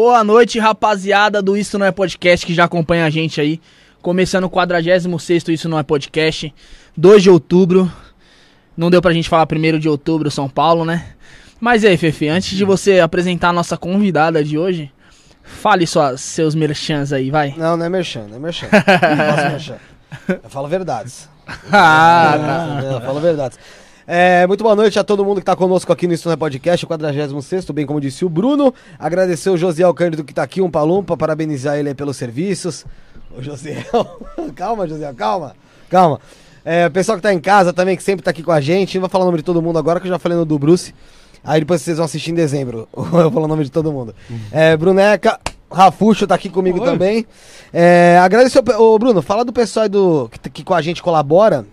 [0.00, 3.60] Boa noite, rapaziada do Isso Não É Podcast que já acompanha a gente aí.
[4.00, 6.54] Começando o 46 Isso Não É Podcast,
[6.96, 7.90] 2 de outubro.
[8.76, 11.14] Não deu pra gente falar primeiro de outubro, São Paulo, né?
[11.58, 14.92] Mas aí, Fefe, antes de você apresentar a nossa convidada de hoje,
[15.42, 17.52] fale suas, seus merchans aí, vai.
[17.56, 18.68] Não, não é merchan, não é merchan.
[18.70, 19.76] Não faço merchan.
[20.28, 21.28] Eu falo verdades.
[21.72, 22.84] Ah, tá.
[22.84, 23.58] Eu falo verdades.
[24.10, 26.88] É, muito boa noite a todo mundo que está conosco aqui no é Podcast, o
[26.88, 28.72] 46 bem como disse o Bruno.
[28.98, 32.86] Agradecer o Josiel Cândido que está aqui, um palumpa, parabenizar ele aí pelos serviços.
[33.36, 33.84] O Josiel,
[34.56, 35.54] calma, Josiel, calma,
[35.90, 36.18] calma.
[36.64, 38.94] É, o pessoal que está em casa também, que sempre está aqui com a gente,
[38.94, 40.58] não vou falar o nome de todo mundo agora, que eu já falei no do
[40.58, 40.94] Bruce.
[41.44, 42.88] Aí depois vocês vão assistir em dezembro.
[42.96, 44.14] Eu vou falar o nome de todo mundo.
[44.50, 45.38] É, Bruneca,
[45.70, 46.84] Rafuxo tá aqui comigo Oi.
[46.86, 47.26] também.
[47.74, 51.66] É, agradecer, o, ô, Bruno, fala do pessoal do, que, que com a gente colabora.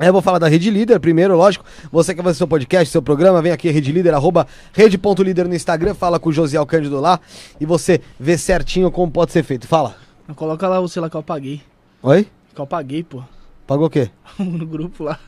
[0.00, 1.64] Eu vou falar da Rede Líder primeiro, lógico.
[1.90, 5.92] Você quer fazer seu podcast, seu programa, vem aqui, Rede Líder, arroba rede.líder no Instagram,
[5.92, 7.18] fala com o Josiel Cândido lá
[7.60, 9.66] e você vê certinho como pode ser feito.
[9.66, 9.96] Fala.
[10.36, 11.60] Coloca lá você lá que eu apaguei.
[12.00, 12.28] Oi?
[12.54, 13.24] Que eu apaguei, pô.
[13.66, 14.08] Pagou o quê?
[14.38, 15.18] no grupo lá.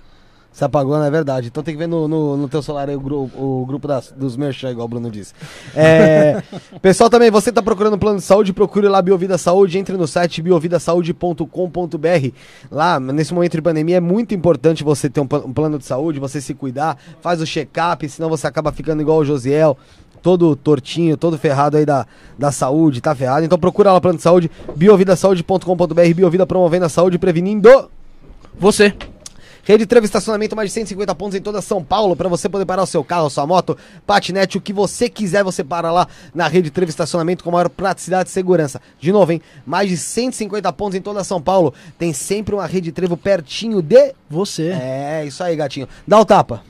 [0.52, 1.46] Você apagou, não é verdade.
[1.46, 4.12] Então tem que ver no, no, no teu celular aí o, gru- o grupo das,
[4.12, 5.32] dos merchan, igual o Bruno disse.
[5.74, 6.42] É,
[6.82, 10.08] pessoal, também, você tá procurando um plano de saúde, procure lá Biovida Saúde, entre no
[10.08, 12.28] site biovidasaude.com.br.
[12.70, 16.18] Lá, nesse momento de pandemia, é muito importante você ter um, um plano de saúde,
[16.18, 19.78] você se cuidar, faz o check-up, senão você acaba ficando igual o Josiel.
[20.22, 22.06] Todo tortinho, todo ferrado aí da,
[22.38, 23.42] da saúde, tá ferrado.
[23.46, 27.88] Então procura lá plano de saúde, biovidasaude.com.br, Biovida promovendo a saúde prevenindo.
[28.58, 28.92] Você.
[29.62, 32.82] Rede Trevo Estacionamento, mais de 150 pontos em toda São Paulo, para você poder parar
[32.82, 33.76] o seu carro, sua moto,
[34.06, 38.28] patinete, o que você quiser, você para lá na Rede Trevo Estacionamento com maior praticidade
[38.28, 38.80] e segurança.
[38.98, 39.42] De novo, hein?
[39.66, 41.74] Mais de 150 pontos em toda São Paulo.
[41.98, 44.14] Tem sempre uma Rede Trevo pertinho de.
[44.28, 44.68] Você.
[44.68, 45.88] É, isso aí, gatinho.
[46.06, 46.62] Dá o tapa.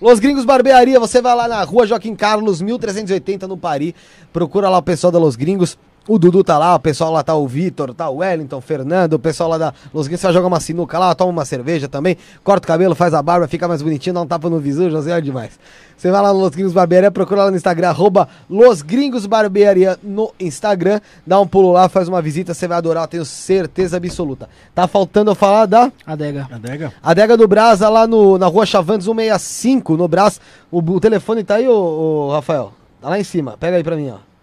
[0.00, 3.94] Los Gringos Barbearia, você vai lá na rua Joaquim Carlos, 1380 no Paris.
[4.32, 5.78] Procura lá o pessoal da Los Gringos.
[6.06, 9.14] O Dudu tá lá, o pessoal lá tá o Vitor, tá o Wellington, o Fernando,
[9.14, 11.88] o pessoal lá da Los Gringos, você vai jogar uma sinuca lá, toma uma cerveja
[11.88, 14.90] também, corta o cabelo, faz a barba, fica mais bonitinho, dá um tapa no visu,
[14.90, 15.58] José é demais.
[15.96, 19.98] Você vai lá no Los Gringos Barbearia, procura lá no Instagram, arroba Los Gringos Barbearia
[20.02, 23.96] no Instagram, dá um pulo lá, faz uma visita, você vai adorar, eu tenho certeza
[23.96, 24.46] absoluta.
[24.74, 26.46] Tá faltando eu falar da Adega.
[26.52, 26.92] Adega?
[27.02, 30.38] Adega do Brasa lá no, na rua Chavantes 165, no Brás.
[30.70, 32.74] O, o telefone tá aí, ô, ô, Rafael?
[33.00, 33.56] Tá lá em cima.
[33.58, 34.33] Pega aí pra mim, ó.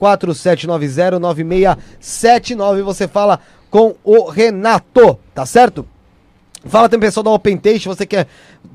[0.00, 3.40] 119-4790-9679, você fala
[3.70, 5.86] com o Renato, tá certo?
[6.64, 8.26] Fala também pessoal da Open Taste, você quer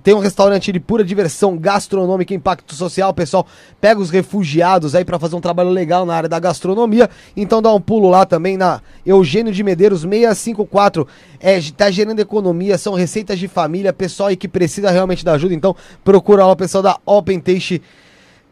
[0.01, 3.45] ter um restaurante de pura diversão gastronômica, impacto social, pessoal,
[3.81, 7.73] pega os refugiados aí pra fazer um trabalho legal na área da gastronomia, então dá
[7.73, 11.05] um pulo lá também na Eugênio de Medeiros 654,
[11.41, 15.53] é, tá gerando economia, são receitas de família, pessoal aí que precisa realmente da ajuda,
[15.53, 15.75] então
[16.05, 17.81] procura lá o pessoal da Open Taste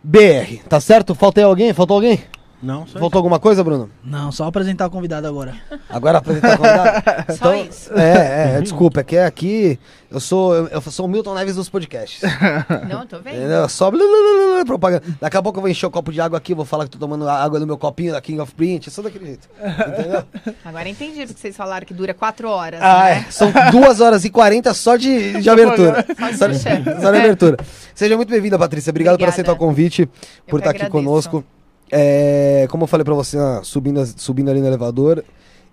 [0.03, 1.15] BR, tá certo?
[1.15, 1.73] Faltou alguém?
[1.73, 2.19] Faltou alguém?
[2.61, 3.89] Não, só Faltou alguma coisa, Bruno?
[4.03, 5.55] Não, só apresentar a convidada agora.
[5.89, 7.25] Agora apresentar a convidada?
[7.35, 7.91] Só isso.
[7.97, 9.79] É, é, desculpa, é que aqui
[10.11, 12.21] eu sou, eu, eu sou o Milton Neves dos podcasts.
[12.87, 13.37] Não, tô vendo.
[13.37, 13.67] Entendeu?
[13.67, 15.03] Só blá, blá, blá, blá, propaganda.
[15.19, 16.99] Daqui a pouco eu vou encher o copo de água aqui, vou falar que tô
[16.99, 19.49] tomando água no meu copinho da King of Print, eu sou daquele jeito.
[19.59, 20.23] Entendeu?
[20.63, 22.79] Agora entendi porque vocês falaram que dura quatro horas.
[22.83, 23.25] Ah, né?
[23.27, 23.31] é.
[23.31, 26.05] São duas horas e 40 só de, de abertura.
[26.37, 26.69] Só de Só,
[27.01, 27.19] só de É.
[27.21, 27.57] abertura.
[27.95, 28.91] Seja muito bem-vinda, Patrícia.
[28.91, 29.33] Obrigado por Obrigada.
[29.33, 30.05] aceitar o convite,
[30.47, 30.91] por que estar aqui agradeço.
[30.91, 31.43] conosco.
[31.91, 35.23] É, como eu falei pra você, ah, subindo, subindo ali no elevador,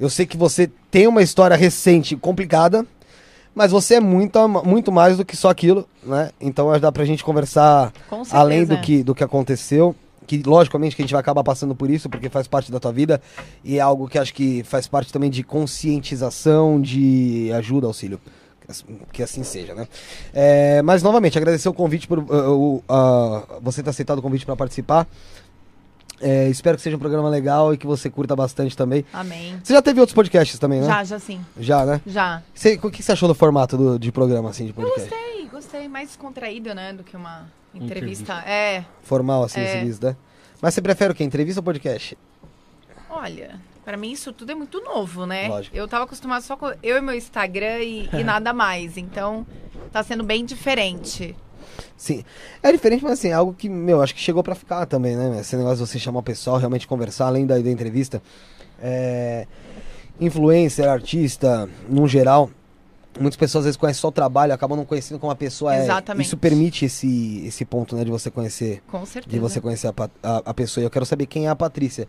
[0.00, 2.87] Eu sei que você tem uma história recente complicada,
[3.55, 6.31] mas você é muito, muito mais do que só aquilo, né?
[6.41, 7.93] Então acho que dá pra gente conversar
[8.37, 9.96] além do que, do que aconteceu.
[10.25, 12.93] Que logicamente que a gente vai acabar passando por isso, porque faz parte da tua
[12.93, 13.20] vida.
[13.65, 18.20] E é algo que acho que faz parte também de conscientização, de ajuda, auxílio.
[18.65, 19.89] Que assim- Que assim seja, né?
[20.32, 24.44] É, mas novamente, agradecer o convite por uh, uh, uh, você ter aceitado o convite
[24.46, 25.08] para participar.
[26.20, 29.05] É, espero que seja um programa legal e que você curta bastante também.
[29.13, 29.58] Amém.
[29.63, 30.87] Você já teve outros podcasts também, né?
[30.87, 31.41] Já, já sim.
[31.58, 32.01] Já, né?
[32.06, 32.43] Já.
[32.55, 35.08] Você, o que você achou do formato do, de programa, assim, de Eu podcast?
[35.10, 35.89] gostei, gostei.
[35.89, 36.93] Mais contraído, né?
[36.93, 38.34] Do que uma entrevista.
[38.46, 39.77] É, Formal, assim, É.
[39.77, 40.17] esse visto, né?
[40.60, 41.22] Mas você prefere o quê?
[41.22, 42.17] Entrevista ou podcast?
[43.10, 45.48] olha, pra mim isso tudo é muito novo, né?
[45.48, 45.77] Lógico.
[45.77, 48.96] Eu tava acostumada só com eu e meu Instagram e, e nada mais.
[48.96, 49.46] Então,
[49.93, 51.34] tá sendo bem diferente.
[51.97, 52.25] Sim.
[52.63, 55.41] É diferente, mas assim, é algo que, meu, acho que chegou pra ficar também, né?
[55.41, 58.23] Esse negócio de você chamar o pessoal, realmente conversar, além da, da entrevista.
[58.81, 59.47] É...
[60.20, 62.51] Influencer, artista, no geral,
[63.20, 65.85] muitas pessoas às vezes conhecem só o trabalho, acabam não conhecendo como a pessoa é.
[65.85, 66.27] Exatamente.
[66.27, 69.35] Isso permite esse, esse ponto, né, de você conhecer, Com certeza.
[69.35, 69.93] de você conhecer a,
[70.23, 70.82] a, a pessoa.
[70.82, 72.08] E eu quero saber quem é a Patrícia.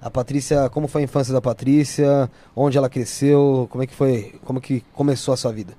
[0.00, 4.34] A Patrícia, como foi a infância da Patrícia, onde ela cresceu, como é que foi,
[4.44, 5.74] como que começou a sua vida?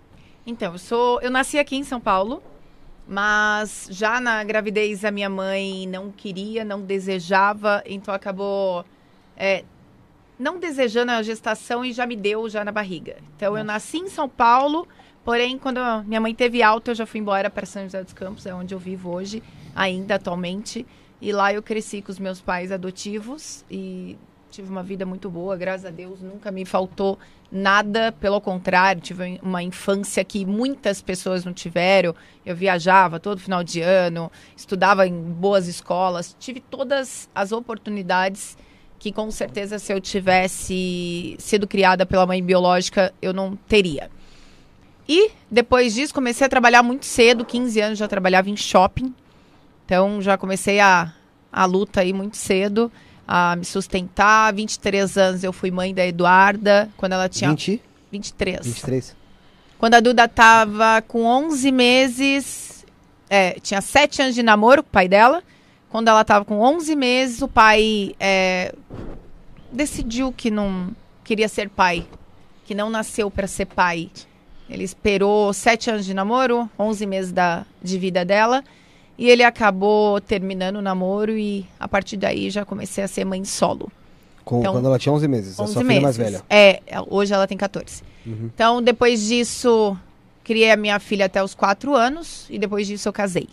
[0.46, 1.20] Então, eu sou.
[1.22, 2.42] Eu nasci aqui em São Paulo,
[3.12, 8.86] mas já na gravidez a minha mãe não queria, não desejava, então acabou
[9.36, 9.66] é,
[10.40, 13.18] não desejando a gestação e já me deu já na barriga.
[13.36, 14.88] Então eu nasci em São Paulo,
[15.26, 18.46] porém quando minha mãe teve alta eu já fui embora para São José dos Campos,
[18.46, 19.44] é onde eu vivo hoje,
[19.76, 20.88] ainda atualmente.
[21.20, 24.18] E lá eu cresci com os meus pais adotivos e
[24.52, 27.18] tive uma vida muito boa, graças a Deus, nunca me faltou
[27.52, 32.14] nada, pelo contrário, tive uma infância que muitas pessoas não tiveram.
[32.46, 38.58] Eu viajava todo final de ano, estudava em boas escolas, tive todas as oportunidades
[39.00, 44.12] que com certeza se eu tivesse sido criada pela mãe biológica, eu não teria.
[45.10, 49.14] E depois disso comecei a trabalhar muito cedo, 15 anos já trabalhava em shopping.
[49.86, 51.12] Então já comecei a,
[51.52, 52.92] a luta aí muito cedo,
[53.28, 54.54] a me sustentar.
[54.54, 57.82] 23 anos eu fui mãe da Eduarda, quando ela tinha 20?
[58.12, 58.66] 23.
[58.66, 59.16] 23?
[59.78, 62.86] Quando a Duda tava com 11 meses,
[63.30, 65.42] é, tinha 7 anos de namoro com o pai dela.
[65.90, 68.74] Quando ela tava com 11 meses, o pai é,
[69.72, 72.06] decidiu que não queria ser pai,
[72.66, 74.10] que não nasceu para ser pai.
[74.70, 78.64] Ele esperou 7 anos de namoro, 11 meses da, de vida dela,
[79.22, 83.44] e ele acabou terminando o namoro e a partir daí já comecei a ser mãe
[83.46, 83.92] solo.
[84.44, 86.04] Com, Então, quando ela tinha 11 meses, a 11 sua filha meses.
[86.04, 86.42] mais velha.
[86.50, 88.02] É, hoje ela tem 14.
[88.26, 88.50] Uhum.
[88.54, 89.96] Então, depois disso,
[90.44, 93.48] criei a minha filha até os 4 anos e depois disso eu casei.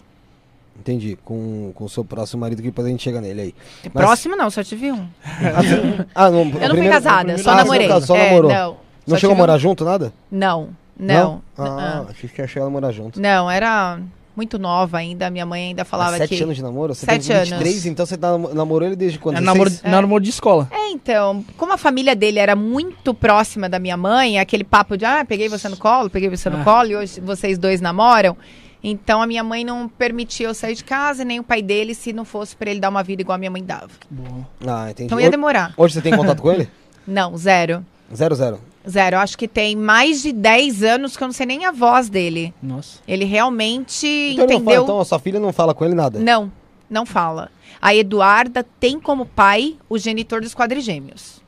[0.81, 1.19] Entendi.
[1.25, 3.55] Com com o seu próximo marido, que depois a gente chega nele aí.
[3.93, 5.07] Mas- Próximo não, só tive um.
[6.15, 7.89] Ah, não, Eu não fui casada, só Ah, namorei.
[7.89, 8.51] Só, só É, namorou.
[8.51, 10.13] não, Não chegou a tive um- morar junto, nada?
[10.31, 11.43] Não, não.
[11.59, 12.11] Ah, Ah.
[12.11, 13.21] achei que ia chegar a morar junto.
[13.21, 13.99] Não, era
[14.39, 15.29] muito nova ainda.
[15.31, 16.43] Minha mãe ainda falava Há sete que.
[16.45, 16.95] anos de namoro?
[16.95, 17.87] Você Sete tem 23, anos.
[17.87, 19.37] então você tá, namorou ele desde quando?
[19.37, 19.93] É namoro, 16?
[19.93, 20.69] namoro de escola.
[20.71, 25.05] É, então, como a família dele era muito próxima da minha mãe, aquele papo de,
[25.05, 26.65] ah, peguei você no colo, peguei você no Ah.
[26.65, 28.37] colo, e hoje vocês dois namoram.
[28.83, 32.13] Então, a minha mãe não permitia eu sair de casa, nem o pai dele, se
[32.13, 33.89] não fosse pra ele dar uma vida igual a minha mãe dava.
[34.09, 34.47] Boa.
[34.65, 35.07] Ah, entendi.
[35.07, 35.75] Então, ia demorar.
[35.77, 36.69] Hoje você tem contato com ele?
[37.05, 37.85] Não, zero.
[38.15, 38.61] Zero, zero.
[38.89, 39.17] Zero.
[39.17, 42.09] Eu Acho que tem mais de 10 anos que eu não sei nem a voz
[42.09, 42.53] dele.
[42.63, 43.01] Nossa.
[43.09, 44.83] Ele realmente Então, ele não fala, entendeu.
[44.85, 46.19] então a sua filha não fala com ele nada?
[46.19, 46.51] Não,
[46.89, 47.51] não fala.
[47.81, 51.41] A Eduarda tem como pai o genitor dos quadrigêmeos.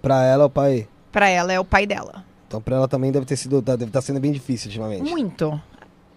[0.00, 0.88] Pra ela, o pai...
[1.10, 2.24] Pra ela é o pai dela.
[2.46, 5.10] Então pra ela também deve ter sido, tá- deve estar sendo bem difícil ultimamente.
[5.10, 5.60] Muito.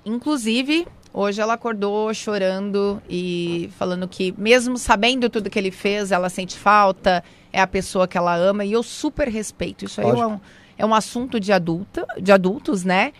[0.05, 6.29] Inclusive, hoje ela acordou chorando e falando que, mesmo sabendo tudo que ele fez, ela
[6.29, 9.85] sente falta, é a pessoa que ela ama, e eu super respeito.
[9.85, 10.39] Isso aí é um,
[10.77, 13.13] é um assunto de, adulta, de adultos, né?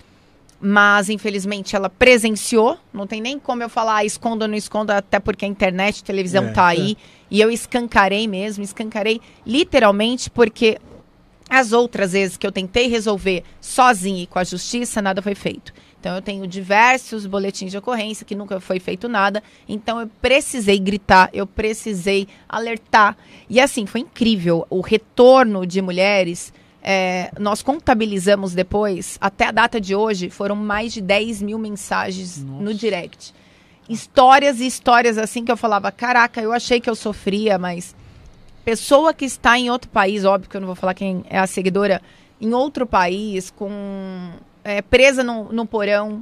[0.62, 2.78] Mas, infelizmente, ela presenciou.
[2.94, 6.02] Não tem nem como eu falar, ah, esconda ou não esconda, até porque a internet,
[6.04, 6.52] a televisão É.
[6.52, 6.96] tá aí.
[7.32, 10.78] E eu escancarei mesmo, escancarei literalmente, porque
[11.50, 15.74] as outras vezes que eu tentei resolver sozinha e com a justiça, nada foi feito.
[16.08, 19.44] Então eu tenho diversos boletins de ocorrência que nunca foi feito nada.
[19.68, 23.18] Então eu precisei gritar, eu precisei alertar.
[23.50, 24.66] E assim, foi incrível.
[24.70, 30.94] O retorno de mulheres, é, nós contabilizamos depois, até a data de hoje, foram mais
[30.94, 32.64] de 10 mil mensagens Nossa.
[32.64, 33.34] no direct.
[33.90, 37.94] Histórias e histórias assim que eu falava, caraca, eu achei que eu sofria, mas
[38.64, 41.48] pessoa que está em outro país, óbvio que eu não vou falar quem é a
[41.48, 42.02] seguidora,
[42.40, 44.32] em outro país, com
[44.68, 46.22] é, presa no, no porão,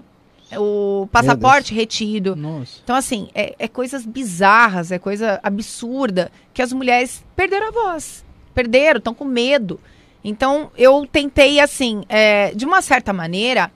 [0.55, 2.35] o passaporte retido.
[2.35, 2.79] Nossa.
[2.83, 8.23] Então, assim, é, é coisas bizarras, é coisa absurda que as mulheres perderam a voz.
[8.53, 9.79] Perderam, estão com medo.
[10.23, 13.71] Então, eu tentei, assim, é, de uma certa maneira,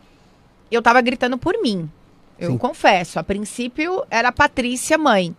[0.72, 1.90] eu tava gritando por mim.
[2.38, 2.58] Eu Sim.
[2.60, 3.18] confesso.
[3.18, 5.36] A princípio, era a Patrícia mãe.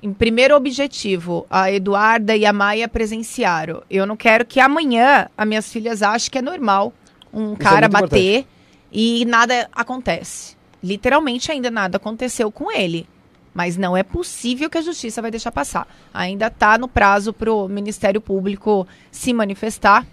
[0.00, 3.82] Em primeiro objetivo, a Eduarda e a Maia presenciaram.
[3.90, 6.92] Eu não quero que amanhã as minhas filhas achem que é normal
[7.32, 8.46] um é cara muito bater
[8.90, 10.56] e nada acontece.
[10.82, 13.06] Literalmente ainda nada aconteceu com ele.
[13.54, 15.86] Mas não é possível que a justiça vai deixar passar.
[16.12, 20.06] Ainda está no prazo para o Ministério Público se manifestar.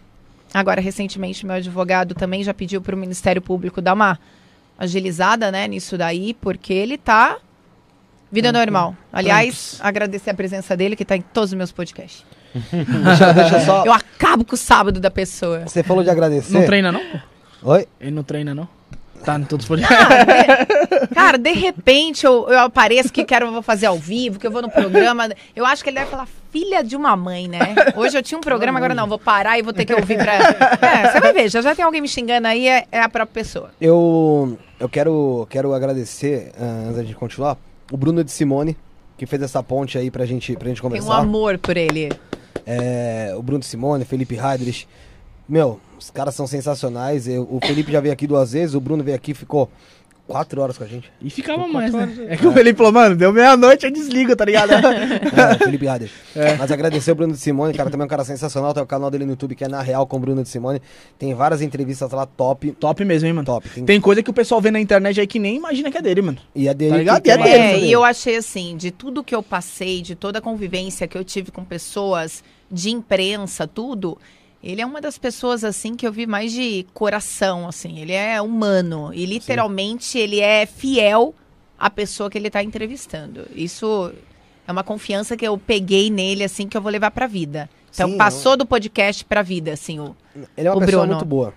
[0.53, 4.19] Agora, recentemente, meu advogado também já pediu para o Ministério Público dar uma
[4.77, 7.37] agilizada né, nisso daí, porque ele tá
[8.31, 8.95] vida normal.
[9.11, 12.25] Aliás, agradecer a presença dele, que está em todos os meus podcasts.
[12.71, 13.85] Deixa, deixa eu só.
[13.85, 15.63] Eu acabo com o sábado da pessoa.
[15.67, 16.53] Você falou de agradecer.
[16.53, 17.01] Não treina, não?
[17.63, 17.87] Oi?
[17.99, 18.67] Ele não treina, não?
[19.23, 20.07] Tá em todos os podcasts.
[21.13, 24.51] Cara, de, de repente eu, eu apareço que quero vou fazer ao vivo, que eu
[24.51, 25.29] vou no programa.
[25.55, 27.75] Eu acho que ele deve falar filha de uma mãe, né?
[27.95, 30.33] Hoje eu tinha um programa, agora não, vou parar e vou ter que ouvir pra.
[30.35, 33.43] É, você vai ver, já já tem alguém me xingando aí, é, é a própria
[33.43, 33.71] pessoa.
[33.79, 37.57] Eu, eu quero, quero agradecer, ah, antes gente continuar,
[37.91, 38.77] o Bruno de Simone,
[39.17, 41.17] que fez essa ponte aí pra gente, pra gente Tem um conversar.
[41.17, 42.09] amor por ele.
[42.71, 44.87] É, o Bruno de Simone, Felipe Heidrich.
[45.47, 47.27] Meu, os caras são sensacionais.
[47.27, 49.67] Eu- o Felipe já veio aqui duas vezes, o Bruno veio aqui ficou
[50.27, 51.11] quatro horas com a gente.
[51.19, 52.27] E ficava mais, né?
[52.29, 54.69] É que o Felipe falou, mano, deu meia-noite, eu desligo, tá ligado?
[54.79, 56.13] É, Felipe Heidrich.
[56.59, 58.71] Mas agradecer o Bruno de Simone, cara, também é um cara sensacional.
[58.71, 60.79] Tem o canal dele no YouTube que é Na Real com o Bruno de Simone.
[61.17, 62.71] Tem várias entrevistas lá top.
[62.73, 63.45] Top mesmo, hein, mano?
[63.47, 63.67] Top.
[63.67, 66.01] Tem, Tem coisa que o pessoal vê na internet aí que nem imagina que é
[66.03, 66.37] dele, mano.
[66.53, 66.91] E é dele.
[66.91, 67.25] Tá ligado?
[67.25, 67.85] E é dele, É, dele.
[67.87, 71.23] e eu achei assim, de tudo que eu passei, de toda a convivência que eu
[71.23, 74.17] tive com pessoas de imprensa, tudo,
[74.63, 78.41] ele é uma das pessoas assim que eu vi mais de coração, assim, ele é
[78.41, 81.33] humano e literalmente ele é fiel
[81.77, 83.47] à pessoa que ele está entrevistando.
[83.55, 84.11] Isso
[84.67, 87.69] é uma confiança que eu peguei nele assim que eu vou levar pra vida.
[87.91, 90.15] Então Sim, passou do podcast pra vida, assim, o
[90.55, 91.15] Ele é uma pessoa Bruno.
[91.15, 91.53] muito boa.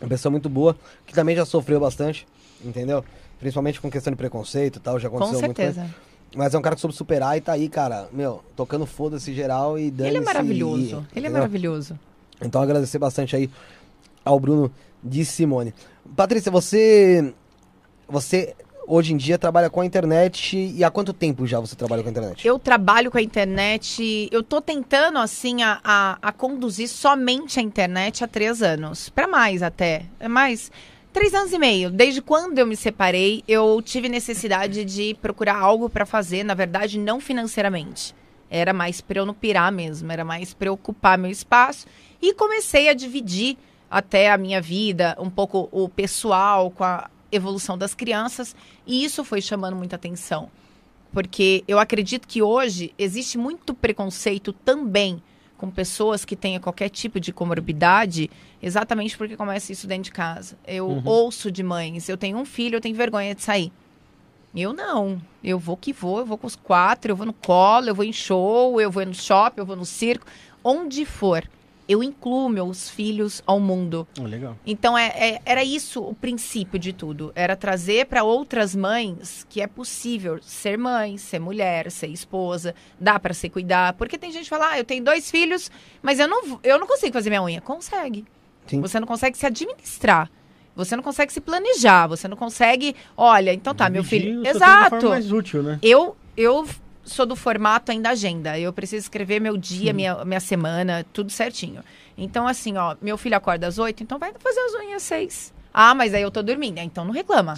[0.00, 2.26] Uma pessoa muito boa, que também já sofreu bastante,
[2.64, 3.04] entendeu?
[3.38, 5.56] Principalmente com questão de preconceito e tal, já com aconteceu muito.
[5.56, 5.88] certeza.
[6.34, 9.78] Mas é um cara que soube superar e tá aí, cara, meu, tocando foda-se geral
[9.78, 11.06] e dando Ele é maravilhoso.
[11.14, 11.98] Ele é maravilhoso.
[12.40, 13.50] Então agradecer bastante aí
[14.24, 14.72] ao Bruno
[15.02, 15.74] de Simone.
[16.16, 17.34] Patrícia, você
[18.08, 18.54] você
[18.86, 22.08] hoje em dia trabalha com a internet e há quanto tempo já você trabalha com
[22.08, 22.46] a internet?
[22.46, 27.62] Eu trabalho com a internet, eu tô tentando, assim, a, a, a conduzir somente a
[27.62, 29.08] internet há três anos.
[29.08, 30.06] Pra mais até.
[30.18, 30.70] É mais.
[31.12, 31.90] Três anos e meio.
[31.90, 36.98] Desde quando eu me separei, eu tive necessidade de procurar algo pra fazer, na verdade,
[36.98, 38.14] não financeiramente.
[38.50, 41.86] Era mais pra eu não pirar mesmo, era mais pra eu ocupar meu espaço.
[42.20, 43.58] E comecei a dividir
[43.90, 48.56] até a minha vida, um pouco o pessoal com a evolução das crianças.
[48.86, 50.50] E isso foi chamando muita atenção
[51.12, 55.22] porque eu acredito que hoje existe muito preconceito também
[55.62, 58.28] com pessoas que tenham qualquer tipo de comorbidade,
[58.60, 60.58] exatamente porque começa isso dentro de casa.
[60.66, 63.72] Eu ouço de mães, eu tenho um filho, eu tenho vergonha de sair.
[64.52, 65.22] Eu não.
[65.42, 68.04] Eu vou que vou, eu vou com os quatro, eu vou no colo, eu vou
[68.04, 70.26] em show, eu vou no shopping, eu vou no circo,
[70.64, 71.48] onde for.
[71.92, 74.08] Eu incluo meus filhos ao mundo.
[74.18, 74.56] legal.
[74.64, 77.30] Então é, é- era isso o princípio de tudo.
[77.34, 83.20] Era trazer para outras mães que é possível ser mãe, ser mulher, ser esposa, dá
[83.20, 83.92] para se cuidar.
[83.92, 85.70] Porque tem gente que fala, ah, eu tenho dois filhos,
[86.00, 87.60] mas eu não, eu não consigo fazer minha unha.
[87.60, 88.24] Consegue.
[88.66, 88.80] Sim.
[88.80, 90.30] Você não consegue se administrar.
[90.74, 92.06] Você não consegue se planejar.
[92.06, 92.96] Você não consegue.
[93.14, 94.46] Olha, então tá, meu filho.
[94.46, 95.10] Exato.
[95.10, 95.78] mais útil, né?
[95.82, 96.66] Eu, eu
[97.04, 98.58] sou do formato ainda agenda.
[98.58, 99.96] Eu preciso escrever meu dia, Uhum.
[99.96, 101.82] minha, minha semana, tudo certinho.
[102.16, 105.52] Então, assim, ó, meu filho acorda às oito, então vai fazer as unhas às seis.
[105.72, 106.78] Ah, mas aí eu tô dormindo.
[106.78, 107.56] Ah, Então não reclama.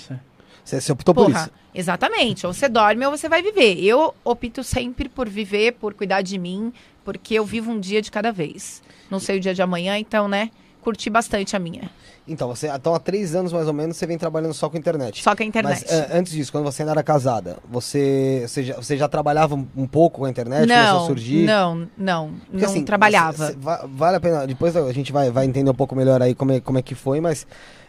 [0.64, 1.50] Você, você optou por Porra, isso?
[1.74, 2.46] exatamente.
[2.46, 3.78] Ou você dorme ou você vai viver.
[3.84, 6.72] Eu opto sempre por viver, por cuidar de mim,
[7.04, 8.82] porque eu vivo um dia de cada vez.
[9.10, 10.50] Não sei o dia de amanhã, então, né?
[10.84, 11.90] Curti bastante a minha.
[12.28, 14.78] Então, você, então há três anos mais ou menos você vem trabalhando só com a
[14.78, 15.22] internet.
[15.22, 15.82] Só que a internet.
[15.82, 19.54] Mas eh, antes disso, quando você ainda era casada, você, você, já, você já trabalhava
[19.54, 20.60] um, pouco com a internet?
[20.68, 21.44] começou a não, surgir?
[21.46, 23.32] não, não, Porque, não assim, trabalhava.
[23.36, 24.46] você- você- va- vale a pena.
[24.46, 26.94] Depois a gente vai, vai entender um pouco melhor aí como é, como é que
[26.94, 27.46] foi, mas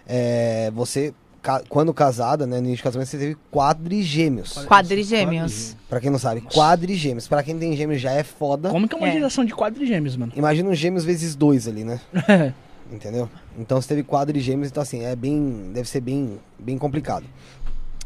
[0.08, 1.14] é, você,
[1.70, 4.66] quando casada, né, no início de casamento, você teve quadrigêmeos.
[4.68, 5.76] Quadrigêmeos.
[5.90, 7.28] Pra quem não sabe, quadrigêmeos.
[7.28, 8.70] Pra quem tem gêmeos já é foda.
[8.70, 9.12] Como que é uma É.
[9.14, 10.32] geração de quadrigêmeos, mano?
[10.36, 12.00] Imagina um gêmeos vezes dois ali, né?
[12.92, 13.28] Entendeu?
[13.58, 15.72] Então você teve quadrigêmeos, então assim, é bem.
[15.74, 17.26] Deve ser bem, bem complicado.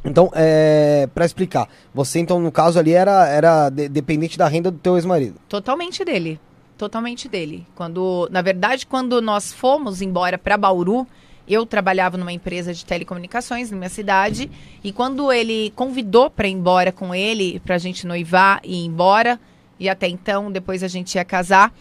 [0.05, 4.71] Então, é, pra explicar, você então, no caso ali, era, era de- dependente da renda
[4.71, 5.35] do teu ex-marido.
[5.49, 6.39] Totalmente dele.
[6.77, 7.67] Totalmente dele.
[7.75, 11.05] Quando, na verdade, quando nós fomos embora para Bauru,
[11.45, 14.49] eu trabalhava numa empresa de telecomunicações na minha cidade,
[14.81, 19.37] e quando ele convidou para ir embora com ele, pra gente noivar e ir embora,
[19.77, 21.73] e até então depois a gente ia casar,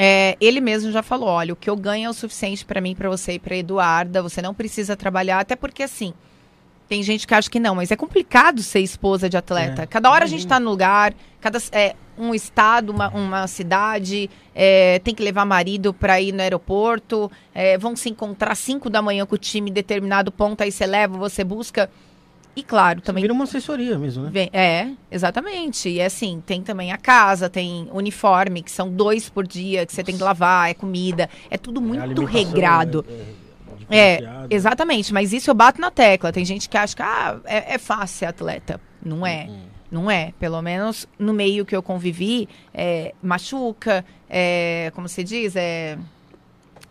[0.00, 2.94] É, ele mesmo já falou: olha, o que eu ganho é o suficiente pra mim,
[2.94, 4.22] pra você e pra Eduarda.
[4.22, 6.14] Você não precisa trabalhar, até porque assim.
[6.88, 9.82] Tem gente que acha que não, mas é complicado ser esposa de atleta.
[9.82, 14.30] É, cada hora a gente tá no lugar, cada é, um estado, uma, uma cidade,
[14.54, 19.02] é, tem que levar marido para ir no aeroporto, é, vão se encontrar 5 da
[19.02, 21.90] manhã com o time em determinado ponto, aí você leva, você busca.
[22.58, 24.30] E claro, também Vira uma assessoria mesmo, né?
[24.32, 25.88] Vem- É, exatamente.
[25.88, 30.02] E assim, tem também a casa, tem uniforme, que são dois por dia, que você
[30.02, 31.30] tem que lavar, é comida.
[31.48, 33.04] É tudo É muito alimentação, regrado.
[33.08, 35.14] é- é É, exatamente.
[35.14, 36.32] Mas isso eu bato na tecla.
[36.32, 38.80] Tem gente que acha que ah, é, é fácil ser atleta.
[39.04, 39.46] Não é.
[39.48, 39.62] Uhum.
[39.90, 40.32] Não é.
[40.40, 45.96] Pelo menos no meio que eu convivi, é, machuca, é, como se diz, é.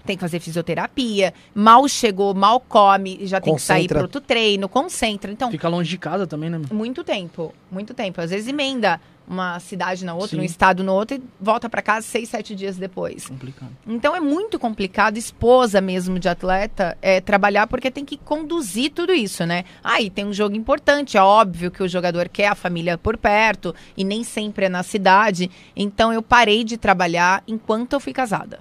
[0.07, 4.69] Tem que fazer fisioterapia, mal chegou, mal come, já tem que sair para outro treino,
[4.69, 5.29] concentra.
[5.29, 6.61] Então, Fica longe de casa também, né?
[6.71, 8.21] muito tempo, muito tempo.
[8.21, 10.39] Às vezes emenda uma cidade na outra, Sim.
[10.39, 13.27] um estado no outro e volta para casa seis, sete dias depois.
[13.27, 13.69] Complicado.
[13.85, 19.13] Então é muito complicado, esposa mesmo de atleta, é, trabalhar porque tem que conduzir tudo
[19.13, 19.65] isso, né?
[19.83, 23.75] Aí tem um jogo importante, é óbvio que o jogador quer a família por perto
[23.97, 25.51] e nem sempre é na cidade.
[25.75, 28.59] Então eu parei de trabalhar enquanto eu fui casada.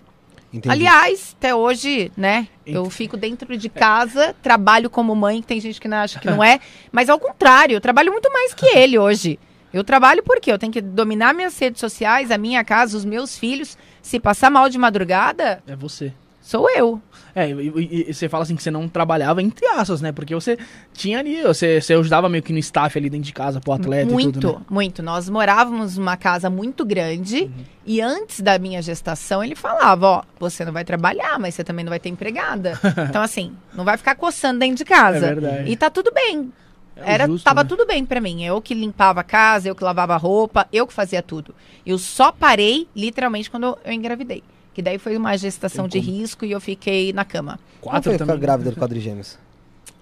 [0.57, 0.73] Entendi.
[0.73, 2.49] Aliás, até hoje, né?
[2.66, 6.19] Eu Ent- fico dentro de casa, trabalho como mãe, que tem gente que não acha
[6.19, 9.38] que não é, mas ao contrário, eu trabalho muito mais que ele hoje.
[9.73, 13.37] Eu trabalho porque eu tenho que dominar minhas redes sociais, a minha casa, os meus
[13.38, 13.77] filhos.
[14.01, 16.12] Se passar mal de madrugada, É você.
[16.49, 17.01] Sou eu.
[17.35, 20.13] É, e, e- você fala assim que você não trabalhava entre aspas, né?
[20.13, 20.57] Porque você
[20.93, 24.11] tinha ali, você, você ajudava meio que no staff ali dentro de casa pro atleta
[24.13, 24.65] muito, e tudo, né?
[24.71, 25.03] muito.
[25.03, 27.65] Nós morávamos numa casa muito grande Uhum.
[27.85, 31.85] e antes da minha gestação ele falava, ó, você não vai trabalhar, mas você também
[31.85, 32.79] não vai ter empregada.
[33.11, 35.27] então assim, não vai ficar coçando dentro de casa.
[35.27, 35.71] É verdade.
[35.71, 36.53] E tá tudo bem.
[36.97, 37.69] É Era, justo, tava né?
[37.69, 38.45] tudo bem pra mim.
[38.45, 41.55] Eu que limpava a casa, eu que lavava a roupa, eu que fazia tudo.
[41.85, 44.43] Eu só parei, literalmente, quando eu, eu engravidei.
[44.77, 46.12] Que daí foi uma gestação de como.
[46.12, 47.59] risco e eu fiquei na cama.
[47.81, 48.41] Como Quatro foi ficar também.
[48.43, 49.39] grávida de quadrigêmeos?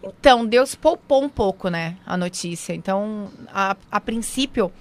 [0.02, 2.72] Então, Deus poupou um pouco, né, a notícia.
[2.74, 4.72] Então, a, a princípio,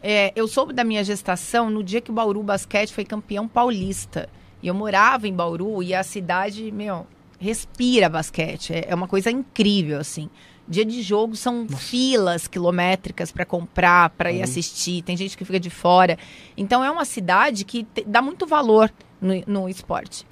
[0.00, 4.28] é, eu soube da minha gestação no dia que o Bauru Basquete foi campeão paulista.
[4.62, 7.04] E eu morava em Bauru e a cidade, meu,
[7.36, 8.72] respira basquete.
[8.74, 10.30] É, é uma coisa incrível, assim.
[10.68, 15.02] Dia de jogo são filas quilométricas para comprar, para ir assistir.
[15.02, 16.16] Tem gente que fica de fora.
[16.56, 18.88] Então, é uma cidade que te- dá muito valor
[19.22, 20.26] no, no esporte.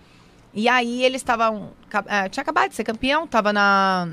[0.53, 1.71] E aí eles estavam.
[2.07, 4.09] eh, tinha acabado de ser campeão, tava na.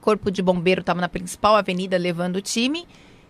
[0.00, 2.86] Corpo de bombeiro tava na principal avenida levando o time.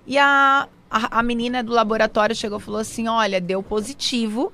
[0.07, 4.53] E a, a, a menina do laboratório chegou e falou assim: olha, deu positivo.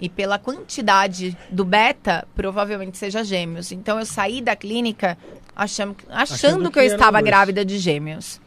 [0.00, 3.70] E pela quantidade do beta, provavelmente seja gêmeos.
[3.70, 5.16] Então eu saí da clínica
[5.54, 7.24] achando, achando, Achando que eu que eram estava dois.
[7.26, 8.40] grávida de gêmeos.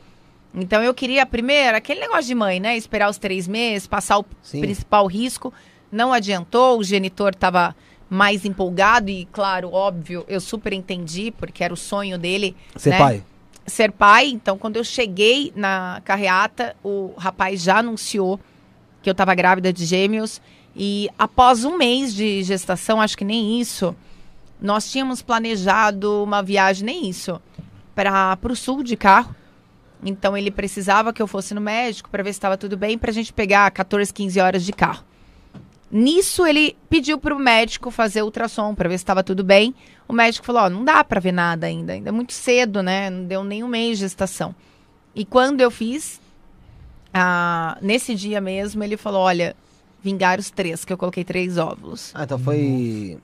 [0.54, 2.76] Então eu queria primeiro aquele negócio de mãe, né?
[2.76, 4.60] Esperar os três meses, passar o Sim.
[4.62, 5.54] principal risco.
[5.96, 7.74] Não adiantou, o genitor estava
[8.10, 12.98] mais empolgado e, claro, óbvio, eu super entendi, porque era o sonho dele Ser né?
[12.98, 13.24] pai.
[13.66, 14.28] ser pai.
[14.28, 18.38] Então, quando eu cheguei na carreata, o rapaz já anunciou
[19.02, 20.42] que eu estava grávida de gêmeos.
[20.76, 23.96] E após um mês de gestação, acho que nem isso,
[24.62, 27.42] nós tínhamos planejado uma viagem, nem isso,
[27.96, 29.34] para o sul de carro.
[30.04, 33.12] Então ele precisava que eu fosse no médico para ver se estava tudo bem, para
[33.12, 35.06] a gente pegar 14, 15 horas de carro.
[35.91, 39.74] Nisso ele pediu para o médico fazer ultrassom para ver se estava tudo bem.
[40.08, 43.10] O médico falou: ó, não dá para ver nada ainda, ainda é muito cedo, né?
[43.10, 44.54] Não deu nem um mês de gestação.
[45.13, 46.19] E quando eu fiz,
[47.13, 49.56] ah, nesse dia mesmo, ele falou: olha,
[50.04, 52.12] vingar os três, que eu coloquei três óvulos.
[52.13, 53.17] Ah, então foi.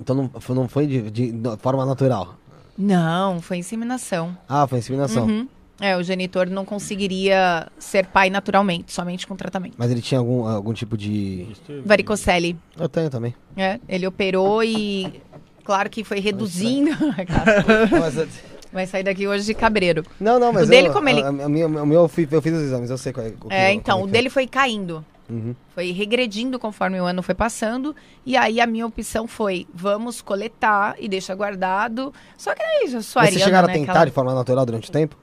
[0.00, 2.36] Então não foi, não foi de, de- de forma natural.
[2.76, 4.36] Não, foi inseminação.
[4.48, 5.26] Ah, foi inseminação.
[5.26, 5.48] Uhum.
[5.80, 9.74] É, o genitor não conseguiria ser pai naturalmente, somente com tratamento.
[9.78, 11.46] Mas ele tinha algum, algum tipo de.
[11.84, 12.56] Varicocele.
[12.78, 13.34] Eu tenho também.
[13.56, 15.22] É, ele operou e.
[15.64, 16.90] Claro que foi reduzindo.
[18.72, 20.04] Vai sair daqui hoje de cabreiro.
[20.20, 20.66] não, não, mas.
[20.66, 22.62] O dele, eu, como ele- a- a minha- o meu, eu, fui- eu fiz os
[22.62, 23.30] exames, eu sei qual é.
[23.30, 25.04] o que- É, como então, é o que dele foi caindo.
[25.14, 25.18] é.
[25.32, 25.54] Uhum.
[25.74, 27.94] Foi regredindo conforme o ano foi passando.
[28.26, 32.12] E aí a minha opção foi: vamos coletar e deixa guardado.
[32.36, 34.64] Só que aí já sou Mas vocês chegaram né, a tentar aquela- de forma natural
[34.66, 35.16] durante o tempo?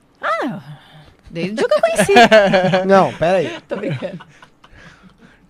[1.30, 2.14] Desde o dia que eu conheci.
[2.88, 3.52] não, pera aí.
[3.68, 4.20] Tô brincando.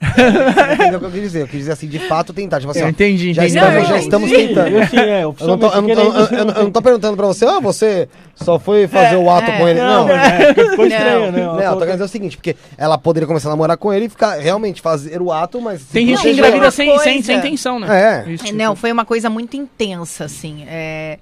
[0.02, 1.42] Você entendeu o que eu quis dizer?
[1.42, 2.60] Eu quis dizer assim, de fato tentar.
[2.60, 3.58] Tipo assim, Eu entendi, já entendi.
[3.58, 4.04] estamos, Não, eu já entendi.
[4.06, 4.78] estamos Eu, tentando.
[5.00, 7.26] é, Eu não, tô, eu, não tô, eu, eu- eu não- não tô perguntando pra
[7.26, 9.58] você, ah, você só foi fazer o ato é.
[9.58, 9.80] com ele.
[9.80, 11.44] Não, Não, mas é, porque ficou estranho, né?
[11.46, 14.06] Não, eu tô querendo dizer o seguinte, porque ela poderia começar a namorar com ele
[14.06, 15.82] e ficar realmente fazer o ato, mas.
[15.82, 16.46] se Tem gente que Não, proteger.
[16.46, 18.24] engravida uma sem, sem, coisa- sem intenção, né?
[18.28, 18.32] É.
[18.32, 20.66] Isso, É, Não, foi uma coisa muito intensa, assim.
[20.68, 21.18] É,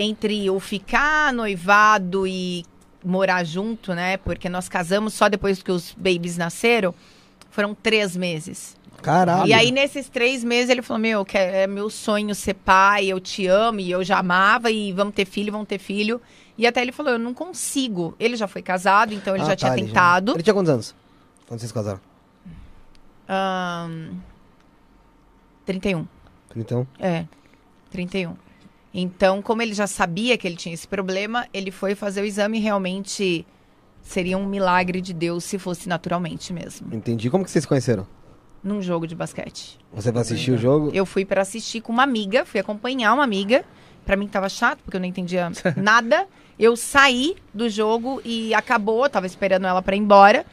[0.00, 2.64] entre o ficar noivado e
[3.04, 4.16] morar junto, né?
[4.16, 6.94] Porque nós casamos só depois que os babies nasceram.
[7.50, 8.76] Foram três meses.
[9.02, 9.48] Caralho.
[9.48, 13.18] E aí, nesses três meses, ele falou: Meu, que é meu sonho ser pai, eu
[13.20, 16.20] te amo e eu já amava, e vamos ter filho, vamos ter filho.
[16.56, 18.14] E até ele falou: Eu não consigo.
[18.18, 20.32] Ele já foi casado, então ele Ah, já tá, tinha ele tentado.
[20.32, 20.94] Ele tinha quantos anos?
[21.46, 22.00] Quando vocês casaram?
[23.28, 24.14] Ahn,
[25.64, 26.06] 31.
[26.56, 26.86] Então.
[26.98, 27.24] É,
[27.90, 28.34] 31.
[28.92, 32.58] Então, como ele já sabia que ele tinha esse problema, ele foi fazer o exame
[32.58, 33.46] e realmente
[34.02, 36.94] seria um milagre de Deus se fosse naturalmente mesmo.
[36.94, 37.28] Entendi.
[37.28, 38.06] Como que vocês se conheceram?
[38.62, 39.78] Num jogo de basquete.
[39.92, 40.90] Você vai assistir o jogo?
[40.92, 43.64] Eu fui para assistir com uma amiga, fui acompanhar uma amiga.
[44.04, 46.26] Pra mim tava chato, porque eu não entendia nada.
[46.58, 50.44] Eu saí do jogo e acabou, eu tava esperando ela pra ir embora.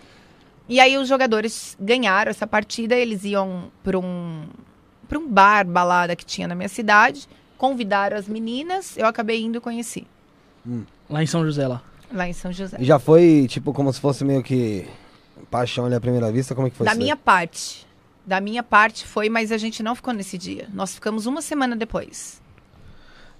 [0.67, 4.43] E aí os jogadores ganharam essa partida, eles iam pra um,
[5.07, 7.27] pra um bar, balada que tinha na minha cidade.
[7.57, 10.05] Convidaram as meninas, eu acabei indo e conheci.
[11.09, 11.81] Lá em São José, lá.
[12.11, 12.77] Lá em São José.
[12.79, 14.87] E já foi, tipo, como se fosse meio que
[15.49, 16.53] paixão ali à primeira vista?
[16.55, 17.85] Como é que foi Da isso minha parte.
[18.25, 20.67] Da minha parte foi, mas a gente não ficou nesse dia.
[20.73, 22.41] Nós ficamos uma semana depois.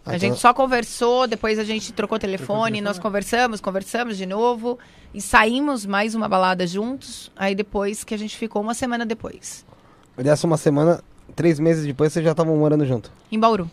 [0.06, 4.26] Ah, a então- gente só conversou, depois a gente trocou telefone, nós conversamos, conversamos de
[4.28, 4.78] novo
[5.14, 7.32] e saímos mais uma balada juntos.
[7.36, 9.66] Aí depois que a gente ficou uma semana depois,
[10.16, 11.04] Dessa uma semana,
[11.36, 13.12] três meses depois, vocês já estavam morando junto.
[13.32, 13.70] em Bauru.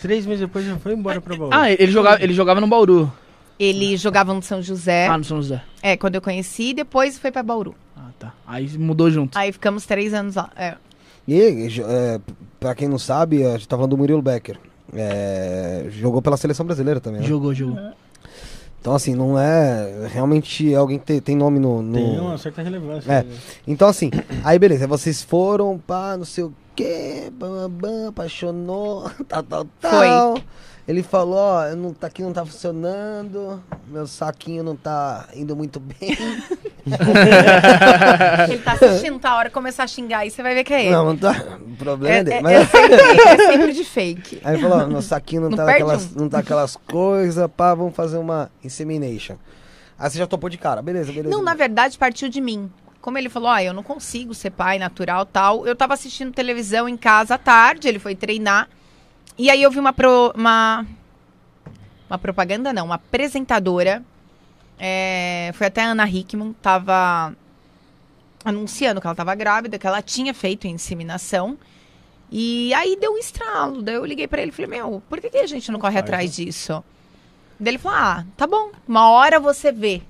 [0.00, 1.54] Três meses depois já foi embora pra Bauru.
[1.54, 3.10] Ah, ele jogava, ele jogava no Bauru.
[3.58, 5.62] Ele jogava no São José, Ah, no São José.
[5.82, 7.74] é, quando eu conheci, e depois foi pra Bauru.
[7.96, 8.34] Ah, tá.
[8.46, 9.38] Aí mudou junto.
[9.38, 10.50] Aí ficamos três anos lá.
[10.56, 10.74] É.
[11.26, 11.40] E,
[11.80, 12.20] é,
[12.60, 14.58] pra quem não sabe, a gente tá falando do Murilo Becker.
[14.92, 17.26] É, jogou pela seleção brasileira também, né?
[17.26, 17.78] Jogou, jogou.
[18.80, 21.80] Então, assim, não é realmente alguém que tem, tem nome no.
[21.80, 23.10] no- Tem uma certa relevância.
[23.10, 23.22] É.
[23.22, 23.32] né?
[23.66, 24.10] Então, assim,
[24.44, 30.38] aí beleza, vocês foram, pá, não sei o quê, bam, bam, apaixonou, tal, tal, tal.
[30.86, 35.56] Ele falou, ó, eu não, tá aqui não tá funcionando, meu saquinho não tá indo
[35.56, 35.96] muito bem.
[38.48, 40.74] Ele tá assistindo, tá a hora de começar a xingar aí, você vai ver que
[40.74, 40.90] é ele.
[40.90, 41.58] não, não tá.
[41.66, 42.36] O problema é, é, dele.
[42.36, 44.40] é- Mas- é sempre, é sempre de fake.
[44.44, 46.20] Aí ele falou, ó, meu saquinho não, Não tá aquelas, um.
[46.20, 49.36] não tá aquelas coisas, pá, vamos fazer uma insemination.
[49.98, 51.30] Aí você já topou de cara, beleza, beleza.
[51.34, 52.70] Não, na verdade, partiu de mim.
[53.04, 55.66] Como ele falou, ah, eu não consigo ser pai natural tal.
[55.66, 58.66] Eu tava assistindo televisão em casa à tarde, ele foi treinar.
[59.36, 60.86] E aí eu vi uma, pro- uma,
[62.08, 64.02] uma propaganda, não, uma apresentadora.
[64.78, 67.36] é, foi até a Ana Hickman, tava
[68.42, 71.58] anunciando que ela tava grávida, que ela tinha feito inseminação.
[72.30, 73.82] E aí deu um estralo.
[73.82, 75.98] Daí eu liguei pra ele e falei, meu, por que, que a gente não corre
[75.98, 76.82] atrás disso?
[77.60, 80.00] Daí ele falou, ah, tá bom, uma hora você vê.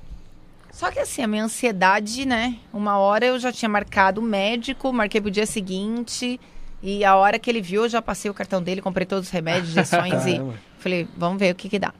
[0.74, 2.56] Só que assim, a minha ansiedade, né?
[2.72, 6.40] Uma hora eu já tinha marcado o médico, marquei pro dia seguinte.
[6.82, 9.30] E a hora que ele viu, eu já passei o cartão dele, comprei todos os
[9.32, 10.40] remédios, injeções e
[10.78, 11.94] falei, vamos ver o que que dá.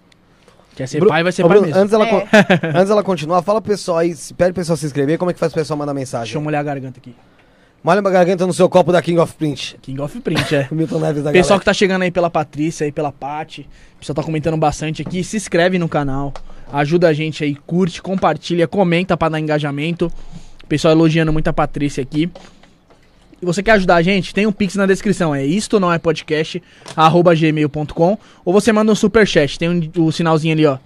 [0.76, 1.80] Quer ser Bru- pai, vai ser Ô, pai Bruno, mesmo.
[1.80, 2.28] antes, ela É.
[2.76, 5.34] antes ela continuar, fala pro pessoal aí, se- pede pro pessoal se inscrever, como é
[5.34, 6.24] que faz o pessoal mandar mensagem?
[6.24, 7.14] Deixa eu molhar a garganta aqui.
[7.84, 9.76] Molha uma garganta no seu copo da King of Print.
[9.82, 10.68] King of Print, é.
[10.72, 11.64] O Milton Neves da Pessoal que galera.
[11.66, 15.36] tá chegando aí pela Patrícia, aí pela Paty, o pessoal tá comentando bastante aqui, se
[15.36, 16.32] inscreve no canal,
[16.72, 20.10] ajuda a gente aí, curte, compartilha, comenta pra dar engajamento.
[20.62, 22.30] O pessoal elogiando muito a Patrícia aqui.
[23.42, 24.32] E você quer ajudar a gente?
[24.32, 26.62] Tem um pix na descrição, é isto não é podcast,
[26.96, 30.78] arroba gmail.com, ou você manda um superchat, tem um, o sinalzinho ali, ó,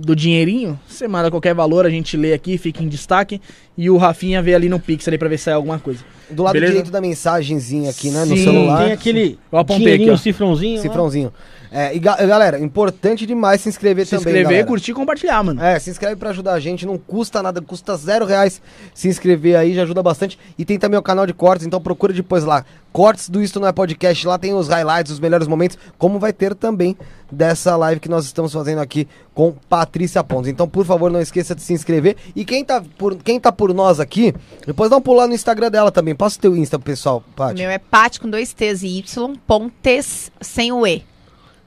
[0.00, 3.40] do dinheirinho, você manda qualquer valor, a gente lê aqui, fica em destaque,
[3.76, 6.00] e o Rafinha vê ali no pix ali pra ver se sai alguma coisa.
[6.30, 6.72] Do lado Beleza?
[6.72, 8.24] direito da mensagenzinha aqui, né?
[8.24, 8.84] No Sim, celular.
[8.84, 10.22] Tem aquele Eu apontei dinheirinho, aqui, ó.
[10.22, 10.76] cifrãozinho.
[10.76, 11.32] lá.
[11.72, 14.22] É, e ga- galera, importante demais se inscrever Se também.
[14.32, 14.66] inscrever, galera.
[14.66, 15.62] curtir e compartilhar, mano.
[15.62, 18.60] É, se inscreve pra ajudar a gente, não custa nada, custa zero reais
[18.92, 20.36] se inscrever aí, já ajuda bastante.
[20.58, 22.64] E tem também o canal de cortes, então procura depois lá.
[22.92, 26.32] Cortes do Isto Não É Podcast, lá tem os highlights, os melhores momentos, como vai
[26.32, 26.96] ter também
[27.30, 30.50] dessa live que nós estamos fazendo aqui com Patrícia Pontes.
[30.50, 32.16] Então, por favor, não esqueça de se inscrever.
[32.34, 34.34] E quem tá por, quem tá por nós aqui,
[34.66, 36.16] depois dá um pulo lá no Instagram dela também.
[36.16, 37.60] Passa o teu Insta pro pessoal, O Paty.
[37.62, 41.04] meu é Pat com dois T's e Y, pontes sem o E.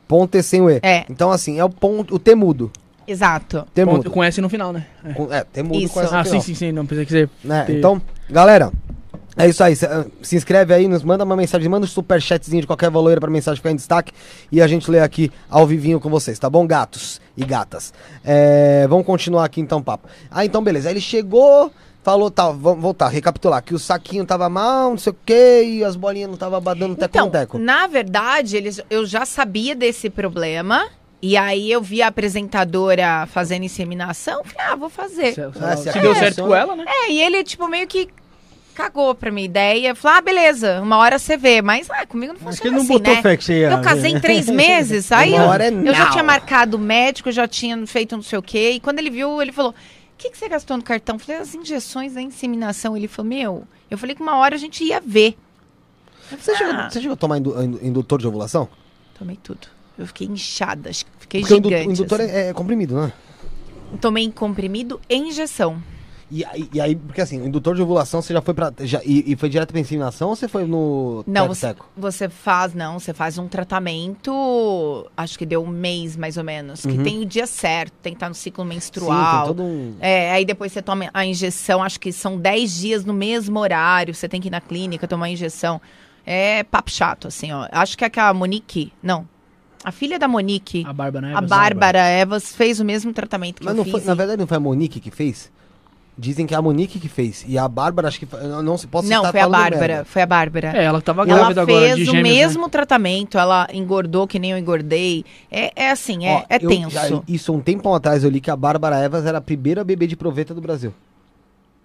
[0.08, 0.80] Ponte sem o E.
[0.84, 1.06] É.
[1.10, 2.72] Então, assim, é o ponto, o temudo.
[3.08, 3.66] Exato.
[3.74, 4.10] Temudo.
[4.10, 4.86] Com S no final, né?
[5.04, 5.14] É.
[5.14, 5.94] Com- É, temudo Isso.
[5.94, 6.42] com essa Ah, final.
[6.42, 6.72] sim, sim, sim.
[6.72, 7.30] Não precisa que você.
[7.66, 8.72] ter- Então, galera,
[9.36, 9.76] é isso aí.
[9.76, 13.14] Se, ah, se inscreve aí, nos manda uma mensagem, manda um superchatzinho de qualquer valor
[13.14, 14.14] aí pra mensagem ficar em destaque
[14.52, 17.94] e a gente lê aqui ao vivinho com vocês, tá bom, gatos e gatas?
[18.24, 20.08] É, vamos continuar aqui então, papo.
[20.32, 20.88] Ah, então beleza.
[20.88, 21.72] Aí ele chegou,
[22.04, 25.84] falou, tá, vamos voltar, recapitular, que o saquinho tava mal, não sei o que, e
[25.84, 27.58] as bolinhas não tava badando teco Então, teco.
[27.58, 30.86] na verdade, eles, eu já sabia desse problema.
[31.26, 35.34] E aí eu vi a apresentadora fazendo inseminação, falei, ah, vou fazer.
[35.34, 36.84] Se, Ah, se se deu certo com ela, né?
[36.86, 38.10] É, e ele, tipo, meio que
[38.76, 39.96] cagou pra minha ideia.
[39.96, 41.62] Falou, ah, beleza, uma hora você vê.
[41.62, 43.22] Mas, ah, comigo não Acho que funciona ele não assim, botou né?
[43.22, 44.18] fé que você ia Eu casei ver.
[44.18, 47.48] em três meses, aí Uma eu, hora é eu já tinha marcado o médico, já
[47.48, 48.72] tinha feito não sei o quê.
[48.72, 49.74] E quando ele viu, ele falou,
[50.24, 51.16] que, que você gastou no cartão?
[51.16, 52.96] Eu falei, as injeções da inseminação.
[52.98, 55.38] Ele falou, meu, Eu falei que uma hora a gente ia ver.
[56.32, 58.68] Eu Você, falei, chegou, ah, você chegou a tomar indu- indu- indutor de ovulação?
[59.20, 59.68] Tomei tudo.
[59.98, 61.88] Eu fiquei inchada, acho que fiquei Porque o indu- gigante.
[61.88, 62.32] o indutor assim.
[62.32, 63.14] é, é comprimido, né?
[64.02, 65.82] Tomei comprimido e injeção.
[66.36, 68.74] E, aí- e aí, porque assim, o indutor de ovulação você já foi pra.
[68.80, 71.90] Já, e, e foi direto pra inseminação ou você foi no Não, teco, você, teco?
[71.96, 76.82] você faz, não, você faz um tratamento, acho que deu um mês mais ou menos,
[76.82, 77.04] que Uhum.
[77.04, 79.48] tem o dia certo, tem que estar no ciclo Sim, tem menstrual.
[79.48, 79.96] todo um.
[80.00, 84.14] É, aí depois você toma a injeção, acho que são 10 dias no mesmo horário,
[84.14, 85.80] você tem que ir na clínica tomar a injeção.
[86.26, 87.68] É papo chato, assim, ó.
[87.72, 89.28] Acho que é que a Monique, não,
[89.84, 91.34] a filha da Monique, A Bárbara, né?
[91.36, 93.92] a Bárbara Evas, fez o mesmo tratamento que Mas eu não fiz.
[93.92, 95.52] foi, na verdade não foi a Monique que fez?
[96.16, 97.44] Dizem que é a Monique que fez.
[97.48, 98.28] E a Bárbara, acho que.
[98.64, 100.72] Não, se posso Não, foi a Bárbara, foi a Bárbara.
[100.78, 102.30] É, ela que tava Ela grávida fez agora de o gêmeos, né?
[102.30, 105.26] mesmo tratamento, ela engordou que nem eu engordei.
[105.52, 106.92] É, é assim, é, Ó, é eu tenso.
[106.92, 110.06] já- isso um tempão atrás eu li que a Bárbara Evas era a primeira bebê
[110.06, 110.94] de proveta do Brasil.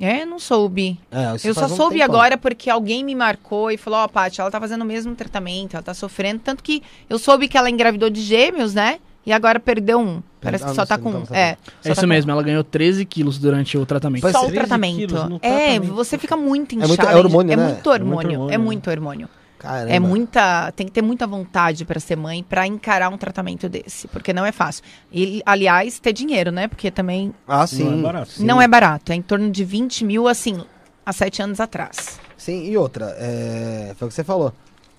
[0.01, 1.01] É, não soube.
[1.11, 2.15] É, Eu só um soube tempão.
[2.15, 5.75] agora porque alguém me marcou e falou, ó, Paty, ela tá fazendo o mesmo tratamento,
[5.75, 6.41] ela tá sofrendo.
[6.45, 9.01] Tanto que eu soube que ela engravidou de gêmeos, né?
[9.29, 10.23] E agora perdeu um.
[10.41, 11.13] Parece Ah, que só tá sei, com.
[11.13, 11.35] sabendo.
[11.35, 14.23] É, É isso tá mesmo, ela ganhou 13 quilos durante o tratamento.
[14.31, 15.03] Só o 13 tratamento.
[15.43, 15.93] É, tratamento.
[15.95, 17.11] você fica muito muito- inchado.
[17.11, 17.65] é hormônio, é né?
[17.75, 18.31] muito hormônio.
[18.31, 18.65] hormônio, É né?
[18.65, 19.29] muito hormônio.
[19.59, 19.93] Caramba.
[19.93, 20.73] É muita.
[20.73, 24.09] Tem que ter muita vontade pra ser mãe pra encarar um tratamento desse.
[24.09, 24.83] Porque não é fácil.
[25.13, 26.67] E, aliás, ter dinheiro, né?
[26.69, 27.85] Porque também Ah, sim.
[27.85, 28.31] Não é barato.
[28.31, 28.45] Sim.
[28.47, 29.13] não é barato.
[29.13, 30.63] É em torno de 20 mil, assim,
[31.05, 32.19] há sete anos atrás.
[32.39, 33.93] Sim, e outra, é...
[33.99, 34.55] foi o que você falou.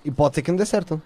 [0.05, 1.01] E pode ser que não dê certo.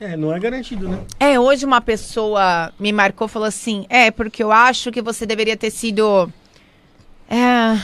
[0.00, 0.98] É, não é garantido, né?
[1.20, 5.26] É, hoje uma pessoa me marcou e falou assim: é, porque eu acho que você
[5.26, 6.32] deveria ter sido.
[7.28, 7.78] É,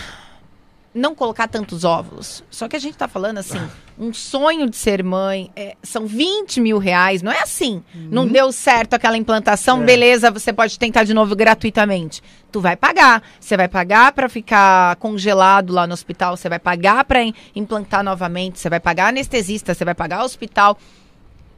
[0.94, 2.42] não colocar tantos óvulos.
[2.50, 3.60] Só que a gente tá falando assim,
[3.98, 7.84] um sonho de ser mãe é, são 20 mil reais, não é assim.
[7.94, 9.84] Não deu certo aquela implantação, É.
[9.84, 12.22] beleza, você pode tentar de novo gratuitamente.
[12.50, 13.22] Tu vai pagar.
[13.38, 18.02] Você vai pagar pra ficar congelado lá no hospital, você vai pagar pra im- implantar
[18.02, 20.78] novamente, você vai pagar anestesista, você vai pagar hospital.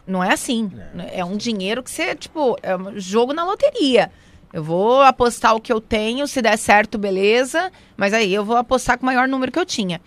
[0.09, 0.73] Não é assim.
[1.13, 4.11] É um dinheiro que você, tipo, é um jogo na loteria.
[4.51, 7.71] Eu vou apostar o que eu tenho, se der certo, beleza.
[7.95, 10.01] Mas aí eu vou apostar com o maior número que eu tinha.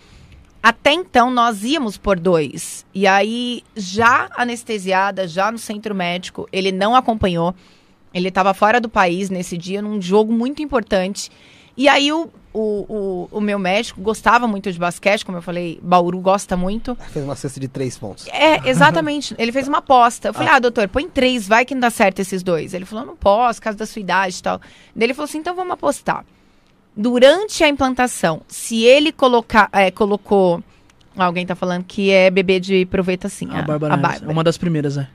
[0.64, 2.84] Até então, nós íamos por dois.
[2.94, 7.54] E aí, já anestesiada, já no centro médico, ele não acompanhou.
[8.12, 11.32] Ele estava fora do país nesse dia, num jogo muito importante.
[11.78, 15.80] E aí, o, o, o, o meu médico gostava muito de basquete, como eu falei,
[15.82, 16.98] Bauru gosta muito.
[17.12, 18.28] Fez uma cesta de três pontos.
[18.28, 19.36] É, exatamente.
[19.38, 20.30] Ele fez uma aposta.
[20.30, 22.74] Eu falei, ah, doutor, põe três, vai que não dá certo esses dois.
[22.74, 24.60] Ele falou, não posso, caso da sua idade e tal.
[24.96, 26.26] Daí ele falou assim, então vamos apostar.
[26.96, 30.62] Durante a implantação, se ele colocar, é, colocou...
[31.16, 33.50] Alguém tá falando que é bebê de proveta, sim.
[33.52, 35.10] A Bárbara, é uma das primeiras, né?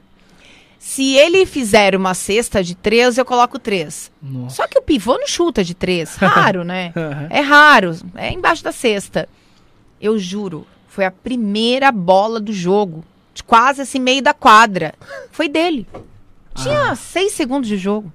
[0.79, 4.11] Se ele fizer uma cesta de três, eu coloco três.
[4.23, 4.57] Nossa.
[4.57, 6.15] Só que o pivô não chuta de três.
[6.17, 6.93] Raro, né?
[7.31, 7.97] É raro.
[8.15, 9.29] É embaixo da cesta.
[10.01, 13.05] Eu juro, foi a primeira bola do jogo.
[13.35, 14.95] De quase assim, meio da quadra.
[15.31, 15.87] Foi dele.
[16.55, 18.11] Tinha seis segundos de jogo.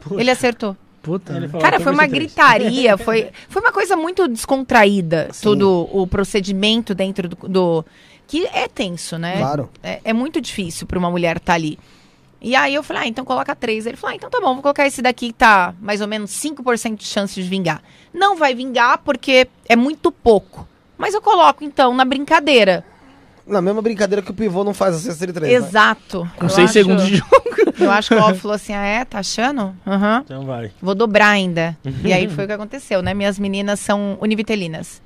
[0.00, 0.20] Poxa.
[0.20, 0.76] Ele acertou.
[1.02, 1.32] Puta.
[1.32, 1.48] Ele né?
[1.48, 2.96] falou, Cara, foi uma gritaria.
[2.98, 5.28] Foi, foi uma coisa muito descontraída.
[5.32, 5.42] Sim.
[5.42, 7.84] Todo o procedimento dentro do, do-
[8.26, 9.36] Que é tenso, né?
[9.36, 9.68] Claro.
[9.82, 11.78] É, é muito difícil para uma mulher estar ali.
[12.46, 13.86] E aí eu falei, ah, então coloca três.
[13.86, 16.30] Ele falou, ah, então tá bom, vou colocar esse daqui que tá mais ou menos
[16.30, 17.80] 5% de chance de vingar.
[18.12, 20.68] Não vai vingar porque é muito pouco.
[20.98, 22.84] Mas eu coloco, então, na brincadeira.
[23.46, 25.50] Na mesma brincadeira que o pivô não faz a cesta de três.
[25.52, 25.68] né?
[25.68, 26.30] Exato.
[26.36, 27.32] Com Eu 6 acho- segundos de jogo.
[27.80, 29.04] Eu acho que o Alvo falou assim, ah, é?
[29.04, 29.74] Tá achando?
[29.86, 30.22] Aham.
[30.24, 30.70] Então vai.
[30.82, 31.76] Vou dobrar ainda.
[32.04, 33.14] e aí foi o que aconteceu, né?
[33.14, 35.00] Minhas meninas são univitelinas.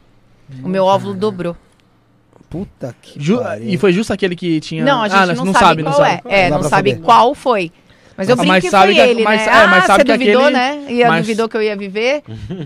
[0.63, 1.57] O meu óvulo dobrou.
[2.51, 3.69] Puta que Ju- pariu.
[3.69, 4.85] e foi justo aquele que tinha.
[4.85, 6.21] Não, a gente Ah, não, sabe, qual é.
[6.25, 7.03] É, Não dá não sabe saber.
[7.05, 7.71] qual foi.
[8.17, 9.47] Mas eu Ah, brinco mas que sabe foi que- ele, mas- né?
[9.47, 10.85] é, mas ah, sabe você que duvidou, aquele- né?
[10.89, 12.23] E mas- duvidou que eu ia viver?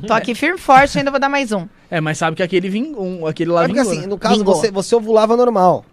[0.07, 1.67] Tô aqui firme e forte, ainda vou dar mais um.
[1.91, 3.05] É, mas sabe que aquele vingou.
[3.05, 3.93] Um, aquele lá É porque vingou.
[3.93, 4.07] assim, né?
[4.07, 4.55] no caso, Vingou.
[4.55, 5.85] você, você ovulava normal.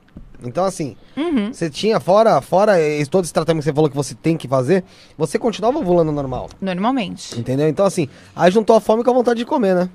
[0.41, 1.51] Então, assim, Uhum.
[1.51, 2.75] você tinha, fora, fora
[3.11, 4.85] todo esse tratamento que você falou que você tem que fazer,
[5.17, 6.47] você continuava ovulando normal.
[6.61, 7.37] Normalmente.
[7.37, 7.67] Entendeu?
[7.67, 9.89] Então, assim, aí juntou a fome com a vontade de comer, né?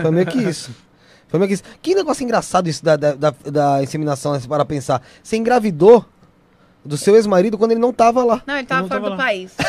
[0.00, 0.70] Foi meio que isso.
[1.32, 1.62] Foi meio que isso.
[1.80, 4.40] Que negócio engraçado isso da, da, da, da inseminação, né?
[4.46, 5.02] Para pensar.
[5.22, 6.04] Você engravidou
[6.84, 8.42] do seu ex-marido quando ele não tava lá.
[8.46, 9.24] Não, ele tava Não fora tava do lá.
[9.24, 9.52] país.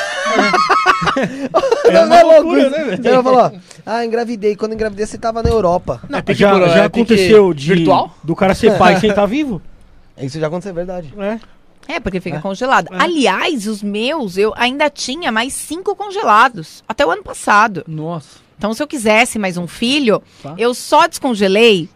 [1.85, 2.69] É não uma é louco loucura, isso?
[2.71, 3.07] né, velho?
[3.07, 3.51] Ela falou, ó,
[3.85, 4.55] ah, engravidei.
[4.55, 6.01] Quando engravidei, você tava na Europa.
[6.11, 8.15] É pique já por- já é aconteceu de, Virtual?
[8.23, 9.61] do cara ser pai sem estar vivo?
[10.17, 11.13] Isso já aconteceu, é verdade.
[11.17, 11.39] É.
[11.95, 12.87] É, porque fica congelado.
[12.91, 16.83] Aliás, os meus, eu ainda tinha mais cinco congelados.
[16.87, 17.83] Até o ano passado.
[17.87, 18.37] Nossa.
[18.63, 20.55] Então, se eu quisesse mais um filho, Tá.
[20.57, 21.89] eu só descongelei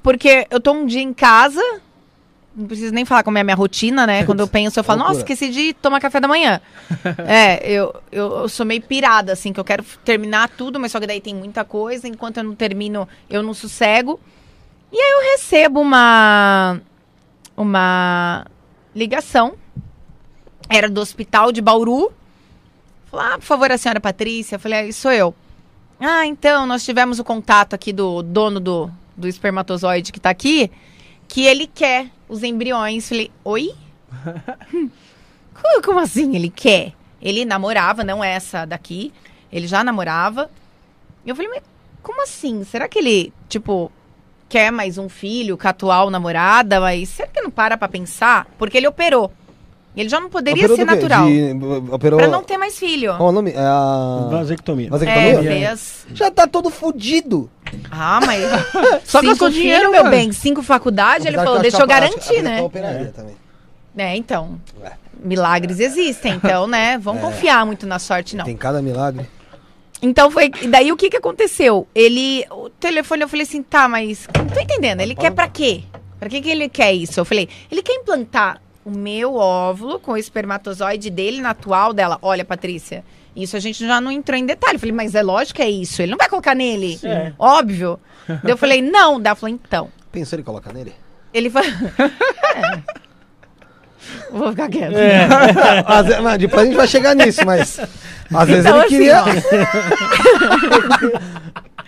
[0.00, 1.60] porque eu tô um dia em casa.
[2.54, 4.24] Não preciso nem falar como é a minha rotina, né?
[4.24, 6.60] Quando eu penso, eu falo, nossa, esqueci de tomar café da manhã.
[7.26, 11.00] é, eu, eu, eu sou meio pirada, assim, que eu quero terminar tudo, mas só
[11.00, 12.06] que daí tem muita coisa.
[12.06, 14.20] Enquanto eu não termino, eu não sossego.
[14.92, 16.80] E aí eu recebo uma
[17.56, 18.46] uma
[18.94, 19.54] ligação.
[20.68, 22.12] Era do hospital de Bauru.
[23.10, 24.56] Falei, ah, por favor, a senhora Patrícia.
[24.56, 25.34] Eu falei, ah, sou eu.
[25.98, 30.70] Ah, então, nós tivemos o contato aqui do dono do, do espermatozoide que tá aqui,
[31.28, 33.08] que ele quer os embriões.
[33.08, 33.74] Falei, oi?
[35.54, 36.92] como, como assim ele quer?
[37.20, 39.12] Ele namorava, não essa daqui.
[39.52, 40.50] Ele já namorava.
[41.24, 41.62] E eu falei, mas
[42.02, 42.64] como assim?
[42.64, 43.92] Será que ele, tipo,
[44.48, 46.80] quer mais um filho com a atual namorada?
[46.80, 48.46] Mas será que não para pra pensar?
[48.56, 49.32] Porque ele operou.
[49.96, 51.26] Ele já não poderia Operou ser natural.
[51.26, 51.52] De-
[51.90, 52.18] operou...
[52.18, 53.16] Pra não ter mais filho.
[53.16, 53.50] Qual o nome?
[53.50, 54.28] É a...
[54.30, 54.86] Vasectomia.
[54.86, 55.42] É, Vasectomia?
[55.42, 56.06] fez.
[56.14, 57.50] Já tá todo fudido.
[57.90, 58.44] Ah, mas.
[59.04, 60.16] Só gastou dinheiro, filho, meu cara.
[60.16, 62.62] bem, cinco faculdades, ele falou, deixa eu garantir, né?
[62.62, 63.34] operaria também.
[63.96, 64.60] É, então.
[65.22, 66.96] Milagres existem, então, né?
[66.98, 68.44] Vamos confiar muito na sorte, não.
[68.44, 69.28] Tem cada milagre.
[70.00, 70.50] Então foi.
[70.62, 71.86] E daí o que que aconteceu?
[71.94, 72.46] Ele.
[72.50, 74.26] O telefone, eu falei assim, tá, mas.
[74.38, 75.00] Não tô entendendo.
[75.00, 75.82] Ele quer pra quê?
[76.18, 77.18] Pra que, que ele quer isso?
[77.18, 82.18] Eu falei, ele quer implantar o meu óvulo com o espermatozoide dele na atual dela.
[82.22, 83.04] Olha, Patrícia,
[83.36, 84.76] isso a gente já não entrou em detalhe.
[84.76, 86.00] Eu falei, mas é lógico que é isso.
[86.02, 86.98] Ele não vai colocar nele.
[87.04, 87.32] É.
[87.38, 87.98] Óbvio.
[88.26, 89.20] daí eu falei, não.
[89.20, 89.88] Daí ela falou, então.
[90.10, 90.94] Pensou ele coloca nele?
[91.32, 91.68] Ele falou.
[92.56, 93.00] É.
[94.32, 94.94] Vou ficar quieto.
[95.86, 97.78] Às vezes- mas depois a gente vai chegar nisso, mas...
[98.34, 99.24] Às vezes Então, ele assim, queria...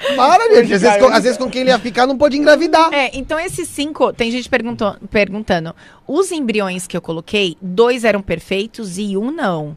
[0.02, 0.74] gente.
[0.74, 2.92] Às vezes, com, às vezes com quem ele ia ficar não pôde engravidar.
[2.92, 5.74] É, então esses cinco, tem gente perguntou, perguntando.
[6.06, 9.76] Os embriões que eu coloquei, dois eram perfeitos e um não.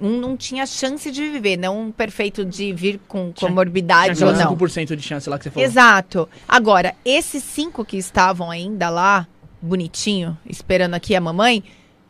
[0.00, 4.26] Um não tinha chance de viver, não um perfeito de vir com Tinha- comorbidade Tinha
[4.26, 4.56] ou aquela não.
[4.56, 5.64] 5% de chance lá que você falou.
[5.68, 6.28] Exato.
[6.48, 9.28] Agora, esses cinco que estavam ainda lá,
[9.60, 11.62] bonitinho, esperando aqui a mamãe,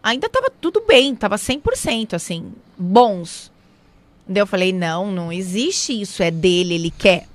[0.02, 3.52] ainda tava tudo bem, tava 100%, assim, bons.
[4.26, 7.26] Daí eu falei, não, não existe isso, é dele, ele quer.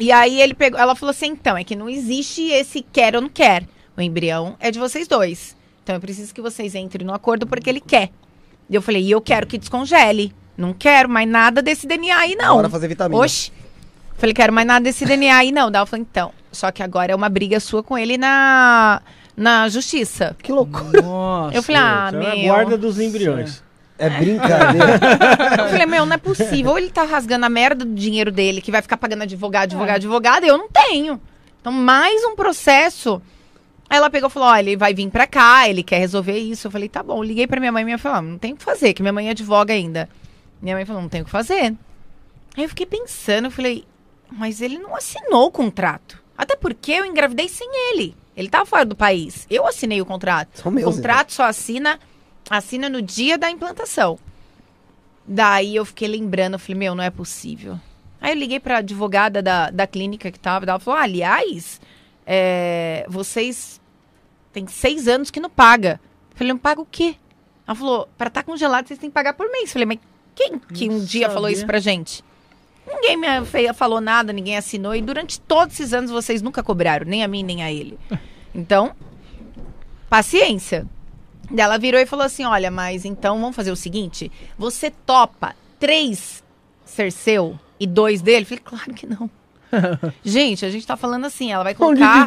[0.00, 3.20] E aí ele pegou, ela falou assim, então, é que não existe esse quer ou
[3.22, 3.64] não quer.
[3.96, 5.54] O embrião é de vocês dois.
[5.82, 8.10] Então eu preciso que vocês entrem no acordo porque ele quer.
[8.68, 10.32] E eu falei, e eu quero que descongele.
[10.56, 12.56] Não quero mais nada desse DNA aí, não.
[12.56, 13.20] Bora fazer vitamina.
[13.22, 13.52] Oxi.
[14.16, 15.70] Falei, quero mais nada desse DNA aí, não.
[15.70, 16.32] Daí ela falou, então.
[16.52, 19.00] Só que agora é uma briga sua com ele na,
[19.36, 20.36] na justiça.
[20.42, 21.00] Que loucura.
[21.02, 21.56] Nossa.
[21.56, 22.44] eu falei, ah, Então é a meu.
[22.44, 23.62] guarda dos embriões.
[24.00, 24.98] É brincadeira.
[25.58, 26.70] Eu falei, meu, não é possível.
[26.70, 29.96] Ou ele tá rasgando a merda do dinheiro dele, que vai ficar pagando advogado, advogado,
[29.96, 31.20] advogado, eu não tenho.
[31.60, 33.20] Então, mais um processo.
[33.90, 36.66] Aí ela pegou e falou: olha, ele vai vir pra cá, ele quer resolver isso.
[36.66, 37.22] Eu falei, tá bom.
[37.22, 39.02] Liguei pra minha mãe e minha mãe falou: ah, não tem o que fazer, que
[39.02, 40.08] minha mãe advoga ainda.
[40.62, 41.74] Minha mãe falou: não tem o que fazer.
[42.56, 43.84] Aí eu fiquei pensando, eu falei,
[44.30, 46.18] mas ele não assinou o contrato.
[46.38, 48.16] Até porque eu engravidei sem ele.
[48.36, 49.46] Ele tava fora do país.
[49.50, 50.60] Eu assinei o contrato.
[50.62, 51.98] São meus, o contrato só assina,
[52.50, 54.18] assina no dia da implantação.
[55.26, 57.78] Daí eu fiquei lembrando, eu falei, meu, não é possível.
[58.20, 61.80] Aí eu liguei pra advogada da, da clínica que tava, ela falou, ah, aliás,
[62.26, 63.80] é, vocês
[64.52, 66.00] têm seis anos que não paga.
[66.32, 67.14] Eu falei, não paga o quê?
[67.66, 69.64] Ela falou, pra estar congelado vocês têm que pagar por mês.
[69.64, 69.98] Eu falei, mas
[70.34, 71.56] quem que um Não dia falou sabia.
[71.56, 72.24] isso pra gente?
[72.86, 74.94] Ninguém me falou nada, ninguém assinou.
[74.94, 77.96] E durante todos esses anos vocês nunca cobraram, nem a mim, nem a ele.
[78.52, 78.92] Então,
[80.08, 80.86] paciência.
[81.56, 86.42] Ela virou e falou assim: Olha, mas então vamos fazer o seguinte: você topa três
[86.84, 88.42] ser seu e dois dele?
[88.42, 89.30] Eu falei, claro que não.
[90.24, 92.26] gente, a gente tá falando assim, ela vai colocar.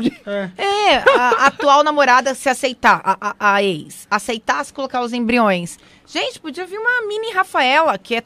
[0.57, 5.77] É, a, a atual namorada se aceitar, a, a, a ex, aceitasse colocar os embriões.
[6.07, 8.23] Gente, podia vir uma mini Rafaela, que é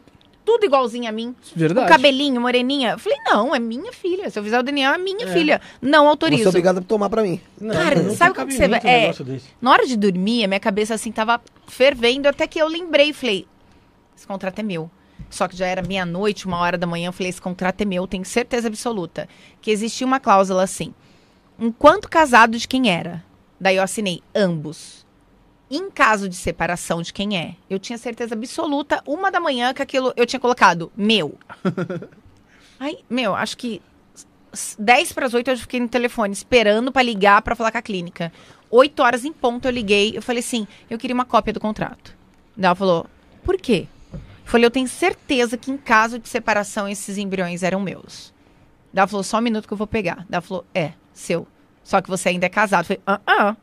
[0.47, 1.35] tudo igualzinha a mim.
[1.53, 1.89] Verdade.
[1.89, 2.91] Cabelinho, moreninha.
[2.91, 4.29] Eu falei, não, é minha filha.
[4.29, 5.59] Se eu fizer o DNA, é minha filha.
[5.81, 6.43] Não autorizo.
[6.43, 7.41] ser obrigado a tomar pra mim.
[7.59, 9.11] Não, Cara, não sabe como que você vai- é.
[9.61, 13.45] Na hora de dormir, a minha cabeça assim tava fervendo, até que eu lembrei, falei,
[14.15, 14.89] esse contrato é meu.
[15.29, 18.07] Só que já era meia-noite, uma hora da manhã, eu falei, esse contrato é meu,
[18.07, 19.27] tenho certeza absoluta.
[19.61, 20.93] Que existia uma cláusula assim.
[21.59, 23.21] Enquanto casado de quem era.
[23.59, 25.05] Daí eu assinei ambos.
[25.69, 29.81] Em caso de separação de quem é, eu tinha certeza absoluta, uma da manhã, que
[29.81, 31.37] aquilo eu tinha colocado meu.
[32.79, 33.81] Aí, meu, acho que
[34.53, 37.77] s- 10 para as 8 eu fiquei no telefone esperando para ligar para falar com
[37.79, 38.31] a clínica.
[38.69, 42.15] 8 horas em ponto eu liguei, eu falei assim, eu queria uma cópia do contrato.
[42.55, 43.05] Daí ela falou,
[43.43, 43.87] por quê?
[44.13, 48.33] Eu falei, eu tenho certeza que em caso de separação esses embriões eram meus.
[48.93, 50.17] Daí ela falou, só um minuto que eu vou pegar.
[50.17, 51.45] Daí ela falou, é, seu.
[51.83, 52.81] Só que você ainda é casado.
[52.83, 53.55] Eu falei, ah, ah.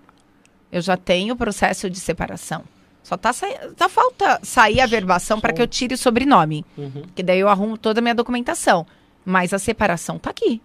[0.75, 2.65] Eu já tenho o processo de separação.
[3.01, 3.47] Só tá, sa...
[3.77, 6.67] tá falta sair a verbação para que eu tire o sobrenome.
[6.77, 7.05] Uhum.
[7.15, 8.85] Que daí eu arrumo toda a minha documentação.
[9.25, 10.61] Mas a separação tá aqui.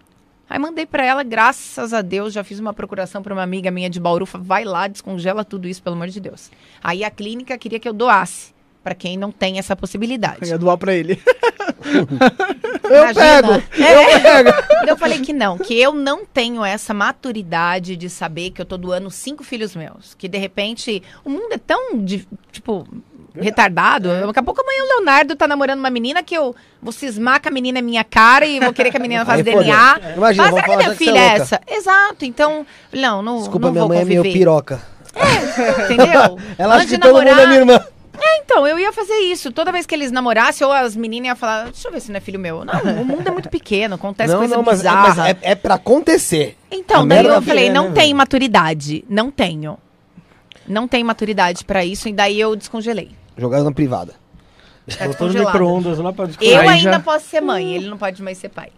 [0.48, 3.88] Aí mandei pra ela, graças a Deus, já fiz uma procuração pra uma amiga minha
[3.88, 6.50] de Bauru, vai lá, descongela tudo isso, pelo amor de Deus.
[6.82, 8.52] Aí a clínica queria que eu doasse,
[8.82, 10.48] pra quem não tem essa Eu possibilidade.
[10.48, 11.20] ia doar pra ele.
[12.90, 13.14] Eu Imagina.
[13.14, 13.52] pego!
[13.82, 14.16] É.
[14.16, 14.50] Eu pego!
[14.88, 18.76] Eu falei que não, que eu não tenho essa maturidade de saber que eu tô
[18.76, 20.14] doando cinco filhos meus.
[20.14, 22.04] Que de repente o mundo é tão,
[22.50, 22.86] tipo,
[23.34, 24.08] retardado.
[24.26, 27.48] Daqui a pouco amanhã o Leonardo tá namorando uma menina que eu vou cismar que
[27.48, 29.94] a menina é minha cara e vou querer que a menina faça DNA.
[29.94, 30.10] fodeu.
[30.16, 31.60] Imagina, Mas será que minha já que filha é é essa?
[31.68, 32.24] Exato.
[32.24, 34.80] Então, não, não, Desculpa, não minha mãe é meio piroca.
[35.84, 36.38] Entendeu?
[36.58, 37.84] Ela acha que todo mundo é namorar- minha irmã.
[38.42, 39.50] Então, eu ia fazer isso.
[39.52, 42.18] Toda vez que eles namorassem, ou as meninas iam falar, deixa eu ver se não
[42.18, 42.64] é filho meu.
[42.64, 45.08] Não, o mundo é muito pequeno, acontece Não, coisa não, mas, bizarra.
[45.08, 46.56] mas é, é pra acontecer.
[46.70, 48.16] Então, A daí eu falei, é, não né, tem velho?
[48.16, 49.04] maturidade.
[49.08, 49.78] Não tenho.
[50.68, 53.10] Não tem maturidade pra isso, e daí eu descongelei.
[53.36, 54.14] Jogando na privada.
[54.98, 56.64] Tá Botou no micro-ondas lá pra descongelar.
[56.64, 58.70] Eu Aí ainda já- posso ser mãe, ele não pode mais ser pai.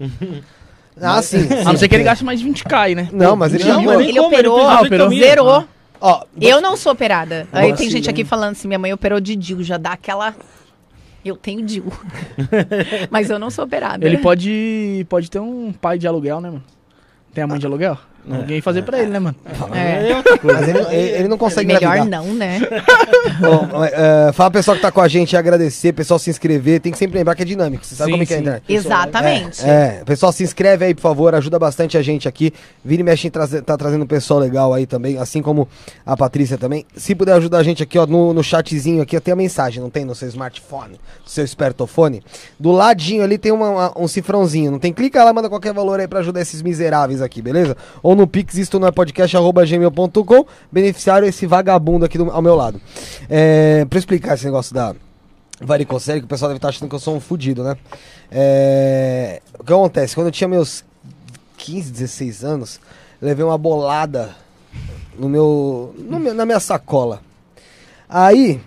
[1.01, 1.49] Ah, sim.
[1.61, 3.09] A não ser que ele gaste mais de 20k aí, né?
[3.13, 5.07] Não, mas ele Não, já mas nem ele como, operou, fez ah, 18 operou.
[5.07, 5.27] caminhos.
[5.27, 5.65] Zerou.
[6.03, 7.47] Ó, Eu não sou operada.
[7.53, 8.29] Aí Nossa, tem gente sim, aqui né?
[8.29, 10.35] falando assim, minha mãe operou de DIL, já dá aquela...
[11.25, 11.85] Eu tenho DIL.
[13.09, 14.05] Mas eu não sou operada.
[14.05, 16.65] Ele pode, pode ter um pai de aluguel, né, mano?
[17.33, 17.97] Tem a mãe de aluguel?
[18.31, 19.35] Alguém fazer pra ele, né, mano?
[19.75, 20.13] É.
[20.13, 20.23] É.
[20.45, 22.07] Mas ele, ele- ele não consegue Melhor engravidar.
[22.25, 22.61] não, né?
[23.41, 26.81] Bom, é, fala pessoal que tá com a gente, agradecer, pessoal se inscrever.
[26.81, 27.85] Tem que sempre lembrar que é dinâmico.
[27.85, 28.65] Você sabe Sim, como é que é a internet.
[28.69, 29.65] Exatamente.
[29.65, 32.53] É, é, pessoal, se inscreve aí, por favor, ajuda bastante a gente aqui.
[32.85, 35.69] Vira e mexe trazer, tá trazendo um pessoal legal aí também, assim como
[36.07, 36.87] a Patrícia também.
[36.97, 39.83] Se puder ajudar a gente aqui, ó, no, no chatzinho aqui, ó, tem a mensagem,
[39.83, 42.23] não tem no seu smartphone, no seu espertofone.
[42.59, 44.93] Do ladinho ali tem uma- uma- um cifrãozinho, não tem?
[44.93, 47.77] Clica lá, manda qualquer valor aí pra ajudar esses miseráveis aqui, beleza?
[48.03, 52.43] Ou no Pix, isto não é podcast, arroba gmail.com, beneficiário esse vagabundo aqui do- ao
[52.43, 52.81] meu lado.
[53.29, 54.95] É, pra explicar esse negócio da
[55.61, 57.77] varicocele, que o pessoal deve estar achando que eu sou um fudido, né?
[58.31, 60.15] É, o que acontece?
[60.15, 60.85] Quando eu tinha meus
[61.59, 62.81] 15, 16 anos,
[63.21, 64.35] levei uma bolada
[65.19, 67.21] no meu, no meu- na minha sacola.
[68.09, 68.61] Aí,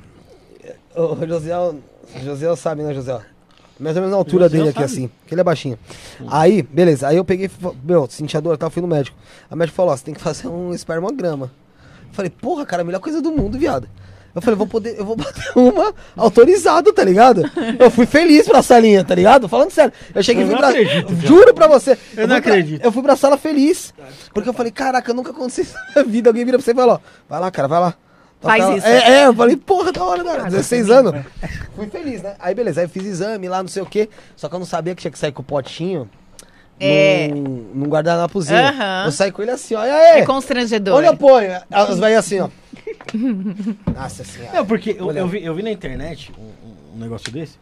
[0.95, 1.51] o José,
[2.23, 3.19] José sabe, né, José?
[3.79, 4.85] Mais ou menos na altura dele aqui, sabe.
[4.85, 5.77] assim, que ele é baixinho.
[6.29, 7.49] Aí, beleza, aí eu peguei,
[7.83, 9.17] meu, senti a dor, tá, fui no médico.
[9.51, 11.51] A médica falou, ó, você tem que fazer um espermograma.
[12.07, 13.87] Eu falei, porra, cara, a melhor coisa do mundo, viado.
[14.33, 17.43] Eu falei, vou poder, eu vou bater uma autorizado, tá ligado?
[17.79, 19.47] Eu fui feliz pra salinha, tá ligado?
[19.47, 19.93] Falando sério.
[20.13, 20.69] Eu cheguei Eu pra.
[20.69, 21.91] acredito, juro pra você.
[21.91, 22.83] Eu fui não pra- acredito.
[22.83, 23.93] eu fui pra sala feliz.
[24.33, 26.29] Porque eu falei, caraca, nunca aconteceu isso na minha vida.
[26.29, 26.99] Alguém vira pra você e fala, ó,
[27.29, 27.93] vai lá, cara, vai lá.
[28.45, 28.77] Faz lá.
[28.77, 28.87] isso.
[28.87, 30.43] É, é, eu falei, porra, da hora, da hora.
[30.45, 31.25] 16 anos.
[31.75, 32.35] Fui feliz, né?
[32.39, 34.09] Aí beleza, aí eu fiz exame lá, não sei o quê.
[34.35, 36.09] Só que eu não sabia que tinha que sair com o potinho.
[36.79, 37.29] É.
[37.29, 38.59] Num, num guardanapozinho.
[38.59, 39.03] Aham.
[39.05, 39.85] Eu saí com ele assim, ó.
[39.85, 40.19] E aí?
[40.21, 41.03] É constrangedor.
[41.03, 41.57] Eu ponho?
[41.71, 42.49] Elas vai assim, ó.
[43.93, 44.57] Nossa senhora.
[44.57, 45.19] Não, porque eu, Olha.
[45.19, 47.57] eu vi, eu vi na internet um, um- um negócio desse,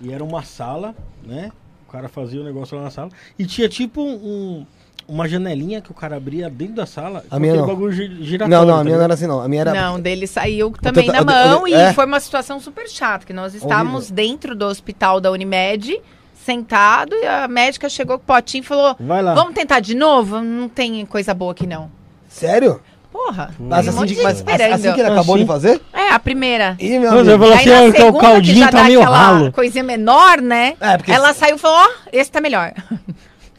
[0.00, 1.50] e era uma sala, né?
[1.88, 4.66] O cara fazia o negócio lá na sala, e tinha tipo um,
[5.08, 7.66] uma janelinha que o cara abria dentro da sala, com minha não.
[7.66, 8.48] bagulho giratório.
[8.48, 9.02] Não, não, a tá minha não ligado?
[9.04, 9.40] era assim, não.
[9.40, 9.72] A minha era.
[9.74, 11.92] Não, dele saiu também na eu- eu- mão e é.
[11.92, 16.00] foi uma situação super chata, que nós estávamos dentro do hospital da Unimed,
[16.44, 19.34] sentado, e a médica chegou com o potinho e falou, Vai lá.
[19.34, 20.40] vamos tentar de novo?
[20.40, 21.90] Não tem coisa boa aqui não.
[22.28, 22.80] Sério?
[23.12, 25.44] Porra, Mas um assim, monte de, mas assim que ele acabou Assim?
[25.44, 25.80] de fazer?
[25.90, 26.76] É, a primeira.
[26.78, 29.16] Ih, meu falo Aí assim, na ó, o segunda, que caldinho já tá meio aquela
[29.18, 29.52] ralo.
[29.52, 30.74] coisinha menor, né?
[30.78, 32.74] É, porque- Ela saiu e falou, ó, esse tá melhor.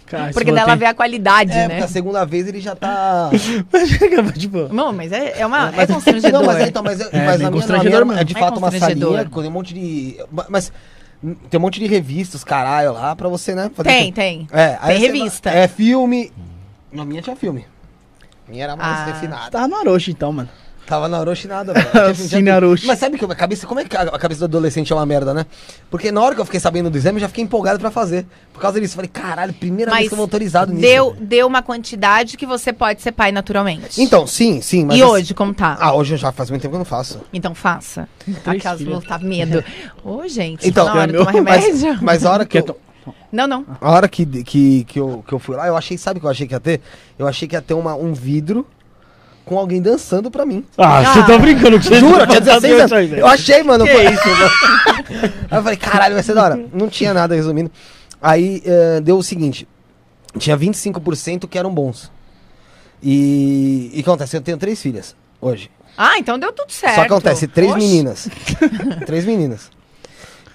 [0.07, 1.83] Cara, Porque dela for vê a qualidade, É, né?
[1.83, 3.29] a segunda vez ele já tá.
[3.71, 6.39] Mas tipo, Não, mas é, é, uma, é Mas- constrangedor.
[6.39, 8.39] Não, mas, é, então, mas, é, É, mas na minha, minha é de mesmo.
[8.47, 10.17] fato É uma salinha com um monte de.
[10.49, 10.71] Mas
[11.49, 13.69] tem um monte de revistas, caralho, lá pra você, né?
[13.73, 14.15] fazer Tem, tudo.
[14.15, 14.47] tem.
[14.53, 15.49] É, aí Tem revista.
[15.49, 16.31] É filme.
[16.91, 17.65] Na minha tinha filme.
[18.47, 19.05] A minha era mais Ah.
[19.05, 19.51] refinada.
[19.51, 20.47] Tava no Orochi então, mano.
[20.87, 22.55] Tava na Orochi nada, velho.
[22.55, 22.87] Orochi.
[22.87, 25.33] Mas sabe que a cabeça, como é que a cabeça do adolescente é uma merda,
[25.33, 25.45] né?
[25.91, 28.25] Porque na hora que eu fiquei sabendo do exame, eu já fiquei empolgado pra fazer.
[28.53, 30.81] Por causa disso, eu falei, caralho, primeira vez Mas que eu vou autorizado nisso.
[30.81, 34.01] deu, deu uma quantidade que você pode ser pai naturalmente.
[34.01, 34.85] Então, sim, sim.
[34.85, 35.77] Mas e assim- hoje, como tá?
[35.77, 37.19] Ah, hoje eu já faz muito tempo que eu não faço.
[37.33, 38.07] Então faça.
[38.43, 38.93] Três Aquelas filhas.
[38.93, 39.61] vou tá medo.
[40.05, 41.89] Ô, gente, Então, na hora de meu- tomar remédio.
[41.89, 42.79] Mas, mas a hora que eu,
[43.29, 43.65] Não, não.
[43.81, 46.25] a hora que, que, que, eu, que eu fui lá, eu achei, sabe o que
[46.27, 46.79] eu achei que ia ter?
[47.19, 48.65] Eu achei que ia ter uma, um vidro
[49.47, 50.63] com alguém dançando pra mim.
[50.77, 51.23] ah, você Ah.
[51.25, 53.13] tá brincando que você Juro, eu tá tinha 16 fazendo anos.
[53.13, 53.19] aí.
[53.19, 53.85] Eu achei, mano.
[53.85, 54.51] Que eu- isso, mano?
[55.49, 56.59] Aí eu falei, caralho, vai ser da hora.
[56.73, 57.71] Não tinha nada, resumindo.
[58.21, 59.65] Aí eh, deu o seguinte:
[60.37, 62.11] tinha 25% que eram bons.
[63.01, 63.89] E.
[63.93, 64.35] E o que acontece?
[64.35, 65.71] Eu tenho três filhas hoje.
[65.97, 66.95] Ah, então deu tudo certo.
[66.95, 67.79] Só que acontece, três Oxe.
[67.79, 68.29] meninas.
[69.05, 69.71] três meninas.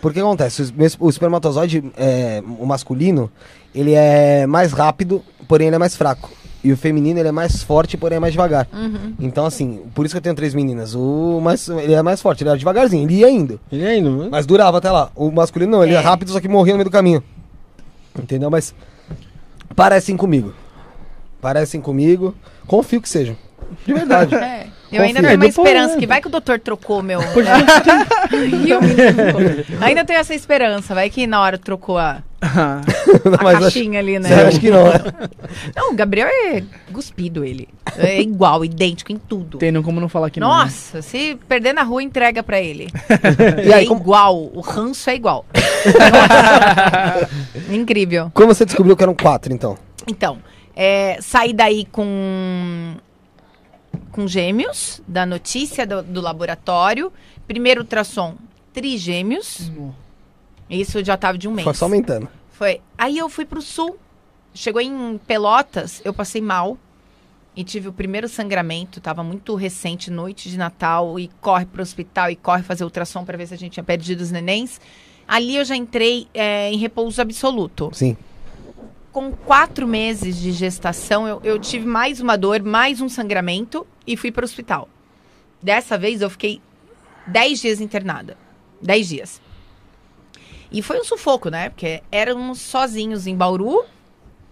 [0.01, 3.31] Porque acontece, o, o espermatozoide, é, o masculino,
[3.75, 6.31] ele é mais rápido, porém ele é mais fraco.
[6.65, 8.69] E o feminino, ele é mais forte, porém é mais devagar.
[8.73, 9.15] Uhum.
[9.19, 10.95] Então, assim, por isso que eu tenho três meninas.
[10.95, 13.59] O mais, ele é mais forte, ele era devagarzinho, ele ia indo.
[13.71, 15.11] Ele é indo, Mas durava até lá.
[15.17, 16.01] O masculino não, ele é, É.
[16.01, 17.23] rápido, só que morria no meio do caminho.
[18.17, 18.49] Entendeu?
[18.51, 18.73] Mas
[19.75, 20.55] parecem comigo.
[21.41, 22.33] Parecem comigo.
[22.67, 23.37] Confio que sejam.
[23.85, 24.35] De verdade.
[24.93, 26.01] É, eu ainda tenho uma Depois, esperança né?
[26.01, 27.19] que vai que o doutor trocou meu.
[27.23, 32.23] E o menino- ainda tenho essa esperança, vai que na hora trocou a.
[33.39, 34.29] A Mas acho- caixinha ali, né?
[34.29, 34.99] Você acha que não, né?
[35.77, 36.63] Não, o Gabriel é
[36.93, 37.69] cuspido ele.
[37.97, 39.59] É igual, idêntico em tudo.
[39.59, 40.49] Tem não como não falar que não.
[40.49, 40.65] né?
[40.65, 42.89] Nossa, se perder na rua, entrega pra ele.
[43.65, 45.45] E aí, é como, igual, o ranço é igual.
[47.71, 48.31] Incrível.
[48.35, 49.77] como você descobriu que eram quatro, então?
[50.07, 50.39] Então,
[50.75, 52.95] é, saí daí com,
[54.11, 57.13] com gêmeos, da notícia do, do laboratório.
[57.47, 58.35] Primeiro ultrassom,
[58.73, 59.71] trigêmeos.
[60.73, 61.65] Isso já tava de um mês.
[61.65, 62.29] Foi só aumentando.
[62.51, 62.81] Foi.
[62.97, 63.99] Aí eu fui pro sul.
[64.55, 66.79] Chegou em Pelotas, eu passei mal.
[67.55, 72.31] E tive o primeiro sangramento, tava muito recente, noite de Natal, e corre pro hospital
[72.31, 74.81] e corre fazer ultrassom para ver se a gente tinha perdido os nenéns.
[75.29, 77.91] Ali eu já entrei é, em repouso absoluto.
[77.93, 78.17] Sim.
[79.13, 84.17] Com quatro meses de gestação, eu, eu tive mais uma dor, mais um sangramento e
[84.17, 84.89] fui para o hospital.
[85.61, 86.59] Dessa vez eu fiquei
[87.27, 88.39] dez dias internada.
[88.81, 89.42] Dez dias.
[90.73, 91.69] E foi um sufoco, né?
[91.69, 93.85] Porque éramos sozinhos em Bauru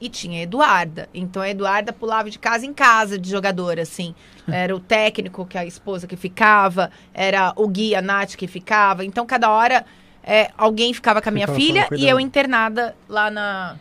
[0.00, 1.08] e tinha a Eduarda.
[1.12, 4.14] Então a Eduarda pulava de casa em casa de jogador, assim.
[4.50, 9.04] Era o técnico, que a esposa que ficava, era o Gui, a Nath que ficava.
[9.04, 9.84] Então cada hora
[10.22, 13.76] é, alguém ficava com a minha Ficava filha e eu internada lá na,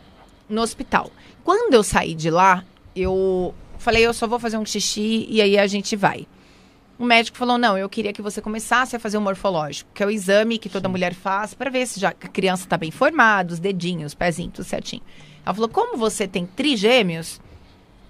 [0.48, 1.10] no hospital.
[1.42, 2.64] Quando eu saí de lá,
[2.94, 6.26] eu falei, eu só vou fazer um xixi e aí a gente vai.
[7.00, 10.06] O médico falou: não, eu queria que você começasse a fazer o morfológico, que é
[10.06, 13.54] o exame que toda mulher faz para ver se já a criança está bem formada,
[13.54, 15.00] os dedinhos, os pezinhos, tudo certinho.
[15.42, 17.40] Ela falou: como você tem trigêmeos,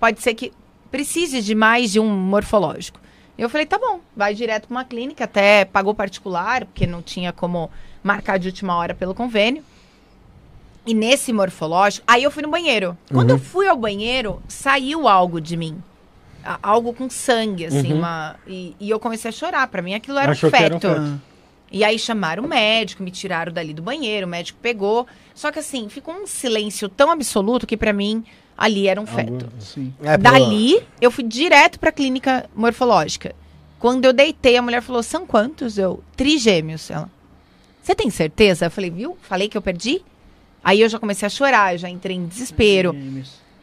[0.01, 0.53] pode ser que
[0.91, 2.99] precise de mais de um morfológico.
[3.39, 7.33] Eu falei: tá bom, vai direto para uma clínica, até pagou particular, porque não tinha
[7.33, 7.71] como
[8.03, 9.63] marcar de última hora pelo convênio.
[10.85, 12.99] E nesse morfológico, aí eu fui no banheiro.
[13.13, 15.81] Quando eu fui ao banheiro, saiu algo de mim.
[16.63, 17.99] Algo com sangue, assim, Uhum.
[17.99, 18.37] uma.
[18.47, 19.67] E, e eu comecei a chorar.
[19.69, 20.95] Pra mim aquilo era Achou um que era um feto.
[20.95, 21.21] feto.
[21.73, 25.07] E aí chamaram o médico, me tiraram dali do banheiro, o médico pegou.
[25.35, 28.25] Só que assim, ficou um silêncio tão absoluto que pra mim
[28.59, 29.49] ali era um feto.
[29.61, 29.95] Sim.
[30.03, 33.35] É, Dali, eu fui direto pra clínica morfológica.
[33.79, 35.79] Quando eu deitei, a mulher falou: são quantos?
[35.79, 36.91] Eu, trigêmeos.
[36.91, 37.09] Ela,
[37.83, 38.67] você tem certeza?
[38.67, 39.17] Eu falei, viu?
[39.23, 40.03] Falei que eu perdi?
[40.63, 42.95] Aí eu já comecei a chorar, eu já entrei em desespero.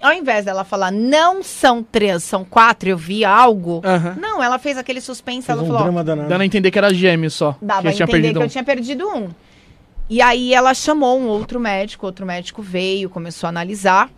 [0.02, 3.82] Ao invés dela falar, não são três, são quatro, eu vi algo.
[4.20, 6.04] Não, ela fez aquele suspense, Fez ela um falou.
[6.04, 7.56] Dando a entender que era gêmeo só.
[7.62, 8.44] Dava que a eu tinha entender perdido que um.
[8.44, 9.30] eu tinha perdido um.
[10.10, 14.10] E aí ela chamou um outro médico, outro médico veio, começou a analisar.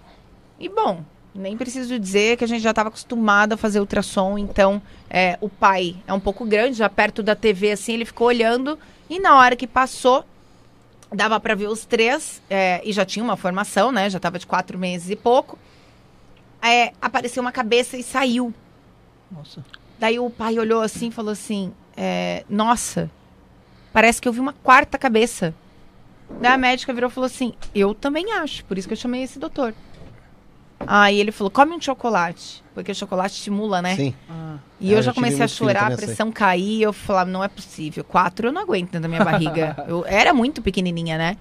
[0.60, 1.04] E bom,
[1.34, 5.50] nem preciso dizer que a gente já estava acostumado a fazer ultrassom, então é, o
[5.50, 8.78] pai é um pouco grande, já perto da TV, assim, ele ficou olhando.
[9.10, 10.24] E na hora que passou,
[11.12, 14.10] dava para ver os três, é, e já tinha uma formação, né?
[14.10, 15.58] Já estava de quatro meses e pouco.
[16.62, 18.53] É, apareceu uma cabeça e saiu.
[19.32, 19.64] Nossa.
[19.97, 23.10] Daí o pai olhou assim e falou assim: é, Nossa,
[23.93, 25.53] parece que eu vi uma quarta cabeça.
[26.41, 29.24] Daí a médica virou e falou assim: Eu também acho, por isso que eu chamei
[29.24, 29.74] esse doutor.
[30.88, 33.95] Aí ele falou: Come um chocolate, porque o chocolate estimula, né?
[33.95, 34.16] Sim.
[34.30, 36.82] Ah, E É, eu já comecei a chorar, a pressão cair.
[36.82, 38.03] Eu falava: Não é possível.
[38.03, 39.84] Quatro eu não aguento dentro da minha barriga.
[39.88, 41.38] eu era muito pequenininha, né?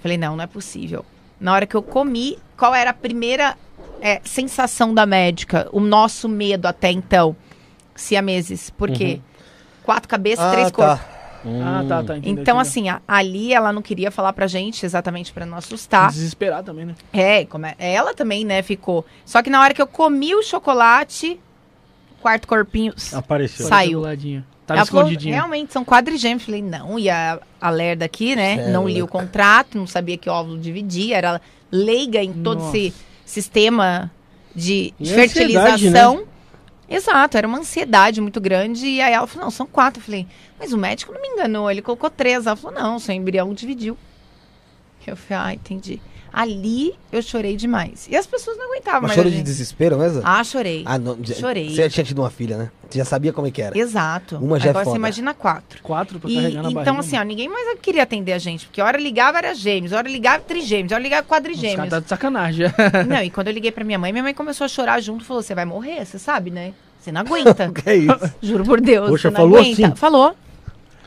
[0.00, 1.04] Falei: Não, não é possível.
[1.38, 3.56] Na hora que eu comi, qual era a primeira
[4.02, 5.68] é, sensação da médica?
[5.72, 7.34] O nosso medo até então?
[7.94, 8.70] Siameses.
[8.70, 9.20] Por quê?
[9.84, 10.98] Quatro cabeças, três corpos.
[10.98, 11.08] tá.
[11.44, 12.16] ah, tá, tá.
[12.16, 12.68] entendi, Então, entendi.
[12.68, 16.08] assim, a- ali ela não queria falar pra gente exatamente pra não assustar.
[16.10, 16.94] Desesperar também, né?
[17.12, 19.04] É, como é- ela também, né, ficou.
[19.24, 21.38] Só que na hora que eu comi o chocolate,
[22.18, 23.66] o quarto corpinho Apareceu.
[23.66, 24.02] Saiu.
[24.64, 25.34] Tava ela falou, escondidinho.
[25.34, 26.44] realmente, são quadrigêmeos.
[26.44, 30.16] Falei, não, e a, a Lerda aqui, né, é não li o contrato, não sabia
[30.16, 31.40] que óvulo dividia, era
[31.70, 32.76] leiga em todo Nossa.
[32.76, 32.94] esse
[33.32, 34.10] sistema
[34.54, 36.00] de, de ansiedade, né?
[36.00, 36.24] fertilização.
[36.88, 38.86] Exato, era uma ansiedade muito grande.
[38.86, 40.00] E aí ela falou, não, são quatro.
[40.00, 40.26] Eu falei,
[40.58, 42.46] mas o médico não me enganou, ele colocou três.
[42.46, 43.96] Ela falou, não, seu embrião dividiu.
[45.06, 46.00] Eu falei, ah, entendi.
[46.32, 48.08] Ali eu chorei demais.
[48.10, 49.16] E as pessoas não aguentavam Mas mais.
[49.16, 50.22] choro a de desespero mesmo?
[50.24, 50.82] Ah, chorei.
[50.86, 51.18] Ah, não.
[51.22, 51.68] já- chorei.
[51.68, 52.70] Você já tinha tido uma filha, né?
[52.88, 53.76] Você já sabia como é que era.
[53.78, 54.36] Exato.
[54.36, 54.94] Uma já é Agora foda.
[54.94, 55.82] você imagina quatro.
[55.82, 56.80] Quatro pra E, carregar na barriga.
[56.80, 58.64] então, assim, ó, ninguém mais queria atender a gente.
[58.64, 61.90] Porque a hora ligava era gêmeos, a hora ligava trigêmeos, a hora ligava Os quadrigêmeos.
[61.90, 62.66] tá de sacanagem.
[63.06, 65.24] Não, e quando eu liguei pra minha mãe, minha mãe começou a chorar junto.
[65.26, 66.72] Falou, você vai morrer, você sabe, né?
[66.98, 67.70] Você não aguenta.
[67.74, 68.32] que é isso?
[68.40, 69.10] Juro por Deus.
[69.10, 69.86] Poxa, você não falou aguenta.
[69.86, 69.96] assim?
[69.96, 70.36] Falou.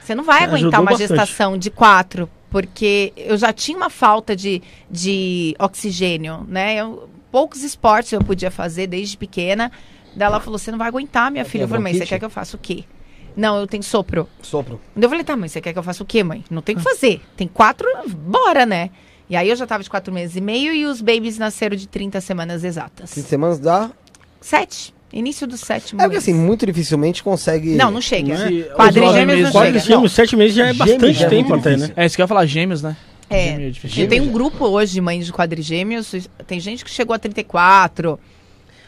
[0.03, 1.07] Você não vai Você aguentar uma bastante.
[1.07, 6.75] gestação de quatro, porque eu já tinha uma falta de, de oxigênio, né?
[6.75, 9.71] Eu- poucos esportes eu podia fazer desde pequena.
[10.15, 11.63] Daí ela falou: você não vai aguentar, minha filha.
[11.63, 12.85] Eu falei, mãe, você quer que eu faça o quê?
[13.35, 14.29] Não, eu tenho sopro.
[14.41, 14.79] Sopro.
[14.95, 16.45] Eu falei, tá, mãe, você quer que eu faça o quê, mãe?
[16.49, 17.21] Não tem o que fazer.
[17.35, 18.89] Tem quatro, bora, né?
[19.29, 21.85] E aí eu já tava de quatro meses e meio e os babies nasceram de
[21.87, 23.13] 30 semanas exatas.
[23.13, 23.91] 15 semanas dá.
[24.39, 24.94] Sete.
[25.14, 26.24] Início do sétimo É porque mês.
[26.24, 27.76] assim, muito dificilmente consegue.
[27.76, 28.38] Não, não chega.
[28.38, 28.47] Né?
[28.47, 29.51] Se- Quadrigêmeos não chega.
[29.51, 31.76] Quadrigêmeos, sete meses já é Gêmeos bastante já é tempo muito até, né?
[31.78, 31.93] difícil.
[31.95, 32.97] É isso que eu ia falar, gêmeos, né?
[33.30, 33.43] É.
[33.51, 34.03] Gêmeo é difícil.
[34.03, 36.12] Eu tenho um grupo hoje de mães de quadrigêmeos.
[36.45, 38.20] Tem gente que chegou a 34,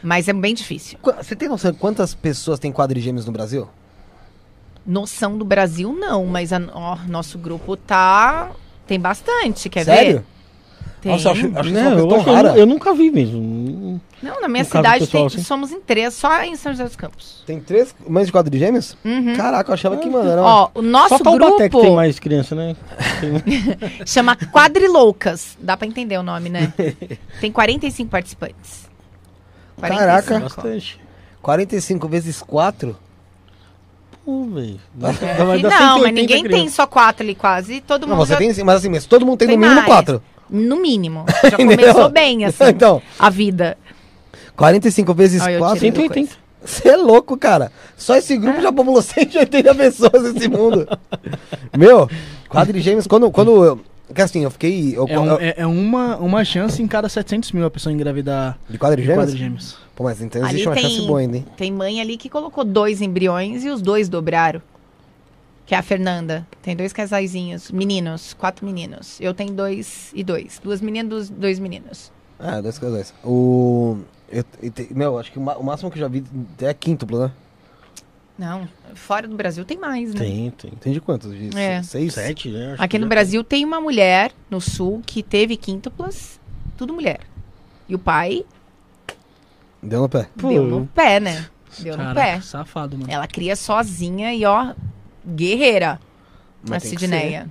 [0.02, 0.98] mas é bem difícil.
[1.00, 3.68] Qu- Você tem noção de quantas pessoas têm quadrigêmeos no Brasil?
[4.86, 8.50] Noção do Brasil, não, mas a- ó, nosso grupo tá.
[8.86, 10.24] Tem bastante, quer Sério?
[11.00, 11.12] Tem.
[11.12, 12.52] Nossa, eu acho, acho que é Não, eu, acho eu rara.
[12.52, 14.00] nu- eu nunca vi mesmo.
[14.20, 15.44] Não, na minha do cidade pessoal, tem- assim.
[15.46, 17.44] somos em três, só em São José dos Campos.
[17.46, 18.96] Tem três mães de quadrigêmeos?
[19.04, 19.34] Uhum.
[19.36, 20.42] Caraca, eu achava que, mano, era...
[20.42, 22.74] Ó, o nosso Só Taubaté que tem grupo mais criança, né?
[24.04, 25.56] chama Quadriloucas.
[25.60, 26.72] Dá pra entender o nome, né?
[27.40, 28.88] Tem 45 participantes.
[29.80, 30.40] Caraca.
[30.40, 31.00] Bastante.
[31.40, 32.96] 45 vezes 4?
[34.24, 34.80] Pô, velho.
[34.92, 37.80] Dá- É, não, 180 mas ninguém tem só quatro ali quase.
[37.80, 39.60] Todo Não, mundo você já- tem sim, mas assim, mas todo mundo tem, Tem no
[39.60, 39.86] mínimo mais.
[39.86, 40.22] 4.
[40.50, 41.24] No mínimo.
[41.50, 43.76] Já começou bem, assim, então, a vida.
[44.56, 45.76] 45 vezes Olha, eu 4?
[45.78, 45.92] tirei.
[45.92, 46.36] 180.
[46.64, 47.70] Você é louco, cara.
[47.96, 50.86] Só esse grupo já populou 180 pessoas nesse mundo.
[51.76, 52.08] Meu,
[52.48, 53.80] quadrigêmeos, quando, quando eu...
[54.14, 54.94] Que assim, eu fiquei...
[54.96, 57.92] Eu, É, um- eu- é- é uma, uma chance em cada 700 mil a pessoa
[57.92, 59.18] engravidar de de quadrigêmeos?
[59.24, 59.76] quadrigêmeos.
[59.94, 61.46] Pô, mas então Ali existe uma tem- chance boa ainda, hein?
[61.56, 64.60] Tem mãe ali que colocou dois embriões e os dois dobraram.
[65.68, 66.46] Que é a Fernanda.
[66.62, 69.20] Tem dois casaizinhos, meninos, quatro meninos.
[69.20, 70.58] Eu tenho dois e dois.
[70.64, 72.10] Duas meninas, dois, dois meninos.
[72.38, 73.12] Ah, dois casais.
[73.22, 73.98] O...
[74.32, 76.24] eu- eu te- meu, acho que o, máximo que eu já vi
[76.62, 77.30] é quíntuplo, né?
[78.38, 80.20] Não, fora do Brasil tem mais, né?
[80.20, 80.70] Tem, tem.
[80.70, 81.32] Tem de quantos?
[81.36, 81.82] De É.
[81.82, 82.14] seis?
[82.14, 82.72] Sete, né?
[82.72, 86.40] Acho Aqui no Brasil tem uma mulher no sul que teve quíntuplas,
[86.78, 87.20] tudo mulher.
[87.86, 88.42] E o pai
[89.82, 90.28] Deu no pé.
[90.38, 90.48] Pô.
[90.48, 91.46] deu no pé, né?
[91.80, 92.40] Deu no pé.
[92.40, 93.12] safado, mano.
[93.12, 94.72] Ela cria sozinha e ó,
[95.28, 96.00] guerreira.
[96.68, 97.42] Mas a Sidneia.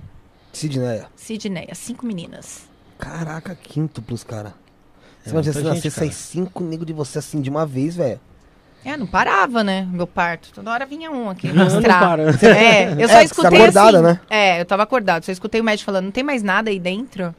[0.52, 0.58] ser.
[0.58, 1.06] Sidneia.
[1.16, 2.68] Sidneia, cinco meninas.
[2.98, 4.54] Caraca, quíntuplos, cara.
[5.22, 7.96] Você É imagina muita se nascer sair cinco negros de você assim de uma vez,
[7.96, 8.20] velho.
[8.84, 9.86] É, não parava, né?
[9.90, 10.50] Meu parto.
[10.54, 11.98] Toda hora vinha um aqui Não, não mostrar.
[12.00, 12.22] para.
[12.56, 14.06] É, eu só É, você escutei tá acordada, assim.
[14.06, 14.20] né?
[14.30, 15.24] É, eu tava acordado.
[15.24, 17.34] Só escutei o médico falando, não tem mais nada aí dentro?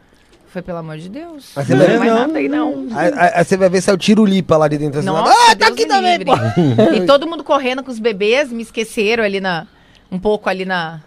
[0.48, 1.52] Foi, pelo amor de Deus.
[1.56, 2.88] Mas não você tem vai- mais Não, nada aí, não.
[2.92, 5.00] Aí, aí- aí você vai ver se é o tirulipa lá de dentro.
[5.00, 6.20] Assim, Nossa, ah, tá Deus aqui também.
[7.02, 9.68] E todo mundo correndo com os bebês, me esqueceram ali na.
[10.12, 11.02] Um pouco ali na.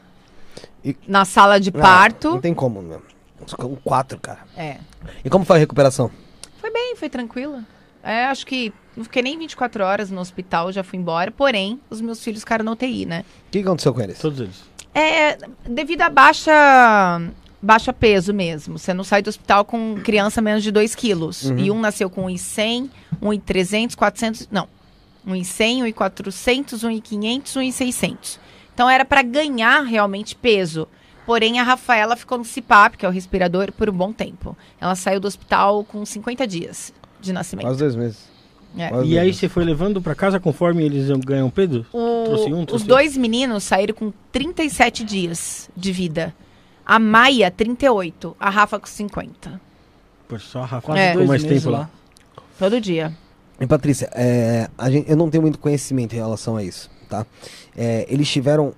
[0.85, 2.31] E- Na sala de Não, parto.
[2.31, 3.03] Não tem como, meu.
[3.61, 4.41] Um quatro, cara.
[4.57, 4.77] É.
[5.25, 6.11] E como foi a recuperação?
[6.59, 7.65] Foi bem, foi tranquila.
[8.03, 11.31] É, acho que não fiquei nem 24 horas no hospital, já fui embora.
[11.31, 13.25] Porém, os meus filhos ficaram na UTI, né?
[13.49, 14.19] O que aconteceu com eles?
[14.19, 14.63] Todos eles.
[14.95, 16.53] É, devido a baixa,
[17.61, 18.79] baixa peso mesmo.
[18.79, 21.45] Você não sai do hospital com criança menos de 2 quilos.
[21.45, 21.59] Uhum.
[21.59, 22.91] E um nasceu com 1,100,
[23.21, 24.49] 1,300, 400...
[24.51, 24.69] Não.
[25.25, 28.41] 1,100, 1,400, 1,500, 1,600.
[28.83, 30.89] Então era para ganhar realmente peso.
[31.25, 34.57] Porém, a Rafaela ficou no CPAP, que é o respirador, por um bom tempo.
[34.81, 37.67] Ela saiu do hospital com 50 dias de nascimento.
[37.67, 38.29] Quase dois meses.
[38.77, 38.89] É.
[38.89, 39.39] Quase E dois aí meses.
[39.41, 41.87] você foi levando pra casa conforme eles ganham peso?
[41.93, 46.35] O- Trouxe um, os trouxe dois meninos saíram com 37 dias de vida.
[46.85, 48.37] A Maia, 38.
[48.41, 49.61] A Rafa, com 50.
[50.27, 51.07] Pô, só a Rafa Quase É.
[51.13, 51.79] ficou dois mais meses tempo lá.
[51.83, 51.91] lá.
[52.59, 53.17] Todo dia.
[53.61, 57.27] E Patrícia, é, a gente, eu não tenho muito conhecimento em relação a isso, tá?
[57.77, 58.73] É, eles tiveram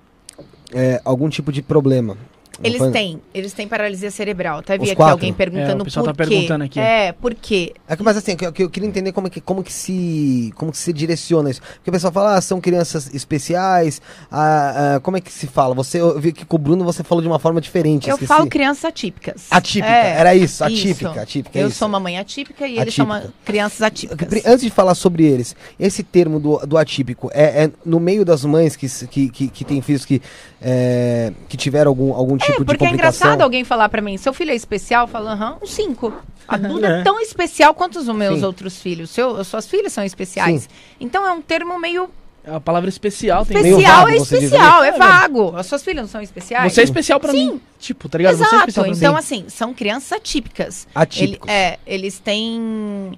[0.73, 2.17] é, algum tipo de problema.
[2.63, 2.91] Eles foi?
[2.91, 4.59] têm, eles têm paralisia cerebral.
[4.59, 5.13] Até vi Os aqui quatro?
[5.13, 6.29] alguém É, perguntando o pessoal por tá quê.
[6.29, 6.79] perguntando aqui.
[6.79, 7.73] É, por quê?
[7.87, 10.71] É que, mas assim, que, que eu queria entender como que, como que se como
[10.71, 11.61] que se direciona isso.
[11.61, 14.01] Porque o pessoal fala, ah, são crianças especiais,
[14.31, 15.75] ah, ah, como é que se fala?
[15.75, 18.09] Você, eu vi que com o Bruno você falou de uma forma diferente.
[18.09, 18.27] Eu esqueci.
[18.27, 19.47] falo crianças atípicas.
[19.51, 20.63] Atípica, É, era isso, isso.
[20.63, 21.59] atípica, atípica.
[21.59, 21.77] é Eu isso.
[21.77, 22.95] sou uma mãe atípica e eles Atípica.
[22.95, 24.45] chamam crianças atípicas.
[24.45, 28.45] Antes de falar sobre eles, esse termo do, do atípico é, é no meio das
[28.45, 30.21] mães que, que, que, que têm filhos que,
[30.67, 33.27] é, que tiveram algum, algum tipo de Porque é complicação?
[33.27, 35.07] engraçado alguém falar pra mim, seu filho é especial?
[35.07, 36.11] Fala, aham, um cinco.
[36.47, 37.03] A Duda é É.
[37.03, 38.45] tão especial quanto os meus Sim.
[38.45, 39.11] outros filhos.
[39.11, 40.67] Seu, suas filhas são especiais.
[40.99, 42.09] Então é um termo meio
[42.47, 43.61] A palavra especial tem.
[43.61, 45.55] Meio especial, vago, é especial, é vago.
[45.55, 46.71] As suas filhas não são especiais?
[46.73, 47.53] Você é especial pra Sim.
[47.53, 47.61] mim.
[47.79, 48.35] Tipo, tá ligado?
[48.37, 48.57] Você é Exato.
[48.69, 49.19] especial pra então, mim.
[49.19, 50.87] assim, são crianças atípicas.
[50.93, 51.47] Atípicos.
[51.49, 53.17] Ele- é, eles têm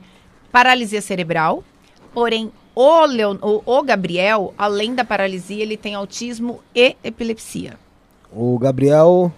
[0.52, 1.64] paralisia cerebral,
[2.14, 7.74] porém, o, Leon, o, o Gabriel, além da paralisia, ele tem autismo e epilepsia.
[8.32, 9.32] O Gabriel.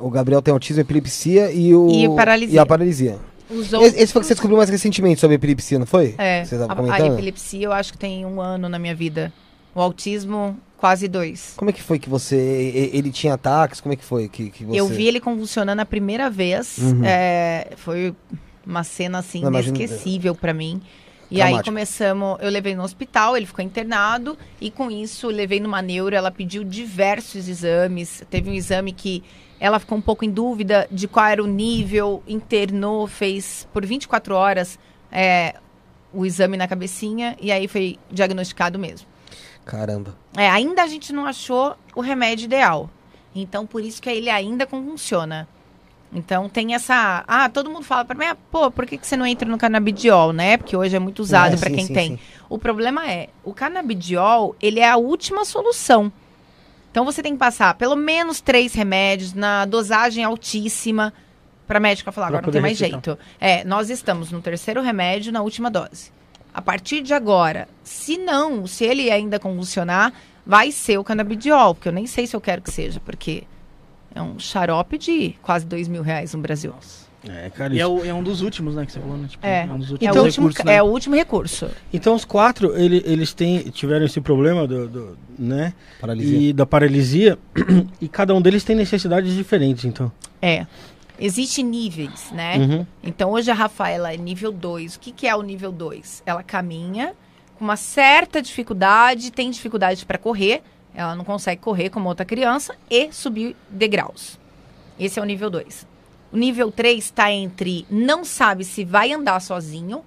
[0.00, 1.88] O Gabriel tem autismo, epilepsia e o.
[1.88, 2.56] E paralisia.
[2.56, 3.18] E a paralisia.
[3.48, 6.16] Outros, esse foi que você descobriu mais recentemente sobre epilepsia, não foi?
[6.18, 7.12] É, Você tava a, a comentando?
[7.14, 9.32] epilepsia eu acho que tem um ano na minha vida.
[9.72, 11.54] O autismo, quase dois.
[11.56, 12.90] Como é que foi que você.
[12.92, 13.80] Ele tinha ataques?
[13.80, 14.80] Como é que foi que, que você.
[14.80, 16.78] Eu vi ele convulsionando a primeira vez.
[16.78, 17.04] Uhum.
[17.04, 18.12] é, foi
[18.66, 20.82] uma cena assim Não, inesquecível pra mim.
[21.30, 21.58] E Traumático.
[21.58, 26.16] aí começamos, eu levei no hospital, ele ficou internado e com isso levei numa neuro,
[26.16, 28.24] ela pediu diversos exames.
[28.30, 29.22] Teve um exame que
[29.60, 34.34] ela ficou um pouco em dúvida de qual era o nível, internou, fez por 24
[34.34, 34.78] horas
[35.12, 35.54] é,
[36.12, 39.06] o exame na cabecinha e aí foi diagnosticado mesmo.
[39.64, 40.16] Caramba.
[40.34, 42.88] É, ainda a gente não achou o remédio ideal.
[43.34, 45.46] Então, por isso que ele ainda convulsiona.
[46.12, 47.22] Então tem essa.
[47.28, 49.58] Ah, todo mundo fala pra mim, ah, pô, por que, que você não entra no
[49.58, 50.56] canabidiol, né?
[50.56, 52.10] Porque hoje é muito usado É, pra sim, quem sim, tem.
[52.12, 52.18] sim.
[52.48, 56.10] O problema é, o canabidiol, ele é a última solução.
[56.90, 61.12] Então você tem que passar pelo menos três remédios na dosagem altíssima
[61.66, 63.18] pra médica falar, Pra agora não tem mais jeito.
[63.38, 66.10] É, nós estamos no terceiro remédio na última dose.
[66.54, 70.12] A partir de agora, se não, se ele ainda convulsionar,
[70.46, 73.44] vai ser o canabidiol, porque eu nem sei se eu quero que seja, porque
[74.18, 76.74] é um xarope de quase dois mil reais no Brasil.
[77.28, 79.26] É, cara, E é, o- é um dos últimos, né, que você falou, né?
[79.28, 80.74] Tipo, É, um dos é, últimos o último, recursos, né?
[80.76, 81.68] é o último recurso.
[81.92, 85.74] Então os quatro, ele- eles têm, tiveram esse problema do, do- né?
[86.00, 86.38] Paralisia.
[86.38, 87.36] E da paralisia.
[88.00, 90.12] E cada um deles tem necessidades diferentes, então.
[90.40, 90.64] É.
[91.18, 92.56] Existem níveis, né?
[92.56, 92.86] Uhum.
[93.02, 94.94] Então hoje a Rafaela é nível 2.
[94.94, 96.22] O que, que é o nível 2?
[96.24, 97.14] Ela caminha
[97.58, 100.62] com uma certa dificuldade, tem dificuldade para correr,
[100.98, 104.38] ela não consegue correr como outra criança e subir degraus.
[104.98, 105.86] Esse é o nível 2.
[106.32, 110.02] O nível 3 está entre não sabe se vai andar sozinho,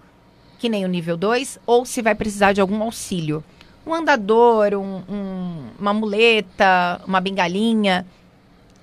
[0.59, 3.41] que nem o nível 2, ou se vai precisar de algum auxílio.
[3.87, 8.05] Um andador, um- um- uma muleta, uma bengalinha.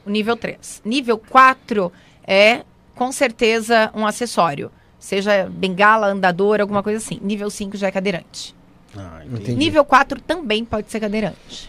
[0.04, 0.80] O nível 3.
[0.84, 1.92] Nível 4
[2.26, 4.72] é, com certeza, um acessório.
[4.98, 7.20] Seja bengala, andador, alguma coisa assim.
[7.22, 8.56] Nível 5 já é cadeirante.
[8.96, 9.54] Ah, Entendi.
[9.54, 11.68] Nível 4 também pode ser cadeirante.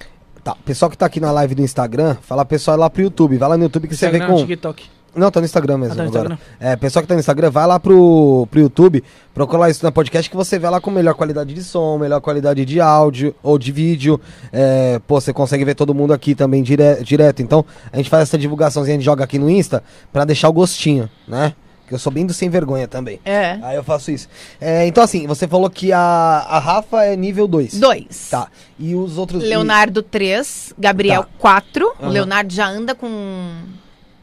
[0.50, 3.38] Tá, pessoal que tá aqui na live do Instagram, fala pessoal lá pro YouTube.
[3.38, 4.46] Vai lá no YouTube que você vê Instagram, com.
[4.48, 4.86] TikTok.
[5.16, 6.34] Não, tá no Instagram mesmo Ah, tá no agora.
[6.34, 6.48] Instagram.
[6.60, 9.92] É, pessoal que tá no Instagram, vai lá pro, pro YouTube, procura lá isso na
[9.92, 13.58] podcast que você vê lá com melhor qualidade de som, melhor qualidade de áudio ou
[13.60, 14.20] de vídeo.
[14.52, 17.42] É, pô, você consegue ver todo mundo aqui também dire- direto.
[17.42, 19.84] Então, a gente faz essa divulgaçãozinha, a gente joga aqui no Insta
[20.14, 21.54] pra deixar o gostinho, né?
[21.90, 23.20] Que eu sou bem do sem vergonha também.
[23.26, 23.58] É.
[23.64, 24.30] Aí eu faço isso.
[24.62, 27.80] É, então, assim, você falou que a, a Rafa é nível 2.
[27.80, 28.30] 2.
[28.30, 28.48] Tá.
[28.78, 29.44] E os outros.
[29.44, 31.30] Leonardo 3, Gabriel Tá.
[31.40, 31.94] 4.
[32.00, 32.08] O.
[32.08, 33.10] Leonardo já anda com,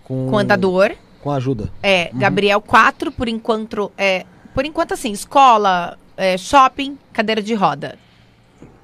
[0.05, 0.93] com, com andador.
[1.21, 1.69] Com ajuda.
[1.83, 7.99] É, Gabriel 4, por enquanto, é, por enquanto assim, escola, é, shopping, cadeira de roda.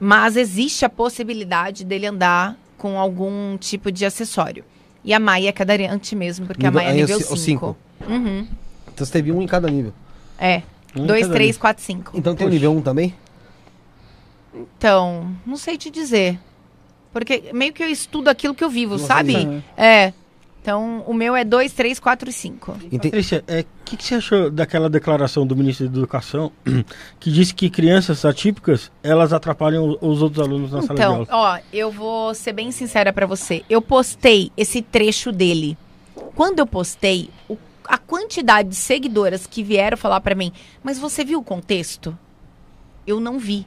[0.00, 4.64] Mas existe a possibilidade dele andar com algum tipo de acessório.
[5.04, 7.76] E a Maia é cadeirante mesmo, porque Nível- a Maia é nível ci- o 5.
[8.08, 8.44] Uhum.
[8.92, 9.92] Então você teve um em cada nível.
[10.38, 10.62] É.
[10.94, 11.60] Um 2, cada 3, nível.
[11.60, 12.12] 4, 5.
[12.18, 13.14] Então tem o nível 1 também?
[14.54, 16.38] Então, não sei te dizer.
[17.12, 19.36] Porque meio que eu estudo aquilo que eu vivo, Você sabe?
[19.36, 19.64] vive.
[19.76, 20.12] É.
[20.60, 22.76] Então, o meu é 2, 3, 4 e 5.
[22.84, 26.52] Ente- Patrícia, o que, que você achou daquela declaração do ministro da Educação
[27.18, 31.26] que disse que crianças atípicas elas atrapalham os outros alunos na sala de Então, aula?
[31.30, 33.64] ó, eu vou ser bem sincera pra você.
[33.68, 35.76] Eu postei esse trecho dele.
[36.36, 37.58] Quando eu postei, o-
[37.92, 40.50] a quantidade de seguidoras que vieram falar pra mim,
[40.82, 42.16] mas você viu o contexto?
[43.06, 43.66] Eu não vi.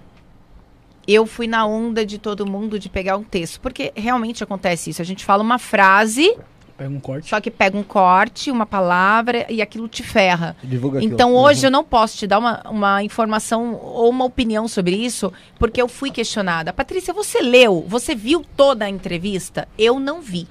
[1.08, 5.00] Eu fui na onda de todo mundo de pegar um texto, porque realmente acontece isso.
[5.00, 6.36] A gente fala uma frase,
[6.76, 7.30] Pega um corte.
[7.30, 10.58] só que pega um corte, uma palavra e aquilo te ferra.
[10.64, 11.44] Divulga Então ó.
[11.48, 15.80] hoje eu não posso te dar uma, uma informação ou uma opinião sobre isso, porque
[15.80, 16.74] eu fui questionada.
[16.74, 17.86] Patrícia, você leu?
[17.88, 19.68] Você viu toda a entrevista?
[19.78, 20.48] Eu não vi.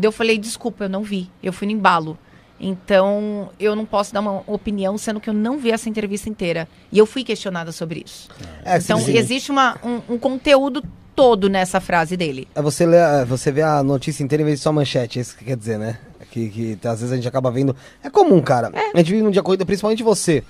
[0.00, 1.30] Eu falei, desculpa, eu não vi.
[1.42, 2.18] Eu fui no embalo.
[2.66, 6.66] Então, eu não posso dar uma opinião, sendo que eu não vi essa entrevista inteira.
[6.90, 8.28] E eu fui questionada sobre isso.
[8.64, 9.18] É, Então, sim, sim.
[9.18, 10.82] existe uma, um, um conteúdo
[11.14, 12.48] todo nessa frase dele.
[12.54, 15.18] É você, lê, é, você vê a notícia inteira em vez de só a manchete,
[15.18, 15.98] é isso que quer dizer, né?
[16.30, 17.76] Que, que às vezes a gente acaba vendo.
[18.02, 18.72] É comum, cara.
[18.94, 20.42] A gente vive num dia corrido, principalmente você,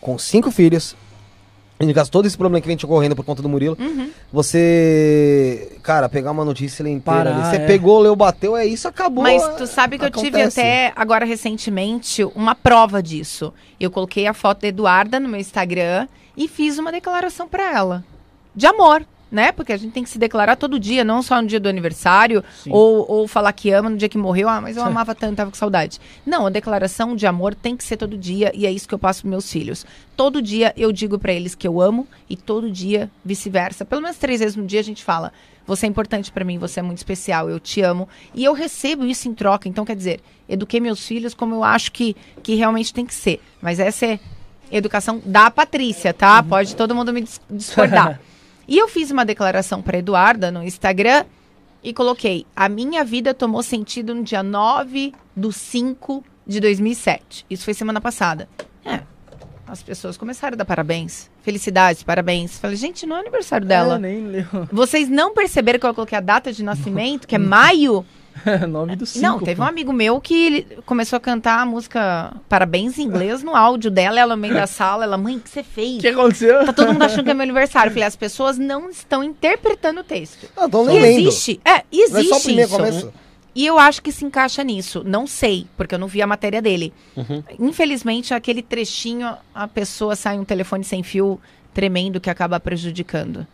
[0.00, 0.94] com cinco filhos.
[1.80, 3.76] Indicasse todo esse problema que vem te ocorrendo por conta do Murilo.
[3.78, 4.10] Uhum.
[4.32, 7.50] Você, cara, pegar uma notícia ela inteira Parar, ali.
[7.50, 7.66] Você é.
[7.66, 9.22] pegou, leu, bateu, é isso, acabou.
[9.22, 10.60] Mas tu sabe que eu tive acontece.
[10.60, 13.54] até agora recentemente uma prova disso.
[13.78, 18.04] Eu coloquei a foto da Eduarda no meu Instagram e fiz uma declaração pra ela.
[18.54, 19.52] De amor, né?
[19.52, 22.42] Porque a gente tem que se declarar todo dia, não só no dia do aniversário,
[22.62, 22.70] Sim.
[22.72, 24.48] ou, ou falar que ama no dia que morreu.
[24.48, 26.00] Ah, mas eu amava tanto, tava com saudade.
[26.24, 28.98] Não, a declaração de amor tem que ser todo dia e é isso que eu
[28.98, 29.84] passo pros meus filhos.
[30.16, 33.84] Todo dia eu digo pra eles que eu amo e todo dia vice-versa.
[33.84, 35.32] Pelo menos três vezes no dia a gente fala:
[35.66, 38.08] você é importante pra mim, você é muito especial, eu te amo.
[38.34, 39.68] E eu recebo isso em troca.
[39.68, 43.40] Então, quer dizer, eduquei meus filhos como eu acho que, que realmente tem que ser.
[43.60, 44.18] Mas essa é
[44.70, 46.42] educação da Patrícia, tá?
[46.42, 48.20] Pode todo mundo me dis- discordar.
[48.68, 51.24] e eu fiz uma declaração pra Eduarda no Instagram
[51.82, 57.46] e coloquei: a minha vida tomou sentido no dia 9 do 5 de 2007.
[57.48, 58.48] Isso foi semana passada.
[58.84, 59.00] É.
[59.66, 61.30] As pessoas começaram a dar parabéns.
[61.42, 62.58] Felicidades, parabéns.
[62.58, 63.96] Falei, gente, não é aniversário dela.
[63.96, 64.46] É, nem leu.
[64.72, 68.04] Vocês não perceberam que eu coloquei a data de nascimento, que é maio?
[68.68, 69.22] 9 do 5.
[69.24, 73.42] não, teve um amigo meu que ele começou a cantar a música Parabéns em inglês
[73.42, 75.96] no áudio dela, ela no meio da sala, ela, mãe, o que você fez?
[75.98, 76.64] O que aconteceu?
[76.64, 77.88] Tá todo mundo achando que é meu aniversário.
[77.90, 80.48] Eu falei, as pessoas não estão interpretando o texto.
[80.56, 81.20] Não, tô E nem lendo.
[81.28, 82.78] existe, é, Não é existe só o primeiro isso.
[82.78, 83.12] começo.
[83.54, 85.02] E eu acho que se encaixa nisso.
[85.04, 86.92] Não sei, porque eu não vi a matéria dele.
[87.16, 87.42] Uhum.
[87.58, 91.40] Infelizmente, aquele trechinho, a pessoa sai um telefone sem fio
[91.74, 93.44] tremendo que acaba prejudicando.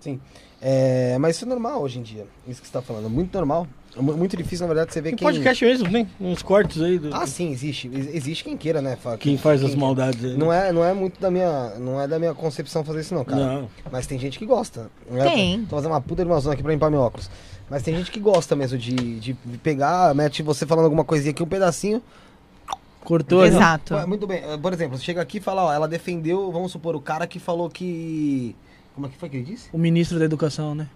[0.00, 0.18] Sim.
[0.62, 2.26] É, mas isso é normal hoje em dia.
[2.48, 3.10] Isso que você tá falando.
[3.10, 3.66] Muito normal.
[3.96, 5.26] É mu- Muito difícil, na verdade, você ver Tem quem.
[5.28, 7.88] podcast mesmo, tem uns cortes aí do, Ah, sim, existe.
[7.92, 8.96] Ex- Existe quem queira, né?
[8.96, 10.36] Fa- quem faz as quem- maldades aí.
[10.36, 13.24] Não é, não é muito da minha, não é da minha concepção fazer isso não,
[13.24, 13.44] cara.
[13.60, 13.68] Não.
[13.90, 14.90] Mas tem gente que gosta.
[15.10, 15.30] Não é?
[15.30, 15.64] Tem.
[15.64, 17.30] Tô fazendo uma puta de uma zona aqui pra limpar meu óculos.
[17.70, 21.42] Mas tem gente que gosta mesmo de, de pegar, mete você falando alguma coisinha aqui,
[21.42, 22.02] um pedacinho.
[23.02, 23.48] Cortou, né?
[23.48, 23.94] Exato.
[23.94, 24.42] Ué, Muito bem.
[24.60, 27.70] Por exemplo, chega aqui e fala, ó, ela defendeu, vamos supor, o cara que falou
[27.70, 28.54] que.
[28.94, 29.68] Como é que foi que ele disse?
[29.72, 30.88] O ministro da Educação, né?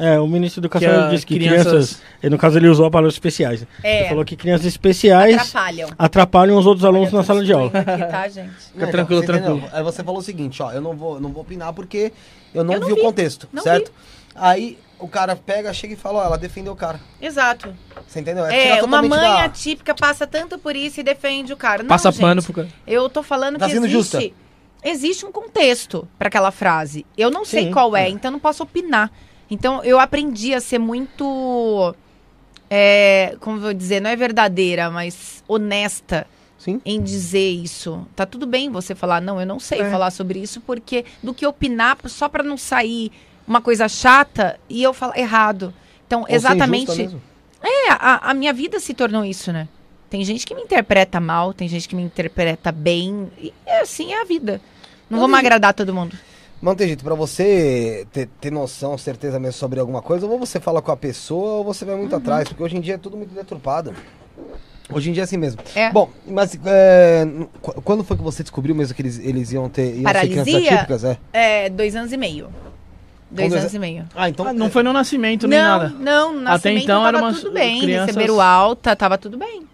[0.00, 2.02] É, o ministro da Educação Que disse que crianças- crianças...
[2.22, 3.64] e no caso ele usou a palavra especiais.
[3.82, 4.00] É.
[4.00, 5.88] Ele falou que crianças especiais Atrapalham.
[5.96, 7.70] atrapalham os outros alunos na sala de aula.
[7.72, 8.50] Aqui, tá, gente?
[8.74, 9.50] Não, tranquilo, você entendeu?
[9.58, 9.70] tranquilo.
[9.72, 12.12] Aí você falou o seguinte, ó, eu não vou, não vou opinar porque
[12.52, 13.00] eu não, Eu não vi, vi.
[13.00, 13.92] o contexto, Não certo?
[14.34, 16.98] Aí o cara pega, chega e fala, ó, ela defendeu o cara.
[17.22, 17.72] Exato.
[18.08, 18.44] Você entendeu?
[18.46, 21.82] É, tirar uma mãe da- atípica passa tanto por isso e defende o cara.
[21.82, 22.68] Não, Passa gente, pano pro cara.
[22.86, 24.20] Eu tô falando Tá que existe, justa.
[24.82, 27.06] existe um contexto pra aquela frase.
[27.16, 27.70] Eu não sei Sim.
[27.72, 29.10] qual é, então eu não posso opinar.
[29.50, 31.94] Então eu aprendi a ser muito,
[32.70, 36.26] é, como eu vou dizer, não é verdadeira, mas honesta
[36.58, 36.80] Sim.
[36.84, 38.06] em dizer isso.
[38.16, 39.90] Tá tudo bem você falar, não, eu não sei É.
[39.90, 43.12] falar sobre isso, porque do que opinar só pra não sair
[43.46, 45.72] uma coisa chata e eu falar errado.
[46.06, 47.16] Então, Ou exatamente.
[47.62, 49.68] É, a, a minha vida se tornou isso, né?
[50.10, 53.30] Tem gente que me interpreta mal, tem gente que me interpreta bem.
[53.40, 54.60] E é assim é a vida.
[55.10, 56.16] Não Mas vamos e- agradar todo mundo.
[56.60, 60.38] Mas não tem jeito, pra você ter, ter noção, certeza mesmo sobre alguma coisa, ou
[60.38, 62.00] você fala com a pessoa ou você vai Uhum.
[62.02, 63.92] muito atrás, porque hoje em dia é tudo muito deturpado.
[64.90, 65.60] Hoje em dia é assim mesmo.
[65.74, 65.90] É.
[65.90, 67.26] Bom, mas é,
[67.60, 70.44] qu- quando foi que você descobriu mesmo que eles, eles iam ter iam ser crianças
[70.52, 70.72] Paralisia?
[70.74, 71.04] atípicas?
[71.04, 71.18] É.
[71.32, 72.48] É, dois anos e meio.
[73.28, 74.06] Dois anos e meio.
[74.14, 74.46] Ah, então.
[74.46, 75.88] Ah, não foi no nascimento nem não, nada.
[75.98, 77.80] não, no nascimento então tava era umas tudo bem.
[77.80, 79.66] crianças- Receberam alta, tava tudo bem.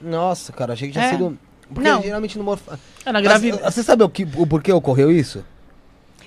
[0.00, 1.10] Nossa, cara, achei que tinha É.
[1.10, 1.38] sido.
[1.72, 2.00] Porque Não.
[2.02, 2.64] geralmente no morfo.
[3.04, 3.60] É, na gravidez.
[3.60, 5.44] Você sabe o, que, o porquê ocorreu isso?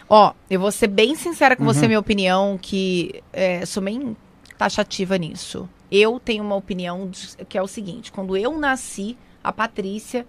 [0.10, 1.74] Ó, eu vou ser bem sincera com Uhum.
[1.74, 4.18] você, minha opinião, que é, sou bem
[4.58, 5.70] taxativa nisso.
[5.92, 10.26] Eu tenho uma opinião de- que é o seguinte: quando eu nasci, a Patrícia,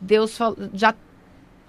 [0.00, 0.38] Deus
[0.72, 0.94] já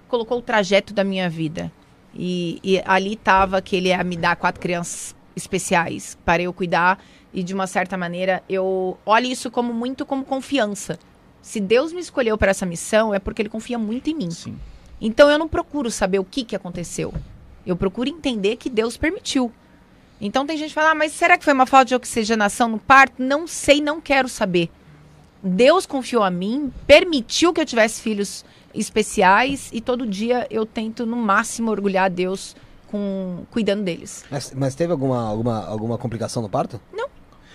[0.08, 1.70] colocou o trajeto da minha vida.
[2.14, 7.02] E, e ali estava que ele ia me dar quatro crianças especiais para eu cuidar.
[7.34, 10.98] E de uma certa maneira, eu olho isso como muito como confiança.
[11.42, 14.30] Se Deus me escolheu para essa missão, é porque ele confia muito em mim.
[14.30, 14.56] Sim.
[15.00, 17.12] Então eu não procuro saber o que, que aconteceu.
[17.66, 19.50] Eu procuro entender que Deus permitiu.
[20.20, 22.78] Então tem gente que fala, ah, mas será que foi uma falta de oxigenação no
[22.78, 23.22] parto?
[23.22, 24.70] Não sei, não quero saber.
[25.42, 28.44] Deus confiou a mim, permitiu que eu tivesse filhos
[28.74, 32.56] especiais e todo dia eu tento no máximo orgulhar a Deus
[32.88, 34.24] com cuidando deles.
[34.30, 36.80] Mas, mas teve alguma, alguma, alguma complicação no parto?
[36.92, 37.08] Não.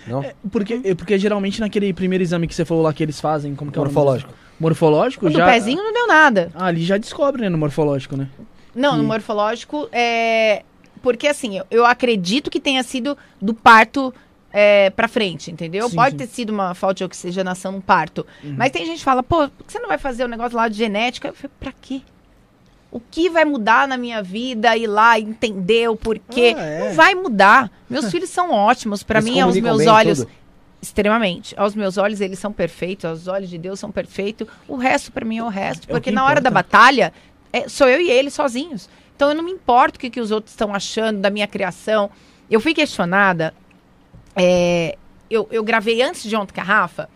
[0.06, 0.24] Não?
[0.50, 3.70] Porque, é porque geralmente naquele primeiro exame que você falou lá que eles fazem, como
[3.70, 4.32] que é o Morfológico.
[4.58, 5.46] Morfológico, O já.
[5.46, 6.50] pezinho não deu nada.
[6.54, 8.28] Ah, ali já descobre, né, no morfológico, né?
[8.74, 10.62] Não, no Que- morfológico é.
[11.02, 14.14] Porque assim, eu, eu acredito que tenha sido do parto
[14.52, 15.88] é, pra frente, entendeu?
[15.88, 16.16] Sim, Pode sim.
[16.18, 18.24] ter sido uma falta de oxigenação no parto.
[18.42, 20.68] Mas tem gente que fala, pô, por que você não vai fazer o negócio lá
[20.68, 21.28] de genética?
[21.28, 22.02] Eu falei, pra quê?
[22.90, 24.76] O que vai mudar na minha vida?
[24.76, 26.54] Ir lá entender o porquê?
[26.56, 26.78] Ah, é.
[26.88, 27.70] Não vai mudar.
[27.88, 29.02] Meus filhos são ótimos.
[29.02, 30.18] Pra Eles mim, aos meus olhos.
[30.20, 30.30] tudo?
[30.80, 31.54] Extremamente.
[31.58, 33.04] Aos meus olhos, eles são perfeitos.
[33.04, 34.46] Aos olhos de Deus, são perfeitos.
[34.68, 35.84] O resto, pra mim, é o resto.
[35.84, 37.12] É Porque que na hora da batalha,
[37.52, 38.88] é, sou eu e ele sozinhos.
[39.14, 42.10] Então, eu não me importo o que, que os outros estão achando da minha criação.
[42.50, 43.54] Eu fui questionada.
[44.34, 44.96] é,
[45.30, 47.08] eu, eu gravei antes de ontem com a Rafa,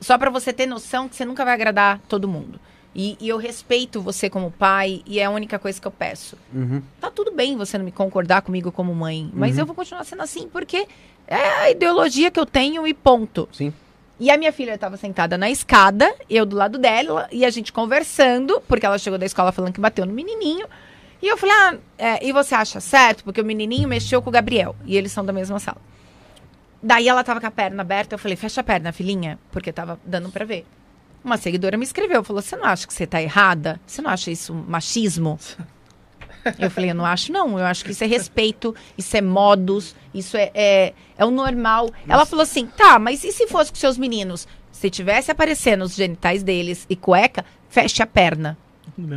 [0.00, 2.60] só pra você ter noção que você nunca vai agradar todo mundo.
[2.94, 6.36] E, e eu respeito você como pai, e é a única coisa que eu peço.
[6.54, 6.82] Uhum.
[7.00, 9.60] Tá tudo bem você não me concordar comigo como mãe, mas Uhum.
[9.60, 10.86] eu vou continuar sendo assim, porque
[11.26, 13.48] é a ideologia que eu tenho e ponto.
[13.52, 13.72] Sim.
[14.20, 17.72] E a minha filha estava sentada na escada, eu do lado dela, e a gente
[17.72, 20.66] conversando, porque ela chegou da escola falando que bateu no menininho.
[21.22, 23.22] E eu falei, ah, é, e você acha certo?
[23.22, 25.80] Porque o menininho mexeu com o Gabriel, e eles são da mesma sala.
[26.82, 30.00] Daí ela tava com a perna aberta, eu falei, fecha a perna, filhinha, porque tava
[30.04, 30.66] dando pra ver.
[31.24, 33.80] Uma seguidora me escreveu, falou, você não acha que você tá errada?
[33.86, 35.38] Você não acha isso machismo?
[36.58, 39.94] Eu falei, eu não acho não, eu acho que isso é respeito, isso é modus,
[40.14, 41.90] isso é, é, é o normal.
[42.08, 44.46] Ela falou assim, tá, mas e se fosse com seus meninos?
[44.70, 48.56] Se tivesse aparecendo os genitais deles e cueca, feche a perna.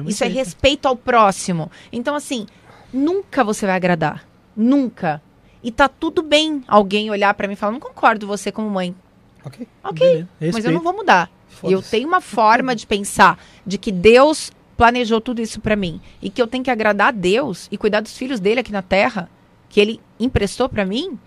[0.08, 0.38] Isso é jeito.
[0.38, 1.72] respeito ao próximo.
[1.92, 2.48] Então, assim,
[2.94, 4.26] nunca você vai agradar.
[4.56, 5.22] Nunca.
[5.64, 8.96] E tá tudo bem alguém olhar pra mim e falar, não concordo você como mãe.
[9.44, 9.68] Ok.
[9.84, 11.30] Ok, mas eu não vou mudar.
[11.64, 11.92] Eu Foda-se.
[11.92, 14.52] tenho uma forma de pensar de que Deus
[14.82, 18.02] planejou tudo isso pra mim e que eu tenho que agradar a Deus e cuidar
[18.02, 19.30] dos filhos dele aqui na terra,
[19.70, 21.20] que ele emprestou pra mim.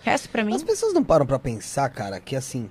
[0.00, 0.54] Resto pra mim.
[0.54, 2.70] As pessoas não param pra pensar, cara, que assim,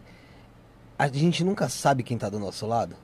[0.97, 2.95] a gente nunca sabe quem tá do nosso lado.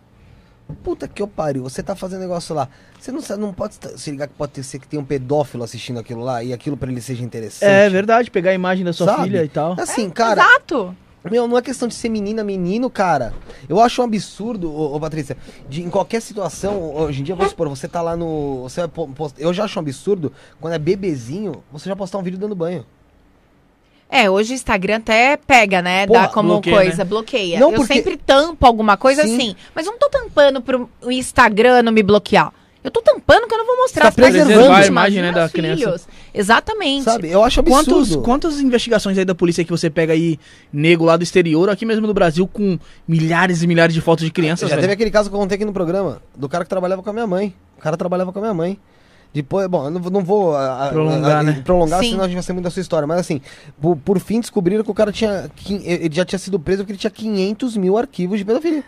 [0.82, 2.70] Puta que eu pariu, você tá fazendo negócio lá.
[2.98, 5.66] Você não, sabe, não pode se ligar que pode ter, ser que tem um pedófilo
[5.66, 7.70] assistindo aquilo lá e aquilo pra ele seja interessante.
[7.70, 9.24] É verdade, pegar a imagem da sua Sabe?
[9.24, 9.76] filha e tal.
[9.78, 10.96] Assim, cara, Exato.
[11.32, 13.34] Meu, não é questão de ser menina, menino, cara.
[13.68, 15.36] Eu acho um absurdo, ô, ô, Patrícia,
[15.68, 18.62] de em qualquer situação, hoje em dia, vamos supor, você tá lá no.
[18.64, 22.20] Você vai po- post- eu já acho um absurdo, quando é bebezinho, você já postar
[22.20, 22.86] um vídeo dando banho.
[24.08, 26.06] É, hoje o Instagram até pega, né?
[26.06, 27.04] Porra, Dá como bloqueia, coisa, né?
[27.04, 27.60] bloqueia.
[27.60, 29.36] Não, eu porque- sempre tampo alguma coisa Sim.
[29.36, 29.56] assim.
[29.74, 32.54] Mas eu não tô tampando pro o Instagram não me bloquear.
[32.86, 35.84] Eu tô tampando que eu não vou mostrar Tá preservando a imagem, né, da criança.
[35.84, 36.08] filhos.
[36.32, 37.04] Exatamente.
[37.04, 37.30] Sabe?
[37.32, 37.86] Eu acho absurdo.
[37.96, 40.40] Quantos, quantas investigações aí da polícia que você pega aí,
[40.72, 42.78] nego lá do exterior, aqui mesmo do Brasil, com
[43.08, 44.84] milhares e milhares de fotos de crianças, Já velho?
[44.84, 47.14] teve aquele caso que eu contei aqui no programa, do cara que trabalhava com a
[47.14, 47.56] minha mãe.
[47.76, 48.78] O cara trabalhava com a minha mãe.
[49.34, 51.62] Depois, bom, eu não, vou- não vou a- a- Prolongar, a- né?
[51.66, 52.12] prolongar Sim.
[52.12, 53.06] senão a gente vai ser muito da sua história.
[53.08, 53.42] Mas assim,
[53.82, 55.50] por, por fim descobriram que o cara tinha.
[55.84, 58.84] Ele já tinha sido preso porque ele tinha 500 mil arquivos de pedofilia.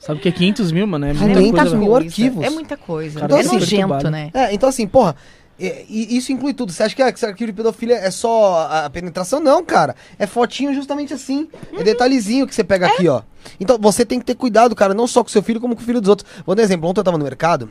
[0.00, 1.04] Sabe o que é 500 mil, mano?
[1.06, 2.06] É É muita Quinhentos coisa, mil velho.
[2.06, 2.44] arquivos.
[2.44, 3.20] É muita coisa.
[3.20, 4.30] Cara, é assim, nojento, né?
[4.32, 5.14] É, então assim, porra,
[5.60, 6.72] é, e isso inclui tudo.
[6.72, 9.40] Você acha que, é, que esse arquivo de pedofilia é só a penetração?
[9.40, 9.94] Não, cara.
[10.18, 11.48] É fotinho justamente assim.
[11.76, 13.20] É detalhezinho que você pega aqui, ó.
[13.60, 15.84] Então você tem que ter cuidado, cara, não só com seu filho, como com o
[15.84, 16.28] filho dos outros.
[16.46, 16.88] Vou dar um exemplo.
[16.88, 17.68] Ontem eu tava no mercado.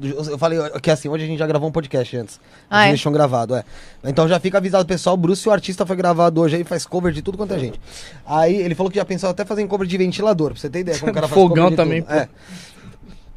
[0.00, 2.40] Eu falei que assim, hoje a gente já gravou um podcast antes.
[2.68, 2.92] Ah, a gente é?
[2.92, 3.64] deixou um gravado, é.
[4.04, 5.14] Então já fica avisado, pessoal.
[5.14, 7.80] O Bruce, o artista, foi gravado hoje aí, faz cover de tudo quanto é gente.
[8.24, 10.98] Aí ele falou que já pensou até fazer cover de ventilador, pra você ter ideia.
[10.98, 12.12] Como o cara faz Fogão cover de também, pô.
[12.12, 12.28] É.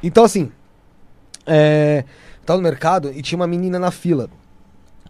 [0.02, 0.50] Então assim,
[1.46, 2.04] é,
[2.44, 4.28] tava no mercado e tinha uma menina na fila.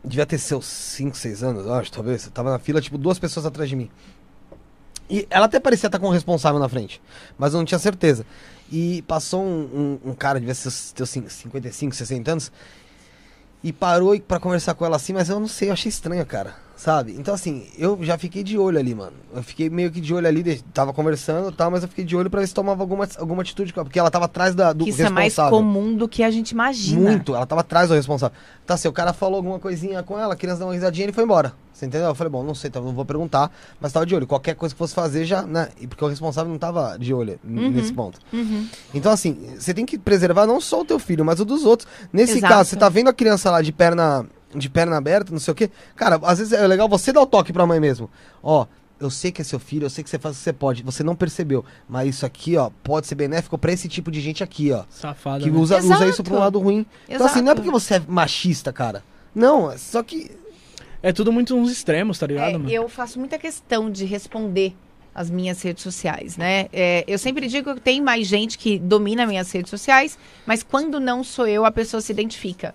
[0.05, 2.28] Devia ter seus 5, 6 anos, eu acho, talvez.
[2.32, 3.90] Tava na fila, tipo, duas pessoas atrás de mim.
[5.11, 7.03] E ela até parecia estar com um responsável na frente,
[7.36, 8.24] mas eu não tinha certeza.
[8.70, 12.52] E passou um, um, um cara, devia ser ter 55, 60 anos,
[13.62, 16.54] e parou pra conversar com ela assim, mas eu não sei, eu achei estranho, cara.
[16.80, 17.12] Sabe?
[17.18, 19.12] Então, assim, eu já fiquei de olho ali, mano.
[19.34, 22.16] Eu fiquei meio que de olho ali, tava conversando e tal, mas eu fiquei de
[22.16, 24.90] olho pra ver se tomava alguma, alguma atitude, porque ela tava atrás da, do Que
[24.90, 25.58] isso é mais responsável.
[25.58, 27.10] comum do que a gente imagina.
[27.10, 28.34] Muito, ela tava atrás do responsável.
[28.64, 31.06] Tá, se o cara falou alguma coisinha com ela, a criança deu uma risadinha e
[31.08, 31.52] ele foi embora.
[31.70, 32.08] Você entendeu?
[32.08, 34.26] Eu falei, bom, não sei, então não vou perguntar, mas tava de olho.
[34.26, 35.68] Qualquer coisa que fosse fazer já, né?
[35.78, 37.70] E porque o responsável não tava de olho Uhum.
[37.72, 38.18] nesse ponto.
[38.32, 38.66] Uhum.
[38.94, 41.86] Então, assim, você tem que preservar não só o teu filho, mas o dos outros.
[42.10, 42.54] Nesse Exato.
[42.54, 45.55] caso, você tá vendo a criança lá de perna, de perna aberta, não sei o
[45.55, 45.70] quê.
[45.96, 48.11] Cara, às vezes é legal você dar o toque pra mãe mesmo.
[48.42, 48.66] Ó,
[48.98, 50.82] eu sei que é seu filho, eu sei que você faz o que você pode.
[50.82, 51.64] Você não percebeu.
[51.88, 54.84] Mas isso aqui, ó, pode ser benéfico pra esse tipo de gente aqui, ó.
[54.90, 55.59] Safado, Que né?
[55.59, 56.22] usa, usa isso Exato.
[56.24, 56.84] pra um lado ruim.
[57.09, 57.62] Então, assim, não é Exato.
[57.62, 59.03] porque você é machista, cara.
[59.34, 60.30] Não, é só que.
[61.03, 62.70] É tudo muito uns extremos, tá ligado, É, mano?
[62.70, 64.76] eu faço muita questão de responder
[65.14, 66.66] as minhas redes sociais, né?
[66.72, 71.01] É, eu sempre digo que tem mais gente que domina minhas redes sociais, mas quando
[71.01, 72.74] não sou eu, a pessoa se identifica.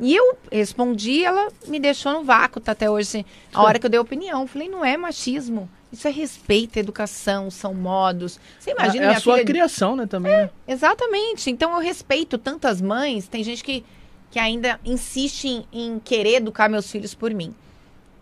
[0.00, 3.86] E eu respondi, ela me deixou no vácuo, tá até hoje, assim, a hora que
[3.86, 4.46] eu dei opinião.
[4.46, 8.40] Falei, não é machismo, isso é respeito, educação, são modos.
[8.58, 9.46] Você imagina é a minha sua filha...
[9.46, 10.50] criação, né, também, né?
[10.66, 11.50] Exatamente.
[11.50, 13.28] Então eu respeito tantas mães.
[13.28, 13.84] Tem gente que,
[14.30, 17.54] que ainda insiste em, em querer educar meus filhos por mim.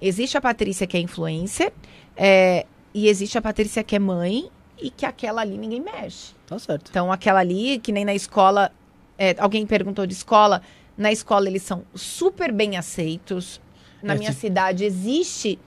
[0.01, 1.73] Existe a Patrícia que é influencer,
[2.17, 4.51] é, e existe a Patrícia que é mãe,
[4.83, 6.35] e que aquela ali ninguém mexe.
[6.47, 6.91] Tá certo.
[6.91, 8.73] Então aquela ali, que nem na escola,
[9.17, 10.61] é, alguém perguntou de escola,
[10.97, 13.61] na escola eles são super bem aceitos.
[14.03, 15.59] Na É, minha se- cidade existe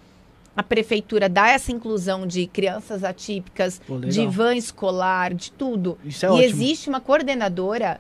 [0.57, 5.97] a prefeitura dá essa inclusão de crianças atípicas, Pô, de van escolar, de tudo.
[6.05, 6.45] Isso é e ótimo.
[6.45, 7.99] existe uma coordenadora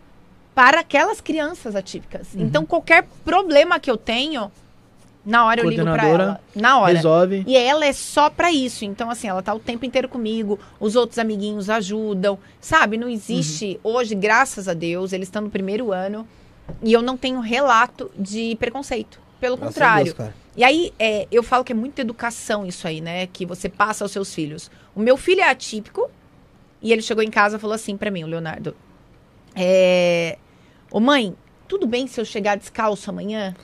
[0.53, 2.33] para aquelas crianças atípicas.
[2.33, 2.43] Uhum.
[2.43, 4.49] Então, qualquer problema que eu tenho,
[5.25, 6.41] na hora eu ligo para ela.
[6.55, 6.93] Na hora.
[6.93, 7.43] Resolve.
[7.45, 8.85] E ela é só pra isso.
[8.85, 12.95] Então, assim, ela tá o tempo inteiro comigo, os outros amiguinhos ajudam, sabe?
[12.95, 13.77] Não existe.
[13.83, 13.95] Uhum.
[13.95, 16.25] Hoje, graças a Deus, eles estão no primeiro ano
[16.81, 19.19] e eu não tenho relato de preconceito.
[19.39, 20.13] Pelo Graças contrário.
[20.13, 20.29] Deus.
[20.55, 23.27] E aí, é, eu falo que é muita educação isso aí, né?
[23.27, 24.71] Que você passa aos seus filhos.
[24.95, 26.09] O meu filho é atípico
[26.81, 28.75] e ele chegou em casa e falou assim pra mim, o Leonardo.
[29.53, 30.37] É...
[30.91, 31.35] Ô mãe,
[31.67, 33.55] tudo bem se eu chegar descalço amanhã?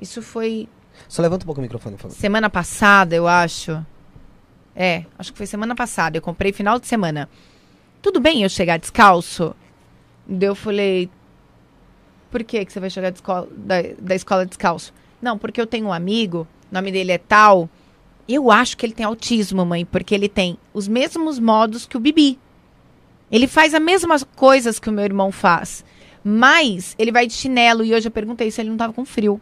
[0.00, 0.68] Isso foi
[1.08, 2.14] Só levanta um pouco o microfone, por favor.
[2.14, 3.84] semana passada, eu acho.
[4.76, 6.18] É, acho que foi semana passada.
[6.18, 7.28] Eu comprei final de semana.
[8.02, 9.54] Tudo bem eu chegar descalço?
[10.26, 11.08] Daí eu falei,
[12.34, 14.92] por que, que você vai chegar de escola- da, da escola descalço?
[15.22, 17.68] Não, porque eu tenho um amigo, o nome dele é tal.
[18.28, 22.00] Eu acho que ele tem autismo, mãe, porque ele tem os mesmos modos que o
[22.00, 22.36] Bibi.
[23.30, 25.84] Ele faz as mesmas coisas que o meu irmão faz.
[26.24, 29.40] Mas ele vai de chinelo e hoje eu perguntei se ele não tava com frio.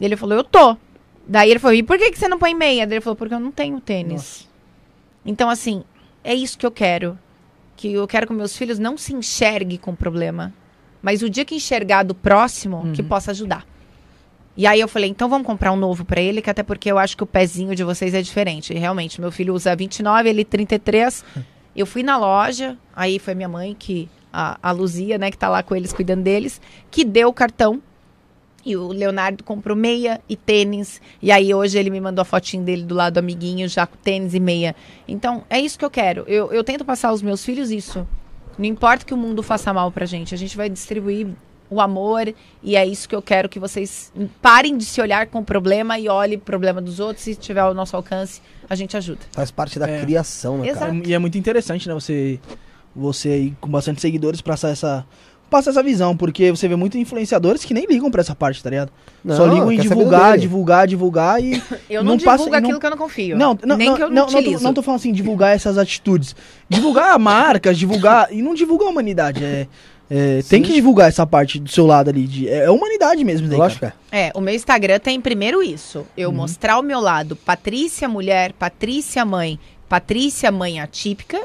[0.00, 0.78] E ele falou, eu tô.
[1.28, 2.86] Daí ele falou, e por que, que você não põe meia?
[2.86, 4.12] Daí ele falou, porque eu não tenho tênis.
[4.14, 4.44] Nossa.
[5.26, 5.84] Então, assim,
[6.24, 7.18] é isso que eu quero.
[7.76, 10.54] Que eu quero que meus filhos não se enxerguem com problema.
[11.02, 13.08] Mas o dia que enxergar do próximo, que Uhum.
[13.08, 13.64] possa ajudar.
[14.56, 16.98] E aí eu falei, então vamos comprar um novo pra ele, que até porque eu
[16.98, 18.74] acho que o pezinho de vocês é diferente.
[18.74, 21.24] E realmente, meu filho usa 29, ele 33.
[21.74, 25.48] Eu fui na loja, aí foi minha mãe que a, a Luzia, né, que tá
[25.48, 26.60] lá com eles cuidando deles,
[26.90, 27.80] que deu o cartão.
[28.66, 31.00] E o Leonardo comprou meia e tênis.
[31.22, 33.96] E aí hoje ele me mandou a fotinho dele do lado do amiguinho, já com
[33.96, 34.74] tênis e meia.
[35.06, 36.24] Então, é isso que eu quero.
[36.26, 38.06] Eu, eu tento passar aos meus filhos isso.
[38.60, 41.26] Não importa que o mundo faça mal pra gente, a gente vai distribuir
[41.70, 44.12] o amor e é isso que eu quero que vocês
[44.42, 47.24] parem de se olhar com o problema e olhem o problema dos outros.
[47.24, 49.20] Se tiver ao nosso alcance, a gente ajuda.
[49.32, 50.00] Faz parte da É.
[50.02, 50.90] criação, né, cara?
[50.92, 51.08] Exato.
[51.08, 51.94] E é muito interessante, né?
[51.94, 52.38] Você,
[52.94, 55.06] você aí com bastante seguidores passar essa,
[55.50, 58.70] passar essa visão, porque você vê muitos influenciadores que nem ligam pra essa parte, tá
[58.70, 58.90] ligado?
[59.26, 61.60] Só Não, ligam em divulgar, divulgar, divulgar e.
[61.90, 63.36] Eu não, Não divulgo passa- aquilo não- que eu não confio.
[63.36, 64.64] Não, não, Nem não, que eu não, não, não, tô, utilizo.
[64.64, 66.34] não tô falando assim, divulgar essas atitudes.
[66.68, 68.32] Divulgar marcas, divulgar.
[68.32, 69.44] E não divulgar a humanidade.
[69.44, 69.66] É,
[70.08, 72.26] é, tem que divulgar essa parte do seu lado ali.
[72.26, 73.94] De, é, é humanidade mesmo, daí, Lógico, cara.
[74.10, 74.28] é.
[74.28, 76.06] É, o meu Instagram tem primeiro isso.
[76.16, 76.36] Eu Uhum.
[76.36, 79.58] mostrar o meu lado, Patrícia mulher, Patrícia mãe,
[79.88, 81.40] Patrícia mãe atípica,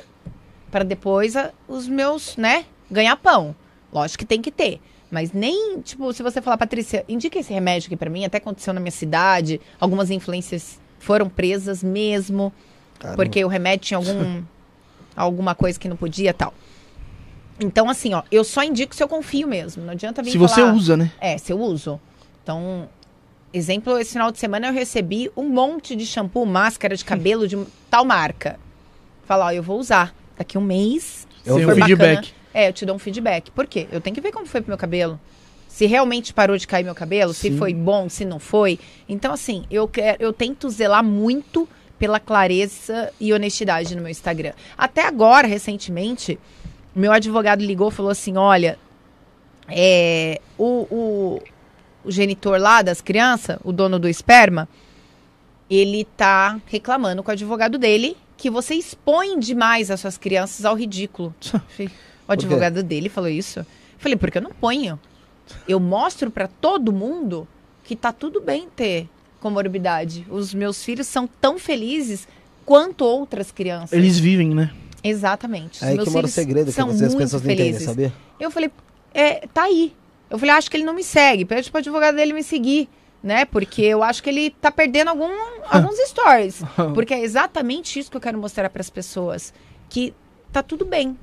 [0.71, 3.55] para depois a- os meus, né, ganhar pão.
[3.95, 4.81] Lógico que tem que ter.
[5.09, 8.73] Mas nem, tipo, se você falar, Patrícia, indica esse remédio aqui pra mim, até aconteceu
[8.73, 12.51] na minha cidade, algumas influências foram presas mesmo,
[12.99, 13.15] Caramba.
[13.15, 14.43] porque o remédio tinha algum,
[15.15, 16.53] alguma coisa que não podia tal.
[17.57, 19.81] Então, assim, ó, eu só indico se eu confio mesmo.
[19.85, 20.73] Não adianta vir Se você falar...
[20.73, 21.09] usa, né?
[21.21, 21.97] É, se eu uso.
[22.43, 22.89] Então,
[23.53, 27.57] exemplo, esse final de semana eu recebi um monte de shampoo, máscara de cabelo de
[27.89, 28.59] tal marca.
[29.25, 30.13] Falar, ó, eu vou usar.
[30.37, 31.25] Daqui um mês.
[31.45, 32.34] Eu for um feedback.
[32.55, 33.51] É, eu te dou um feedback.
[33.51, 33.85] Por quê?
[33.91, 35.19] Eu tenho que ver como foi pro meu cabelo.
[35.67, 37.57] Se realmente parou de cair meu cabelo, se Sim.
[37.57, 38.79] foi bom, se não foi.
[39.09, 41.67] Então, assim, eu, quero, eu tento zelar muito
[41.99, 44.53] pela clareza e honestidade no meu Instagram.
[44.77, 46.39] Até agora, recentemente,
[46.95, 48.79] meu advogado ligou e falou assim: olha,
[49.67, 51.41] é, o, o,
[52.05, 54.69] o genitor lá das crianças, o dono do esperma,
[55.69, 60.73] ele tá reclamando com o advogado dele que você expõe demais as suas crianças ao
[60.73, 61.35] ridículo.
[62.27, 63.65] O advogado dele falou isso.
[63.97, 64.99] Falei, porque eu não ponho.
[65.67, 67.47] Eu mostro pra todo mundo
[67.83, 69.07] que tá tudo bem ter
[69.39, 70.25] comorbidade.
[70.29, 72.27] Os meus filhos são tão felizes
[72.65, 73.93] quanto outras crianças.
[73.93, 74.71] Eles vivem, né?
[75.03, 75.75] Exatamente.
[75.77, 77.85] Os É aí meus que mora o segredo, que vezes as pessoas não entendem, felizes.
[77.85, 78.13] sabia?
[78.39, 78.71] Eu falei,
[79.13, 79.93] é, tá aí.
[80.29, 81.45] Eu falei, acho que ele não me segue.
[81.45, 82.89] Pede pro advogado dele me seguir,
[83.21, 83.45] né?
[83.45, 85.29] Porque eu acho que ele tá perdendo algum,
[85.69, 86.63] alguns stories.
[86.95, 89.53] Porque é exatamente isso que eu quero mostrar pras pessoas.
[89.87, 90.11] Que
[90.51, 91.15] tá tudo bem.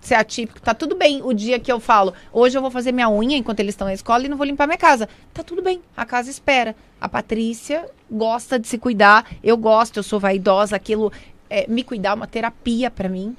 [0.00, 1.20] Ser atípico, tá tudo bem.
[1.22, 3.94] O dia que eu falo, hoje eu vou fazer minha unha enquanto eles estão na
[3.94, 5.08] escola e não vou limpar minha casa.
[5.34, 6.74] Tá tudo bem, a casa espera.
[7.00, 11.12] A Patrícia gosta de se cuidar, eu gosto, eu sou vaidosa, aquilo,
[11.50, 13.36] é, me cuidar é uma terapia pra mim.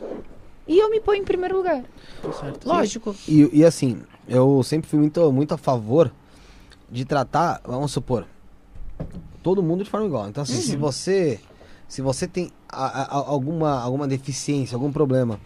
[0.68, 1.82] E eu me ponho em primeiro lugar.
[2.40, 2.68] Certo.
[2.68, 3.16] Lógico.
[3.28, 6.12] E, e assim, eu sempre fui muito, muito a favor
[6.92, 8.26] de tratar, vamos supor,
[9.42, 10.28] todo mundo de forma igual.
[10.28, 11.40] Então, assim, se você
[11.88, 15.40] se você tem a- a- alguma, alguma deficiência, algum problema,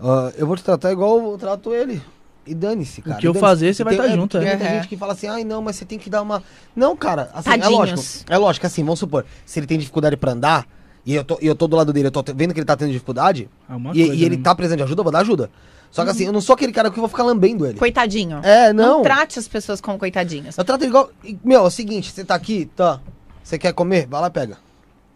[0.00, 2.00] ah, eu vou te tratar igual eu trato ele.
[2.46, 3.18] E dane-se, cara.
[3.20, 4.56] que eu fazer, você vai Tem- tá junto, Tem é.
[4.56, 4.76] muita Uhum.
[4.78, 6.42] gente que fala assim, ai não, mas você tem que dar uma.
[6.74, 8.00] Não, cara, assim, é lógico.
[8.30, 10.66] É lógico, assim, vamos supor, se ele tem dificuldade pra andar,
[11.04, 12.74] e eu tô, e eu tô do lado dele, eu tô vendo que ele tá
[12.74, 14.42] tendo dificuldade, É uma e, coisa, e ele né?
[14.42, 15.50] tá precisando de ajuda, eu vou dar ajuda.
[15.90, 17.78] Só que assim, eu não sou aquele cara que eu vou ficar lambendo ele.
[17.78, 18.40] Coitadinho.
[18.42, 19.02] É, não.
[19.02, 20.56] trate as pessoas como coitadinhos.
[20.56, 21.10] Eu trato ele igual.
[21.44, 23.00] Meu, é o seguinte, você tá aqui, tá.
[23.42, 24.06] Você quer comer?
[24.06, 24.56] Vai lá, pega.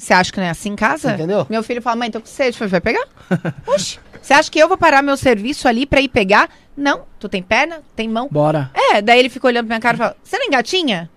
[0.02, 1.12] Você acha que não é assim em casa?
[1.12, 1.46] Entendeu?
[1.48, 2.56] Meu filho fala, mãe, tô com sede.
[2.56, 3.06] Eu falei, vai pegar?
[3.68, 4.00] Oxi.
[4.20, 6.48] Você acha que eu vou parar meu serviço ali pra ir pegar?
[6.76, 7.02] Não.
[7.20, 7.82] Tu tem perna?
[7.94, 8.28] Tem mão?
[8.28, 8.68] Bora.
[8.74, 11.08] É, daí ele fica olhando pra minha cara e fala, você não engatinha?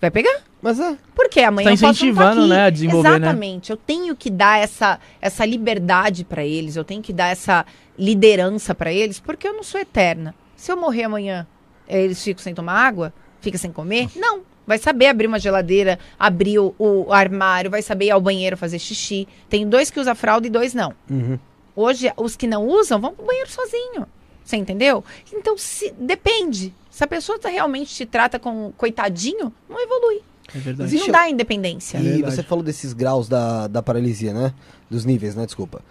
[0.00, 0.40] Vai pegar?
[0.62, 0.96] Mas é.
[1.14, 1.40] Por quê?
[1.40, 2.48] Amanhã Tá eu posso não tá incentivando, aqui.
[2.48, 3.16] né, a desenvolver, né?
[3.16, 3.70] Exatamente.
[3.70, 7.66] Eu tenho que dar essa, essa liberdade pra eles, eu tenho que dar essa
[7.98, 10.34] liderança pra eles, porque eu não sou eterna.
[10.56, 11.46] Se eu morrer amanhã,
[11.86, 13.12] eles ficam sem tomar água?
[13.42, 14.08] Fica sem comer?
[14.16, 14.40] Não.
[14.70, 18.78] Vai saber abrir uma geladeira, abrir o, o armário, vai saber ir ao banheiro fazer
[18.78, 19.26] xixi.
[19.48, 20.94] Tem dois que usam fralda e dois não.
[21.10, 21.36] Uhum.
[21.74, 24.06] Hoje, os que não usam vão pro banheiro sozinho.
[24.44, 25.02] Você entendeu?
[25.32, 26.72] Então, se, depende.
[26.88, 30.20] Se a pessoa tá, realmente te trata com coitadinho, não evolui.
[30.54, 30.88] É verdade.
[30.88, 31.98] Existe- Não dá independência.
[31.98, 32.34] É e verdade.
[32.36, 34.54] você falou desses graus da, da paralisia, né?
[34.88, 35.46] Dos níveis, né?
[35.46, 35.82] Desculpa.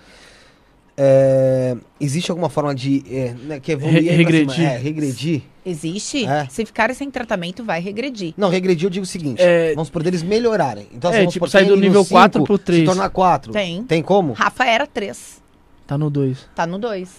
[1.02, 3.04] É, existe alguma forma de.
[3.10, 4.54] É, né, que evoluir Re- regredir.
[4.54, 4.68] cima?
[4.68, 5.42] É, regredir.
[5.66, 6.26] Existe.
[6.26, 6.46] É.
[6.50, 8.34] Se ficar sem tratamento, vai regredir.
[8.36, 10.88] Não, regredir eu digo o seguinte: É- vamos por eles melhorarem.
[10.94, 12.86] Então, É, vamos tipo, supor, sair do nível cinco, 4 pro Se 3.
[12.86, 13.54] tornar 4.
[13.54, 13.82] Tem.
[13.84, 14.34] Tem como?
[14.34, 15.42] Rafa era 3.
[15.88, 16.38] Tá no 2.
[16.54, 17.10] Tá no 2.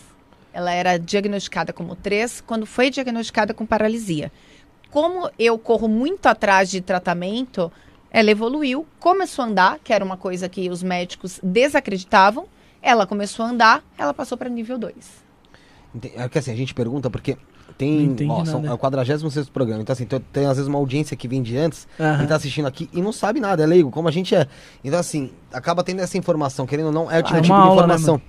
[0.52, 4.31] Ela era diagnosticada como 3 quando foi diagnosticada com paralisia.
[4.90, 7.73] Como eu corro muito atrás de tratamento,
[8.11, 12.47] ela evoluiu, começou a andar, que era uma coisa que os médicos desacreditavam.
[12.82, 14.94] Ela começou a andar, ela passou para nível 2.
[15.94, 17.36] Ente- É que assim, a gente pergunta porque
[17.78, 19.81] Tem, ó, são- é o 46 programa.
[19.81, 22.24] Então, assim, tem, tem às vezes uma audiência que vem de antes Aham.
[22.24, 24.47] e tá assistindo aqui e não sabe nada, é leigo, como a gente é.
[24.85, 27.55] Então, assim, acaba tendo essa informação, querendo ou não, é o tipo, Ah, é tipo
[27.55, 28.20] de aula, né, informação.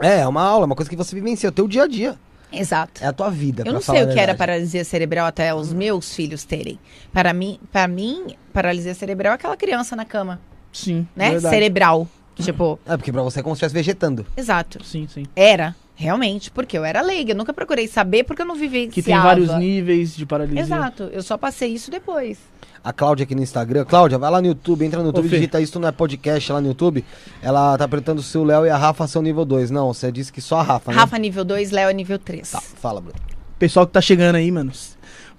[0.00, 2.18] é, é uma aula, uma coisa que você vivencia, é o teu dia a dia.
[2.52, 3.02] Exato.
[3.02, 3.62] É a tua vida.
[3.66, 6.78] Eu não sei o que era paralisia cerebral até os meus filhos terem.
[7.12, 10.40] Para mim, para mim, paralisia cerebral é aquela criança na cama,
[10.72, 11.30] Sim, né?
[11.32, 11.54] verdade.
[11.54, 12.06] Cerebral.
[12.36, 14.26] Tipo, É, porque pra você é como se estivesse vegetando.
[14.36, 14.84] exato.
[14.84, 15.24] Sim, sim.
[15.36, 17.32] Era, realmente, porque eu era leiga.
[17.32, 18.92] Eu nunca procurei saber porque eu não vivenciava.
[18.94, 20.60] Que tem vários níveis de paralisia.
[20.60, 21.04] Exato.
[21.12, 22.38] Eu só passei isso depois.
[22.82, 23.84] A Cláudia aqui no Instagram.
[23.86, 25.36] Cláudia, vai lá no YouTube, entra no YouTube, Fê.
[25.36, 27.02] digita isso não é podcast lá no YouTube.
[27.40, 29.70] Ela tá perguntando se o Léo e a Rafa são nível 2.
[29.70, 30.98] Não, você disse que só a Rafa, né?
[30.98, 32.50] Rafa nível 2, Léo é nível 3.
[32.50, 33.18] Tá, fala, Bruno.
[33.58, 34.70] Pessoal que tá chegando aí, mano.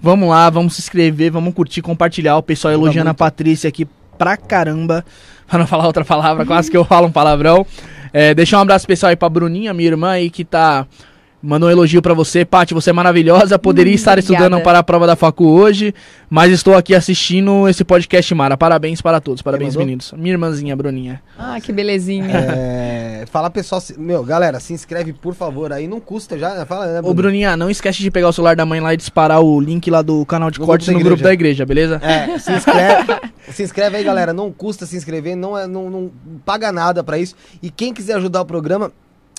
[0.02, 2.36] Vamos lá, vamos se inscrever, vamos curtir, compartilhar.
[2.38, 3.14] O pessoal elogiando a.
[3.14, 3.86] Patrícia aqui
[4.18, 5.06] pra caramba.
[5.48, 7.66] Pra não falar outra palavra, quase que eu falo um palavrão.
[8.12, 10.88] É, deixar um abraço especial aí pra Bruninha, minha irmã aí, que tá.
[11.46, 12.44] Mandou um elogio pra você.
[12.44, 13.60] Paty, você é maravilhosa.
[13.60, 14.64] Poderia Hum, estar estudando obrigada.
[14.64, 15.94] para a prova da facu hoje,
[16.30, 18.58] mas estou aqui assistindo esse podcast, Mara.
[18.58, 19.42] Parabéns para todos.
[19.42, 20.12] Parabéns, meninos.
[20.18, 21.22] Minha irmãzinha, Bruninha.
[21.38, 22.26] Ah, que belezinha.
[22.36, 26.66] É, fala pessoal, se- meu, galera, se inscreve por favor aí, não custa já, né?
[26.66, 29.42] Fala, né, Ô, Bruninha, não esquece de pegar o celular da mãe lá e disparar
[29.42, 32.02] o link lá do canal de No cortes grupo no grupo da igreja, beleza?
[32.04, 33.14] É, se inscreve,
[33.52, 34.34] se inscreve aí, galera.
[34.34, 36.12] Não custa se inscrever, não, é, não, não
[36.44, 37.36] paga nada pra isso.
[37.62, 38.92] E quem quiser ajudar o programa,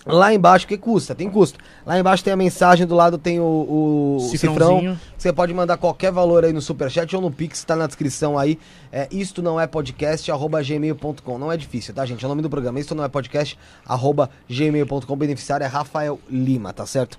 [0.07, 1.59] lá embaixo, que custa, tem custo.
[1.85, 4.97] Lá embaixo tem a mensagem, do lado tem o, o cifrão.
[5.19, 8.59] Você pode mandar qualquer valor aí no Superchat ou no Pix, tá na descrição aí.
[8.93, 11.39] É, isto não é podcast, arroba gmail.com.
[11.39, 12.25] Não é difícil, tá, gente?
[12.25, 12.79] É o nome do programa.
[12.79, 15.17] Isto não é podcast, arroba gmail.com.
[15.17, 17.19] Beneficiário é Rafael Lima, tá certo?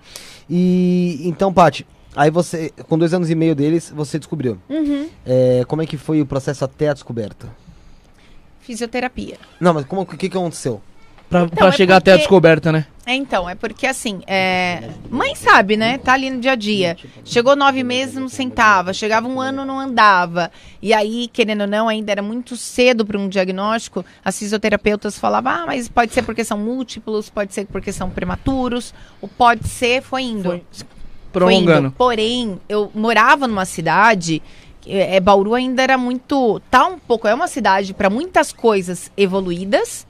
[0.49, 1.85] E então, Paty,
[2.15, 4.57] aí você, com dois anos e meio deles, você descobriu.
[4.69, 5.09] Uhum.
[5.25, 7.47] É, como é que foi o processo até a descoberta?
[8.61, 9.37] Fisioterapia.
[9.59, 10.81] Não, mas como, o que, que aconteceu?
[11.29, 12.85] Pra, pra é chegar até a porque- descoberta, né?
[13.05, 14.89] É, então, é porque assim, é...
[15.09, 15.97] mãe sabe, né?
[15.97, 16.97] Tá ali no dia a dia.
[17.23, 18.93] Chegou nove meses, não sentava.
[18.93, 20.51] Chegava um ano, não andava.
[20.81, 24.05] E aí, querendo ou não, ainda era muito cedo para um diagnóstico.
[24.25, 28.93] As fisioterapeutas falavam, ah, mas pode ser porque são múltiplos, pode ser porque são prematuros.
[29.21, 30.49] O pode ser foi indo.
[30.49, 30.63] Foi
[31.31, 31.91] Foi indo.
[31.91, 34.41] Porém, eu morava numa cidade.
[34.85, 36.61] É, é, Bauru ainda era muito.
[36.71, 37.27] Tá um pouco.
[37.27, 40.06] É uma cidade para muitas coisas evoluídas,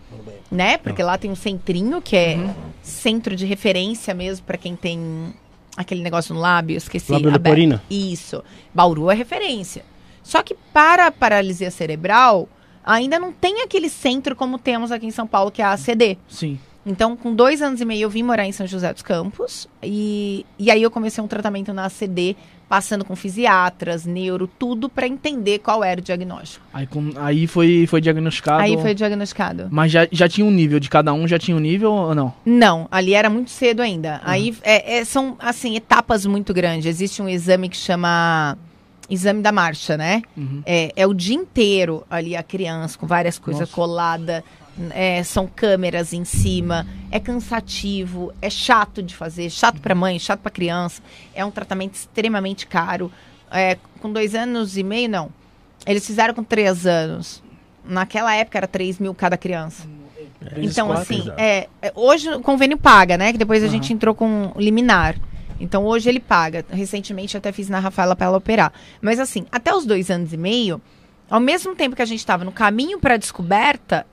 [0.51, 0.77] né?
[0.77, 2.37] Porque lá tem um centrinho que é
[2.81, 5.33] centro de referência mesmo para quem tem
[5.75, 7.11] aquele negócio no lábio, eu esqueci.
[7.11, 7.43] Lábio aberto.
[7.43, 7.81] leporino?
[7.89, 8.43] Isso.
[8.73, 9.85] Bauru é referência.
[10.23, 12.49] Só que para a paralisia cerebral,
[12.83, 16.17] ainda não tem aquele centro como temos aqui em São Paulo, que é a ACD.
[16.27, 16.59] Sim.
[16.87, 19.67] Então, com dois anos e meio, eu vim morar em São José dos Campos.
[19.83, 22.35] E, e aí eu comecei um tratamento na ACD,
[22.69, 26.65] passando com fisiatras, neuro, tudo para entender qual era o diagnóstico.
[26.73, 28.61] Aí, com- aí foi, foi diagnosticado.
[28.63, 29.67] Aí foi diagnosticado.
[29.69, 32.33] Mas já, já tinha um nível de cada um, já tinha um nível ou não?
[32.45, 34.21] Não, ali era muito cedo ainda.
[34.23, 36.85] Aí é- é- são, assim, etapas muito grandes.
[36.85, 38.57] Existe um exame que chama
[39.09, 40.21] exame da marcha, né?
[40.35, 40.61] Uhum.
[40.65, 43.73] É, é o dia inteiro ali a criança, com várias coisas Nossa.
[43.73, 44.43] coladas.
[44.91, 46.85] É, são câmeras em cima.
[47.11, 51.01] É cansativo, é chato de fazer, chato pra mãe, chato pra criança.
[51.33, 53.11] É um tratamento extremamente caro.
[53.51, 55.29] É, com dois anos e meio, não.
[55.85, 57.41] Eles fizeram com três anos.
[57.85, 59.87] Naquela época era 3 mil cada criança.
[60.39, 61.03] Três, Então, quatro.
[61.03, 63.31] assim, é, é, hoje o convênio paga, né?
[63.31, 63.71] Que depois a Aham.
[63.73, 65.15] gente entrou com liminar.
[65.59, 66.65] Então, hoje ele paga.
[66.69, 68.73] Recentemente, eu até fiz na Rafaela para ela operar.
[69.01, 70.81] Mas, assim, até os dois anos e meio,
[71.29, 74.05] ao mesmo tempo que a gente estava no caminho para a descoberta,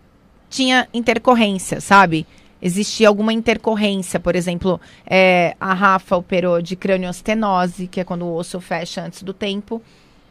[0.55, 2.25] tinha intercorrência, sabe?
[2.63, 4.21] Existia alguma intercorrência.
[4.21, 9.25] Por exemplo, é, a Rafa operou de craniostenose, que é quando o osso fecha antes
[9.25, 9.83] do tempo.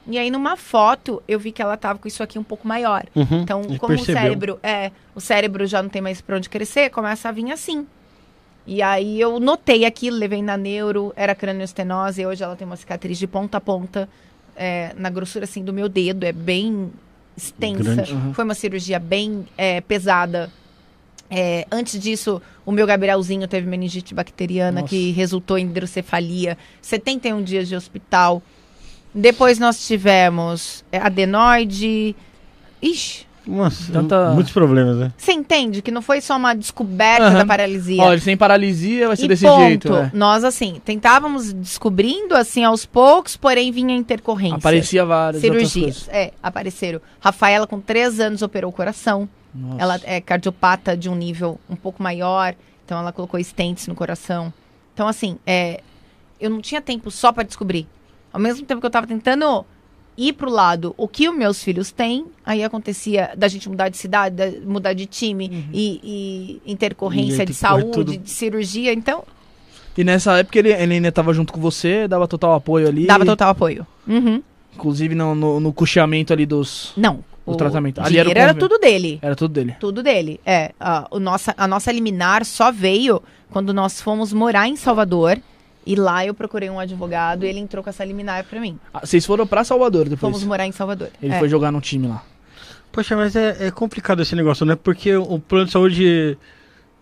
[0.07, 3.03] E aí, numa foto, eu vi que ela tava com isso aqui um pouco maior.
[3.13, 3.41] Uhum.
[3.41, 3.99] Então, como percebeu.
[3.99, 7.51] o cérebro é, o cérebro já não tem mais pra onde crescer, começa a vir
[7.51, 7.85] assim.
[8.65, 12.77] E aí eu notei aquilo, levei na neuro, era craniostenose, e hoje ela tem uma
[12.77, 14.07] cicatriz de ponta a ponta,
[14.55, 16.91] é, na grossura assim do meu dedo, é bem
[17.35, 17.83] extensa.
[17.83, 18.13] Grande.
[18.13, 18.33] Uhum.
[18.33, 20.51] Foi uma cirurgia bem é, pesada.
[21.29, 24.89] É, antes disso, o meu Gabrielzinho teve meningite bacteriana Nossa.
[24.89, 28.41] que resultou em hidrocefalia, 71 dias de hospital.
[29.13, 32.15] Depois nós tivemos é, adenoide.
[32.81, 35.11] Ixi, Nossa, Tanta- muitos problemas, né?
[35.17, 37.37] você entende que não foi só uma descoberta Aham.
[37.39, 38.01] da paralisia.
[38.01, 39.59] Olha, sem paralisia vai ser e desse ponto.
[39.59, 40.11] jeito, né?
[40.13, 44.55] Nós, assim, tentávamos descobrindo, assim, aos poucos, porém vinha intercorrência.
[44.57, 47.01] Aparecia várias outras Cirurgias, é, apareceram.
[47.19, 49.27] Rafaela, com três anos, operou o coração.
[49.53, 49.81] Nossa.
[49.81, 52.55] Ela é cardiopata de um nível um pouco maior,
[52.85, 54.53] então ela colocou stents no coração.
[54.93, 55.81] Então, assim, é,
[56.39, 57.87] eu não tinha tempo só para descobrir.
[58.31, 59.65] Ao mesmo tempo que eu tava tentando
[60.17, 63.97] ir pro lado o que os meus filhos têm, aí acontecia da gente mudar de
[63.97, 68.17] cidade, da- mudar de time e, e E intercorrência aí de que correr saúde, tudo.
[68.17, 68.93] de cirurgia.
[68.93, 69.23] Então,
[69.97, 73.05] E nessa época ele, ele ainda tava junto com você, dava total apoio ali.
[73.05, 73.85] Dava total apoio.
[74.07, 74.41] Uhum.
[74.75, 76.93] Inclusive no, no, no custeamento ali dos.
[76.97, 77.23] Não.
[77.45, 77.99] O tratamento.
[78.01, 79.19] Ali era era, tudo dele.
[79.21, 79.75] Era tudo dele.
[79.79, 80.39] Tudo dele.
[80.45, 80.71] É.
[80.79, 83.21] A, o nossa, a nossa liminar só veio
[83.51, 85.37] quando nós fomos morar em Salvador.
[85.85, 88.79] E lá eu procurei um advogado e ele entrou com essa liminar pra mim.
[88.93, 90.19] Ah, vocês foram pra Salvador depois.
[90.33, 91.09] Fomos morar em Salvador.
[91.21, 91.39] Ele É.
[91.39, 92.23] foi jogar no time lá.
[92.91, 94.75] Poxa, mas é, é complicado esse negócio, né?
[94.75, 96.37] Porque o plano de saúde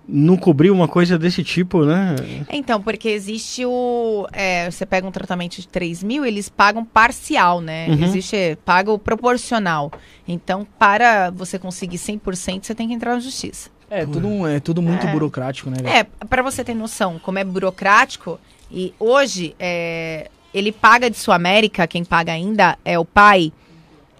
[0.07, 2.15] não cobriu uma coisa desse tipo, né?
[2.49, 4.25] Então, porque existe o.
[4.31, 7.87] é, você pega um tratamento de 3 mil, eles pagam parcial, né?
[7.89, 8.03] Uhum.
[8.05, 8.57] Existe.
[8.65, 9.91] Paga o proporcional.
[10.27, 13.69] Então, para você conseguir 100%, você tem que entrar na justiça.
[13.89, 15.11] É, tudo, é tudo muito É.
[15.11, 15.77] burocrático, né?
[15.81, 15.89] velho?
[15.93, 18.39] É, para você ter noção como é burocrático,
[18.71, 23.51] e hoje é, ele paga de sua América, quem paga ainda é o pai,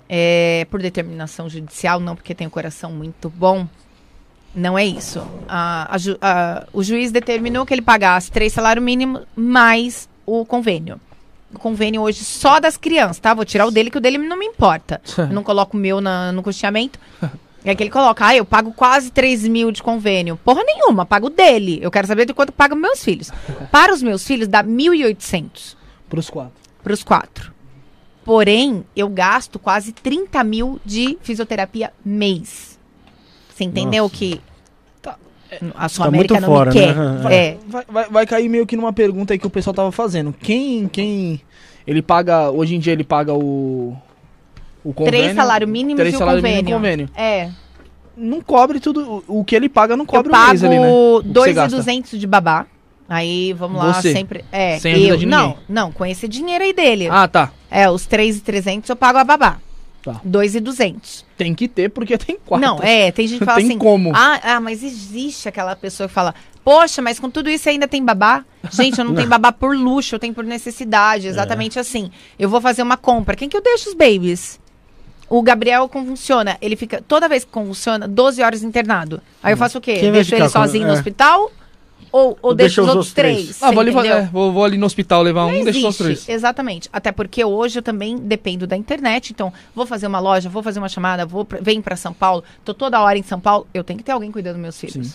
[0.10, 3.68] é, por determinação judicial, não porque tem o coração muito bom.
[4.54, 5.26] Não é isso.
[5.48, 11.00] A- a a- o juiz determinou que ele pagasse três salários mínimos mais o convênio.
[11.54, 13.34] O convênio hoje só das crianças, tá?
[13.34, 15.02] Vou tirar o dele, que o dele não me importa.
[15.18, 17.00] Eu não coloco o meu na- no custeamento.
[17.64, 20.36] É que ele coloca, ah, eu pago quase 3 mil de convênio.
[20.44, 21.80] Porra nenhuma, pago dele.
[21.82, 23.30] Eu quero saber de quanto pago meus filhos.
[23.72, 25.76] Para os meus filhos, dá 1.800
[26.10, 26.54] Pros quatro.
[26.84, 27.54] para os quatro.
[28.26, 32.80] Porém, eu gasto quase 30 mil de fisioterapia mês.
[33.54, 34.16] Você entendeu Nossa.
[34.16, 34.42] que
[35.02, 35.18] Tá.
[35.76, 36.96] a sua Tá América muito não fora, me quer?
[36.96, 37.36] né?
[37.36, 37.58] É.
[37.68, 40.34] Vai, vai, vai cair meio que numa pergunta aí que o pessoal tava fazendo.
[40.34, 40.88] Quem.
[40.88, 41.42] quem
[41.86, 42.50] ele paga.
[42.52, 43.96] Hoje em dia ele paga o.
[44.84, 45.20] O convênio.
[45.20, 46.76] Três salários mínimos três e o salários convênio.
[46.76, 47.10] convênio.
[47.16, 47.50] É.
[48.16, 49.24] Não cobre tudo.
[49.28, 50.88] O o que ele paga não Eu cobre o pago mês ali, né?
[50.90, 51.78] O que você gasta.
[51.78, 52.66] 2.200 de babá.
[53.10, 54.14] Aí, vamos lá, Você.
[54.14, 54.46] sempre...
[54.54, 55.64] É, Sem eu, de não, ninguém.
[55.68, 57.10] não, com esse dinheiro aí dele.
[57.12, 57.52] Ah, tá.
[57.70, 59.58] É, os 3.300 eu pago a babá.
[60.02, 60.22] Tá.
[60.26, 61.26] 2.200.
[61.38, 62.66] Tem que ter porque tem quatro.
[62.66, 63.78] Não, é, tem gente que fala Tem assim...
[63.78, 64.14] como.
[64.16, 66.34] Ah, ah, mas existe aquela pessoa que fala...
[66.64, 68.46] Poxa, mas com tudo isso ainda tem babá?
[68.72, 71.28] Gente, eu não tenho babá por luxo, eu tenho por necessidade.
[71.28, 72.12] Exatamente assim.
[72.40, 73.36] Eu vou fazer uma compra.
[73.36, 74.58] Quem que eu deixo os babies?
[75.34, 76.58] O Gabriel convulsiona.
[76.62, 79.22] Ele fica, toda vez que convulsiona, 12 horas internado.
[79.42, 79.94] Aí eu faço o quê?
[79.94, 80.96] Quem Deixo ele ficar com- sozinho no é.
[80.96, 81.50] hospital?
[82.12, 83.38] Ou, ou deixo deixa os os outros três?
[83.44, 83.64] três?
[83.64, 86.02] Ah, vou ali, é, vou, vou ali no hospital levar um, Não deixa só os
[86.02, 86.26] existe.
[86.26, 86.38] três.
[86.38, 86.90] Exatamente.
[86.92, 89.32] Até porque hoje eu também dependo da internet.
[89.32, 92.44] Então, vou fazer uma loja, vou fazer uma chamada, vou pra, vem para São Paulo,
[92.66, 95.08] tô toda hora em São Paulo, eu tenho que ter alguém cuidando dos meus filhos.
[95.08, 95.14] Sim.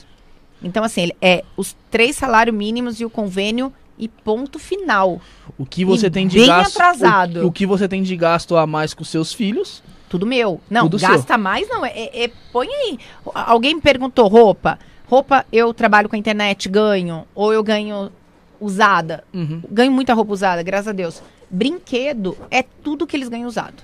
[0.63, 5.21] Então, assim, ele é os três salários mínimos e o convênio e ponto final.
[5.59, 6.77] O que você E tem de bem gasto.
[6.79, 7.43] atrasado.
[7.43, 9.83] O, o que você tem de gasto a mais com seus filhos.
[10.19, 10.61] Tudo meu.
[10.71, 11.85] Não, Tudo gasta mais, não.
[11.85, 12.99] É, é- é- põe aí.
[13.35, 14.79] Alguém me perguntou, roupa.
[15.09, 17.27] Roupa, eu trabalho com a internet, ganho.
[17.35, 18.11] Ou eu ganho
[18.59, 19.23] usada.
[19.35, 19.63] Uhum.
[19.71, 21.23] Ganho muita roupa usada, graças a Deus.
[21.51, 23.83] Brinquedo é tudo que eles ganham usado.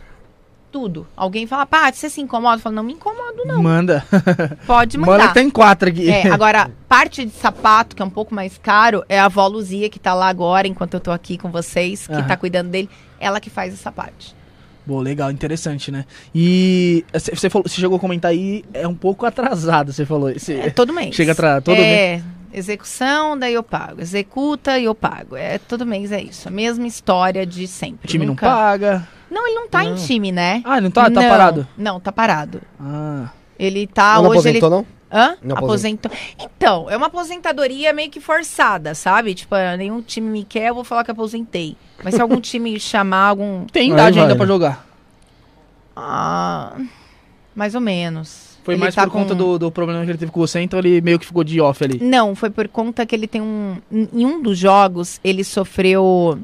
[0.72, 1.06] Tudo.
[1.14, 2.56] Alguém fala, pá, você se incomoda?
[2.56, 3.62] Eu falo, não me incomodo, não.
[3.62, 4.02] Manda.
[4.66, 5.28] Pode Manda mandar.
[5.28, 6.10] que tem quatro aqui.
[6.10, 9.90] É, agora, parte de sapato, que é um pouco mais caro, é a avó Luzia,
[9.90, 12.26] que tá lá agora, enquanto eu tô aqui com vocês, que Aham.
[12.26, 12.88] tá cuidando dele.
[13.20, 14.34] Ela que faz essa parte.
[14.84, 16.04] Bom, legal, interessante, né?
[16.34, 20.28] E você você falou, você chegou a comentar aí, é um pouco atrasado, você falou.
[20.30, 21.14] Esse- É todo mês.
[21.14, 22.20] Chega atrás, todo é,
[22.52, 24.00] execução, daí eu pago.
[24.00, 25.36] Executa e eu pago.
[25.36, 26.48] É, todo mês é isso.
[26.48, 28.06] A mesma história de sempre.
[28.06, 29.08] o time Nunca- não paga.
[29.30, 30.60] Não, ele não tá em time, né?
[30.64, 31.04] Ah, não tá?
[31.04, 31.66] Tá Não, parado?
[31.78, 32.60] Não, tá parado.
[32.78, 33.30] Ah.
[33.58, 34.86] Ele tá Não hoje ele aposentou, não?
[35.12, 35.36] Hã?
[35.42, 36.10] Não aposentou.
[36.40, 39.34] Então, é uma aposentadoria meio que forçada, sabe?
[39.34, 41.76] Tipo, ah, nenhum time me quer, eu vou falar que aposentei.
[42.02, 43.66] Mas se algum time chamar algum.
[43.66, 44.38] Tem idade ainda né?
[44.38, 44.86] pra jogar.
[45.94, 46.74] Ah,
[47.54, 48.52] mais ou menos.
[48.64, 50.60] Foi Ele mais tá por conta com- do, do problema que ele teve com você,
[50.60, 51.98] então ele meio que ficou de off ali.
[52.00, 53.76] Não, foi por conta que ele tem um.
[53.90, 56.38] Em um dos jogos, ele sofreu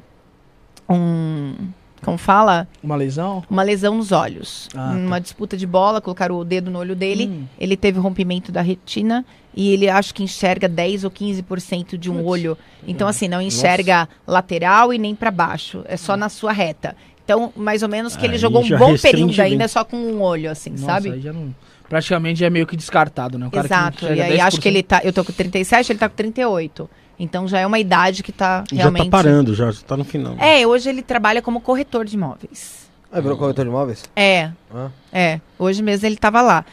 [0.89, 1.55] um.
[2.03, 2.66] Como fala?
[2.83, 3.43] Uma lesão?
[3.51, 4.69] Uma lesão nos olhos.
[4.75, 4.93] Ah, tá.
[4.95, 7.27] Numa disputa de bola, colocaram o dedo no olho dele.
[7.27, 7.45] Hum.
[7.59, 12.15] Ele teve rompimento da retina e ele acho que enxerga 10 ou 15% de um
[12.15, 12.27] Putz.
[12.29, 12.59] olho.
[12.87, 15.83] Então, assim, não enxerga lateral e nem para baixo.
[15.87, 16.95] É só na sua reta.
[17.25, 19.41] Então, mais ou menos que ele Aí jogou um bom período bem.
[19.53, 21.11] ainda só com um olho, assim, Nossa, sabe?
[21.12, 21.55] aí já não...
[21.89, 23.47] Praticamente já é meio que descartado, né?
[23.47, 24.05] O cara que Exato.
[24.05, 24.61] enxerga E aí acho 10%.
[24.61, 25.01] que ele tá.
[25.03, 26.89] Eu tô com 37, ele tá com 38.
[27.19, 29.05] Então já é uma idade que tá Já realmente.
[29.07, 30.35] tá parando, já, já tá no final.
[30.39, 32.89] É, hoje ele trabalha como corretor de imóveis.
[33.11, 34.05] Ah, virou corretor de imóveis?
[34.15, 34.89] É, Ah.
[35.12, 35.40] é.
[35.59, 36.65] Hoje mesmo ele tava lá.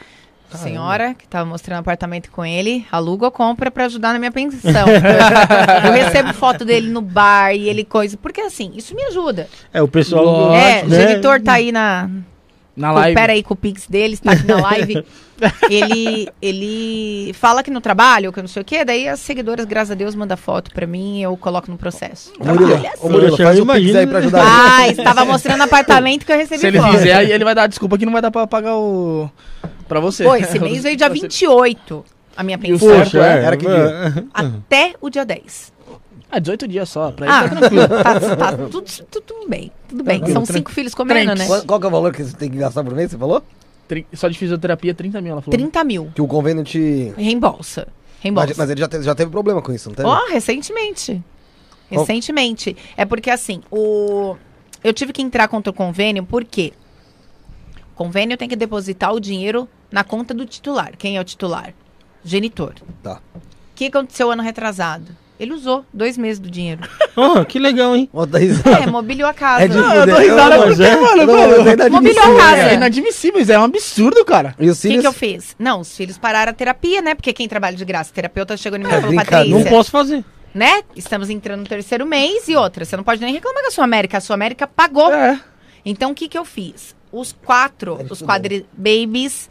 [0.48, 0.68] Caramba.
[0.68, 4.70] Senhora, que tava mostrando apartamento com ele, aluga ou compra pra ajudar na minha pensão.
[5.84, 8.16] eu recebo foto dele no bar e ele coisa.
[8.16, 9.48] Porque assim, isso me ajuda.
[9.74, 10.24] É, o pessoal.
[10.24, 11.08] Lógico, é, o né?
[11.08, 12.08] Genitor tá aí na.
[12.76, 13.14] Na live.
[13.14, 15.02] Coopera aí com o Pix dele, está aqui na live.
[15.70, 19.90] ele, ele fala que no trabalho, que não sei o quê, daí as seguidoras, graças
[19.92, 22.32] a Deus, mandam foto pra mim e eu coloco no processo.
[22.38, 24.44] Ô, Murilo, Olha ô, Murilo, faz eu o pix aí pra ajudar.
[24.46, 26.92] Ah, estava mostrando apartamento que eu recebi Se ele foto.
[26.98, 29.30] fizer, aí ele vai dar desculpa que não vai dar pra pagar o...
[29.88, 30.24] Pra você.
[30.24, 32.04] Pô, esse mês veio dia Você- 28
[32.36, 32.88] a minha pensão.
[32.88, 33.38] certo Poxa, é?
[33.40, 35.72] é, Era que é, Até o dia 10.
[36.36, 37.88] Ah, 18 dias só, pra ele Ah, tá tranquilo.
[38.02, 39.72] tá, tá tudo, tudo, tudo bem.
[39.88, 40.16] Tudo bem.
[40.18, 40.58] Tranquilo, São tranquilo.
[40.58, 41.46] cinco filhos comendo, né?
[41.46, 43.42] Qual, qual que é o valor que você tem que gastar por mês, você falou?
[43.88, 45.56] Tri- Só de fisioterapia, 30 mil, ela falou.
[45.58, 46.10] 30 mil.
[46.14, 47.12] Que o convênio te...
[47.16, 47.88] Reembolsa.
[48.20, 48.48] Reembolsa.
[48.48, 50.08] Mas, mas ele já, te- já teve problema com isso, não teve?
[50.08, 51.22] Ó, recentemente.
[51.88, 52.76] Qual- Recentemente.
[52.96, 54.36] É porque assim, o
[54.84, 56.72] eu tive que entrar contra o convênio porque
[57.92, 60.92] o convênio tem que depositar o dinheiro na conta do titular.
[60.98, 61.72] Quem é o titular?
[62.24, 62.74] Genitor.
[63.02, 63.20] Tá.
[63.34, 63.40] O
[63.74, 65.16] que aconteceu ano retrasado?
[65.38, 66.80] Ele usou dois meses do dinheiro.
[67.18, 68.10] Oh, que legal, hein?
[68.12, 68.82] Ó, tá risada.
[68.82, 69.64] É, mobiliou a casa.
[69.64, 70.28] É de Não, eu tô fuder.
[70.30, 72.56] risada porque, mas é- mano, não, mano, é mobiliou a casa.
[72.60, 72.74] É né?
[72.74, 74.54] inadmissível, isso é um absurdo, cara.
[74.60, 75.56] E os O que, que eu fiz?
[75.58, 77.14] Não, os filhos pararam a terapia, né?
[77.14, 79.44] Porque quem trabalha de graça, terapeuta chegou em mim e É falou, brincadeira.
[79.48, 80.24] Não Patrícia, posso fazer.
[80.52, 80.82] né?
[80.94, 82.84] Estamos entrando no terceiro mês e outra.
[82.84, 84.18] Você não pode nem reclamar com a sua América.
[84.18, 85.10] A sua América pagou.
[85.10, 85.40] É.
[85.86, 86.94] Então, o que, que eu fiz?
[87.10, 89.48] Os quatro, É os quadri babies,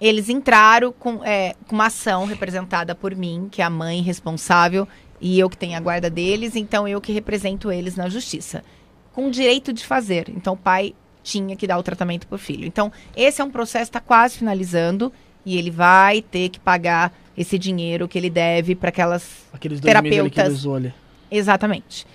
[0.00, 4.86] eles entraram com, é, com uma ação representada por mim, que é a mãe responsável,
[5.26, 8.62] e eu que tenho a guarda deles, então eu que represento eles na justiça.
[9.10, 10.28] Com o direito de fazer.
[10.28, 12.66] Então, o pai tinha que dar o tratamento pro filho.
[12.66, 15.10] Então, esse é um processo que está quase finalizando,
[15.46, 19.46] e ele vai ter que pagar esse dinheiro que ele deve para aquelas.
[19.50, 20.58] Aqueles dois meses ali que ele Terapeutas.
[20.58, 20.92] usou ali.
[21.30, 22.06] Exatamente.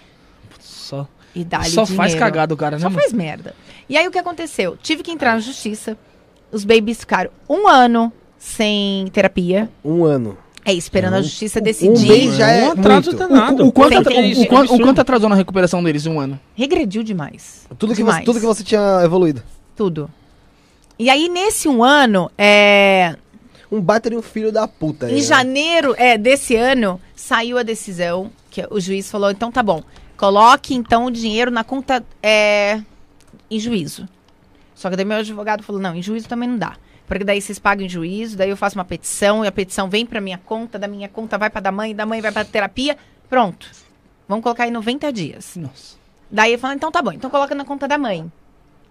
[0.60, 3.56] Só, E dá só faz cagada o cara, né, Só faz merda.
[3.90, 4.77] E aí o que aconteceu?
[4.77, 5.98] Tive que entrar na justiça.
[6.52, 9.68] Os babies ficaram um ano sem terapia.
[9.84, 10.38] Um ano.
[10.65, 12.07] É, esperando a Um- justiça um decidir.
[12.07, 13.27] mês já é um atraso muito.
[13.27, 13.64] danado.
[13.64, 16.06] O, o, quanto, o, quanto, o quanto atrasou na recuperação deles?
[16.06, 16.40] Um ano.
[16.56, 17.65] Regrediu demais.
[17.77, 18.18] Tudo que, demais.
[18.19, 19.41] você, tudo que você tinha evoluído.
[19.76, 20.10] Tudo.
[20.98, 23.15] E aí, nesse um ano, é,
[23.72, 25.10] Um baita de um filho da puta.
[25.10, 25.22] em né?
[25.22, 29.81] janeiro é, desse ano, saiu a decisão que o juiz falou, então tá bom,
[30.18, 32.81] coloque então o dinheiro na conta é,
[33.49, 34.07] em juízo.
[34.76, 36.76] Só que daí meu advogado falou, não, em juízo também não dá.
[37.10, 40.06] Porque daí vocês pagam em juízo, daí eu faço uma petição, e a petição vem
[40.06, 42.95] pra minha conta, da minha conta vai pra da mãe, da mãe vai pra terapia,
[43.27, 43.68] pronto.
[44.27, 45.56] Vamos colocar aí 90 dias.
[45.56, 45.98] Nossa.
[46.30, 48.31] Daí eu falei, então tá bom, então coloca na conta da mãe.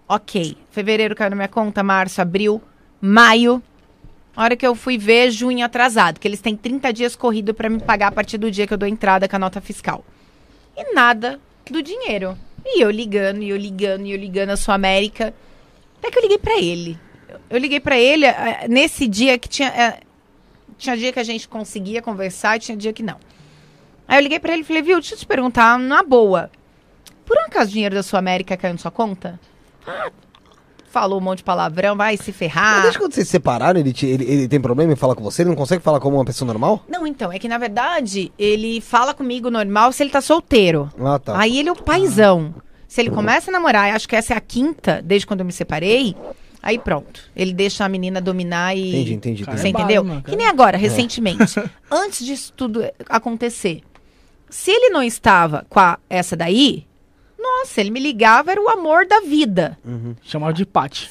[0.05, 0.57] Ok.
[0.69, 2.61] Fevereiro caiu na minha conta, março, abril,
[2.99, 3.63] maio.
[4.35, 7.69] A hora que eu fui ver, junho atrasado, que eles têm 30 dias corrido pra
[7.69, 10.03] me pagar a partir do dia que eu dou entrada com a nota fiscal.
[10.75, 11.39] E nada
[11.71, 12.37] do dinheiro.
[12.65, 15.33] E eu ligando, e eu ligando, e eu ligando a sua América.
[15.99, 16.99] Até que eu liguei pra ele.
[17.49, 19.69] Eu- liguei pra ele eh, nesse dia que tinha.
[19.69, 19.99] eh,
[20.77, 23.17] tinha dia que a gente conseguia conversar e tinha dia que não.
[24.07, 26.49] Aí eu liguei pra ele e falei, viu, deixa eu te perguntar, na boa.
[27.25, 29.39] Por um acaso o dinheiro da sua América caiu na sua conta?
[29.85, 30.09] Ah,
[30.89, 32.81] falou um monte de palavrão, vai se Mas ferrar.
[32.81, 35.43] desde quando vocês se separaram, ele, te- ele, ele tem problema em falar com você?
[35.43, 36.83] Ele não consegue falar como uma pessoa normal?
[36.87, 40.89] Não, então, é que na verdade ele fala comigo normal se ele tá solteiro.
[40.99, 41.37] Ah, tá.
[41.39, 42.55] Aí ele é o paizão.
[42.87, 45.51] Se ele começa a namorar, acho que essa é a quinta, desde quando eu me
[45.51, 46.15] separei,
[46.61, 47.21] aí pronto.
[47.35, 48.89] Ele deixa a menina dominar e.
[48.89, 49.45] Entendi, entendi.
[49.45, 50.03] Cara, Você é entendeu?
[50.03, 50.37] barra, que cara.
[50.37, 51.55] nem agora, recentemente.
[51.89, 53.81] antes disso tudo acontecer.
[54.49, 56.85] Se ele não estava com a- essa daí,
[57.37, 59.77] nossa, ele me ligava, era o amor da vida.
[60.23, 61.09] Chamava de Pati.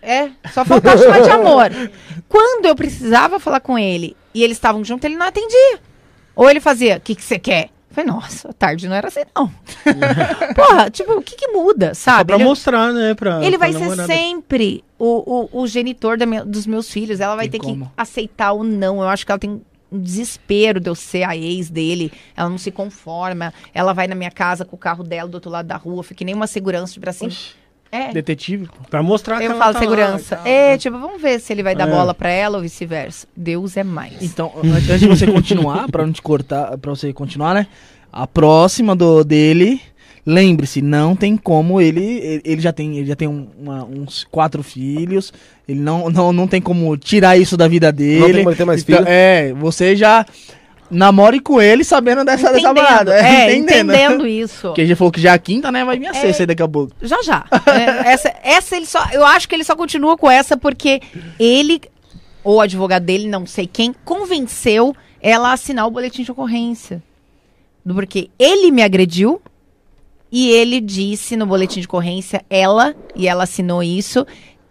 [0.00, 1.70] É, só faltava chamar de amor.
[2.28, 5.80] Quando eu precisava falar com ele e eles estavam juntos, ele não atendia.
[6.36, 7.70] Ou ele fazia, o que que você quer?
[7.96, 9.48] Eu falei, nossa, tarde não era assim, não.
[10.54, 12.26] Porra, tipo, o que que muda, Só sabe?
[12.28, 13.14] pra Ele, mostrar, né?
[13.14, 14.06] Pra, ele pra vai ser namorada.
[14.06, 17.20] sempre o, o, o genitor da me- dos meus filhos.
[17.20, 17.86] Ela vai Tem ter como.
[17.86, 19.00] que aceitar ou não.
[19.00, 19.50] Eu acho que ela tem
[19.92, 22.12] um desespero de eu ser a ex dele.
[22.36, 23.52] Ela não se conforma.
[23.72, 26.02] Ela vai na minha casa com o carro dela do outro lado da rua.
[26.02, 27.32] Fica nem uma segurança de bracinho.
[27.96, 28.12] É.
[28.12, 28.68] Detetive.
[28.90, 30.36] Pra mostrar que Eu falo tá lá segurança.
[30.36, 30.78] tal, é, né?
[30.78, 31.90] tipo, vamos ver se ele vai dar É.
[31.90, 33.26] bola pra ela ou vice-versa.
[33.36, 34.22] Deus é mais.
[34.22, 37.66] Então, an- antes de você continuar, pra não te cortar, pra você continuar, né?
[38.12, 39.80] A próxima do dele,
[40.24, 44.62] lembre-se, não tem como ele, ele, já tem, ele já tem um- uma- uns quatro
[44.62, 45.32] filhos,
[45.68, 48.20] ele não, não, não tem como tirar isso da vida dele.
[48.20, 49.08] Não tem como ele ter mais Então, filho.
[49.08, 50.24] É, você já
[50.90, 53.14] namore com ele sabendo dessa, dessa parada.
[53.14, 53.92] é, entendendo.
[53.92, 54.68] entendendo isso.
[54.68, 55.84] Porque ele já falou que já é a quinta, né?
[55.84, 56.14] Vai vir a É.
[56.14, 56.92] sexta aí daqui a pouco.
[57.02, 57.44] Já já.
[57.66, 59.04] É, essa, essa ele só.
[59.12, 61.00] Eu acho que ele só continua com essa porque
[61.38, 61.80] ele,
[62.44, 67.02] ou o advogado dele, não sei quem, convenceu ela a assinar o boletim de ocorrência.
[67.84, 69.40] Do- Porque ele me agrediu
[70.30, 74.26] e ele disse no boletim de ocorrência, ela, e ela assinou isso,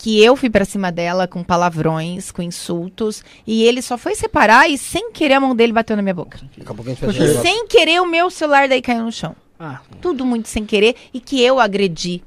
[0.06, 4.70] que eu fui pra cima dela com palavrões, com insultos, e ele só foi separar
[4.70, 6.38] e sem querer a mão dele bateu na minha boca.
[6.56, 8.84] Daqui a pouco a gente fecha Poxa, o E sem querer o meu celular daí
[8.84, 9.36] caiu no chão.
[9.60, 12.22] Ah, Tudo muito sem querer e que eu agredi.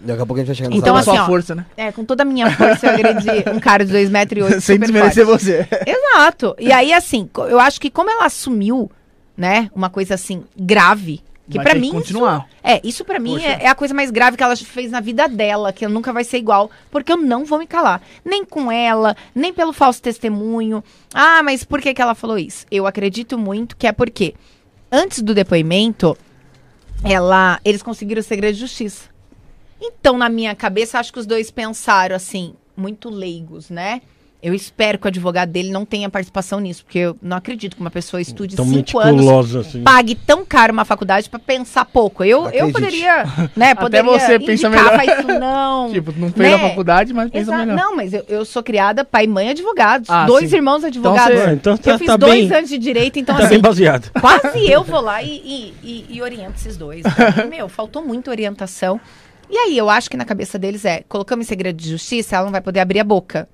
[0.00, 1.54] Daqui a pouco a gente vai chegar Então, nessa toda a assim, sua ó, força,
[1.54, 1.66] né?
[1.76, 4.60] É, com toda a minha força eu agredi um cara de 2,8 metros e oito,
[4.64, 5.44] Sem desmerecer forte.
[5.44, 5.68] você.
[5.86, 6.56] Exato.
[6.58, 8.90] E aí, assim, eu acho que como ela assumiu,
[9.36, 11.20] né, uma coisa assim, grave,
[11.50, 12.46] Que que mim continuar.
[12.46, 15.00] Isso, é, isso para mim é, é a coisa mais grave que ela fez na
[15.00, 18.70] vida dela, que nunca vai ser igual, porque eu não vou me calar, nem com
[18.70, 20.82] ela, nem pelo falso testemunho.
[21.12, 22.66] Ah, mas por que que ela falou isso?
[22.70, 24.34] Eu acredito muito que é porque
[24.90, 26.16] antes do depoimento,
[27.04, 29.08] ela, eles conseguiram o segredo de justiça.
[29.80, 34.02] Então, na minha cabeça, acho que os dois pensaram assim, muito leigos, né?
[34.42, 37.80] Eu espero que o advogado dele não tenha participação nisso, porque eu não acredito que
[37.82, 39.82] uma pessoa estude Tão cinco anos assim.
[39.82, 42.24] pague tão caro uma faculdade pra pensar pouco.
[42.24, 44.96] Eu, eu poderia, né, Até poderia você pensa melhor.
[44.96, 45.92] faz isso não.
[45.92, 46.68] Tipo, não fez a Né?
[46.70, 47.76] faculdade, mas pensa melhor.
[47.76, 50.08] Não, mas eu, eu sou criada pai e mãe advogados.
[50.08, 50.56] Ah, dois sim.
[50.56, 51.38] irmãos advogados.
[51.38, 53.50] você- Ah, então tá- eu fiz tá dois bem- anos de direito, então Tá assim,
[53.54, 54.10] bem baseado.
[54.20, 57.04] quase eu vou lá e, e, e- e oriento esses dois.
[57.04, 58.98] Então, Meu, faltou muita orientação.
[59.50, 62.44] E aí, eu acho que na cabeça deles é, colocamos em segredo de justiça, ela
[62.46, 63.46] não vai poder abrir a boca.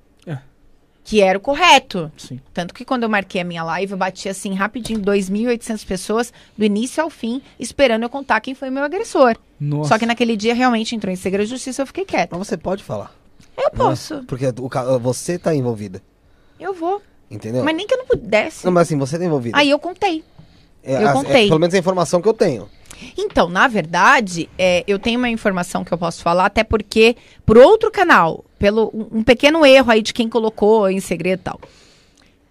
[1.07, 1.09] É.
[1.09, 2.11] Que era o correto.
[2.17, 2.39] Sim.
[2.53, 6.65] Tanto que quando eu marquei a minha live, eu bati assim rapidinho 2.800 pessoas, do
[6.65, 9.37] início ao fim, esperando eu contar quem foi meu agressor.
[9.59, 9.89] Nossa.
[9.89, 12.37] Só que naquele dia realmente entrou em segredo de justiça, eu fiquei quieta.
[12.37, 13.15] Mas você pode falar.
[13.57, 16.01] Eu posso, Porque o, você tá envolvida.
[16.59, 17.01] eu vou.
[17.29, 17.63] Entendeu?
[17.63, 18.65] Mas nem que eu não pudesse.
[18.65, 19.57] Não, mas assim, você tá envolvida.
[19.57, 20.23] Aí eu contei.
[20.87, 21.47] É, eu a- é, contei.
[21.47, 22.69] pelo menos a informação que eu tenho.
[23.15, 27.15] Então, na verdade, é, eu tenho uma informação que eu posso falar, até porque,
[27.45, 31.43] por outro canal, pelo um, um pequeno erro aí de quem colocou em segredo e
[31.43, 31.59] tal.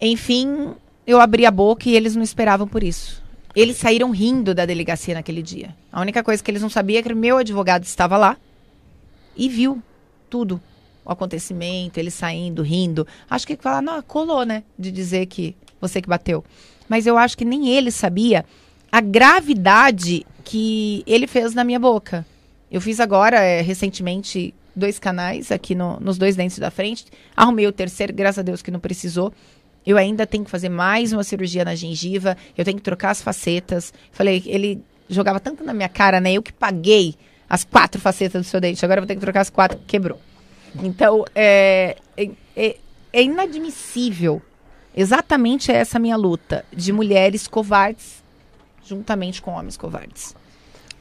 [0.00, 0.72] Enfim,
[1.06, 3.22] eu abri a boca e eles não esperavam por isso.
[3.54, 5.74] Eles saíram rindo da delegacia naquele dia.
[5.90, 8.36] A única coisa que eles não sabiam é que o meu advogado estava lá
[9.34, 9.82] e viu
[10.28, 10.60] tudo.
[11.04, 13.06] O acontecimento, ele saindo, rindo.
[13.30, 14.62] Acho que falar, não, colou, né?
[14.78, 16.44] De dizer que você que bateu.
[16.88, 18.44] Mas eu acho que nem ele sabia
[18.90, 22.24] a gravidade que ele fez na minha boca.
[22.70, 27.06] Eu fiz agora, é, recentemente, dois canais aqui no- nos dois dentes da frente.
[27.36, 29.32] Arrumei o terceiro, graças a Deus que não precisou.
[29.84, 32.36] Eu ainda tenho que fazer mais uma cirurgia na gengiva.
[32.56, 33.92] Eu tenho que trocar as facetas.
[34.10, 36.32] Falei, ele jogava tanto na minha cara, né?
[36.32, 37.14] Eu que paguei
[37.48, 38.84] as quatro facetas do seu dente.
[38.84, 40.20] Agora eu vou ter que trocar as quatro, quebrou.
[40.82, 42.76] Então, é, é, é-
[43.12, 44.42] é inadmissível.
[44.96, 48.24] Exatamente essa minha luta de mulheres covardes
[48.84, 50.34] juntamente com homens covardes.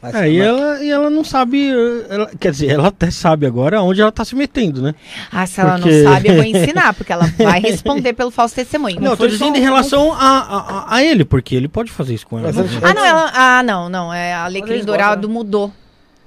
[0.02, 1.70] Mas, É, e ela, e ela não sabe.
[2.10, 4.94] ela- quer dizer, ela até sabe agora onde ela tá se metendo, né?
[5.32, 8.54] Ah, se ela Porque- não sabe, eu vou ensinar, porque ela vai responder pelo falso
[8.54, 8.98] testemunho.
[9.00, 11.68] Não, eu tô foi dizendo só em um- relação a, a, a- ele, porque ele
[11.68, 12.52] pode fazer isso com ela.
[12.54, 12.80] Mas né?
[12.84, 14.14] Ah, não, ela, ah, não, não.
[14.14, 15.74] É, a Alecrim Dourado gostam, mudou.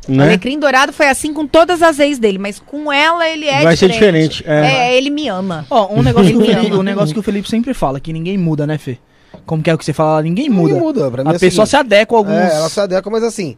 [0.09, 0.25] Né?
[0.25, 3.77] Alecrim Dourado foi assim com todas as ex dele, mas com ela ele é Vai
[3.77, 4.39] ser diferente.
[4.39, 4.91] diferente, é.
[4.93, 5.67] É, ele me ama.
[5.69, 8.39] Ó, um negócio, que o Felipe, um negócio que o Felipe sempre fala, que ninguém
[8.39, 8.99] muda, né, Fê?
[9.45, 10.23] Como que é o que você fala?
[10.23, 10.75] Ninguém Ninguém muda.
[11.03, 11.11] muda.
[11.11, 12.35] Pra mim A é pessoa seguinte, se adequa a alguns.
[12.35, 13.57] É, ela se adequa, mas assim,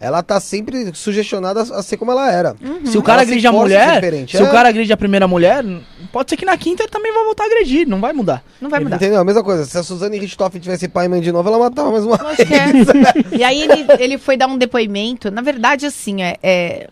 [0.00, 2.54] ela tá sempre sugestionada a ser como ela era.
[2.84, 4.46] Se o cara Ela agride a mulher, diferente, se é.
[4.46, 5.64] o cara agride a primeira mulher,
[6.12, 8.44] pode ser que na quinta ele também vai voltar a agredir, não vai mudar.
[8.60, 8.96] Não vai mudar.
[8.96, 9.20] Entendeu?
[9.20, 9.64] A mesma coisa.
[9.64, 12.46] Se a Suzane Richthofen tivesse pai e mãe de novo, ela matava mais uma Acho
[12.46, 13.36] que é.
[13.38, 15.30] E aí ele, ele foi dar um depoimento.
[15.30, 16.88] Na verdade, assim, é, é-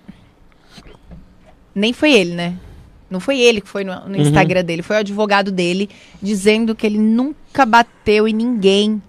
[1.74, 2.54] Nem foi ele, né?
[3.08, 5.88] Não foi ele que foi no, no Instagram dele, foi o advogado dele
[6.20, 9.00] dizendo que ele nunca bateu em ninguém.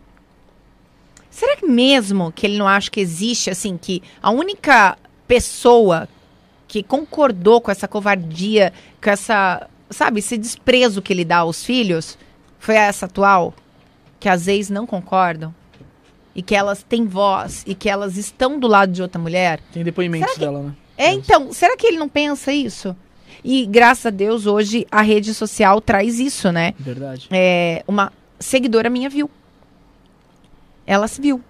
[1.38, 4.98] Será que mesmo que ele não acha que existe, assim, que a única
[5.28, 6.10] pessoa
[6.68, 12.18] que concordou com essa covardia, com essa, sabe, esse desprezo que ele dá aos filhos,
[12.58, 13.54] foi essa atual?
[14.20, 15.54] Que as ex não concordam?
[16.34, 19.60] E que elas têm voz e que elas estão do lado de outra mulher?
[19.72, 20.74] Tem depoimentos que- dela, né?
[20.98, 22.96] É, então, será que ele não pensa isso?
[23.44, 26.74] E graças a Deus, hoje a rede social traz isso, né?
[26.80, 27.28] Verdade.
[27.30, 29.30] É, uma seguidora minha viu.
[30.88, 31.42] Ela se viu.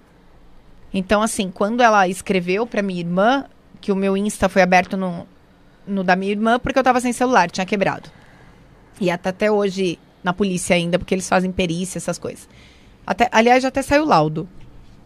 [0.94, 3.46] Então, assim, quando ela escreveu pra minha irmã,
[3.80, 5.28] que o meu Insta foi aberto no,
[5.86, 8.10] no da minha irmã, porque eu tava sem celular, tinha quebrado.
[9.00, 12.50] E até, até hoje na polícia ainda, porque eles fazem perícia, essas coisas.
[13.06, 14.50] Até, aliás, já até saiu o laudo.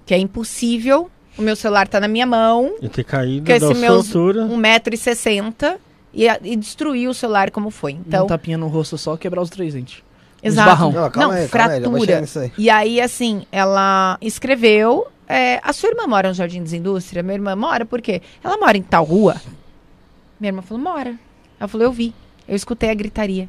[0.06, 1.12] Que é impossível.
[1.38, 4.46] O meu celular tá na minha mão, E ter caído que da esse meus altura.
[4.46, 5.78] 1,60m
[6.14, 7.94] e, e destruir o celular como foi.
[7.94, 10.04] Então, um tapinha no rosto só, quebrar os três dentes.
[10.42, 10.70] Exato.
[10.70, 10.92] esbarrão.
[10.92, 12.24] Não, calma calma aí, fratura.
[12.42, 12.52] aí.
[12.58, 15.08] E aí, assim, ela escreveu.
[15.28, 17.24] é, a sua irmã mora no Jardim das Indústrias?
[17.24, 18.22] Minha irmã mora por quê?
[18.44, 19.42] Ela mora em tal rua?
[20.40, 21.16] Minha irmã falou, mora.
[21.60, 22.14] Ela falou, eu vi.
[22.48, 23.48] Eu escutei a gritaria.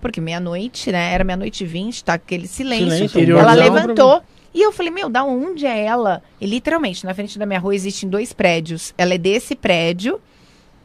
[0.00, 1.12] Porque meia-noite, né?
[1.12, 3.08] Era meia-noite e vinte, tá aquele silêncio.
[3.08, 4.22] Silêncio, ela levantou.
[4.52, 6.22] E eu falei, meu, da onde é ela?
[6.40, 8.92] E literalmente, na frente da minha rua existem dois prédios.
[8.98, 10.20] Ela é desse prédio.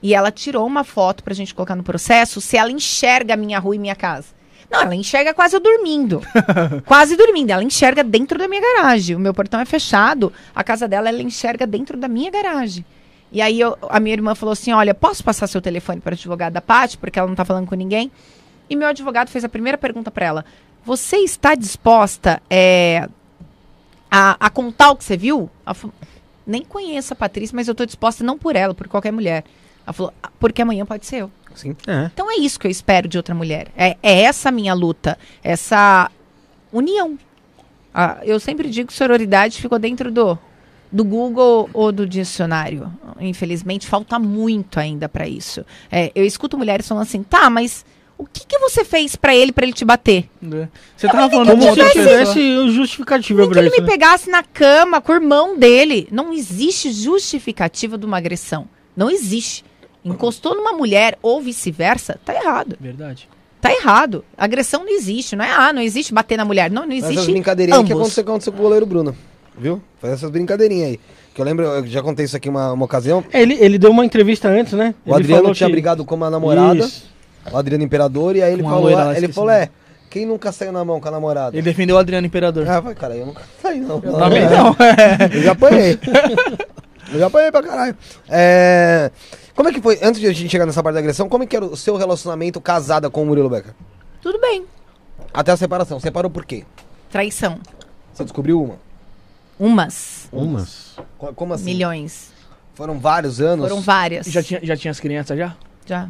[0.02, 3.58] E ela tirou uma foto pra gente colocar no processo se ela enxerga a minha
[3.58, 4.28] rua e minha casa.
[4.70, 6.22] Não, ela enxerga quase eu dormindo.
[6.86, 7.52] quase dormindo.
[7.52, 9.16] Ela enxerga dentro da minha garagem.
[9.16, 10.32] O meu portão é fechado.
[10.54, 12.86] A casa dela, ela enxerga dentro da minha garagem.
[13.32, 16.18] E aí eu- a minha irmã falou assim: olha, posso passar seu telefone para a
[16.18, 18.12] advogada da Paty, porque ela não tá falando com ninguém?
[18.70, 20.46] E meu advogado fez a primeira pergunta para ela:
[20.86, 23.08] Você está disposta é,
[24.12, 25.50] a, a contar o que você viu?
[25.66, 25.94] Ela falou,
[26.46, 29.44] nem conheço a Patrícia, mas eu tô disposta não por ela, por qualquer mulher.
[29.86, 31.32] Ela falou, "Ah, porque amanhã pode ser eu.
[31.58, 31.76] Sim.
[31.86, 32.10] É.
[32.14, 33.68] Então é isso que eu espero de outra mulher.
[33.76, 36.10] É, é essa a minha luta, essa
[36.72, 37.18] união.
[37.94, 40.38] Ah, eu sempre digo que sororidade ficou dentro do,
[40.92, 42.92] do Google ou do dicionário.
[43.20, 45.66] Infelizmente, falta muito ainda para isso.
[45.92, 47.84] É, eu escuto mulheres falando assim, tá, mas
[48.18, 50.30] o que, que você fez para ele para ele te bater?
[50.44, 50.68] É.
[50.96, 53.82] Você tava falando Como com se tivesse justificativa Nem que pra ele isso.
[53.82, 53.92] me né?
[53.92, 56.08] pegasse na cama com o irmão dele.
[56.12, 58.68] Não existe justificativa de uma agressão.
[58.96, 59.64] Não existe.
[60.14, 62.76] Encostou numa mulher ou vice-versa, tá errado.
[62.80, 63.28] Verdade.
[63.60, 64.24] Tá errado.
[64.38, 65.36] Agressão não existe.
[65.36, 66.70] Não é, ah, não existe bater na mulher.
[66.70, 67.32] Não, não Essas existe.
[67.32, 69.16] brincadeirinhas que aconteceu, aconteceu com o goleiro Bruno.
[69.58, 69.82] Viu?
[70.00, 71.00] Faz essas brincadeirinhas aí.
[71.34, 73.24] Que eu lembro, eu já contei isso aqui uma, uma ocasião.
[73.34, 74.94] É, Ele, ele deu uma entrevista antes, né?
[75.06, 77.06] O Ele Adriano falou tinha que- brigado com uma namorada, Isso.
[77.52, 79.70] o Adriano Imperador, e aí ele falou, loira lá, ele falou, é,
[80.10, 81.56] quem nunca saiu na mão com a namorada?
[81.56, 82.68] Ele defendeu o Adriano Imperador.
[82.70, 84.00] Ah, vai, cara, eu nunca saí não.
[84.04, 84.76] Eu também não.
[85.34, 86.00] Eu já apanhei.
[87.14, 87.96] eu já apanhei pra caralho.
[88.30, 89.12] É...
[89.58, 91.48] Como é que foi, antes de a gente chegar nessa parte da agressão, como é
[91.48, 93.74] que era o seu relacionamento casada com o Murilo Becker?
[94.22, 94.66] Tudo bem.
[95.34, 96.00] Até a separação.
[96.00, 96.64] Separou por quê?
[97.10, 97.60] Traição.
[98.14, 98.80] Você descobriu uma?
[99.60, 100.30] Umas.
[100.32, 100.96] Umas.
[101.18, 101.66] Co- Como assim?
[101.66, 102.32] Milhões.
[102.76, 103.68] Foram vários anos?
[103.68, 104.28] Foram várias.
[104.28, 105.58] Já tinha, já tinha as crianças já?
[105.88, 106.08] Já.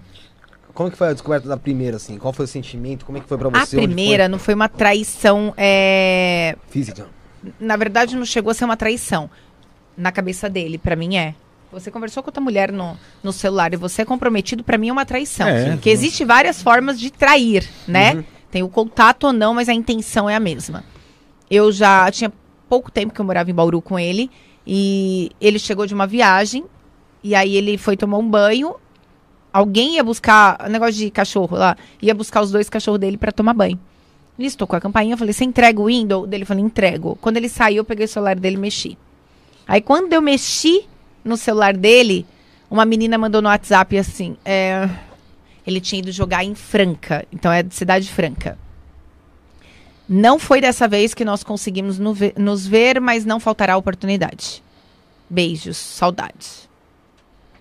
[0.73, 2.17] Como que foi a descoberta da primeira, assim?
[2.17, 3.05] Qual foi o sentimento?
[3.05, 3.77] Como é que foi pra A você?
[3.77, 5.53] Onde primeira não foi uma traição.
[5.55, 6.57] É...
[6.63, 6.71] foi?
[6.73, 7.07] Física.
[7.61, 9.29] Na verdade, não chegou a ser uma traição.
[9.95, 11.33] Na cabeça dele, pra mim é.
[11.71, 14.91] Você conversou com outra mulher no, no celular e você é comprometido, pra mim é
[14.91, 15.47] uma traição.
[15.47, 18.23] É, Porque existe várias formas de trair, né?
[18.49, 20.83] Tem o contato ou não, mas a intenção é a mesma.
[21.51, 22.31] Eu já tinha
[22.69, 24.31] pouco tempo que eu morava em Bauru com ele
[24.65, 26.65] e ele chegou de uma viagem
[27.23, 28.75] e aí ele foi tomar um banho.
[29.51, 33.53] Alguém ia buscar, negócio de cachorro lá, ia buscar os dois cachorros dele pra tomar
[33.53, 33.79] banho.
[34.39, 36.27] Ele tocou a campainha, eu falei, você entrega o window?
[36.27, 37.17] Dele falou, entrego.
[37.19, 38.97] Quando ele saiu, eu peguei o celular dele e mexi.
[39.67, 40.85] Aí quando eu mexi
[41.27, 42.25] no celular dele,
[42.69, 44.89] uma menina mandou no WhatsApp assim, é,
[45.65, 48.57] ele tinha ido jogar em Franca, então é de Cidade Franca.
[50.09, 54.63] Não foi dessa vez que nós conseguimos no ve- nos ver, mas não faltará oportunidade.
[55.29, 56.69] Beijos, saudades.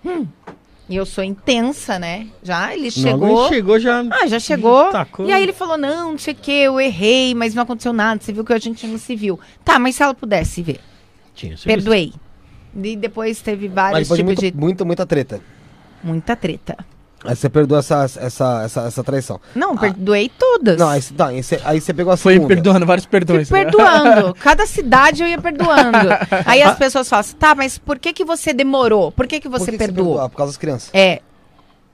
[0.05, 0.27] Hum.
[0.89, 2.29] E eu sou intensa, né?
[2.45, 3.41] Já ele Não, chegou.
[3.47, 4.05] ele chegou já.
[4.09, 4.93] Ah, já chegou.
[4.93, 5.27] Tacou.
[5.27, 8.21] E aí ele falou: não, não sei o que, eu errei, mas não aconteceu nada.
[8.23, 9.41] Você viu que a gente não se viu.
[9.65, 10.79] Tá, mas se ela pudesse ver,
[11.35, 12.13] Tinha, perdoei.
[12.83, 14.53] E depois teve vários tipos muito, de.
[14.55, 15.41] muita, muita treta.
[16.03, 16.77] Muita treta.
[17.25, 19.41] Aí você perdoou essa, essa, essa, essa traição.
[19.55, 20.79] Não, perdoei todas.
[20.79, 22.55] Não, aí, você- tá, aí, você, aí você pegou a Foi segunda.
[22.55, 23.51] perdoando vários Fui perdões.
[23.51, 23.65] né?
[23.65, 24.35] perdoando.
[24.39, 25.99] Cada cidade eu ia perdoando.
[26.45, 29.11] Aí as pessoas falam assim, tá, mas por que, que você demorou?
[29.11, 30.07] Por que, que Por você que que perdoou?
[30.07, 30.25] perdoou?
[30.25, 30.91] Ah, por causa das crianças.
[30.93, 31.21] É.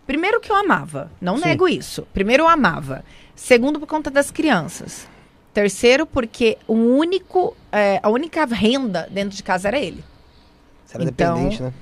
[0.06, 1.10] Primeiro que eu amava.
[1.20, 1.44] Não Sim.
[1.46, 2.06] nego isso.
[2.12, 3.02] Primeiro eu amava.
[3.34, 5.06] Segundo, por conta das crianças.
[5.54, 10.02] Terceiro, porque o único, é, a única renda dentro de casa era ele.
[10.92, 11.72] Você era Então, dependente, né?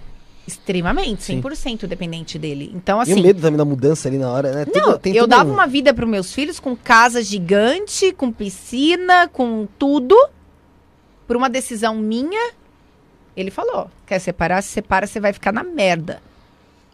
[0.46, 1.40] Extremamente, Sim.
[1.40, 2.72] 100% dependente dele.
[2.74, 3.20] Então, e assim.
[3.20, 4.66] o medo também da mudança ali na hora, né?
[4.74, 8.12] Não, Tudo- tem eu tudo dava um- uma vida para meus filhos com casa gigante,
[8.12, 10.16] com piscina, com tudo.
[11.26, 12.52] Por uma decisão minha,
[13.36, 14.62] ele falou: quer separar?
[14.62, 16.20] Se separa, você vai ficar na merda.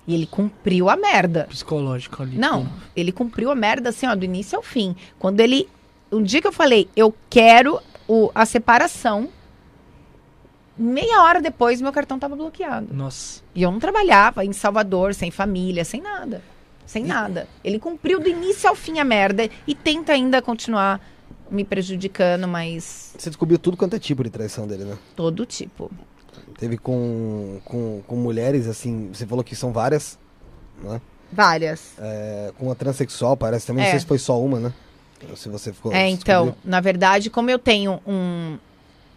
[0.06, 1.46] E ele cumpriu a merda.
[1.48, 2.36] Psicológico ali.
[2.36, 4.94] Não, ele cumpriu a merda assim, ó, do início ao fim.
[5.18, 5.68] Quando ele.
[6.12, 9.28] Um dia que eu falei, eu quero o, a separação.
[10.78, 12.92] Meia hora depois, meu cartão tava bloqueado.
[12.92, 13.40] Nossa.
[13.54, 16.42] E eu não trabalhava em Salvador, sem família, sem nada.
[16.84, 17.48] Sem nada.
[17.64, 21.00] Ele cumpriu do início ao fim a merda e tenta ainda continuar
[21.50, 24.96] me prejudicando, mas Você descobriu tudo quanto é tipo de traição dele, né?
[25.16, 25.90] todo tipo.
[26.58, 30.18] Teve com, com, com mulheres, assim, você falou que são várias,
[30.82, 31.00] né?
[31.32, 31.94] Várias.
[31.98, 33.82] É, com a transexual, parece também.
[33.82, 33.90] Não É.
[33.92, 34.72] sei se foi só uma, né?
[35.34, 35.92] Se você ficou.
[35.92, 36.70] É, então, descobriu.
[36.70, 38.58] na verdade, como eu tenho um.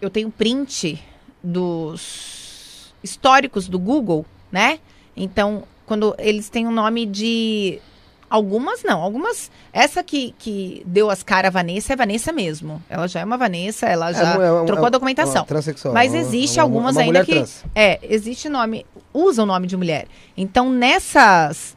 [0.01, 1.03] Eu tenho print
[1.43, 4.79] dos históricos do Google, né?
[5.15, 7.79] Então, quando eles têm o nome de.
[8.29, 9.49] Algumas não, algumas.
[9.73, 12.81] Essa que, que deu as caras a Vanessa é Vanessa mesmo.
[12.87, 15.41] Ela já é uma Vanessa, ela já É, é uma- trocou é a documentação.
[15.41, 17.31] uma transexual, Mas é existe é uma- algumas uma ainda que.
[17.33, 17.63] trans.
[17.73, 18.85] É, existe nome.
[19.11, 20.07] Usa o nome de mulher.
[20.37, 21.75] Então, nessas.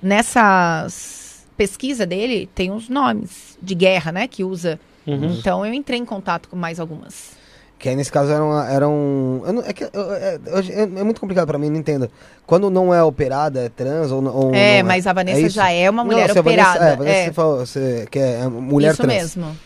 [0.00, 4.28] Nessas pesquisa dele, tem uns nomes de guerra, né?
[4.28, 4.78] Que usa.
[5.04, 5.32] Uhum.
[5.36, 7.32] Então, eu entrei em contato com mais algumas.
[7.78, 9.40] Que aí nesse caso era, uma, era um.
[9.46, 12.10] eu não- é, que, eu- é, eu- é- é muito complicado pra mim, não entendo.
[12.44, 15.54] Quando não é operada, é trans ou, ou é, não mas a Vanessa isso?
[15.54, 16.84] já é uma Não, mulher Vanessa- operada.
[16.84, 19.14] é, a Vanessa é, você, falou, você que é mulher isso trans.
[19.36, 19.56] mesmo.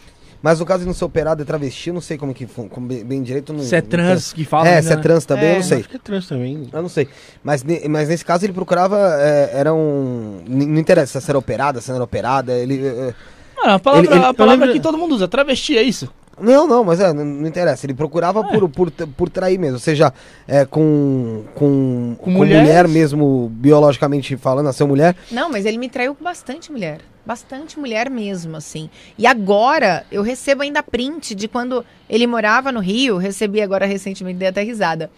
[0.43, 2.87] Mas no caso de não ser operada é travesti, eu não sei como que como
[2.87, 3.53] bem, bem direito.
[3.53, 4.67] Não, Se é não trans que fala.
[4.69, 5.03] É, ainda, se é né?
[5.03, 5.57] trans também, eu É.
[5.57, 5.79] não sei.
[5.79, 6.69] Acho que é trans também.
[6.73, 7.09] Eu não sei.
[7.45, 8.99] Mas, mas nesse caso ele procurava.
[9.21, 10.41] é, era um.
[10.47, 12.53] Não interessa se era operada, se não era operada.
[12.53, 12.85] Ele.
[12.87, 13.15] é,
[13.57, 15.83] Mano, a palavra, Ele- ele- a eu palavra lembro- que todo mundo usa, travesti, é
[15.83, 16.13] isso?
[16.43, 17.87] Não, não, mas é, não, não interessa.
[17.87, 19.75] Ele procurava por, por, por trair mesmo.
[19.75, 20.13] Ou seja,
[20.47, 22.63] é, com, com, com, mulheres?
[22.67, 25.15] mulher mesmo, biologicamente falando, a ser mulher.
[25.31, 26.99] Não, mas ele me traiu com bastante mulher.
[27.25, 28.91] Bastante mulher mesmo, assim.
[29.17, 34.39] E agora, eu recebo ainda print de quando ele morava no Rio, recebi agora recentemente,
[34.41, 35.09] dei até risada.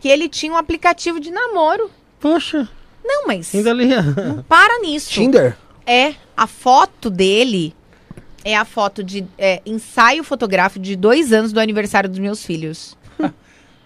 [0.00, 1.90] Que ele tinha um aplicativo de namoro.
[2.20, 2.68] Poxa,
[3.04, 3.86] Não, mas ainda ali.
[3.86, 5.10] não para nisso.
[5.10, 5.56] Tinder?
[5.84, 7.74] É, a foto dele
[8.44, 12.96] é a foto de é, ensaio fotográfico de dois anos do aniversário dos meus filhos.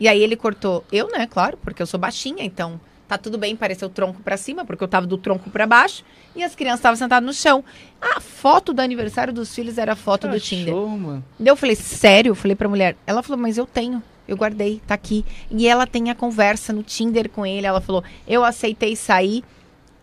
[0.01, 0.85] e aí ele cortou.
[0.91, 4.37] Eu, né, claro, porque eu sou baixinha, então tá tudo bem parecer o tronco pra
[4.37, 6.05] cima, porque eu tava do tronco pra baixo
[6.35, 7.65] e as crianças estavam sentadas no chão.
[8.01, 10.75] A foto do aniversário dos filhos era a foto do Tinder.
[10.75, 11.25] Mano.
[11.39, 12.31] Daí eu falei, sério?
[12.31, 12.97] Eu falei pra mulher.
[13.07, 14.03] Ela falou, mas eu tenho.
[14.27, 15.25] Eu guardei, tá aqui.
[15.51, 17.67] E ela tem a conversa no Tinder com ele.
[17.67, 19.45] Ela falou, eu aceitei sair.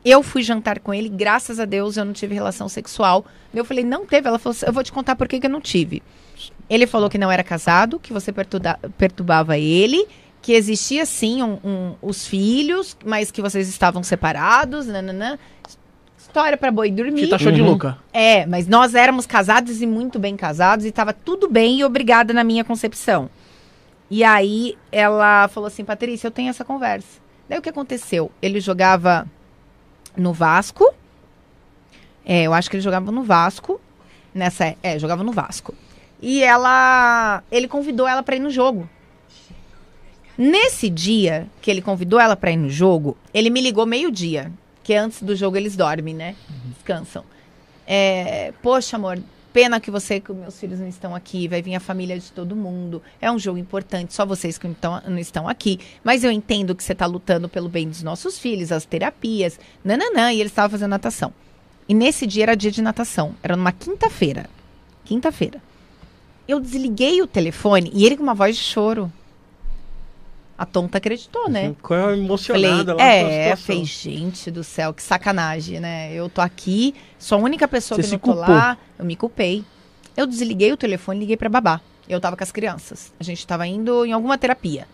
[0.06, 1.08] Eu fui jantar com ele.
[1.10, 3.26] Graças a Deus eu não tive relação sexual.
[3.54, 4.28] Eu falei, não teve.
[4.28, 6.04] Ela falou, eu vou te contar por que, que eu não tive.
[6.70, 10.06] Ele falou que não era casado, que você perturba- perturbava ele,
[10.42, 14.88] que existia sim um- um- os filhos, mas que vocês estavam separados.
[14.88, 15.38] Nananã.
[16.18, 17.22] História pra boi dormir.
[17.26, 17.68] Fita show de Uhum.
[17.68, 17.98] louca.
[18.12, 22.34] É, mas nós éramos casados e muito bem casados e tava tudo bem e obrigada
[22.34, 23.30] na minha concepção.
[24.10, 27.22] E aí ela falou assim, Patrícia, eu tenho essa conversa.
[27.48, 28.32] Daí o que aconteceu?
[28.42, 29.28] Ele jogava
[30.16, 30.94] no Vasco.
[32.26, 33.80] É, eu acho que ele jogava no Vasco.
[34.34, 35.74] Nessa, é, jogava no Vasco.
[36.22, 38.90] E ela, ele convidou ela pra ir no jogo.
[40.38, 44.52] Nesse dia que ele convidou ela pra ir no jogo, ele me ligou meio-dia,
[44.84, 46.36] que antes do jogo eles dormem, né?
[46.74, 47.24] Descansam.
[47.86, 49.20] É, poxa, amor,
[49.54, 52.56] pena que você que meus filhos não estão aqui, vai vir a família de todo
[52.56, 53.02] mundo.
[53.22, 55.80] É um jogo importante, só vocês que não estão, não estão aqui.
[56.04, 60.34] Mas eu entendo que você está lutando pelo bem dos nossos filhos, as terapias, nananã,
[60.34, 61.32] e ele estava fazendo natação.
[61.88, 64.50] E nesse dia era dia de natação, era numa quinta-feira.
[65.06, 65.62] Quinta-feira.
[66.48, 69.12] Eu desliguei o telefone e ele com uma voz de choro.
[70.56, 71.76] A tonta acreditou, né?
[71.82, 76.14] Qual é a Falei, emocionada lá é, falei, gente do céu, que sacanagem, né?
[76.14, 78.54] Eu tô aqui, sou a única pessoa Você que não tô culpou.
[78.56, 79.66] lá, eu me culpei.
[80.16, 81.82] Eu desliguei o telefone e liguei pra babá.
[82.08, 83.12] Eu tava com as crianças.
[83.20, 84.88] A gente tava indo em alguma terapia.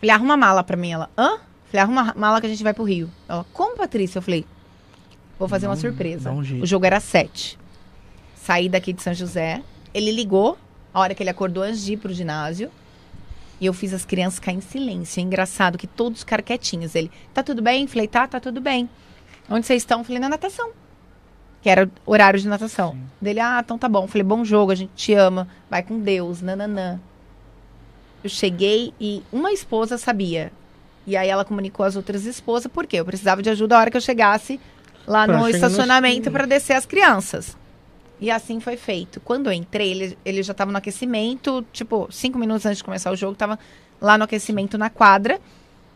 [0.00, 0.92] Falei, arruma mala pra mim.
[0.92, 1.38] Ela, hã?
[1.70, 3.10] Falei, arruma mala que a gente vai pro Rio.
[3.28, 4.18] Ela, como, Patrícia?
[4.18, 4.46] Eu falei,
[5.38, 6.30] vou fazer uma Dá um- surpresa.
[6.30, 7.58] um o jogo era sete.
[8.34, 9.62] Saí daqui de São José.
[9.92, 10.56] Ele ligou,
[10.94, 12.70] a hora que ele acordou antes de ir pro ginásio.
[13.60, 15.20] E eu fiz as crianças cair em silêncio.
[15.20, 16.94] É engraçado que todos ficaram quietinhos.
[16.94, 17.86] Ele, tá tudo bem?
[17.86, 18.88] Falei, tá, tá tudo bem.
[19.48, 20.02] Onde vocês estão?
[20.02, 20.72] Falei, na natação.
[21.62, 22.98] Que era horário de natação.
[23.20, 24.06] Dele, ah, então tá bom.
[24.06, 25.48] Falei, bom jogo, a gente te ama.
[25.70, 27.00] Vai com Deus, nananã.
[28.22, 30.52] Eu cheguei e uma esposa sabia.
[31.06, 32.98] E aí ela comunicou às outras esposas, por quê?
[32.98, 34.58] Eu precisava de ajuda a hora que eu chegasse
[35.06, 37.56] lá Pra no estacionamento para descer as crianças.
[38.24, 39.20] E assim foi feito.
[39.20, 43.10] Quando eu entrei, ele, ele já estava no aquecimento, tipo, cinco minutos antes de começar
[43.10, 43.58] o jogo, tava
[44.00, 45.38] lá no aquecimento na quadra.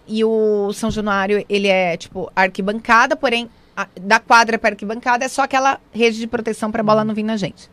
[0.06, 5.28] E o São Januário, ele é, tipo, arquibancada, porém, a- da quadra para arquibancada é
[5.28, 7.70] só aquela rede de proteção para a bola não vir na gente.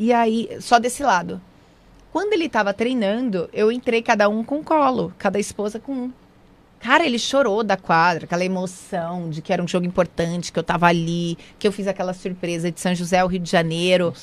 [0.00, 1.40] E aí, só desse lado.
[2.10, 6.12] Quando ele tava treinando, eu entrei cada um com um colo, cada esposa com um.
[6.80, 10.62] Cara, ele chorou da quadra, aquela emoção de que era um jogo importante, que eu
[10.62, 14.14] tava ali, que eu fiz aquela surpresa de São José ao Rio de Janeiro.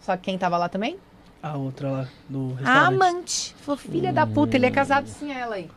[0.00, 0.96] Só que quem tava lá também?
[1.42, 2.94] A outra lá do A restaurante.
[2.94, 3.54] amante.
[3.60, 5.68] Falou, filha da puta, ele é casado sim, ela aí.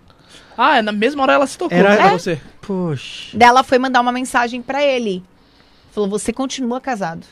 [0.58, 2.12] Ah, é, na mesma hora ela se tocou Era- pra É?
[2.12, 2.42] você.
[2.62, 3.38] Poxa.
[3.38, 5.24] Daí ela foi mandar uma mensagem pra ele.
[5.92, 7.26] Falou, você continua casado.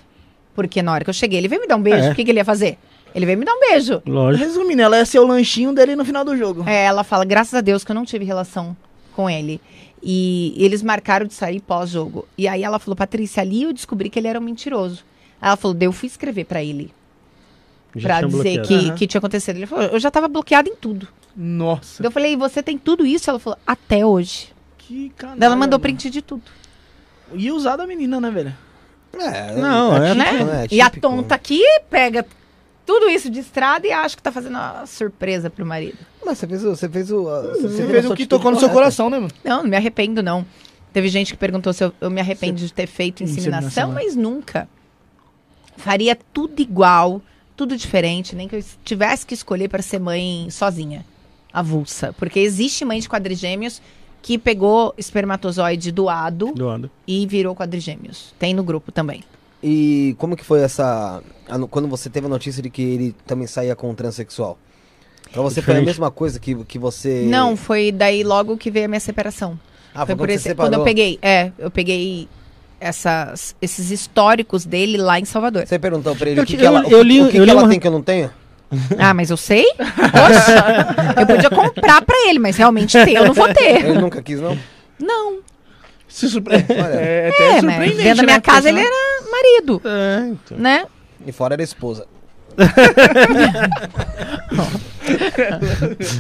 [0.54, 2.08] Porque na hora que eu cheguei, ele veio me dar um beijo.
[2.08, 2.12] É.
[2.12, 2.78] O que, que ele ia fazer?
[3.16, 4.02] Ele veio me dar um beijo.
[4.06, 4.44] Lógico.
[4.46, 6.66] Resumindo, ela ia ser o lanchinho dele no final do jogo.
[6.68, 8.76] É, ela fala, graças a Deus que eu não tive relação
[9.14, 9.62] com ele.
[10.04, 12.28] E eles marcaram de sair pós-jogo.
[12.38, 15.04] E aí ela falou, Patrícia, ali eu descobri que ele era um mentiroso.
[15.42, 16.94] Aí ela falou, daí eu fui escrever pra ele.
[17.96, 18.68] Já pra dizer bloqueado.
[18.68, 18.96] que, Aham.
[18.96, 19.56] que tinha acontecido.
[19.56, 21.08] Ele falou, eu já tava bloqueada em tudo.
[21.34, 22.04] Nossa.
[22.04, 23.30] Daí eu falei, e você tem tudo isso?
[23.30, 24.50] Ela falou, até hoje.
[24.78, 25.40] Que canalha.
[25.40, 26.44] Daí ela mandou print de tudo.
[27.34, 28.54] E usar da menina, né, velho?
[29.18, 30.26] É, Não, é né?
[30.26, 30.68] típico, né?
[30.70, 32.26] e a tonta aqui pega
[32.86, 35.98] tudo isso de estrada e acha que tá fazendo uma surpresa pro marido.
[36.26, 36.70] Mas você fez o.
[36.76, 37.24] Você fez o.
[37.24, 39.32] Você teve fez o que tocou no seu coração, né, mano?
[39.44, 40.46] Não, não me arrependo, não.
[40.94, 44.02] Teve gente que perguntou se eu, eu me arrependo de ter feito inseminação, Inseminação, né?
[44.04, 44.70] mas nunca.
[45.78, 47.22] Faria tudo igual,
[47.56, 51.06] tudo diferente, nem que eu tivesse que escolher para ser mãe sozinha,
[51.52, 52.14] avulsa.
[52.14, 53.82] Porque existe mãe de quadrigêmeos
[54.22, 56.90] que pegou espermatozoide doado Doado.
[57.06, 58.34] e virou quadrigêmeos.
[58.40, 59.24] Tem no grupo também.
[59.64, 61.22] E como que foi essa.
[61.72, 64.58] quando você teve a notícia de que ele também saía com um transexual?
[65.32, 65.86] Pra você foi a Diferente.
[65.86, 67.24] mesma coisa que, que você.
[67.28, 69.60] Não, foi daí logo que veio a minha separação.
[69.94, 70.70] Ah, foi foi por esse, separou.
[70.72, 72.28] quando eu peguei, é, eu peguei
[72.80, 75.66] essas, esses históricos dele lá em Salvador.
[75.66, 77.38] Você perguntou pra ele Eu o que, te- que ela, eu- eu li- o que,
[77.38, 78.30] eu que ela uma- tem que eu não tenho?
[79.00, 79.64] Ah, mas eu sei?
[79.78, 83.86] Poxa, eu podia comprar pra ele, mas realmente ter, eu não vou ter.
[83.86, 84.58] Ele nunca quis, não?
[85.00, 85.40] Não.
[86.16, 86.66] Se surpreende.
[86.72, 88.26] É, É, mas surpreendente, dentro da né?
[88.28, 88.96] minha casa ele era
[89.30, 90.58] marido, É, então.
[90.58, 90.86] né?
[91.28, 92.08] E fora era esposa.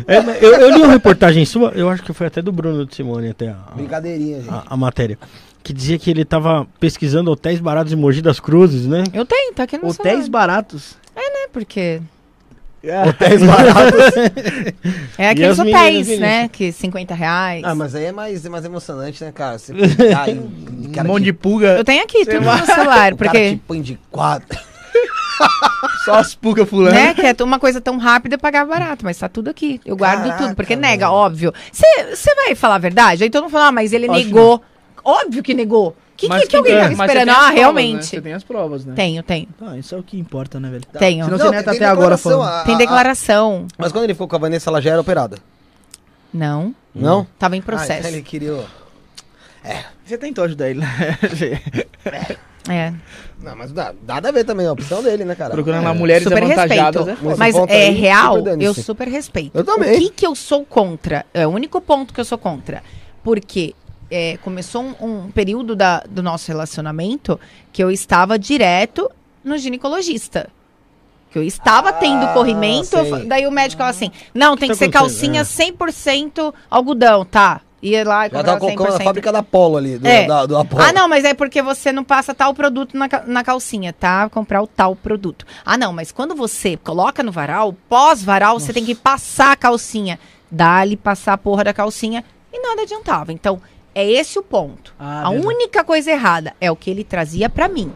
[0.08, 2.94] É, eu, eu li uma reportagem sua, eu acho que foi até do Bruno de
[2.96, 4.50] Simone, até a, Brincadeirinha, gente.
[4.54, 5.18] a, a matéria.
[5.64, 9.04] Que dizia que ele tava pesquisando hotéis baratos em Mogi das Cruzes, né?
[9.14, 10.30] Eu tenho, tá aqui no Hotéis celular.
[10.30, 10.96] baratos.
[11.16, 12.00] É, porque
[13.08, 14.16] Hotéis baratos.
[15.18, 16.48] é aqueles meninas, hotéis, né?
[16.50, 17.64] Que 50 reais.
[17.64, 19.58] ah, mas aí é mais, é mais emocionante, né, cara?
[19.58, 21.78] Você pegar Um cara monte te- de pulga.
[21.78, 23.50] Eu tenho aqui, tudo no celular, o cara porque...
[23.52, 24.60] te põe de quatro.
[26.06, 26.94] Só as pulgas pulando.
[26.94, 27.14] Né?
[27.14, 29.82] Que é uma coisa tão rápida pagar barato, mas tá tudo aqui.
[29.86, 30.88] Eu guardo Caraca, tudo, porque mano.
[30.88, 31.54] nega, óbvio.
[31.72, 33.24] Você vai falar a verdade?
[33.24, 34.62] Aí todo mundo fala, ah, mas ele Lógico negou.
[35.04, 35.96] Óbvio que negou.
[36.16, 37.26] O que, Mas que, que alguém tem- tava esperando?
[37.26, 37.60] tem as Ah, provas, né?
[37.60, 38.06] realmente.
[38.06, 38.94] Você tem as provas, né?
[38.96, 39.48] Tenho, tenho.
[39.62, 40.84] Ah, isso é o que importa, né, velho?
[40.98, 41.26] Tenho.
[41.26, 42.42] Senão Não, você tem- neta tem até agora falando.
[42.44, 43.68] a- Tem a- declaração.
[43.78, 45.38] Mas quando ele ficou com a Vanessa, ela já era operada.
[46.34, 47.28] Não, Não?
[47.38, 48.00] tava em Ah, processo.
[48.00, 48.54] então ele queria...
[48.54, 48.66] o-
[50.06, 50.88] Você tentou ajudar ele, né?
[52.68, 52.92] É.
[53.40, 55.52] Não, mas dá, nada a ver também, é a opção dele, né, cara?
[55.52, 55.94] Procurando lá É.
[55.94, 57.24] mulheres super avantajadas, respeito.
[57.26, 57.32] né?
[57.32, 59.56] Esse Mas é aí, real, super eu super respeito.
[59.56, 59.98] Eu também.
[59.98, 61.26] O que, que eu sou contra?
[61.32, 62.82] É o único ponto que eu sou contra.
[63.24, 63.76] Porque
[64.16, 67.40] é, começou um, um período da- do nosso relacionamento
[67.74, 69.10] que eu estava direto
[69.44, 70.50] no ginecologista.
[71.32, 73.26] Que eu estava Ah, tendo corrimento, sei.
[73.26, 77.60] daí o médico falou assim: não, tem Tá que ser acontecendo, calcinha 100% algodão, tá?
[77.82, 79.04] Ia lá e Já tava colocando na 100%.
[79.04, 80.26] fábrica da Polo ali, do, É.
[80.26, 80.82] da, do Apollo.
[80.82, 84.28] Ah, não, mas é porque você não passa tal produto na, na calcinha, tá?
[84.30, 85.46] Comprar o tal produto.
[85.66, 90.18] Ah, não, mas quando você coloca no varal, pós-varal, você tem que passar a calcinha.
[90.50, 93.32] Dá-lhe passar a porra da calcinha e nada adiantava.
[93.34, 93.62] Então,
[93.96, 94.94] é esse o ponto.
[95.00, 95.48] Ah, a verdade.
[95.48, 97.92] única coisa errada é o que ele trazia pra mim.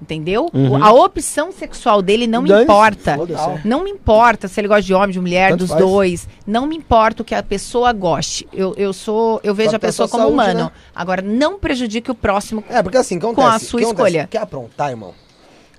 [0.00, 0.50] Entendeu?
[0.52, 0.82] Uhum.
[0.84, 3.16] A opção sexual dele não me importa.
[3.16, 3.66] foda-se.
[3.66, 5.80] Não me importa se ele gosta de homem, de mulher, Tanto dos faz.
[5.80, 6.28] dois.
[6.46, 8.46] Não me importa o que a pessoa goste.
[8.52, 10.64] Eu, eu sou, eu vejo Só a a pessoa como saúde, humano.
[10.66, 10.70] né?
[10.94, 12.62] Agora, não prejudique o próximo.
[12.68, 13.64] É, porque assim, que Com a acontece?
[13.64, 14.08] sua que acontece?
[14.08, 14.28] escolha.
[14.30, 15.14] Quer aprontar, irmão?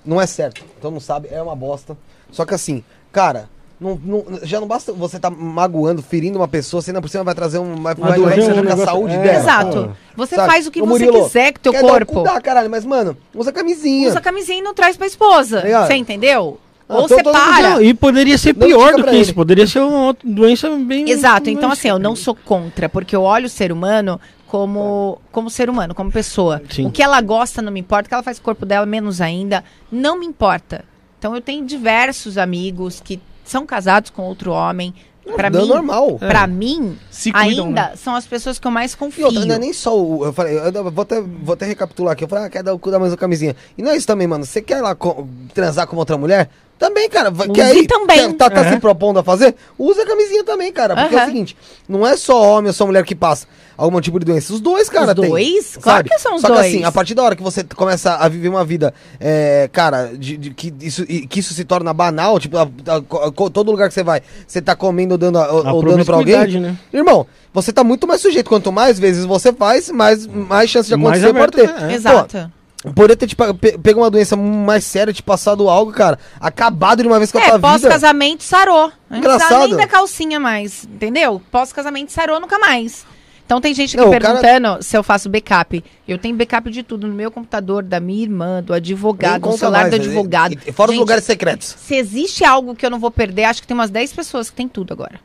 [0.03, 0.65] Não é certo.
[0.79, 1.95] Então não sabe, é uma bosta.
[2.31, 3.47] Só que assim, cara,
[3.79, 7.23] não, não- já não basta você tá magoando, ferindo uma pessoa, você ainda por cima
[7.23, 9.39] vai trazer um, vai, vai, vai um a saúde é, dela.
[9.39, 9.95] Exato.
[10.15, 10.51] Você Sabe?
[10.51, 12.13] faz o que Ô, você Murilo, quiser com o teu dar corpo.
[12.13, 14.09] cu, dá, caralho, mas mano, usa camisinha.
[14.09, 15.61] Usa camisinha e não traz pra esposa.
[15.63, 15.85] Aí, ó.
[15.85, 16.59] Você entendeu?
[16.89, 17.69] Ah, Ou então separa.
[17.71, 19.19] Não, e poderia ser Não pior do que ele.
[19.19, 19.33] isso.
[19.35, 21.09] Poderia ser uma outra doença bem.
[21.09, 21.49] Exato.
[21.49, 25.69] Então, assim, eu não sou contra, porque eu olho o ser humano como, como ser
[25.69, 26.61] humano, como pessoa.
[26.69, 26.87] Sim.
[26.87, 28.85] O que ela gosta não me importa, o que ela faz com o corpo dela,
[28.85, 30.85] menos ainda, não me importa.
[31.19, 34.93] Então, eu tenho diversos amigos que são casados com outro homem.
[35.35, 36.17] Pra Dá mim, normal.
[36.19, 37.93] pra mim Se cuidam, ainda né?
[37.97, 39.25] são as pessoas que eu mais E confio.
[39.25, 40.23] outra, não é nem só o.
[40.23, 42.23] Eu falei, eu vou até, vou até recapitular aqui.
[42.23, 43.53] Eu falei, ah, quer dar o cu da mesma camisinha.
[43.77, 44.45] E não é isso também, mano.
[44.45, 46.49] Você quer lá co- transar com outra mulher?
[46.77, 47.31] Também, cara.
[47.31, 48.31] Use quer ir, também.
[48.33, 48.73] tá tá É.
[48.73, 49.55] se propondo a fazer?
[49.79, 50.95] Usa a camisinha também, cara.
[50.95, 51.57] Porque é o seguinte:
[51.89, 54.53] não é só homem ou só mulher que passa algum tipo de doença.
[54.53, 55.29] Os dois, cara, Os tem.
[55.29, 55.77] dois?
[55.81, 56.61] Claro que são os Só dois.
[56.61, 60.11] que assim, a partir da hora que você começa a viver uma vida, é, cara,
[60.17, 63.01] de, de que, isso, que isso se torna banal, tipo, a- a-
[63.31, 65.83] co- todo lugar que você vai, você tá comendo ou dando, a- ou, A ou
[65.83, 66.59] dando pra alguém.
[66.59, 66.75] né?
[66.93, 68.49] Irmão, você tá muito mais sujeito.
[68.49, 71.85] Quanto mais vezes você faz, mais, mais chance de Mais acontecer pode aberto, ter.
[71.87, 71.91] né?
[71.93, 71.95] É.
[71.95, 72.37] Exato.
[72.37, 72.56] Pô,
[72.93, 77.07] poderia ter te pe- pego uma doença mais séria, te passado algo, cara, acabado de
[77.07, 77.67] uma vez com a É, tua vida.
[77.67, 78.91] pós-casamento sarou.
[79.09, 79.67] Não Engraçado.
[79.67, 81.41] nem da calcinha mais, entendeu?
[81.51, 83.05] Pós-casamento sarou nunca mais.
[83.45, 85.81] Então tem gente aqui Não, o cara- perguntando se eu faço backup.
[86.05, 89.79] Eu tenho backup de tudo no meu computador, da minha irmã, do advogado, conta celular
[89.83, 90.03] mais, do né?
[90.03, 90.51] advogado.
[90.51, 91.73] E- e Fora os Gente, lugares secretos.
[91.79, 94.55] Se existe algo que eu não vou perder, acho que tem umas 10 pessoas que
[94.57, 95.19] tem tudo agora.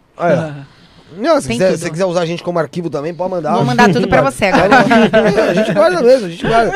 [1.16, 3.54] Não, se quiser, se quiser usar a gente como arquivo também, pode mandar.
[3.54, 4.84] Vou mandar tudo pra você agora.
[5.46, 6.72] É, a gente guarda mesmo, a gente guarda.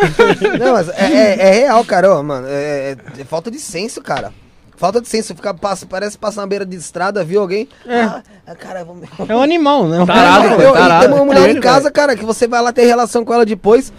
[0.59, 2.47] Não, mas é, é- é real, cara, ó, mano.
[2.49, 4.33] É, é- é falta de senso, cara.
[4.77, 5.35] Falta de senso.
[5.35, 7.67] Ficar, passa, parece passar na beira de estrada, viu alguém?
[7.89, 8.23] Ah,
[8.59, 9.09] cara, vamos.
[9.27, 10.05] É um animal, né?
[10.05, 11.07] Tarado, eu, tarado.
[11.07, 13.91] tem uma mulher em casa, cara, que você vai lá ter relação com ela depois.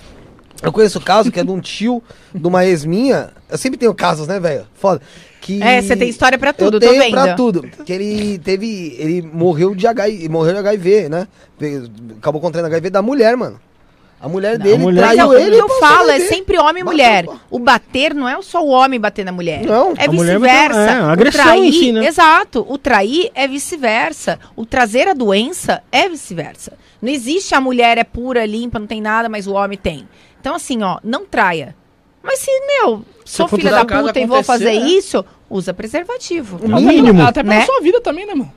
[0.62, 2.02] Eu conheço o caso que é de um tio,
[2.34, 3.30] de uma ex minha.
[3.50, 4.66] Eu sempre tenho casos, né, velho?
[4.76, 5.02] Foda.
[5.42, 7.12] Que É, você tem história pra tudo, eu tô tenho vendo.
[7.12, 7.62] pra tudo.
[7.86, 8.96] Que ele teve.
[9.00, 11.28] Ele morreu de HIV, morreu de HIV, né?
[12.18, 13.60] Acabou contraindo HIV da mulher, mano.
[14.20, 15.56] A mulher dele mulher- Mas é, traiu o ele.
[15.58, 17.26] que eu falo é sempre homem e Bateu, mulher.
[17.26, 17.36] pô.
[17.52, 19.64] O bater não é só o homem bater na mulher.
[19.64, 20.80] Não, é a mulher vice-versa.
[20.80, 22.08] é, a O agressão trair- si, né?
[22.08, 22.66] Exato.
[22.68, 24.40] O trair é vice-versa.
[24.56, 26.74] O trazer a doença é vice-versa.
[27.00, 30.08] Não existe a mulher é pura, limpa, não tem nada, mas o homem tem.
[30.48, 31.76] Então, assim, ó, não traia.
[32.24, 34.76] Mas se, meu, sou for filha da puta e vou fazer é.
[34.76, 36.58] isso, usa preservativo.
[36.64, 37.22] O mínimo.
[37.22, 37.66] Até pela Né?
[37.66, 38.54] sua vida também, né, mano?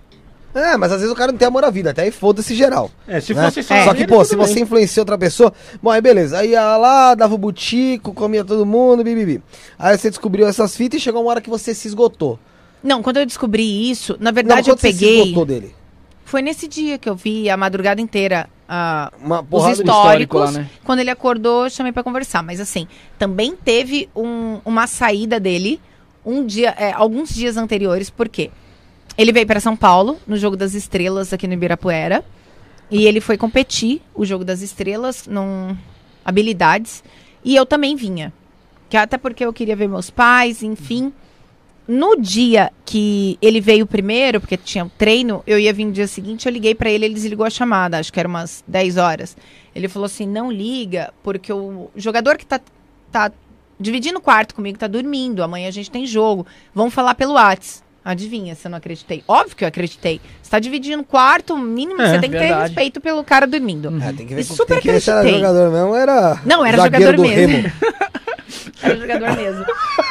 [0.54, 2.92] É, mas às vezes o cara não tem amor à vida, até aí foda-se geral.
[3.08, 3.42] É, se né?
[3.44, 3.74] fosse só.
[3.82, 5.52] Só que, pô, se você influencia outra pessoa.
[5.82, 6.38] Bom, aí beleza.
[6.38, 9.42] Aí ia lá, dava o butico, comia todo mundo, bibibi.
[9.76, 12.38] Aí você descobriu essas fitas e chegou uma hora que você se esgotou.
[12.84, 15.22] Não, quando eu descobri isso, na Não, verdade eu quando você se peguei.
[15.22, 15.74] esgotou dele?
[16.24, 18.48] Foi nesse dia que eu vi a madrugada inteira
[19.22, 20.40] Uma os históricos.
[20.40, 20.70] lá, né?
[20.84, 22.42] Quando ele acordou, eu chamei pra conversar.
[22.42, 22.86] Mas assim,
[23.18, 25.80] também teve um- uma saída dele
[26.24, 28.10] um dia, é, alguns dias anteriores.
[28.10, 28.51] Por quê?
[29.18, 32.24] Ele veio para São Paulo no jogo das estrelas aqui no Ibirapuera
[32.90, 35.76] e ele foi competir o jogo das estrelas num
[36.24, 37.02] habilidades
[37.44, 38.32] e eu também vinha.
[38.88, 41.12] Que até porque eu queria ver meus pais, enfim.
[41.92, 46.06] No dia que ele veio primeiro, porque tinha um treino, eu ia vir no dia
[46.06, 49.36] seguinte, eu liguei pra ele, ele desligou a chamada, acho que era umas 10 horas.
[49.74, 52.60] Ele falou assim: "Não liga, porque o jogador que tá
[53.10, 53.32] tá
[53.78, 56.46] dividindo o quarto comigo tá dormindo, amanhã a gente tem jogo.
[56.72, 57.82] Vamos falar pelo Whats".
[58.04, 59.22] Adivinha se eu não acreditei?
[59.28, 60.20] Óbvio que eu acreditei.
[60.40, 62.62] Você tá dividindo o quarto, mínimo É, você tem que ter verdade.
[62.68, 63.92] respeito pelo cara dormindo.
[64.02, 65.46] É, tem que ver E super tem que ver se era acreditei.
[65.46, 65.94] jogador mesmo.
[65.94, 66.40] Era.
[66.46, 67.70] Não, era jogador do mesmo.
[68.82, 69.65] Era jogador mesmo.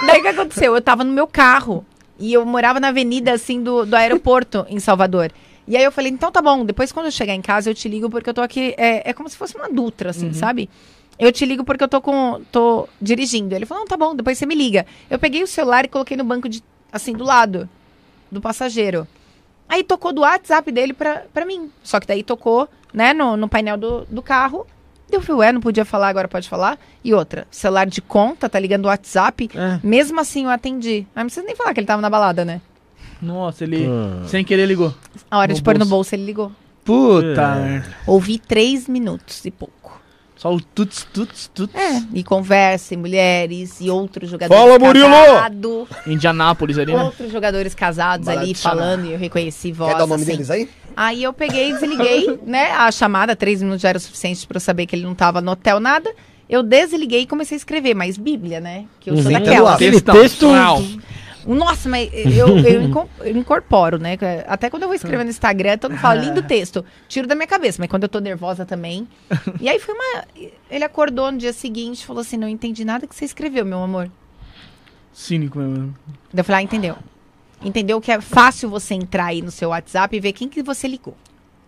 [0.05, 0.75] Daí o que aconteceu?
[0.75, 1.85] Eu tava no meu carro
[2.17, 5.31] e eu morava na avenida, assim, do, do aeroporto em Salvador.
[5.67, 7.87] E aí eu falei, então tá bom, depois quando eu chegar em casa eu te
[7.87, 8.73] ligo porque eu tô aqui.
[8.77, 10.69] É, é como se fosse uma Dutra, assim, sabe?
[11.19, 12.41] Eu te ligo porque eu tô com.
[12.51, 13.53] tô dirigindo.
[13.53, 14.85] Ele falou, não, tá bom, depois você me liga.
[15.09, 16.63] Eu peguei o celular e coloquei no banco de.
[16.91, 17.69] assim, do lado
[18.31, 19.07] do passageiro.
[19.67, 21.69] Aí tocou do WhatsApp dele pra, pra mim.
[21.83, 24.65] Só que daí tocou, né, no, no painel do, do carro.
[25.11, 26.77] Eu falei, ué, não podia falar, agora pode falar.
[27.03, 29.49] E outra, celular de conta, tá ligando o WhatsApp.
[29.55, 29.79] É.
[29.83, 31.05] Mesmo assim eu atendi.
[31.15, 32.61] Mas não precisa nem falar que ele tava na balada, né?
[33.21, 34.23] Nossa, ele Ah.
[34.27, 34.93] sem querer ligou.
[35.29, 36.13] A hora No de pôr no bolso.
[36.15, 36.51] ele ligou.
[36.85, 37.63] Puta, É.
[37.65, 37.95] merda.
[38.07, 39.98] Ouvi três minutos e pouco.
[40.39, 41.75] Só o tuts, tuts, tuts.
[41.75, 45.09] É, e conversa, e mulheres, e outros jogadores Fala, Murilo!
[45.09, 45.87] casados.
[46.07, 47.03] Indianápolis ali, né?
[47.03, 49.91] Outros jogadores casados ali falando, e eu reconheci voz.
[49.91, 50.31] Quer dar o nome assim.
[50.31, 50.69] deles aí?
[50.95, 52.71] Aí eu peguei e desliguei, né?
[52.71, 55.41] A chamada, três minutos já era o suficiente pra eu saber que ele não tava
[55.41, 56.09] no hotel, nada.
[56.49, 58.85] Eu desliguei e comecei a escrever, mas Bíblia, né?
[59.01, 59.31] Que eu sou Uhum.
[59.33, 59.73] daquela.
[59.75, 60.47] Aquele texto.
[61.45, 64.17] Nossa, mas eu, eu inco- eu incorporo, né?
[64.47, 66.83] Até quando eu vou escrever no Instagram, todo mundo fala, lindo texto.
[67.07, 69.07] Tiro da minha cabeça, mas quando eu tô nervosa também.
[69.61, 70.25] E aí foi uma.
[70.69, 73.81] Ele acordou no dia seguinte e falou assim: não entendi nada que você escreveu, meu
[73.81, 74.11] amor.
[75.13, 75.95] Cínico mesmo.
[76.33, 76.95] Daí eu falei, ah, entendeu.
[77.63, 80.87] Entendeu que é fácil você entrar aí no seu WhatsApp e ver quem que você
[80.87, 81.15] ligou.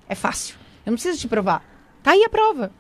[0.08, 0.56] É fácil.
[0.86, 1.64] Eu não preciso te provar.
[2.02, 2.72] Tá aí a prova.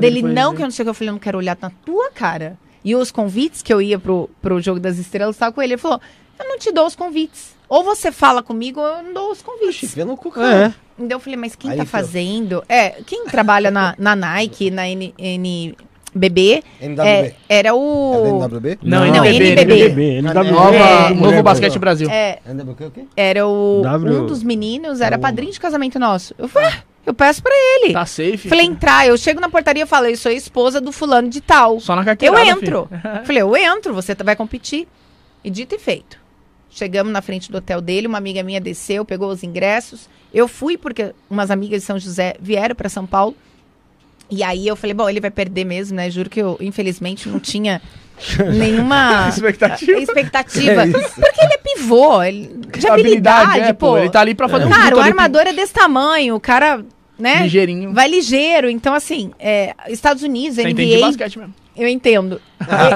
[0.00, 1.70] Dele não, que eu não sei o que eu falei, eu não quero olhar na
[1.70, 2.58] tua cara.
[2.84, 5.74] E os convites que eu ia pro, pro Jogo das Estrelas, tava com ele.
[5.74, 6.00] Ele falou,
[6.38, 7.54] eu não te dou os convites.
[7.68, 9.76] Ou você fala comigo, ou eu não dou os convites.
[9.76, 10.66] Chifre no cu, cara.
[10.66, 10.74] É.
[10.98, 12.62] Então eu falei, mas quem Aí, tá fazendo?
[12.68, 17.08] É, quem trabalha na, na Nike, na N, NBB, NWB.
[17.08, 18.22] é, era É o...
[18.22, 18.78] da NWB?
[18.82, 19.82] Não, Não, NBB, NBB.
[20.18, 20.22] NBB.
[20.50, 21.14] Nova, É.
[21.14, 22.08] Novo Basquete Brasil.
[22.10, 23.04] É, NWB o quê?
[23.16, 23.80] era o...
[23.82, 26.34] W- Um dos meninos era padrinho de casamento nosso.
[26.36, 27.92] Eu falei, ah, eu peço pra ele.
[27.92, 28.48] Tá safe?
[28.48, 29.06] Falei, entrar.
[29.06, 31.78] Eu chego na portaria e falei, sou esposa do fulano de tal.
[31.80, 32.34] Só na carteira.
[32.34, 32.88] Eu entro.
[33.24, 34.86] Falei, eu entro, você tá- vai competir.
[35.44, 36.18] E dito e feito.
[36.70, 40.08] Chegamos na frente do hotel dele, uma amiga minha desceu, pegou os ingressos.
[40.32, 43.34] Eu fui porque umas amigas de São José vieram para São Paulo.
[44.30, 46.08] E aí eu falei, bom, ele vai perder mesmo, né?
[46.08, 47.82] Juro que eu, infelizmente, não tinha
[48.56, 49.98] nenhuma Expectativa.
[49.98, 50.82] expectativa.
[50.86, 52.46] É porque ele é pivô, ele,
[52.78, 53.98] de habilidade, é, pô.
[53.98, 56.84] Ele tá ali pra fazer um Cara, o armador é desse tamanho, o cara,
[57.20, 57.42] né?
[57.42, 57.92] ligeirinho.
[57.92, 58.68] Vai ligeiro.
[58.70, 61.54] Então, assim, é, Estados Unidos, Você entende de NBA, basquete mesmo.
[61.76, 62.40] eu entendo.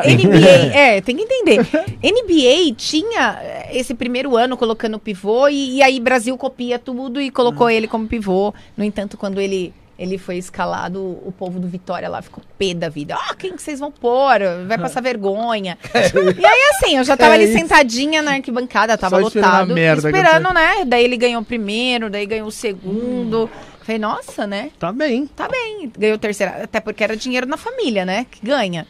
[0.02, 1.60] É, NBA, é, tem que entender.
[2.02, 7.30] NBA tinha é, esse primeiro ano colocando pivô e, e aí Brasil copia tudo e
[7.30, 8.52] colocou ele como pivô.
[8.76, 12.88] No entanto, quando ele, ele foi escalado, o povo do Vitória lá ficou pé da
[12.88, 13.14] vida.
[13.14, 14.38] Ah, quem que vocês vão pôr?
[14.66, 15.78] Vai passar vergonha.
[15.94, 17.58] e aí, assim, eu já tava É ali isso.
[17.58, 19.74] sentadinha na arquibancada, tava Só esperando lotado.
[19.74, 20.84] merda esperando, né?
[20.86, 23.48] Daí ele ganhou o primeiro, daí ganhou o segundo.
[23.84, 24.70] Falei, nossa, né?
[24.78, 25.26] Tá bem.
[25.26, 26.52] Tá bem, ganhou o terceiro.
[26.62, 28.26] Até porque era dinheiro na família, né?
[28.30, 28.86] Que ganha.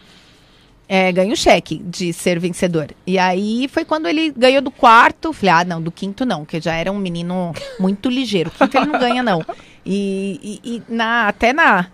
[0.87, 2.89] É, ganha o cheque de ser vencedor.
[3.07, 5.33] E aí foi quando ele ganhou do quarto.
[5.33, 8.51] Falei, ah, não, do quinto não, que já era um menino muito ligeiro.
[8.51, 9.43] O quinto ele não ganha, não.
[9.85, 11.87] E, e- e na, até na.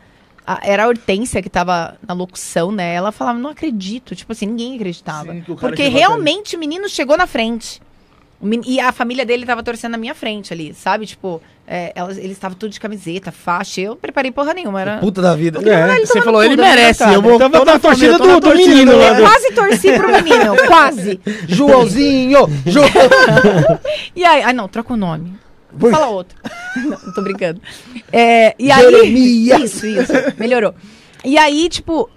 [0.46, 2.92] a- era a Hortência que tava na locução, né?
[2.94, 4.14] Ela falava, não acredito.
[4.16, 5.32] Tipo assim, ninguém acreditava.
[5.32, 7.80] Sim, Porque realmente o menino chegou na frente.
[8.40, 11.06] O men- E a família dele tava torcendo na minha frente ali, sabe?
[11.06, 11.40] Tipo,
[11.72, 13.80] é, elas, eles estavam tudo de camiseta, faixa.
[13.80, 14.80] Eu preparei porra nenhuma.
[14.80, 14.96] Era...
[14.98, 15.60] Puta da vida.
[15.70, 16.00] É.
[16.04, 17.04] Você falou, ele merece.
[17.04, 17.38] Eu vou.
[17.38, 18.98] Tava na torcida do- do menino né?
[18.98, 21.20] lá Eu do- quase torci pro menino, quase.
[21.46, 22.48] Joãozinho!
[22.66, 22.88] João...
[24.16, 25.32] E aí, ah, não, troca o nome.
[25.78, 26.36] Por- Fala outro.
[26.76, 27.60] não, não tô brincando.
[28.12, 29.62] É, e aí, Jeremias.
[29.62, 30.12] Isso, isso.
[30.36, 30.74] Melhorou.
[31.24, 32.10] E aí, tipo,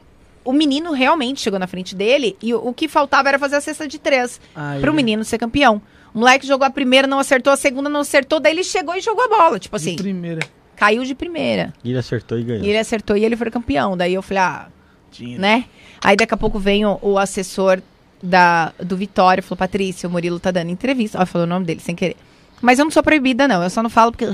[0.44, 3.62] o menino realmente chegou na frente dele e o, o que faltava era fazer a
[3.62, 4.82] cesta de três Aí.
[4.82, 5.80] pro menino ser campeão.
[6.14, 9.02] O moleque jogou a primeira, não acertou, a segunda não acertou, daí ele chegou e
[9.02, 9.60] jogou a bola.
[9.60, 10.42] Tipo De assim, primeira.
[10.76, 11.74] caiu de primeira.
[11.84, 12.64] E ele acertou e ganhou.
[12.64, 13.98] E ele acertou e ele foi campeão.
[13.98, 14.68] Daí eu falei, ah,
[15.12, 15.40] Tinha.
[15.40, 15.66] né?
[16.04, 17.82] Aí daqui a pouco vem o, o assessor
[18.22, 21.20] da, do Vitória e falou, Patrícia, o Murilo tá dando entrevista.
[21.22, 22.16] Ó, falou o nome dele sem querer.
[22.62, 23.62] Mas eu não sou proibida, não.
[23.64, 24.26] Eu só não falo porque.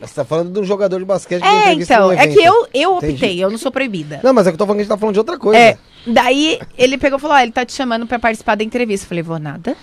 [0.00, 2.12] Você tá falando de um jogador de basquete que É, então.
[2.12, 3.40] É que eu, eu optei, Entendi.
[3.40, 4.20] eu não sou proibida.
[4.22, 5.58] Não, mas é que eu tô falando que a gente tá falando de outra coisa.
[5.58, 5.76] É.
[6.06, 9.04] Daí ele pegou e falou: Ó, ele tá te chamando pra participar da entrevista.
[9.04, 9.76] Eu falei, vou nada.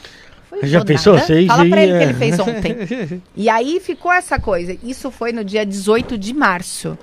[0.56, 1.14] Falei, Já "Vou pensou?
[1.14, 3.22] nada." Seis Fala pra ele o que ele fez ontem.
[3.36, 4.78] e aí ficou essa coisa.
[4.84, 6.98] Isso foi no dia 18 de março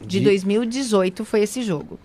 [0.00, 1.98] de De- 2018, foi esse jogo.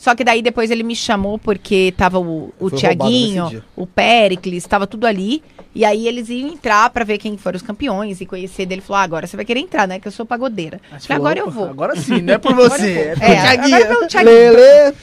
[0.00, 4.86] Só que daí depois ele me chamou porque tava o, o Tiaguinho, o Pericles, tava
[4.86, 5.42] tudo ali.
[5.74, 8.80] E aí eles iam entrar pra ver quem foram os campeões e conhecer dele.
[8.80, 10.00] Falou, ah, agora você vai querer entrar, né?
[10.00, 10.80] Que eu sou pagodeira.
[10.88, 11.68] Falei, falou, agora eu "Opa, vou.
[11.68, 12.98] Agora sim, não é por você.
[12.98, 14.34] É, por É, pelo Thiaguinho.
[14.34, 14.96] Lele!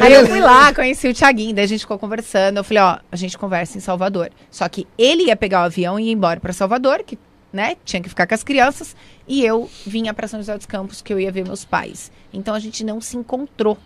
[0.00, 2.58] Aí eu fui lá, conheci o Thiaguinho, daí a gente ficou conversando.
[2.58, 4.30] Eu falei, ó, a gente conversa em Salvador.
[4.52, 7.18] Só que ele ia pegar o avião e ir embora pra Salvador, que,
[7.52, 8.94] né, tinha que ficar com as crianças,
[9.26, 12.12] e eu vinha pra São José dos Campos, que eu ia ver meus pais.
[12.32, 13.76] Então a gente não se encontrou.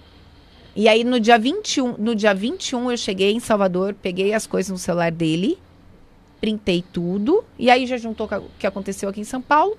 [0.74, 4.70] E aí no dia 21, no dia 21 eu cheguei em Salvador, peguei as coisas
[4.70, 5.59] no celular dele,
[6.40, 9.77] printei tudo, e aí já juntou com o que aconteceu aqui em São Paulo.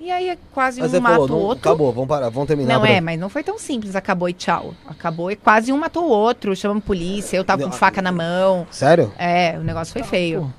[0.00, 1.68] E aí é quase Mas um mata falou, o não, outro.
[1.68, 2.74] acabou, vamos parar, vamos terminar.
[2.74, 3.96] Não pra- é, mas não foi tão simples.
[3.96, 4.72] Acabou e tchau.
[4.86, 6.54] Acabou e quase um matou o outro.
[6.54, 8.64] Chamamos polícia, eu tava com faca na mão.
[8.70, 9.12] Sério?
[9.18, 10.54] É, o negócio foi feio.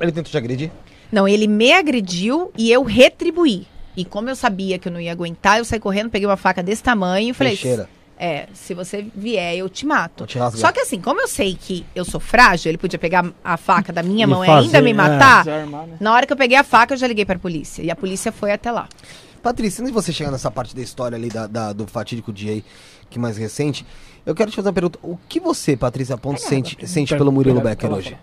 [0.00, 0.70] Ele tentou te agredir?
[1.10, 3.66] Não, ele me agrediu e eu retribuí.
[3.96, 6.62] E como eu sabia que eu não ia aguentar, eu saí correndo, peguei uma faca
[6.62, 7.88] desse tamanho e falei: Trincheira.
[8.20, 10.18] É, se você vier, eu te mato.
[10.18, 10.58] Vou te.
[10.58, 13.92] Só que assim, como eu sei que eu sou frágil, ele podia pegar a faca
[13.92, 14.94] da minha E mão e fazer, ainda me é.
[14.94, 15.44] matar.
[15.44, 15.96] Né?
[16.00, 17.80] Na hora que eu peguei a faca, eu já liguei pra polícia.
[17.82, 18.88] E a polícia foi até lá.
[19.40, 22.50] Patrícia, antes de você chegar nessa parte da história ali da, da- do fatídico dia
[22.50, 22.64] aí,
[23.08, 23.86] que é mais recente,
[24.26, 24.98] eu quero te fazer uma pergunta.
[25.00, 28.18] O que você, Patrícia Ponte, sente, sente pelo Murilo Becker hoje?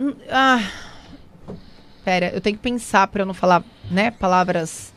[0.00, 0.66] Hum, Ah,
[2.04, 4.91] pera, eu tenho que pensar pra eu não falar, né, palavras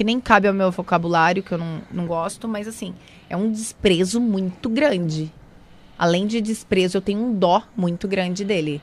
[0.00, 2.94] que nem cabe ao meu vocabulário, que eu não, não gosto, mas assim,
[3.28, 5.30] é um desprezo muito grande.
[5.98, 8.80] Além de desprezo, eu tenho um dó muito grande dele.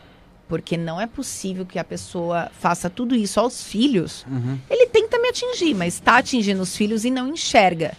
[0.47, 4.27] Porque não é possível que a pessoa faça tudo isso aos filhos.
[4.29, 4.59] Uhum.
[4.69, 7.93] Ele tenta me atingir, mas está atingindo os filhos e não enxerga.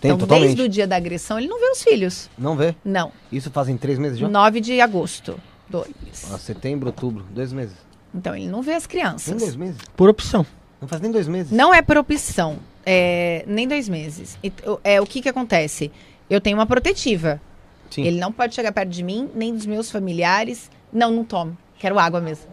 [0.00, 0.46] Tem, então, totalmente.
[0.46, 2.28] desde o dia da agressão, ele não vê os filhos.
[2.36, 2.74] Não vê?
[2.84, 3.12] Não.
[3.30, 4.28] Isso fazem três meses já?
[4.28, 5.38] 9 de agosto.
[5.70, 5.92] Dois.
[6.28, 7.76] Ah, setembro, outubro, dois meses.
[8.12, 9.38] Então, ele não vê as crianças.
[9.38, 9.80] dois meses?
[9.96, 10.44] Por opção.
[10.84, 11.50] Não faz nem dois meses.
[11.50, 12.58] Não é por opção.
[12.84, 14.38] É, nem dois meses.
[14.66, 15.90] O- É, o que que acontece?
[16.28, 17.40] Eu tenho uma protetiva.
[17.90, 18.02] Sim.
[18.04, 20.70] Ele não pode chegar perto de mim, nem dos meus familiares.
[20.92, 21.56] Não, não tomo.
[21.78, 22.46] Quero água mesmo.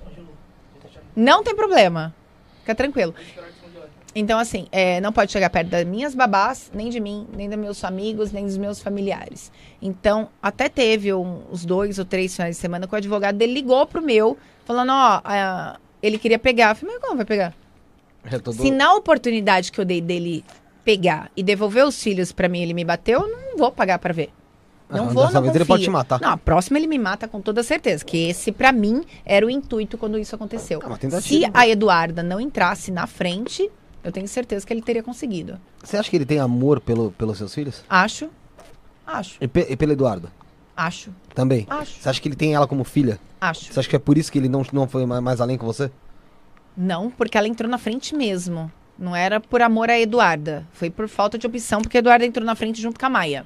[1.16, 2.14] Não tem problema.
[2.62, 3.14] Fica tranquilo.
[4.14, 7.58] Então, assim, é, não pode chegar perto das minhas babás, nem de mim, nem dos
[7.58, 9.52] meus amigos, nem dos meus familiares.
[9.82, 13.53] Então, até teve um- uns dois ou três finais de semana que o advogado dele
[13.53, 16.72] ligou pro meu, falando, ó, ah, ele queria pegar.
[16.72, 17.53] Eu falei, mas como vai pegar?
[18.23, 20.43] É todo- Se na oportunidade que eu dei dele
[20.85, 24.14] pegar e devolver os filhos pra mim, ele me bateu, eu não vou pagar pra
[24.14, 24.30] ver.
[24.89, 25.65] Não Ah, vou, não vez ele confio.
[25.68, 26.19] pode te matar.
[26.19, 29.49] Não, a próxima ele me mata com toda certeza, que esse pra mim era o
[29.49, 30.81] intuito quando isso aconteceu.
[30.84, 31.22] Ah.
[31.22, 33.72] Se a Eduarda não entrasse na frente,
[34.03, 35.57] eu tenho certeza que ele teria conseguido.
[35.81, 37.84] Você acha que ele tem amor pelo, pelos seus filhos?
[37.89, 38.30] Acho.
[39.07, 39.38] Acho.
[39.39, 40.30] E, pe- e pela Eduarda?
[40.76, 41.11] Acho.
[41.34, 41.65] Também?
[41.69, 42.02] Acho.
[42.02, 43.18] Você acha que ele tem ela como filha?
[43.39, 43.72] Acho.
[43.72, 45.89] Você acha que é por isso que ele não, não foi mais além com você?
[46.76, 48.72] Não, porque ela entrou na frente mesmo.
[48.98, 50.68] Não era por amor a Eduarda.
[50.72, 53.45] Foi por falta de opção, porque a Eduarda entrou na frente junto com a Maia.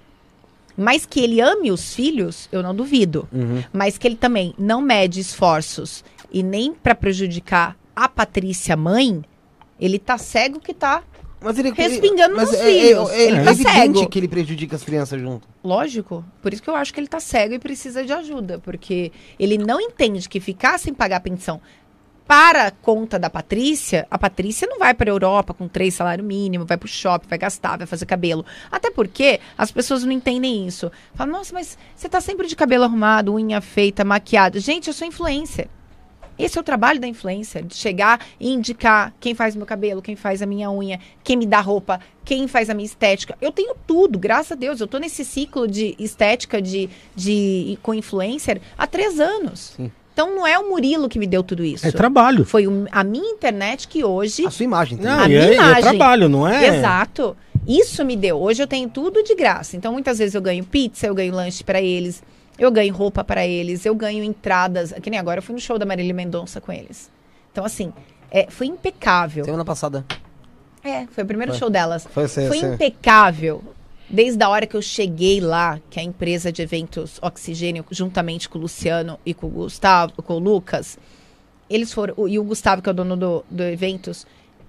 [0.77, 3.27] Mas que ele ame os filhos, eu não duvido.
[3.31, 3.63] Uhum.
[3.71, 9.23] Mas que ele também não mede esforços e nem pra prejudicar a Patrícia mãe,
[9.79, 11.01] ele tá cego que tá.
[11.41, 13.09] Mas ele Respingando mas nos é, filhos.
[13.11, 14.09] É, é, Ele é tá evidente cego.
[14.09, 15.47] que ele prejudica as crianças junto.
[15.63, 16.25] Lógico.
[16.41, 18.59] Por isso que eu acho que ele tá cego e precisa de ajuda.
[18.59, 21.61] Porque ele não entende que ficar sem pagar pensão
[22.27, 26.65] para conta da Patrícia, a Patrícia não vai para a Europa com três salário mínimo,
[26.65, 28.43] vai pro shopping, vai gastar, vai fazer cabelo.
[28.71, 30.91] Até porque as pessoas não entendem isso.
[31.13, 34.59] Falam, nossa, mas você tá sempre de cabelo arrumado, unha feita, maquiada.
[34.59, 35.67] Gente, eu sou influencer.
[36.37, 40.17] Esse é o trabalho da influencer, de chegar e indicar quem faz meu cabelo, quem
[40.17, 43.37] faz a minha unha, quem me dá roupa, quem faz a minha estética.
[43.39, 44.81] Eu tenho tudo, graças a Deus.
[44.81, 49.75] Eu tô nesse ciclo de estética de, de com influencer há três anos.
[49.77, 49.91] Sim.
[50.15, 51.85] Então não é o Murilo que me deu tudo isso.
[51.85, 52.45] É trabalho.
[52.45, 54.97] Foi o- a minha internet que hoje A sua imagem.
[54.97, 55.81] Não, A e é, minha e é imagem.
[55.83, 56.77] trabalho, não é?
[56.77, 57.35] Exato.
[57.67, 58.37] Isso me deu.
[58.37, 59.75] Hoje eu tenho tudo de graça.
[59.75, 62.23] Então, muitas vezes eu ganho pizza, eu ganho lanche pra eles,
[62.57, 64.93] eu ganho roupa pra eles, eu ganho entradas.
[65.03, 67.11] Que nem agora eu fui no show da Marília Mendonça com eles.
[67.51, 67.91] Então, assim,
[68.31, 69.43] é, foi impecável.
[69.43, 70.05] Semana passada.
[70.81, 71.59] É, foi o primeiro Foi.
[71.59, 72.07] show delas.
[72.09, 73.61] Foi, você, Foi você- impecável.
[74.09, 78.59] Desde a hora que eu cheguei lá, que a empresa de eventos Oxigênio, juntamente com
[78.59, 80.97] o Luciano e com o Gustavo, com o Lucas,
[81.69, 82.27] eles foram.
[82.27, 84.25] E o Gustavo, que é o dono do, do eventos,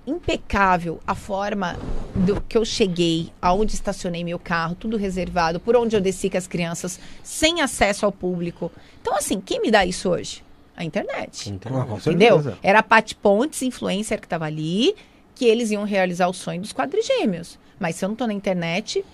[0.07, 1.77] impecável a forma
[2.15, 6.39] do que eu cheguei, aonde estacionei meu carro, tudo reservado, por onde eu desci com
[6.39, 8.71] as crianças, sem acesso ao público.
[9.03, 10.45] Então, assim, quem me dá isso hoje?
[10.77, 11.59] A internet.
[11.67, 12.37] Ah, com Entendeu?
[12.37, 12.59] certeza.
[12.63, 14.95] Era a Paty Pontes, influencer, que tava ali,
[15.35, 17.59] que eles iam realizar o sonho dos quadrigêmeos.
[17.79, 19.05] Mas se eu não tô na internet,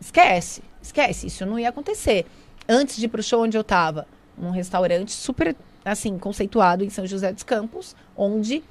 [0.00, 0.62] esquece.
[0.82, 1.26] Esquece.
[1.26, 2.26] Isso não ia acontecer.
[2.68, 4.06] Antes de ir pro show onde eu tava,
[4.38, 5.54] num restaurante super,
[5.84, 8.62] assim, conceituado em São José dos Campos, onde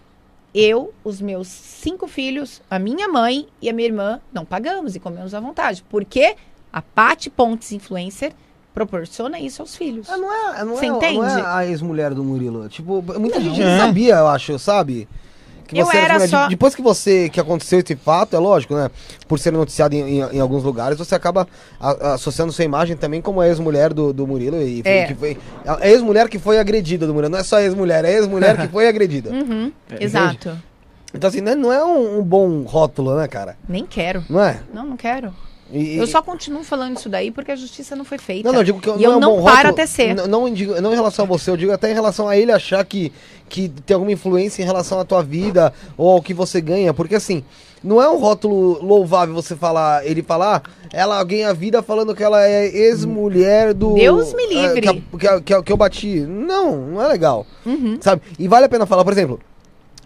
[0.54, 5.00] eu, os meus cinco filhos, a minha mãe e a minha irmã não pagamos e
[5.00, 5.84] comemos à vontade.
[5.90, 6.36] Porque
[6.74, 8.34] a Paty Pontes, influencer,
[8.74, 10.10] proporciona isso aos filhos.
[10.10, 11.20] Ah, não é, não, Você é, não entende?
[11.20, 12.68] é a ex-mulher do Murilo.
[12.70, 13.66] Tipo, muita gente É.
[13.78, 15.08] não sabia, eu acho, sabe?
[15.70, 16.28] Que Eu era ex-mulher.
[16.30, 18.90] só- De- Depois que você que aconteceu esse fato, é lógico, né?
[19.28, 21.48] Por ser noticiado em, em- em alguns lugares, você acaba
[21.80, 24.60] a- associando sua imagem também como a ex-mulher do, do Murilo.
[24.62, 25.06] E foi- É.
[25.06, 25.38] que foi,
[25.68, 27.32] a ex-mulher que foi agredida do Murilo.
[27.32, 29.30] Não é só ex-mulher, é ex-mulher que foi agredida.
[29.32, 30.58] Uhum, É, exato.
[31.14, 33.56] Então, assim, né, não é um, um bom rótulo, né, cara?
[33.68, 34.24] Nem quero.
[34.30, 34.60] Não é?
[34.74, 35.34] Não, não quero.
[35.72, 38.48] E- Eu só continuo falando isso daí porque a justiça não foi feita.
[38.48, 40.16] Não, não, eu digo que E eu é um não bom paro rótulo, até ser.
[40.16, 42.52] Não, não, digo- não em relação a você, eu digo até em relação a ele
[42.52, 43.12] achar que,
[43.48, 46.94] que tem alguma influência em relação à tua vida ou ao que você ganha.
[46.94, 47.44] Porque assim,
[47.84, 52.44] não é um rótulo louvável você falar, ele falar, ela ganha vida falando que ela
[52.46, 53.94] é ex-mulher do.
[53.94, 54.80] Deus me livre.
[54.80, 56.20] eh, Que, a- que, a- que, a- que eu bati.
[56.22, 57.46] Não, não é legal.
[57.66, 57.98] Uhum.
[58.02, 58.22] Sabe?
[58.40, 59.40] E vale a pena falar, por exemplo,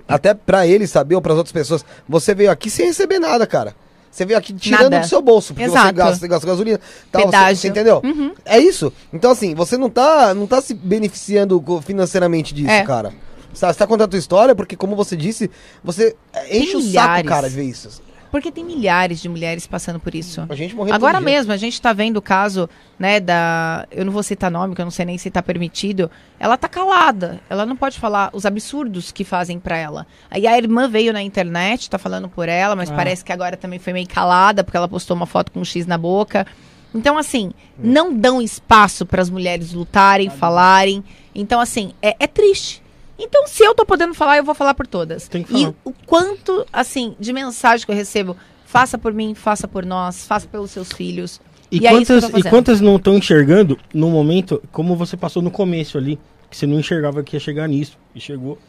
[0.07, 3.73] até pra ele saber ou pras outras pessoas, você veio aqui sem receber nada, cara.
[4.13, 4.99] Você veio aqui tirando Nada.
[4.99, 5.93] do seu bolso, porque você Exato.
[5.95, 6.79] gasta, você gasta gasolina.
[7.11, 7.99] Tal, você, você entendeu?
[8.03, 8.31] Uhum.
[8.45, 8.93] É isso.
[9.11, 12.83] Então, assim, você não tá, não tá se beneficiando financeiramente disso, É.
[12.83, 13.11] cara.
[13.51, 15.49] Você tá contando a tua história porque, como você disse,
[15.83, 16.15] você
[16.51, 17.27] enche o saco, milhares.
[17.29, 18.01] cara, de ver isso.
[18.33, 20.43] Porque tem milhares de mulheres passando por isso.
[20.49, 21.35] A gente morreu Agora todo dia.
[21.37, 23.85] mesmo, a gente tá vendo o caso, né, da.
[23.91, 26.09] Eu não vou citar nome, que eu não sei nem se tá permitido.
[26.39, 27.39] Ela tá calada.
[27.47, 30.07] Ela não pode falar os absurdos que fazem pra ela.
[30.31, 32.95] Aí a irmã veio na internet, tá falando por ela, mas Ah.
[32.95, 35.85] parece que agora também foi meio calada, porque ela postou uma foto com um X
[35.85, 36.47] na boca.
[36.95, 41.03] Então, assim, não dão espaço para as mulheres lutarem, falarem.
[41.35, 42.82] Então, assim, é, é triste.
[43.23, 45.27] Então, se eu tô podendo falar, eu vou falar por todas.
[45.27, 45.73] Tem que E falar.
[45.85, 48.35] o quanto, assim, de mensagem que eu recebo,
[48.65, 51.39] faça por mim, faça por nós, faça pelos seus filhos.
[51.71, 55.41] E, E é quantas, tô e quantas não estão enxergando no momento, como você passou
[55.41, 56.19] no começo ali,
[56.49, 58.59] que você não enxergava que ia chegar nisso, e chegou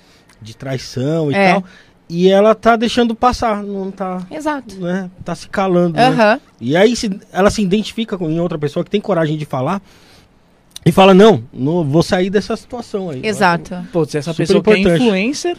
[0.41, 1.53] de traição e É.
[1.55, 1.65] tal.
[2.09, 4.77] E ela tá deixando passar, não tá, Exato.
[4.77, 5.11] né?
[5.25, 6.07] Tá se calando, né?
[6.09, 6.41] Aham.
[6.61, 9.81] E aí se, ela se identifica com em outra pessoa que tem coragem de falar
[10.85, 13.21] e fala, não, não vou sair dessa situação aí.
[13.25, 13.75] Exato.
[13.93, 15.03] Pô, se essa Super pessoa que é importante.
[15.03, 15.57] influencer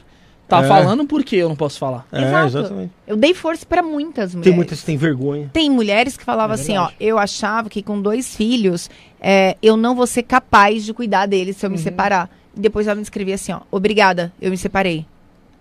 [0.47, 0.67] tá É.
[0.67, 2.05] falando, por que eu não posso falar?
[2.11, 2.45] É, Exato.
[2.47, 2.91] exatamente.
[3.07, 4.43] Eu dei força pra muitas mulheres.
[4.51, 5.49] Tem muitas que têm vergonha.
[5.51, 8.89] Tem mulheres que falavam É assim, ó, eu achava que com dois filhos
[9.19, 11.81] é, eu não vou ser capaz de cuidar deles se eu me Uhum.
[11.83, 12.29] separar.
[12.55, 15.05] E depois ela me escrevia assim, ó, obrigada, eu me separei.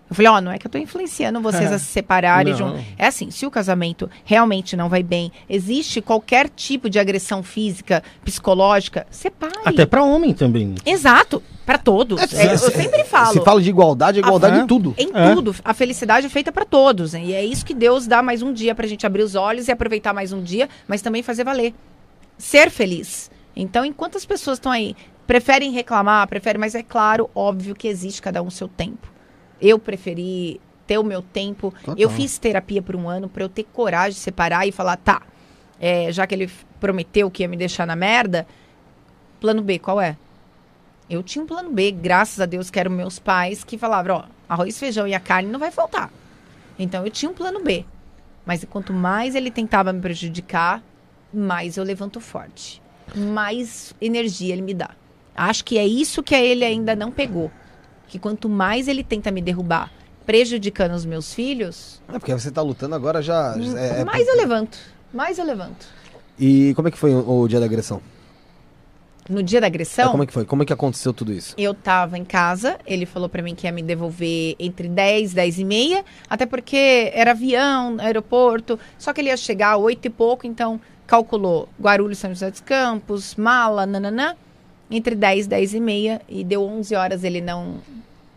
[0.07, 2.51] Eu falei, ó, não é que eu tô influenciando vocês a se separarem.
[2.53, 2.57] Não.
[2.59, 2.85] junto.
[2.95, 8.03] É assim, se o casamento realmente não vai bem, existe qualquer tipo de agressão física,
[8.23, 9.53] psicológica, separe.
[9.65, 10.75] Até pra homem também.
[10.85, 12.21] Exato, pra todos.
[12.33, 13.33] É, eu sempre falo.
[13.33, 14.93] Se fala de igualdade, é igualdade Ah, em tudo.
[14.95, 15.33] Em É.
[15.33, 15.55] tudo.
[15.65, 17.15] A felicidade é feita pra todos.
[17.15, 17.25] hein?
[17.25, 19.71] E é isso que Deus dá mais um dia pra gente abrir os olhos e
[19.71, 21.73] aproveitar mais um dia, mas também fazer valer.
[22.37, 23.31] Ser feliz.
[23.55, 24.95] Então, enquanto as pessoas estão aí,
[25.25, 29.14] preferem reclamar, preferem, mas é claro, óbvio que existe cada um seu tempo.
[29.61, 31.73] Eu preferi ter o meu tempo.
[31.83, 31.95] Total.
[31.97, 35.21] Eu fiz terapia por um ano pra eu ter coragem de separar e falar, tá,
[35.79, 36.49] é, já que ele
[36.79, 38.47] prometeu que ia me deixar na merda,
[39.39, 40.17] plano B, qual é?
[41.09, 44.23] Eu tinha um plano B, graças a Deus, que eram meus pais, que falavam, ó,
[44.49, 46.11] arroz, feijão e a carne não vai faltar.
[46.79, 47.85] Então eu tinha um plano B.
[48.45, 50.83] Mas quanto mais ele tentava me prejudicar,
[51.33, 52.81] mais eu levanto forte.
[53.15, 54.91] Mais energia ele me dá.
[55.35, 57.51] Acho que é isso que ele ainda não pegou.
[58.15, 59.91] Que quanto mais ele tenta me derrubar,
[60.25, 63.53] prejudicando os meus filhos, É porque você tá lutando agora já.
[63.77, 64.77] é- é- mais eu levanto.
[65.13, 65.85] Mais eu levanto.
[66.39, 68.01] E como é que foi o, o dia da agressão?
[69.29, 70.45] No dia da É, agressão, como é que foi?
[70.45, 71.55] Como é que aconteceu tudo isso?
[71.57, 75.35] Eu tava em casa, ele falou pra mim que ia me devolver entre 10 e
[75.35, 80.05] 10 e meia, até porque era avião, aeroporto, só que ele ia chegar às 8
[80.05, 84.35] e pouco, então calculou Guarulhos, São José dos Campos, mala, nananã,
[84.89, 87.77] entre 10 e 10 e meia, e deu 11 horas, ele não,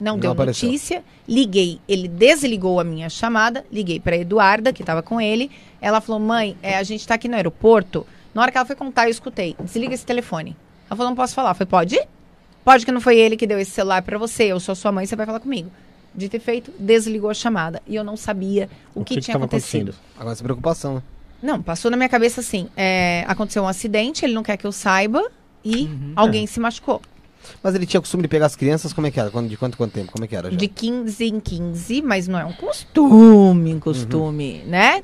[0.01, 0.69] não, Não deu apareceu.
[0.69, 5.51] notícia, liguei, ele desligou a minha chamada, liguei pra Eduarda, que tava com ele,
[5.81, 8.77] ela falou, mãe, é, a gente tá aqui no aeroporto, na hora que ela foi
[8.77, 10.57] contar, eu escutei, desliga esse telefone.
[10.89, 11.51] Ela falou, não posso falar.
[11.51, 12.01] Eu falei, pode?
[12.65, 14.45] Pode que não foi ele que deu esse celular pra você.
[14.45, 15.71] Eu sou sua mãe, você vai falar comigo.
[16.15, 17.83] De ter feito, desligou a chamada.
[17.87, 19.95] E eu não sabia o, que, tinha tava acontecido.
[20.17, 21.03] Agora essa preocupação, né?
[21.43, 24.73] Não, passou na minha cabeça assim: é, aconteceu um acidente, ele não quer que eu
[24.73, 25.23] saiba
[25.65, 26.13] e Uhum.
[26.17, 27.03] alguém se machucou.
[27.63, 29.31] Mas ele tinha costume de pegar as crianças, como é que era?
[29.31, 30.13] Quando- De quanto quanto tempo?
[30.13, 30.57] Como é que era já?
[30.57, 35.03] De 15 em 15, mas não é um costume, um costume, né?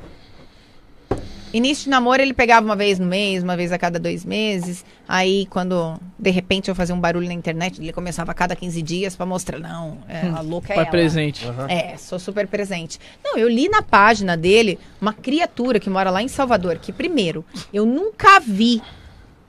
[1.53, 4.85] Início de namoro, ele pegava uma vez no mês, uma vez a cada dois meses.
[5.07, 8.83] Aí, quando de repente eu fazia um barulho na internet, ele começava a cada 15
[8.83, 10.87] dias pra mostrar: não, é, a louca é ela.
[10.87, 11.47] presente.
[11.69, 12.99] É, sou super presente.
[13.23, 17.45] Não, eu li na página dele uma criatura que mora lá em Salvador, que primeiro,
[17.73, 18.83] eu nunca vi,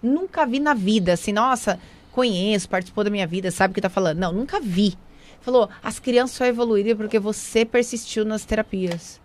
[0.03, 1.79] nunca vi na vida, assim, nossa,
[2.15, 4.17] conheço, participou da minha vida, sabe o que tá falando.
[4.17, 4.95] Não, nunca vi.
[5.41, 9.19] Falou, as crianças só evoluíram porque você persistiu nas terapias.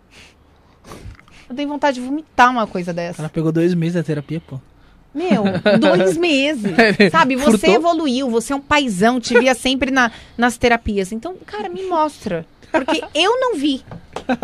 [1.48, 3.22] Eu tenho vontade de vomitar uma coisa dessa.
[3.22, 4.60] Ela pegou dois meses da terapia, pô.
[5.14, 5.44] Meu,
[5.78, 6.72] dois meses.
[7.12, 7.74] Sabe, você Furtou.
[7.74, 11.12] evoluiu, você é um paizão, te via sempre na, nas terapias.
[11.12, 12.44] Então, cara, me mostra.
[12.72, 13.84] Porque eu não vi.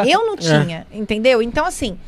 [0.09, 1.43] Eu não tinha, entendeu?
[1.43, 1.99] Então, assim.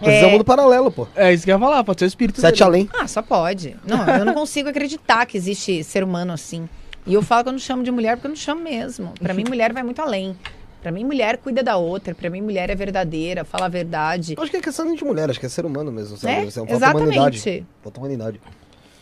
[0.00, 1.06] Mas é é- um mundo paralelo, pô.
[1.16, 2.64] É isso que eu ia falar, pode ser o espírito Sete dele.
[2.64, 2.90] além.
[2.92, 3.76] Ah, só pode.
[3.86, 6.68] Não, eu não consigo acreditar que existe ser humano assim.
[7.06, 9.12] E eu falo que eu não chamo de mulher porque eu não chamo mesmo.
[9.20, 10.36] Pra mim, mulher vai muito além.
[10.82, 12.14] Pra mim, mulher cuida da outra.
[12.14, 14.34] Pra mim, mulher é verdadeira, fala a verdade.
[14.36, 16.32] Eu acho que é questão de mulher, acho que é ser humano mesmo, sabe?
[16.34, 17.36] É, Isso um falta humanidade.
[17.38, 17.66] exatamente.
[17.82, 18.40] Falta humanidade.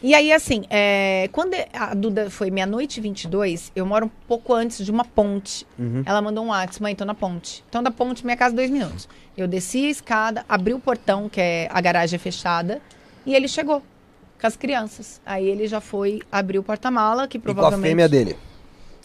[0.05, 4.53] E aí, assim, é, quando a Duda foi meia-noite e 22, eu moro um pouco
[4.53, 5.67] antes de uma ponte.
[5.79, 6.03] Uhum.
[6.05, 7.65] Ela mandou um WhatsApp, mãe, tô na ponte.
[7.71, 9.09] Então, da ponte, minha casa, dois minutos.
[9.35, 12.83] Eu desci a escada, abri o portão, que é a garagem é fechada,
[13.25, 13.83] e ele chegou
[14.39, 15.23] com as crianças.
[15.25, 17.89] Aí ele já foi abrir o porta-mala, que E com a provavelmente...
[17.89, 18.37] fêmea dele.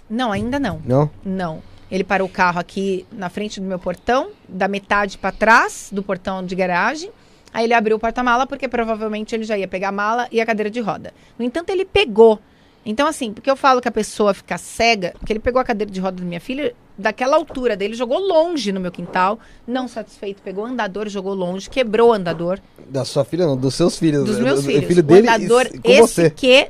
[0.09, 0.81] Não, ainda não.
[0.84, 1.09] Não?
[1.23, 1.63] Não.
[1.89, 6.03] Ele parou o carro aqui na frente do meu portão, da metade pra trás do
[6.03, 7.09] portão de garagem.
[7.53, 10.45] Aí ele abriu o porta-mala porque provavelmente ele já ia pegar a mala e a
[10.45, 11.13] cadeira de roda.
[11.38, 12.39] No entanto, ele pegou.
[12.85, 15.91] Então, assim, porque eu falo que a pessoa fica cega, porque ele pegou a cadeira
[15.91, 19.38] de roda da minha filha, daquela altura dele, jogou longe no meu quintal.
[19.67, 23.76] Não satisfeito, pegou o andador, jogou longe, quebrou o andador Da sua filha, não, dos
[23.76, 24.23] seus filhos.
[24.26, 24.85] dos Do- meus filhos.
[24.85, 26.30] filho o dele andador, com esse você.
[26.30, 26.69] que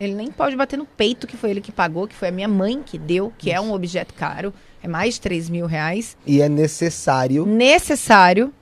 [0.00, 2.48] ele nem pode bater no peito, que foi ele que pagou, que foi a minha
[2.48, 4.52] mãe que deu, que é um objeto caro,
[4.82, 7.46] é mais de 3 mil reais, E é necessário.
[7.46, 8.52] necessário.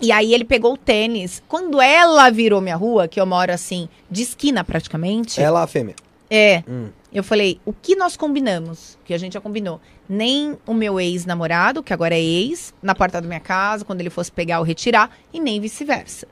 [0.00, 1.42] E aí ele pegou o tênis.
[1.48, 5.94] Quando ela virou minha rua, que eu moro assim, de esquina praticamente, Ela, a fêmea.
[6.30, 6.62] é.
[6.68, 6.88] Hum.
[7.12, 8.96] Eu falei, o que nós combinamos?
[9.04, 9.78] Que a gente já combinou.
[10.08, 14.08] Nem o meu ex-namorado, que agora é ex, na porta da minha casa, quando ele
[14.08, 16.26] fosse pegar ou retirar, e nem vice-versa.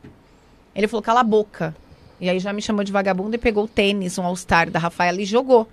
[0.75, 1.77] Ele falou, cala a boca.
[2.19, 5.21] E aí já me chamou de vagabundo e pegou o tênis, um All-Star da Rafaela
[5.21, 5.69] e jogou.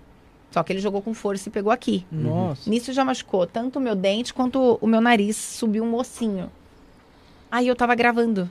[0.51, 2.05] Só que ele jogou com força e pegou aqui.
[2.11, 2.69] Nossa.
[2.69, 5.37] Nisso já machucou tanto o meu dente quanto o meu nariz.
[5.37, 6.51] Subiu um mocinho.
[7.51, 8.49] Aí eu tava gravando.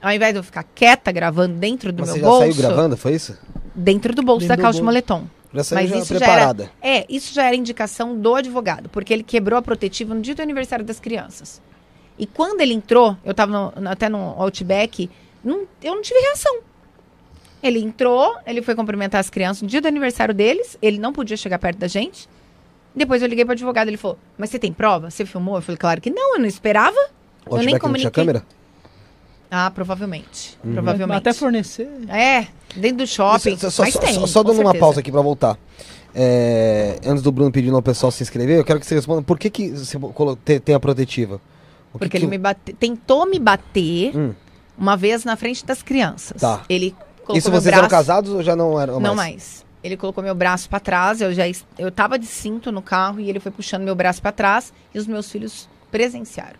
[0.00, 2.54] Ao invés de eu ficar quieta gravando dentro do Mas meu você já bolso, saiu
[2.68, 3.36] gravando, foi isso?
[3.74, 5.24] dentro do bolso Dentro da do calça de moletom.
[5.52, 6.70] Já saiu Mas já isso já preparada.
[6.80, 10.42] É, isso já era indicação do advogado, porque ele quebrou a protetiva no dia do
[10.42, 11.60] aniversário das crianças.
[12.18, 15.10] E quando ele entrou, eu tava no- no- até no Outback,
[15.42, 16.58] não- eu não tive reação.
[17.62, 21.36] Ele entrou, ele foi cumprimentar as crianças no dia do aniversário deles, ele não podia
[21.36, 22.28] chegar perto da gente.
[22.94, 25.10] Depois eu liguei pro advogado, ele falou: Mas você tem prova?
[25.10, 25.56] Você filmou?
[25.56, 26.96] Eu falei: Claro que não, eu não esperava.
[27.50, 28.10] Eu nem Outback não tinha comuniquei.
[28.10, 28.42] câmera?
[29.50, 30.58] Ah, provavelmente.
[30.62, 30.72] Uhum.
[30.74, 31.18] Provavelmente.
[31.18, 31.88] Até fornecer.
[32.08, 32.46] É,
[32.76, 33.56] dentro do shopping.
[33.56, 35.56] Só, só, mas só- tem, só- só dando uma pausa aqui pra voltar.
[36.14, 39.38] É, antes do Bruno pedindo ao pessoal se inscrever, eu quero que você responda por
[39.38, 39.98] que, que você
[40.60, 41.38] tem a protetiva?
[41.38, 42.72] Que Porque que ele me bate...
[42.74, 44.34] tentou me bater Hum.
[44.76, 46.40] uma vez na frente das crianças.
[46.40, 46.62] Tá.
[46.68, 47.78] Ele colocou Isso vocês braço...
[47.78, 49.30] eram casados ou já não eram Não mais?
[49.32, 49.66] mais.
[49.82, 51.44] Ele colocou meu braço pra trás, eu já
[51.78, 54.98] eu tava de cinto no carro e ele foi puxando meu braço pra trás e
[54.98, 56.58] os meus filhos presenciaram.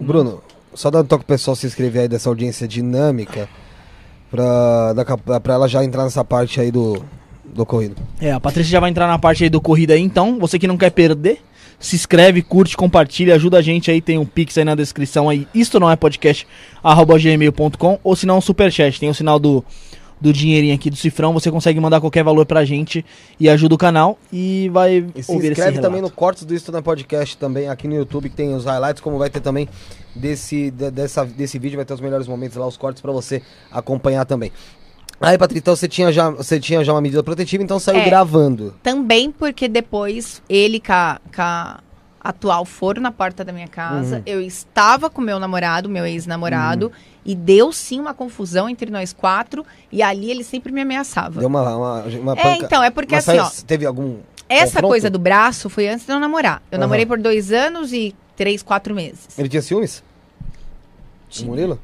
[0.00, 0.42] Bruno,
[0.74, 3.48] só dando toque pro pessoal se inscrever aí dessa audiência dinâmica
[4.30, 7.04] pra, pra ela já entrar nessa parte aí do,
[7.44, 7.96] do ocorrido.
[8.20, 10.38] É, a Patrícia já vai entrar na parte aí do corrida aí, então.
[10.38, 11.40] Você que não quer perder,
[11.78, 14.00] se inscreve, curte, compartilha, ajuda a gente aí.
[14.00, 15.46] Tem um pix aí na descrição aí.
[15.54, 16.46] Isto não é podcast,
[16.82, 18.98] arroba gmail.com ou se não, superchat.
[18.98, 19.64] Tem o sinal do,
[20.20, 21.32] do dinheirinho aqui do cifrão.
[21.32, 23.04] Você consegue mandar qualquer valor pra gente
[23.38, 26.10] e ajuda o canal e vai E se ouvir esse inscreve também no.
[26.10, 29.30] Cortes do Isto na Podcast também aqui no YouTube, que tem os highlights, como vai
[29.30, 29.68] ter também
[30.14, 33.40] desse, de- dessa, desse vídeo, vai ter os melhores momentos lá, os cortes pra você
[33.70, 34.52] acompanhar também.
[35.20, 38.04] Aí, Patrícia, então você tinha já, você tinha já uma medida protetiva, então saiu É.
[38.06, 38.74] gravando.
[38.82, 41.80] Também porque depois ele com a, com a
[42.22, 44.16] atual foram na porta da minha casa.
[44.16, 44.22] Uhum.
[44.26, 46.90] Eu estava com meu namorado, meu ex-namorado,
[47.24, 49.64] e deu sim uma confusão entre nós quatro.
[49.92, 51.38] E ali ele sempre me ameaçava.
[51.40, 53.50] Deu uma, uma, uma É, então, é porque Mas assim, ó.
[53.66, 54.18] Teve algum
[54.48, 54.88] Essa confronto?
[54.88, 56.62] coisa do braço foi antes de eu namorar.
[56.70, 56.80] Eu Aham.
[56.80, 59.28] namorei por dois anos e três, quatro meses.
[59.38, 59.98] Ele tinha ciúmes?
[59.98, 61.48] O Tinha.
[61.48, 61.80] Murilo?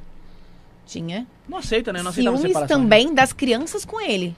[0.87, 1.27] Tinha.
[1.49, 2.03] Não aceita, né?
[2.03, 2.81] Não aceitava Ciúmes separação.
[2.81, 4.35] também das crianças com ele.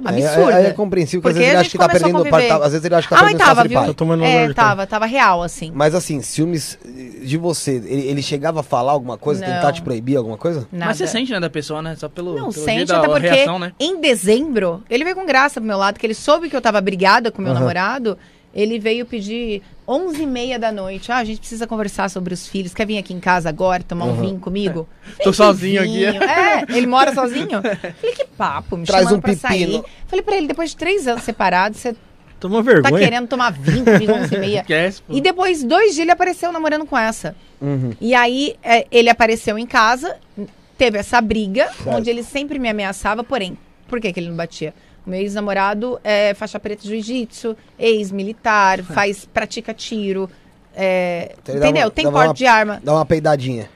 [0.00, 0.60] Absurda.
[0.60, 2.24] É, é, é compreensível, porque às vezes ele a acha gente que tá perdendo.
[2.30, 3.78] par- Às vezes ele acha que tá Ah, mas perdendo tava, viu?
[3.78, 3.86] pai.
[3.88, 5.70] Tô tomando É, hoje, tava, tava real, assim.
[5.74, 6.78] Mas assim, ciúmes
[7.22, 9.52] de você, ele, ele chegava a falar alguma coisa, Não.
[9.52, 10.66] tentar te proibir alguma coisa?
[10.72, 10.86] Nada.
[10.86, 11.94] Mas você sente, né, da pessoa, né?
[11.96, 13.72] Só pelo, Não, pelo sente, até porque reação, né?
[13.78, 16.80] em dezembro, ele veio com graça pro meu lado, que ele soube que eu tava
[16.80, 17.60] brigada com meu Aham.
[17.60, 18.16] namorado.
[18.54, 21.10] Ele veio pedir 11 e meia da noite.
[21.10, 22.74] Ah, a gente precisa conversar sobre os filhos.
[22.74, 24.20] Quer vir aqui em casa agora, tomar um Aham.
[24.20, 24.86] vinho comigo?
[25.22, 27.62] Tô Falei, sozinho "Que aqui." vinho?" É, ele mora sozinho.
[27.62, 29.48] Falei, que papo, me Traz chamando um pra pepino.
[29.72, 29.82] sair.
[30.06, 31.96] Falei pra ele, depois de três anos separados, você
[32.38, 32.98] Toma tá vergonha.
[33.04, 34.60] querendo tomar vinho comigo 11 e meia.
[34.60, 35.02] Esquece.
[35.08, 37.34] E depois, dois dias, ele apareceu namorando com essa.
[37.60, 37.92] Uhum.
[38.00, 40.16] E aí, é, ele apareceu em casa,
[40.76, 43.56] teve essa briga, onde ele sempre me ameaçava, porém,
[43.88, 44.74] por que, que ele não batia?
[45.06, 50.30] O meu ex-namorado é faixa preta de jiu-jitsu, ex-militar, faz, pratica tiro,
[50.74, 51.84] é, Então entendeu?
[51.86, 52.80] uma- Tem porte uma- de arma.
[52.84, 53.68] Dá uma peidadinha.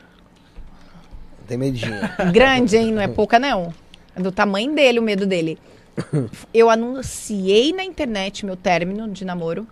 [1.49, 1.95] Tem medinho.
[2.33, 2.93] Grande, hein?
[2.93, 3.73] Não é pouca, não.
[4.15, 5.59] É do tamanho dele, o medo dele.
[6.55, 9.67] Eu anunciei na internet meu término de namoro.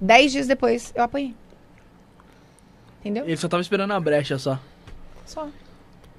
[0.00, 1.34] Dez dias depois, eu apanhei.
[3.00, 3.24] Entendeu?
[3.24, 4.58] Ele só tava esperando a brecha só.
[5.26, 5.44] Só.
[5.44, 5.50] O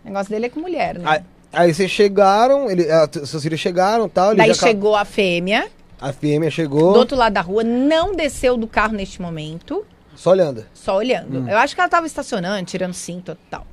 [0.03, 1.05] negócio dele é com mulher, né?
[1.07, 1.21] aí,
[1.53, 4.29] aí vocês chegaram, ele, t- seus filhos chegaram e tal.
[4.31, 5.67] ele Daí chegou a fêmea,
[5.99, 9.85] A fêmea chegou, do outro lado da rua, não desceu do carro neste momento,
[10.15, 10.65] só olhando.
[10.73, 11.39] só olhando.
[11.39, 11.49] Hum.
[11.49, 13.65] Eu acho que ela tava estacionando, tirando cinto e tal.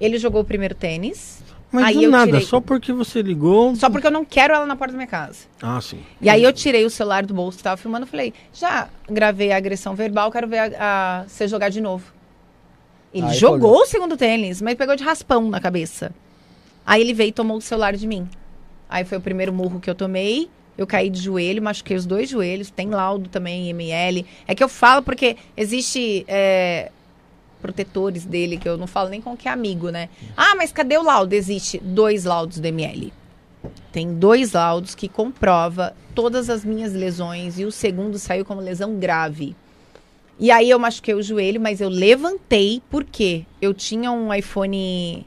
[0.00, 1.42] Ele jogou o primeiro tênis,
[1.72, 2.40] Mas Aí do nada, tirei.
[2.46, 3.74] só porque você ligou.
[3.76, 5.40] só porque eu não quero ela na porta da minha casa.
[5.60, 5.98] Ah, sim.
[6.20, 9.56] E aí eu tirei o celular do bolso, tava filmando, e falei, já gravei a
[9.56, 12.12] agressão verbal, quero ver a, a- você jogar de novo.
[13.12, 13.82] Ele Aí jogou colheu.
[13.82, 16.12] o segundo tênis, mas pegou de raspão na cabeça.
[16.86, 18.28] Aí ele veio e tomou o celular de mim.
[18.88, 20.48] Aí foi o primeiro murro que eu tomei.
[20.78, 22.70] Eu caí de joelho, machuquei os dois joelhos.
[22.70, 24.24] Tem laudo também, ML.
[24.46, 26.92] É que eu falo porque existe é,
[27.60, 30.08] protetores dele, que eu não falo nem com que é amigo, né?
[30.36, 31.32] Ah, mas cadê o laudo?
[31.32, 33.12] Existe dois laudos do ML.
[33.90, 38.96] Tem dois laudos que comprova todas as minhas lesões e o segundo saiu como lesão
[38.96, 39.56] grave.
[40.38, 45.26] E aí eu machuquei o joelho, mas eu levantei porque eu tinha um iPhone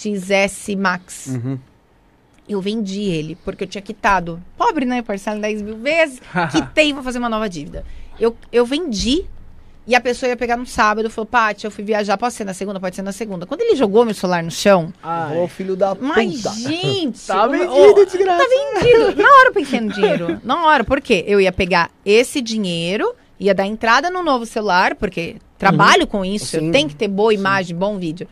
[0.00, 1.26] XS Max.
[1.26, 1.58] Uhum.
[2.48, 4.42] Eu vendi ele, porque eu tinha quitado.
[4.56, 5.02] Pobre, né?
[5.02, 6.20] Parcela em 10 mil vezes.
[6.50, 7.84] Quitei, vou fazer uma nova dívida.
[8.18, 9.24] Eu, eu vendi
[9.86, 11.08] e a pessoa ia pegar no sábado.
[11.08, 12.16] Falou, Paty, eu fui viajar.
[12.18, 12.80] Pode ser na segunda?
[12.80, 13.46] Pode ser na segunda.
[13.46, 14.92] Quando ele jogou meu celular no chão,
[15.36, 16.54] Ô, filho da mas, puta.
[16.56, 17.24] gente...
[17.26, 18.42] Tá vendido, o- desgraça.
[18.42, 19.16] Tá vendido.
[19.22, 20.40] Na hora eu pensei no dinheiro.
[20.42, 20.82] Na hora.
[20.84, 21.24] Por quê?
[21.26, 26.58] Eu ia pegar esse dinheiro, ia dar entrada no novo celular, porque trabalho com isso,
[26.58, 26.66] Sim.
[26.66, 28.26] eu tenho que ter boa imagem, bom vídeo.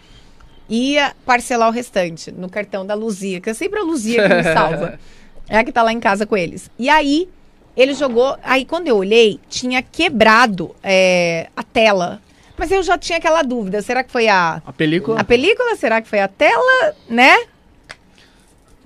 [0.69, 4.43] Ia parcelar o restante no cartão da Luzia, que é sempre a Luzia que me
[4.43, 4.99] salva.
[5.51, 6.71] É a que tá lá em casa com eles.
[6.79, 7.27] E aí,
[7.75, 8.37] ele jogou.
[8.43, 12.21] Aí, quando eu olhei, tinha quebrado é, a tela.
[12.55, 15.75] Mas eu já tinha aquela dúvida: será que foi a, A película, a película?
[15.75, 16.95] Será que foi a tela?
[17.09, 17.35] Né?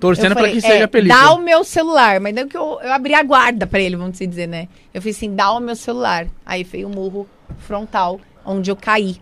[0.03, 1.21] torcendo falei, que seja é, a película.
[1.21, 2.19] Dá o meu celular.
[2.19, 4.67] Mas daí que eu, eu abri a guarda pra ele, vamos dizer, né?
[4.93, 6.27] Eu fiz assim, dá o meu celular.
[6.45, 7.27] Aí veio o murro
[7.59, 9.21] frontal, onde eu caí.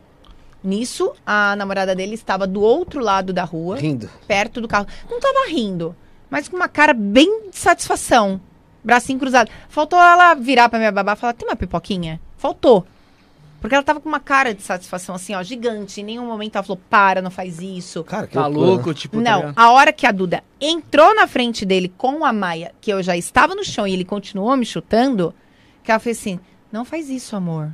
[0.63, 4.09] Nisso, a namorada dele estava do outro lado da rua, Rindo.
[4.27, 4.85] perto do carro.
[5.09, 5.95] Não tava rindo,
[6.29, 8.39] mas com uma cara bem de satisfação.
[8.83, 9.49] Bracinho cruzado.
[9.69, 12.19] Faltou ela virar pra minha babá e falar, tem uma pipoquinha?
[12.37, 12.85] Faltou.
[13.59, 16.01] Porque ela tava com uma cara de satisfação, assim, ó, gigante.
[16.01, 18.03] Em nenhum momento ela falou, para, não faz isso.
[18.03, 21.63] Cara, que Tá louco, tipo, tá Não, a hora que a Duda entrou na frente
[21.63, 25.31] dele com a Maia, que eu já estava no chão e ele continuou me chutando,
[25.83, 26.39] que ela fez assim:
[26.71, 27.71] não faz isso, amor.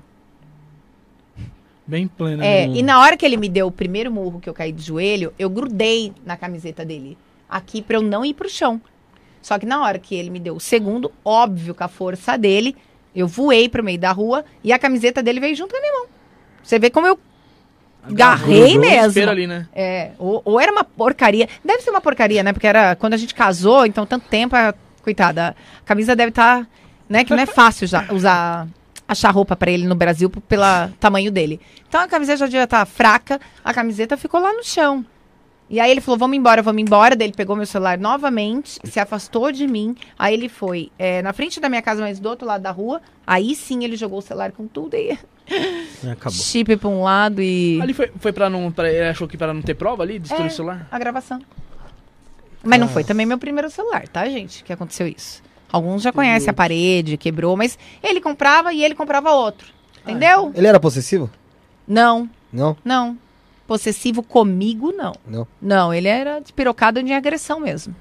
[1.87, 2.45] Bem plena.
[2.45, 4.83] É, e na hora que ele me deu o primeiro murro que eu caí de
[4.83, 7.17] joelho, eu grudei na camiseta dele,
[7.49, 8.81] aqui pra eu não ir pro chão.
[9.41, 12.75] Só que na hora que ele me deu o segundo, óbvio com a força dele,
[13.15, 15.93] eu voei pro meio da rua e a camiseta dele veio junto com a minha
[15.93, 16.07] mão.
[16.61, 17.17] Você vê como eu
[18.77, 19.29] o mesmo.
[19.29, 19.67] ali, né?
[19.73, 21.47] É, ou, ou era uma porcaria.
[21.63, 22.53] Deve ser uma porcaria, né?
[22.53, 26.67] Porque era quando a gente casou, então tanto tempo, a, coitada, a camisa deve estar,
[27.07, 27.23] né?
[27.23, 28.67] Que não é fácil já usar,
[29.07, 30.63] achar roupa pra ele no Brasil pelo
[30.99, 31.59] tamanho dele.
[31.87, 35.05] Então a camiseta já devia estar fraca, a camiseta ficou lá no chão.
[35.69, 37.13] E aí ele falou, vamos embora, vamos embora.
[37.13, 39.95] Daí ele pegou meu celular novamente, se afastou de mim.
[40.17, 43.01] Aí ele foi é, na frente da minha casa, mas do outro lado da rua.
[43.25, 45.11] Aí sim ele jogou o celular com tudo e
[45.49, 46.31] É, acabou.
[46.39, 48.71] chip pra um lado e Ali foi, foi pra não.
[48.71, 50.19] Pra, ele achou que pra não ter prova ali?
[50.19, 50.47] Destruir É.
[50.47, 50.87] o celular?
[50.89, 51.41] a gravação.
[52.63, 54.63] Mas não foi também meu primeiro celular, tá, gente?
[54.63, 55.43] Que aconteceu isso.
[55.71, 59.67] Alguns já conhecem a parede, quebrou, mas ele comprava e ele comprava outro.
[60.03, 60.51] Entendeu?
[60.55, 61.29] Ele era possessivo?
[61.87, 62.75] Não, Não?
[62.83, 63.17] não.
[63.67, 65.13] Possessivo comigo, não.
[65.27, 65.45] Não.
[65.61, 67.93] Não, ele era despirocado de agressão mesmo.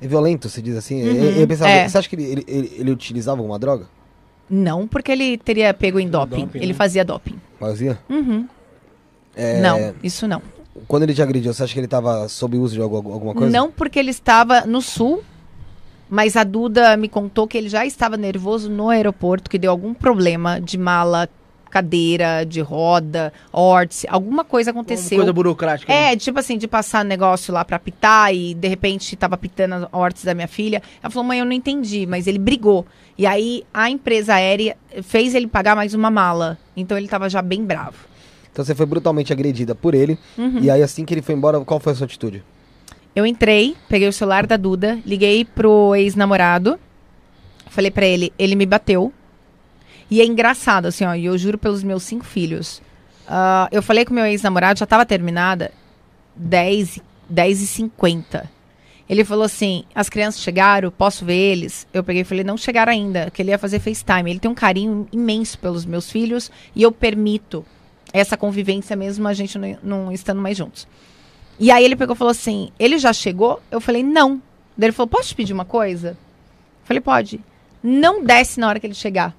[0.00, 1.02] É violento, você diz assim?
[1.02, 1.86] Uhum, Eu- eu pensava, é.
[1.86, 3.86] Você acha que ele, ele, ele, ele utilizava alguma droga?
[4.48, 6.46] Não, porque ele teria pego em doping.
[6.46, 6.74] Doping, ele né?
[6.74, 7.38] fazia doping.
[7.60, 7.98] Fazia?
[8.08, 8.48] Uhum.
[9.36, 10.40] É, Não, isso não.
[10.88, 13.52] Quando ele te agrediu, você acha que ele tava sob uso de algu- alguma coisa?
[13.52, 15.22] Não porque ele estava no sul,
[16.14, 19.94] Mas a Duda me contou que ele já estava nervoso no aeroporto, que deu algum
[19.94, 21.26] problema de mala,
[21.70, 25.16] cadeira, de roda, órtice, alguma coisa aconteceu.
[25.16, 25.90] Coisa burocrática.
[25.90, 26.12] né?
[26.12, 29.88] É, tipo assim, de passar negócio lá pra apitar e de repente tava apitando as
[29.90, 30.82] hortes da minha filha.
[31.02, 32.84] Ela falou, mãe, eu não entendi, mas ele brigou.
[33.16, 36.58] E aí a empresa aérea fez ele pagar mais uma mala.
[36.76, 37.96] Então ele tava já bem bravo.
[38.52, 40.18] Então você foi brutalmente agredida por ele.
[40.36, 40.58] Uhum.
[40.60, 42.44] E aí, assim que ele foi embora, qual foi a sua atitude?
[43.14, 46.78] Eu entrei, peguei o celular da Duda, liguei pro ex-namorado,
[47.66, 49.12] falei pra ele, ele me bateu.
[50.10, 52.80] E é engraçado, assim, ó, e eu juro pelos meus cinco filhos.
[53.26, 55.72] Ah, eu falei com meu ex-namorado, já tava terminada,
[56.34, 58.50] 10, e- 10 e 50.
[59.08, 61.86] Ele falou assim, as crianças chegaram, posso ver eles?
[61.92, 64.30] Eu peguei e falei, não chegaram ainda, que ele ia fazer FaceTime.
[64.30, 67.64] Ele tem um carinho imenso pelos meus filhos e eu permito
[68.12, 70.86] essa convivência mesmo a gente não, não estando mais juntos.
[71.58, 73.62] E aí ele pegou e falou assim: ele já chegou?
[73.70, 74.42] Eu falei, não.
[74.76, 76.10] Daí ele falou: posso te pedir uma coisa?
[76.10, 77.40] Eu falei, pode.
[77.82, 79.34] Não desce na hora que ele chegar.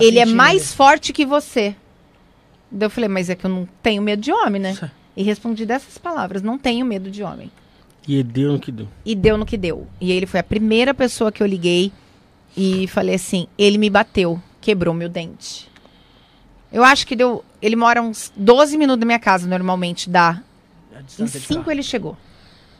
[0.00, 0.36] Ele é sentindo.
[0.36, 1.74] mais forte que você.
[2.70, 4.74] Daí eu falei, mas é que eu não tenho medo de homem, né?
[5.16, 7.50] E respondi dessas palavras: não tenho medo de homem.
[8.06, 8.88] E deu no que deu.
[9.04, 9.86] E deu no que deu.
[10.00, 11.92] E ele foi a primeira pessoa que eu liguei
[12.56, 15.68] e falei assim: ele me bateu, quebrou meu dente.
[16.72, 17.44] Eu acho que deu.
[17.62, 20.42] Ele mora uns 12 minutos da minha casa, normalmente dá.
[21.00, 21.70] Em distância de 5 carro.
[21.72, 22.16] ele chegou.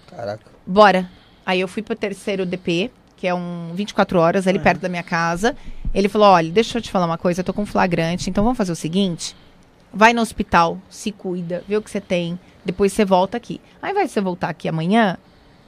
[0.08, 0.44] Caraca.
[0.66, 1.10] Bora.
[1.46, 4.60] Aí eu fui pro terceiro DP, que é um 24 horas, ali É.
[4.62, 5.56] perto da minha casa.
[5.94, 8.56] Ele falou: olha, deixa eu te falar uma coisa, eu tô com flagrante, então vamos
[8.56, 9.36] fazer o seguinte:
[9.92, 13.60] vai no hospital, se cuida, vê o que você tem, depois você volta aqui.
[13.82, 15.16] Aí vai você voltar aqui amanhã,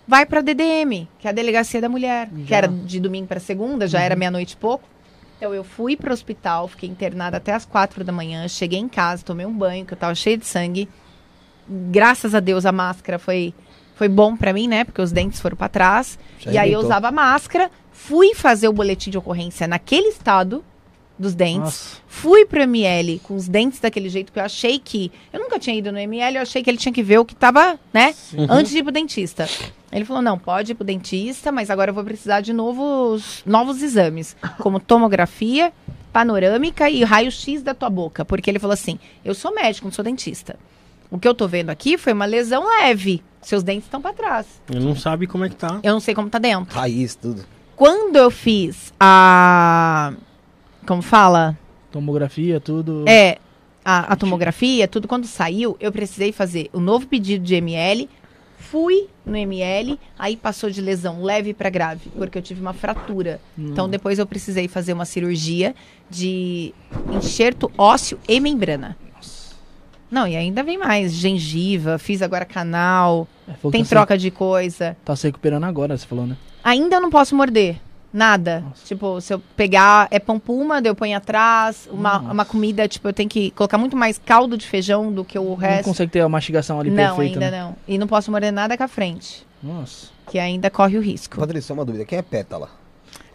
[0.08, 2.56] vai pra DDM, que é a Delegacia da Mulher, que Já.
[2.56, 4.88] era de domingo pra segunda, já era meia-noite e pouco.
[5.36, 9.22] Então eu fui pro hospital, fiquei internada até as quatro da manhã, cheguei em casa,
[9.22, 10.88] tomei um banho, que eu tava cheia de sangue.
[11.68, 13.54] Graças a Deus a máscara foi
[13.96, 14.84] foi bom pra mim, né?
[14.84, 16.18] Porque os dentes foram pra trás.
[16.38, 20.62] Já e aí eu usava máscara, fui fazer o boletim de ocorrência naquele estado
[21.18, 21.60] dos dentes.
[21.60, 21.96] Nossa.
[22.06, 25.10] Fui pro ML com os dentes daquele jeito que eu achei que.
[25.32, 27.34] Eu nunca tinha ido no ML, eu achei que ele tinha que ver o que
[27.34, 28.14] tava, né?
[28.50, 29.48] Antes de ir pro dentista.
[29.90, 33.82] Ele falou: não, pode ir pro dentista, mas agora eu vou precisar de novos, novos
[33.82, 35.72] exames, como tomografia,
[36.12, 38.24] panorâmica e raio-x da tua boca.
[38.24, 40.58] Porque ele falou assim: eu sou médico, não sou dentista.
[41.16, 43.22] O que eu tô vendo aqui foi uma lesão leve.
[43.40, 44.46] Seus dentes estão pra trás.
[44.68, 45.80] Ele não sabe como é que tá.
[45.82, 46.78] Eu não sei como tá dentro.
[46.78, 47.42] Raiz, tudo.
[47.74, 50.12] Quando eu fiz a.
[50.86, 51.56] Como fala?
[51.90, 53.02] Tomografia, tudo.
[53.08, 53.38] É,
[53.82, 58.10] a, a tomografia, tudo quando saiu, eu precisei fazer o novo pedido de ML.
[58.58, 63.40] Fui no ML, aí passou de lesão leve para grave, porque eu tive uma fratura.
[63.56, 65.74] Então depois eu precisei fazer uma cirurgia
[66.10, 66.74] de
[67.10, 68.98] enxerto ósseo e membrana.
[70.10, 74.30] Não, e ainda vem mais, gengiva, fiz agora canal, É, tem tá se- troca de
[74.30, 74.96] coisa.
[75.04, 76.36] Tá se recuperando agora, você falou, né?
[76.62, 77.76] Ainda não posso morder.
[78.12, 78.64] Nada.
[78.86, 81.86] Tipo, se eu pegar é pão puma, daí eu ponho atrás.
[81.92, 82.32] Uma, Nossa.
[82.32, 85.44] uma comida, tipo, eu tenho que colocar muito mais caldo de feijão do que o
[85.44, 85.84] Não resto.
[85.84, 87.34] consegue ter a mastigação ali Não, perfeita.
[87.44, 87.62] ainda né?
[87.62, 87.76] não.
[87.86, 89.44] E não posso morder nada com a frente.
[89.62, 90.06] Nossa.
[90.30, 91.36] Que ainda corre o risco.
[91.38, 92.04] Patrícia, só uma dúvida.
[92.06, 92.70] Quem é Pétala?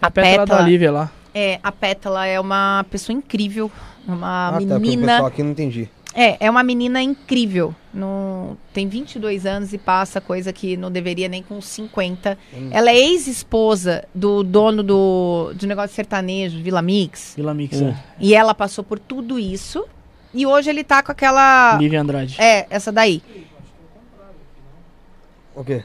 [0.01, 1.11] A, pétala da Lívia lá.
[1.33, 3.69] É, a Pétala é uma pessoa incrível.
[4.07, 5.07] Uma tá, porque o menina.
[5.07, 5.89] pessoal aqui não entendi.
[6.13, 7.73] É, é uma menina incrível.
[7.93, 12.37] No, tem 22 anos e passa coisa que não deveria nem com 50.
[12.53, 12.69] Hum.
[12.71, 17.33] Ela é ex-esposa do dono do, do negócio sertanejo, Vila Mix.
[17.35, 17.81] Vila Mix.
[17.81, 17.93] Hum.
[18.19, 19.85] E ela passou por tudo isso.
[20.33, 21.75] E hoje ele tá com aquela.
[21.75, 21.77] é.
[21.77, 22.35] Lívia Andrade.
[22.39, 23.21] É, essa daí.
[25.55, 25.83] O quê?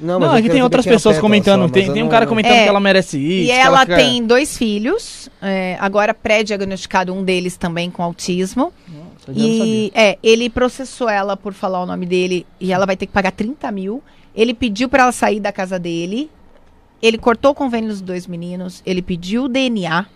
[0.00, 1.60] Não, Não, eu aqui tem outras é pessoas comentando.
[1.60, 2.62] só, mas tem tem um não- cara não- comentando É.
[2.62, 3.44] que ela merece isso.
[3.50, 5.28] E que ela quer- tem dois filhos.
[5.42, 8.72] é, agora pré-diagnosticado um deles também com autismo.
[8.88, 9.34] Nossa, não.
[9.46, 13.12] E é, ele processou ela por falar o nome dele e ela vai ter que
[13.12, 14.02] pagar 30 mil.
[14.34, 16.30] Ele pediu pra ela sair da casa dele.
[17.02, 18.82] Ele cortou o convênio dos dois meninos.
[18.86, 20.06] Ele pediu o DNA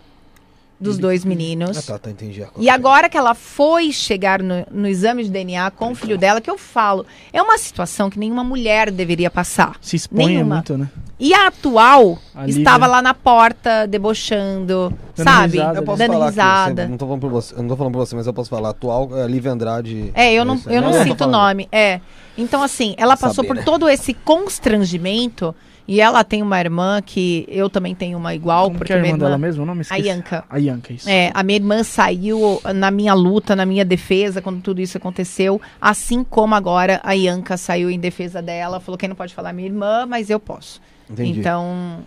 [0.83, 1.77] dos dois meninos.
[1.77, 2.45] Ah, tá, tá, entendi.
[2.57, 6.41] E agora que ela foi chegar no, no exame de DNA com o filho dela,
[6.41, 9.77] que eu falo, é uma situação que nenhuma mulher deveria passar.
[9.81, 10.55] Se expõe Nenhuma.
[10.55, 10.89] muito, né?
[11.25, 15.53] E a atual A estava lá na porta, debochando, Dando sabe?
[15.57, 16.71] risada, Eu posso Dando falar risada.
[16.73, 18.49] aqui, eu não tô falando pra você, não tô falando pra você, mas eu posso
[18.49, 18.69] falar.
[18.71, 20.11] Atual é Lívia Andrade.
[20.13, 20.97] É, eu não, isso, eu não né?
[20.97, 21.69] tô cito o nome.
[21.71, 22.01] É.
[22.37, 23.63] Então, assim, ela Pra passou saber, por né?
[23.63, 25.55] todo esse constrangimento.
[25.85, 28.95] E ela tem uma irmã que eu também tenho uma igual, Como porque que é
[28.95, 29.25] a irmã irmã.
[29.25, 29.63] dela mesmo?
[29.63, 29.83] O nome?
[29.89, 29.95] A.
[29.97, 30.45] Yanka.
[30.49, 31.09] A Yanka, isso.
[31.09, 35.61] É, a minha irmã saiu na minha luta, na minha defesa, quando tudo isso aconteceu.
[35.81, 38.79] Assim como agora a Yanka saiu em defesa dela.
[38.79, 40.81] Falou que não pode falar minha irmã, mas eu posso.
[41.13, 41.39] Entendi.
[41.39, 41.99] Então,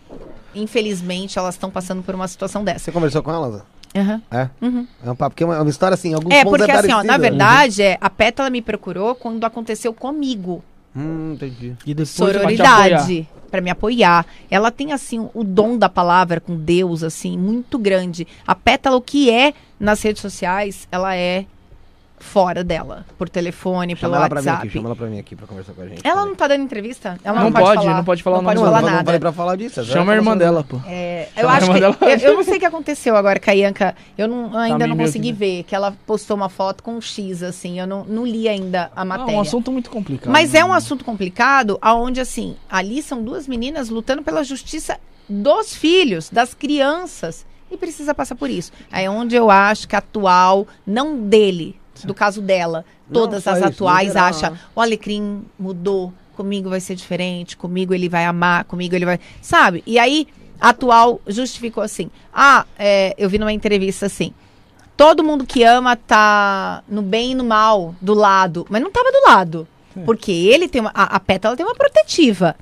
[0.55, 2.81] infelizmente, elas estão passando por uma situação dessa.
[2.81, 3.59] Você conversou com ela?
[3.59, 4.01] Zé?
[4.01, 4.23] Aham.
[4.31, 4.49] É?
[4.61, 4.87] Uhum.
[5.05, 6.93] É um papo, porque é uma, é uma história assim, alguns É, pontos porque assim,
[6.93, 7.21] ó, na parecidos.
[7.23, 10.63] verdade, é, a Pétala me procurou quando aconteceu comigo.
[10.95, 11.75] Hum, entendi.
[11.85, 14.27] E depois sororidade para me apoiar.
[14.51, 18.27] Ela tem assim o dom da palavra com Deus assim muito grande.
[18.47, 21.45] A Pétala o que é nas redes sociais, ela é
[22.19, 24.67] fora dela, por telefone, Chama pelo ela pra mim WhatsApp.
[24.69, 26.01] aqui, chama ela pra mim aqui pra conversar com a gente.
[26.07, 27.19] Ela não tá dando entrevista?
[27.23, 29.05] Ela Não pode, não pode falar o não pode falar não, não nada.
[29.05, 29.85] falei pra falar disso.
[29.85, 30.81] Chama a irmã dela, pô.
[30.87, 31.81] É, eu acho irmã que.
[31.81, 31.97] dela.
[32.01, 33.95] Eu, eu não sei o que aconteceu agora com a Ianca.
[34.17, 35.63] Eu não- ainda Tá não consegui que- ver.
[35.65, 37.79] Que ela postou uma foto com um X, assim.
[37.79, 39.35] Eu não, não li ainda a É matéria.
[39.37, 40.33] um assunto muito complicado.
[40.33, 40.61] Mas né?
[40.61, 46.31] é um assunto complicado, aonde assim, ali são duas meninas lutando pela justiça dos filhos,
[46.31, 48.71] das crianças, e precisa passar por isso.
[48.93, 53.51] É onde eu acho que a atual, não dele, do caso dela, Não, todas só
[53.51, 54.29] as atuais geral.
[54.29, 59.19] acham, o Alecrim mudou, comigo vai ser diferente, comigo ele vai amar, comigo ele vai.
[59.41, 59.83] Sabe?
[59.87, 60.27] E aí,
[60.61, 62.11] a atual justificou assim.
[62.33, 64.33] Ah, é, eu vi numa entrevista assim.
[64.97, 68.67] Todo mundo que ama tá no bem e no mal, do lado.
[68.71, 69.69] Mas não tava do lado.
[70.05, 70.91] Porque ele tem uma.
[70.95, 72.57] A, a Pétala tem uma protetiva.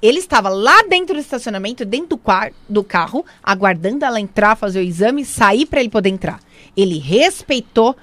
[0.00, 4.78] Ele estava lá dentro do estacionamento, dentro do, quar, do carro, aguardando ela entrar, fazer
[4.78, 6.38] o exame, sair para ele poder entrar.
[6.76, 7.96] Ele respeitou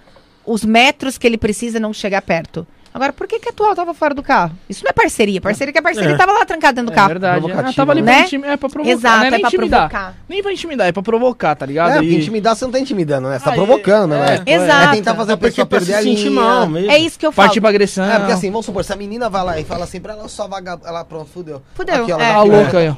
[0.45, 2.65] os metros que ele precisa não chegar perto.
[2.93, 4.53] Agora, por que, que a atual tava fora do carro?
[4.69, 5.41] Isso não é parceria.
[5.41, 6.15] Parceria que a parceria É.
[6.15, 7.07] tava lá trancada dentro do É carro.
[7.09, 7.39] verdade.
[7.41, 8.13] Provocativo, Ah, tava ali né?
[8.13, 8.53] pra intimidar.
[8.53, 8.91] É pra provocar.
[8.93, 9.89] Exato, não é, é nem pra intimidar.
[9.89, 10.15] provocar.
[10.29, 11.89] Nem pra intimidar, é pra provocar, tá ligado?
[11.91, 13.37] É, porque E- intimidar você não tá intimidando, né?
[13.37, 14.41] Você tá Aí, provocando, né?
[14.45, 14.53] é.
[14.53, 14.93] Exato.
[14.93, 16.39] É tentar fazer a pessoa perder a sentir linha.
[16.41, 16.89] mal mesmo.
[16.89, 17.47] É isso que eu falo.
[17.49, 18.05] Partir pra agressão.
[18.05, 20.29] É, porque assim, vamos supor, se a menina vai lá e fala assim pra ela,
[20.29, 21.61] só vaga, ela pronto, fudeu.
[21.73, 22.23] Fudeu, Aqui, ó, é.
[22.23, 22.95] ela Tá louca aí, ó.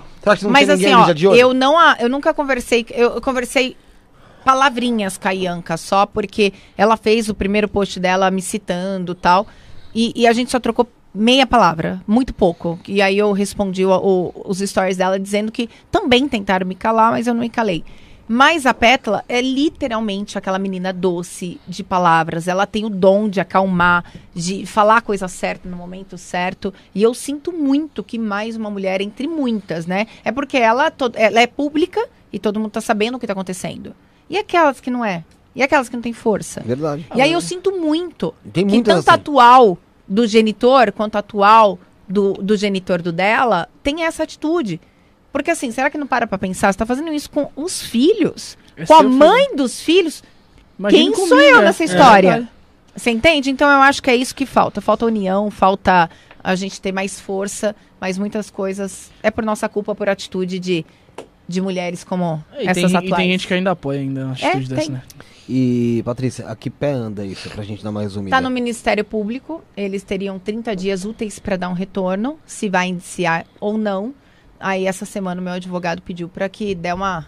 [0.48, 3.76] Mas assim, ó, eu não, eu nunca conversei, eu conversei
[4.52, 9.46] palavrinhas com a Ianca, só porque ela fez o primeiro post dela me citando tal,
[9.94, 12.80] e, e a gente só trocou meia palavra, muito pouco.
[12.88, 17.12] E aí eu respondi o- o- os stories dela dizendo que também tentaram me calar,
[17.12, 17.84] mas eu não me calei.
[18.26, 22.48] Mas a Pétala é literalmente aquela menina doce de palavras.
[22.48, 26.74] Ela tem o dom de acalmar, de falar a coisa certa no momento certo.
[26.96, 30.08] E eu sinto muito que mais uma mulher, entre muitas, né?
[30.24, 33.34] É porque ela, to- ela é pública e todo mundo tá sabendo o que tá
[33.34, 33.94] acontecendo.
[34.30, 35.24] E aquelas que não é?
[35.56, 36.62] E aquelas que não têm força?
[36.62, 37.06] Verdade.
[37.16, 39.10] E aí eu sinto muito Tem que tanto assim.
[39.20, 44.80] atual do genitor quanto atual do, do genitor do dela tem essa atitude.
[45.32, 46.72] Porque assim, será que não para pra pensar?
[46.72, 48.58] Você tá fazendo isso com os filhos?
[48.76, 49.10] É com a filho.
[49.10, 50.24] mãe dos filhos?
[50.78, 51.62] Imagina Quem comigo, sou eu é.
[51.64, 52.30] nessa É história?
[52.32, 52.50] verdade.
[52.96, 53.50] Você entende?
[53.52, 54.80] Então eu acho que é isso que falta.
[54.82, 56.10] Falta união, falta
[56.44, 60.86] a gente ter mais força, mas muitas coisas é por nossa culpa, por atitude de,
[61.48, 63.16] de mulheres como É, E essas tem, e atuais.
[63.16, 64.92] tem gente que ainda apoia ainda uma atitude dessa, tem.
[64.92, 65.02] né?
[65.50, 68.36] E, Patrícia, a que pé anda isso, pra gente dar mais resumida?
[68.36, 72.88] Tá no Ministério Público, eles teriam 30 dias úteis para dar um retorno, se vai
[72.90, 74.14] indiciar ou não.
[74.60, 77.26] Aí essa semana o meu advogado pediu para que dê uma,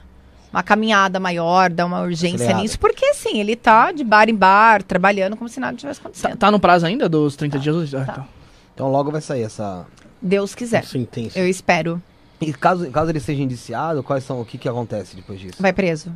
[0.52, 2.62] uma caminhada maior, dê uma urgência Acelerada.
[2.64, 6.08] nisso, porque assim, ele tá de bar em bar, trabalhando como se nada tivesse Tá,
[6.10, 6.38] acontecendo.
[6.38, 7.94] tá no prazo ainda dos 30 dias?
[7.96, 8.12] Ah, tá.
[8.12, 8.28] então.
[8.74, 9.86] Então logo vai sair essa...
[10.22, 10.84] Deus quiser.
[11.36, 12.02] Eu espero.
[12.42, 15.58] E caso, caso ele seja indiciado, quais são, o que que acontece depois disso?
[15.62, 16.12] Vai preso.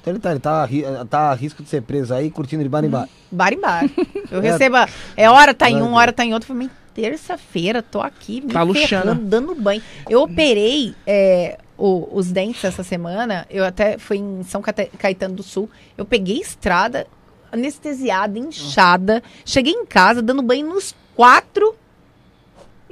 [0.00, 2.84] Então ele tá, ele tá, tá a risco de ser preso aí, curtindo de bar
[2.84, 3.08] em bar.
[3.30, 3.84] Bar em bar.
[4.30, 4.50] Eu É.
[4.50, 4.88] receba.
[5.16, 6.48] É hora tá em um, hora tá em outro.
[6.48, 9.80] Falei, terça-feira, tô aqui me Tá ferrando, dando banho.
[10.10, 13.46] Eu operei é, o- os dentes essa semana.
[13.48, 14.60] Eu até fui em São
[14.98, 15.70] Caetano do Sul.
[15.96, 17.06] Eu peguei estrada,
[17.52, 19.22] anestesiada, inchada.
[19.44, 21.74] Cheguei em casa, dando banho nos quatro.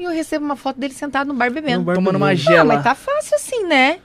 [0.00, 1.80] E eu recebo uma foto dele sentado no bar bebendo.
[1.80, 2.48] No bar Tomando uma bebendo.
[2.48, 2.74] Ah, gela.
[2.76, 3.98] mas tá fácil assim, né?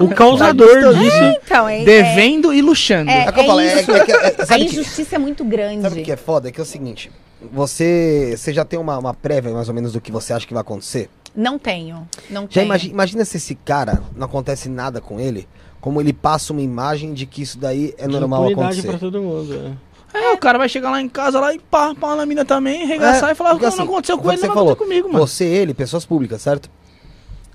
[0.00, 1.16] O causador disso.
[1.44, 3.10] Então, é, é, Devendo e luxando.
[3.10, 5.82] É, É falo, é, é é- a sabe que- injustiça é muito grande.
[5.82, 6.48] Sabe o que é foda?
[6.48, 7.10] É que é o seguinte,
[7.52, 10.52] você, você já tem uma, uma prévia mais ou menos do que você acha que
[10.52, 11.08] vai acontecer?
[11.34, 12.06] Não tenho.
[12.28, 12.66] Não Já tenho.
[12.66, 15.48] imagina, imagina se esse cara não acontece nada com ele,
[15.80, 18.88] como ele passa uma imagem de que isso daí é normal acontecer.
[18.88, 19.54] pra todo mundo.
[19.54, 19.91] é.
[20.14, 22.86] É, o cara vai chegar lá em casa lá e pá, pá na mina também,
[22.86, 25.26] regaçar É, e falar, assim, não aconteceu foi com ele, não aconteceu comigo, mano.
[25.26, 26.68] Você, ele, pessoas públicas, certo?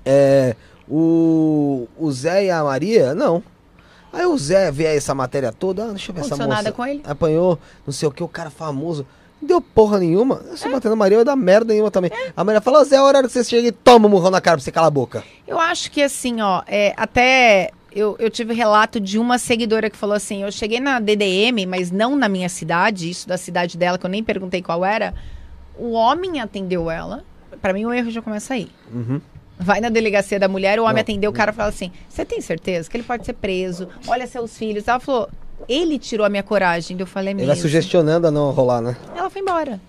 [0.04, 0.56] É,
[0.88, 3.42] o, o Zé e a Maria, não.
[4.12, 6.48] Aí o Zé vê essa matéria toda, ah, deixa eu ver essa moça.
[6.48, 7.02] nada com ele?
[7.04, 9.06] Apanhou, não sei o que, o cara famoso.
[9.40, 10.42] Não deu porra nenhuma.
[10.56, 12.10] Se batendo a Maria, vai dar merda nenhuma também.
[12.36, 14.30] A Maria fala, ô Zé, é a hora que você chega e toma um murrão
[14.30, 15.22] na cara pra você calar a boca.
[15.46, 19.96] Eu acho que assim, ó, é, até eu, eu tive relato de uma seguidora que
[19.96, 23.98] falou assim: eu cheguei na DDM, mas não na minha cidade, isso da cidade dela,
[23.98, 25.14] que eu nem perguntei qual era.
[25.76, 27.24] O homem atendeu ela.
[27.60, 28.68] Pra mim, o erro já começa aí.
[28.92, 29.20] Uhum.
[29.58, 31.00] Vai na delegacia da mulher, o homem Não.
[31.00, 33.88] atendeu, o cara fala assim: Você tem certeza que ele pode ser preso?
[34.06, 34.86] Olha seus filhos.
[34.86, 35.28] Ela falou:
[35.68, 36.96] Ele tirou a minha coragem.
[36.98, 37.62] Eu falei: Ele vai mesmo.
[37.62, 38.96] sugestionando a não rolar, né?
[39.16, 39.80] Ela foi embora.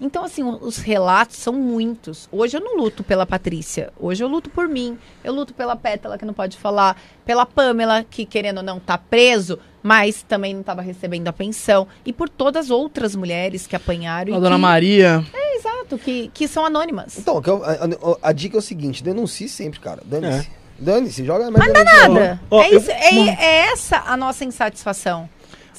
[0.00, 2.28] Então, assim, os relatos são muitos.
[2.30, 3.90] Hoje eu não luto pela Patrícia.
[3.98, 4.98] Hoje eu luto por mim.
[5.24, 7.00] Eu luto pela Pétala, que não pode falar.
[7.24, 11.88] Pela Pamela, que querendo ou não tá preso, mas também não estava recebendo a pensão.
[12.04, 14.34] E por todas as outras mulheres que apanharam.
[14.34, 15.24] A e dona que- Maria.
[15.32, 15.96] É, exato.
[15.96, 17.16] Que, que são anônimas.
[17.18, 20.02] Então, eu- a, a- a dica é o seguinte: denuncie sempre, cara.
[20.04, 20.46] Dane-se.
[20.46, 20.66] É.
[20.78, 22.40] Dane-se, joga Mas não dá nada.
[22.50, 25.26] Ó, ó, é, eu- isso- é- é essa a nossa insatisfação.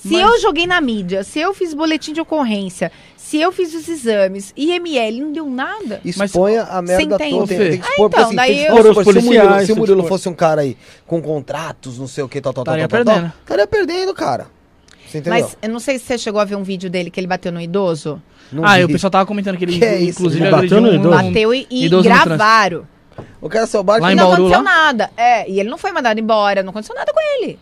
[0.01, 3.73] Se Mas- eu joguei na mídia, se eu fiz boletim de ocorrência, se eu fiz
[3.73, 5.99] os exames, IML, não deu nada.
[6.05, 7.17] Exponha a merda toda.
[7.17, 7.69] Tem, Fê.
[7.71, 9.21] tem que expor, Ah, então, assim, daí tem que eu- expor, Fora os se o
[9.23, 10.07] Murilo, se o que Murilo expor.
[10.09, 12.89] fosse um cara aí com contratos, não sei o que, tal, tal, tal, tal, tal,
[13.05, 13.21] perdendo.
[13.31, 14.47] tal, estaria perdendo, cara.
[15.25, 17.51] Mas eu não sei se você chegou a ver um vídeo dele que ele bateu
[17.51, 18.21] no idoso.
[18.51, 20.93] Não ah, e o pessoal tava comentando que ele, Que é inclusive, Ele bateu no
[20.93, 21.09] idoso?
[21.23, 22.87] Bateu e, e Idoso gravaram.
[23.41, 24.71] O cara seu bar Lá E em não Bauru, aconteceu lá?
[24.85, 25.09] nada.
[25.17, 27.57] É, e ele não foi mandado embora, não aconteceu nada com ele.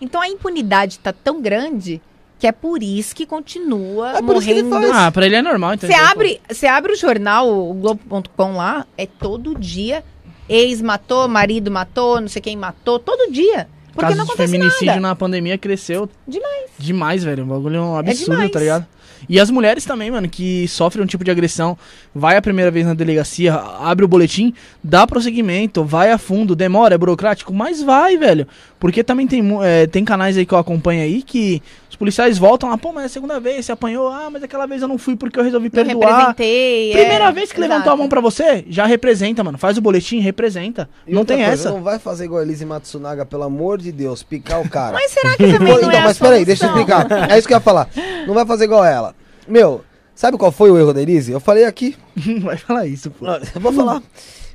[0.00, 2.00] Então a impunidade tá tão grande
[2.38, 4.92] que é por isso que continua É por isso que ele morrendo.
[4.92, 5.06] faz.
[5.06, 5.88] Ah, pra ele é normal, então.
[5.88, 10.04] Você abre, você abre o jornal, o Globo.com lá, é todo dia.
[10.48, 13.68] Ex matou, marido matou, não sei quem matou, todo dia.
[13.88, 15.00] Porque Casos não de acontece feminicídio nada.
[15.00, 16.66] na pandemia cresceu Demais.
[16.78, 17.44] demais, velho.
[17.44, 18.50] O bagulho é um absurdo, demais.
[18.52, 18.86] tá ligado?
[19.28, 21.76] E as mulheres também, mano, que sofrem um tipo de agressão,
[22.14, 26.94] vai a primeira vez na delegacia, abre o boletim, dá prosseguimento, vai a fundo, demora,
[26.94, 28.46] é burocrático, mas vai, velho.
[28.78, 31.62] Porque também tem, é, tem canais aí que eu acompanho aí que
[31.96, 34.66] os policiais voltam lá, pô, mas é a segunda vez, você apanhou, ah, mas aquela
[34.66, 36.28] vez eu não fui porque eu resolvi perdoar.
[36.28, 36.92] representei.
[36.92, 37.72] Primeira é, vez que exato.
[37.72, 39.56] levantou a mão pra você, já representa, mano.
[39.56, 40.90] Faz o boletim, representa.
[41.06, 41.70] E não tem coisa, essa.
[41.70, 44.92] Não vai fazer igual a Elise Matsunaga, pelo amor de Deus, picar o cara.
[44.92, 47.06] Mas será que também Pô, não então, é a mas peraí, deixa eu explicar.
[47.30, 47.88] É isso que eu ia falar.
[48.26, 49.14] Não vai fazer igual ela.
[49.48, 49.84] Meu,
[50.14, 51.32] sabe qual foi o erro da Elise?
[51.32, 51.96] Eu falei aqui.
[52.26, 53.26] Não vai falar isso, pô.
[53.26, 54.02] Eu vou falar.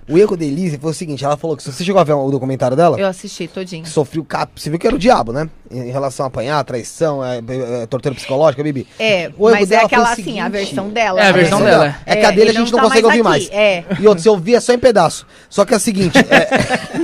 [0.10, 1.64] O erro da Elise foi o seguinte: ela falou que.
[1.64, 3.00] Você chegou a ver o documentário dela?
[3.00, 3.84] Eu assisti todinho.
[3.84, 4.52] Que sofreu cap.
[4.60, 5.48] Você viu que era o diabo, né?
[5.70, 8.88] Em relação a apanhar, traição, é, é, é, tortura psicológica, Bibi.
[9.00, 10.40] É, O erro mas é dela aquela o assim, seguinte.
[10.40, 11.20] a versão dela.
[11.22, 11.34] É, a né?
[11.34, 13.46] versão dela, É que a dele a gente não tá consegue ouvir mais.
[13.46, 13.86] aqui, É.
[14.00, 15.26] E outro, se ouvir é só em pedaço.
[15.50, 16.18] Só que é o seguinte.
[16.18, 16.98] É...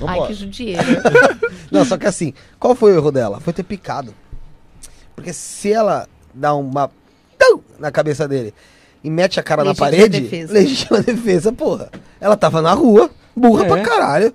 [0.00, 0.34] Não Ai, pode.
[0.34, 1.02] que judiaira.
[1.72, 3.40] Não, só que assim, qual foi o erro dela?
[3.40, 4.14] Foi ter picado.
[5.16, 6.90] Porque se ela dá uma.
[7.38, 7.60] Tum!
[7.78, 8.52] na cabeça dele
[9.02, 10.20] e mete a cara Legítima na parede.
[10.20, 10.52] defesa.
[10.52, 11.90] Legítima defesa, porra.
[12.20, 13.68] Ela tava na rua, burra É.
[13.68, 14.34] pra caralho.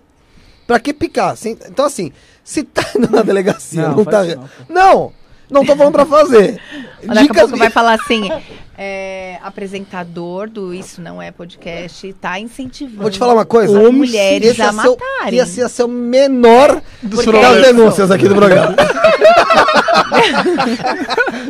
[0.65, 1.35] Pra que picar?
[1.45, 2.11] Então, assim,
[2.43, 4.24] se tá indo na delegacia, Não, não, tá.
[4.24, 4.49] não.
[4.67, 5.14] Não,
[5.49, 6.59] não tô falando pra fazer.
[7.06, 8.30] Daqui a pouco vai falar assim,
[8.77, 13.80] é, apresentador do Isso Não É Podcast, tá incentivando Vou te falar uma coisa.
[13.80, 15.40] as mulheres Esse a ia ser o- matarem.
[15.40, 18.75] Esse ia ser o menor Dos das denúncias aqui do programa.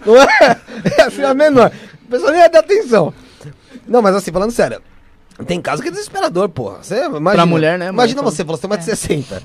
[0.06, 0.58] Não é?
[0.98, 1.72] Ia ser a menor.
[2.06, 3.14] O pessoal nem ia dar atenção.
[3.88, 4.82] Não, mas assim, falando sério.
[5.46, 6.78] Tem caso que é desesperador, porra.
[6.82, 9.42] Você imagina, Pra mulher, né, Imagina você, falou, você é mais de 60.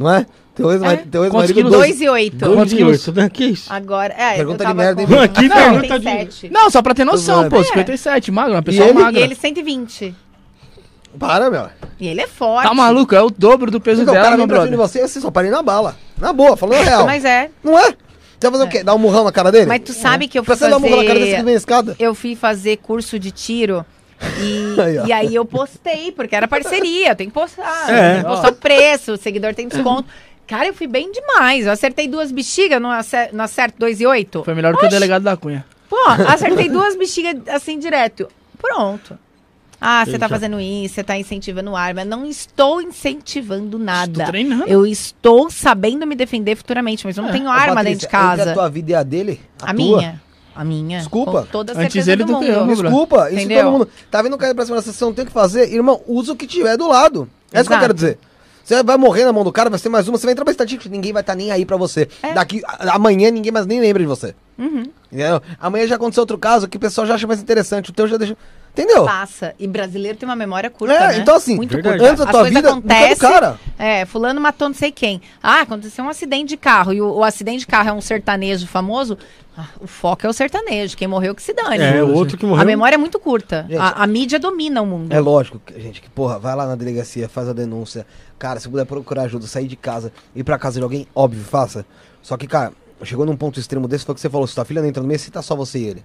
[0.00, 0.26] Não é?
[0.54, 0.96] Teu ex, É.
[0.96, 1.70] teu ex Quantos marido quilos?
[1.72, 1.88] 12.
[1.88, 2.38] 2 e 8.
[2.54, 2.96] Quantos quilos?
[2.96, 3.72] Isso daqui é isso.
[3.72, 5.20] Agora, é, Pergunta de merda, hein, com?
[5.20, 6.50] Aqui, pergunta de- 57.
[6.50, 7.64] Não, só pra ter noção, pô, bem.
[7.64, 8.98] 57, magro, uma pessoa ele?
[8.98, 9.20] magra.
[9.20, 10.14] E ele 120.
[11.18, 11.66] Para, meu.
[11.98, 12.66] E ele é forte.
[12.68, 14.76] Tá maluco, é o dobro do peso Então, o dela, cara meu pra brother.
[14.78, 15.96] você, você só parei na bala.
[16.18, 17.04] Na boa, falando a real.
[17.06, 17.50] Mas é.
[17.62, 17.82] Não é?
[18.38, 18.82] Você vai fazer o quê?
[18.84, 19.66] Dar um murrão na cara dele?
[19.66, 21.36] Mas tu sabe que eu Pra fui você dar um murrão na cara desse que
[21.36, 21.44] fazer...
[21.44, 21.96] vem a escada?
[21.98, 23.84] Eu fui fazer curso de tiro
[24.42, 27.90] e, Aí, e aí eu postei, porque era parceria, tem que postar.
[27.90, 28.14] É.
[28.14, 30.08] Tem que postar o preço, o seguidor tem desconto.
[30.46, 31.66] Cara, eu fui bem demais.
[31.66, 34.42] Eu acertei duas bexigas, não, acer não acerto dois e oito.
[34.42, 35.64] Foi melhor do que o delegado da Cunha.
[35.88, 35.96] Pô,
[36.28, 38.28] acertei duas bexigas assim direto.
[38.60, 39.18] Pronto.
[39.80, 42.04] Ah, você tá fazendo isso, você tá incentivando arma.
[42.04, 44.10] Não estou incentivando nada.
[44.10, 44.64] Estou treinando.
[44.66, 48.06] Eu estou sabendo me defender futuramente, mas eu não tenho Ô, arma Patrícia, dentro de
[48.06, 48.50] Entre casa.
[48.50, 49.40] a tua vida e a dele?
[49.62, 49.74] A, tua?
[49.74, 50.22] minha.
[50.54, 50.98] A minha.
[50.98, 51.42] Desculpa.
[51.42, 52.66] Com toda a Antes ele do do que eu.
[52.66, 53.62] Desculpa, isso Entendeu?
[53.64, 53.88] todo mundo.
[54.10, 55.72] Tá vindo cair pra cima você não tem o que fazer.
[55.72, 57.28] Irmão, usa o que tiver do lado.
[57.52, 58.18] É isso que eu quero dizer.
[58.64, 60.52] Você vai morrer na mão do cara, vai ser mais uma, você vai entrar pra
[60.52, 62.08] estatística, ninguém vai estar nem aí pra você.
[62.22, 62.32] É.
[62.34, 64.34] Daqui, a- amanhã ninguém mais nem lembra de você.
[64.58, 64.84] Uhum.
[65.10, 65.42] Entendeu?
[65.58, 68.16] Amanhã já aconteceu outro caso que o pessoal já acha mais interessante, o teu já
[68.16, 68.36] deixa.
[68.72, 69.04] Entendeu?
[69.04, 69.54] Passa.
[69.58, 71.18] E brasileiro tem uma memória curta, É, né?
[71.18, 71.98] então assim, Muito Verdade.
[71.98, 72.12] curta.
[72.12, 73.58] antes da tua coisas vida, do acontecem, cara.
[73.78, 75.20] É, fulano matou não sei quem.
[75.42, 76.92] Ah, aconteceu um acidente de carro.
[76.92, 79.18] E o, o acidente de carro é um sertanejo famoso.
[79.58, 80.96] Ah, o foco é o sertanejo.
[80.96, 81.82] Quem morreu que se dane.
[81.82, 82.62] É, o outro que morreu.
[82.62, 83.66] A memória é muito curta.
[83.68, 85.12] Gente, a, a mídia domina o mundo.
[85.12, 88.06] É lógico, que- gente, que porra, vai lá na delegacia, faz a denúncia.
[88.38, 91.84] Cara, se puder procurar ajuda, sair de casa, ir pra casa de alguém, óbvio, faça.
[92.22, 94.64] Só que, cara, chegou num ponto extremo desse, foi o que você falou, se tua
[94.64, 96.04] filha não entra no meio, se tá só você e ele.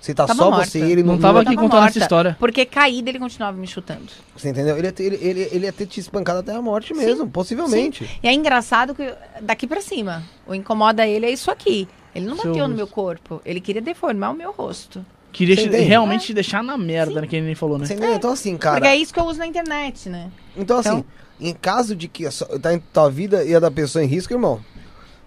[0.00, 0.66] Se tá Tava só morta.
[0.66, 2.34] você e ele, Não não, tava aqui contando essa história.
[2.40, 4.06] Porque caída ele continuava me chutando.
[4.34, 4.76] Você entendeu?
[4.78, 8.08] Ele ia, ter, ele, ele, ele ia ter te espancado até a morte mesmo, possivelmente.
[8.22, 9.12] E é engraçado que
[9.42, 11.86] daqui pra cima, o incomoda ele é isso aqui.
[12.14, 13.42] Ele não Seu bateu no meu corpo.
[13.44, 15.04] Ele queria deformar o meu rosto.
[15.32, 17.84] Queria te- realmente te deixar na merda, né, que ele nem falou, né?
[17.84, 18.14] Entendeu?
[18.14, 18.76] Então assim, cara.
[18.76, 20.28] Porque é isso que eu uso na internet, né?
[20.56, 21.04] Então assim, Então-
[21.38, 24.08] em caso de que a sua- tá em tua vida e a da pessoa em
[24.08, 24.60] risco, irmão,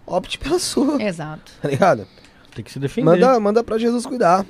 [0.06, 1.52] opte pela sua, Exato.
[1.62, 2.06] tá ligado?
[2.54, 3.06] Tem que se defender.
[3.06, 4.46] Manda, manda pra Jesus cuidar.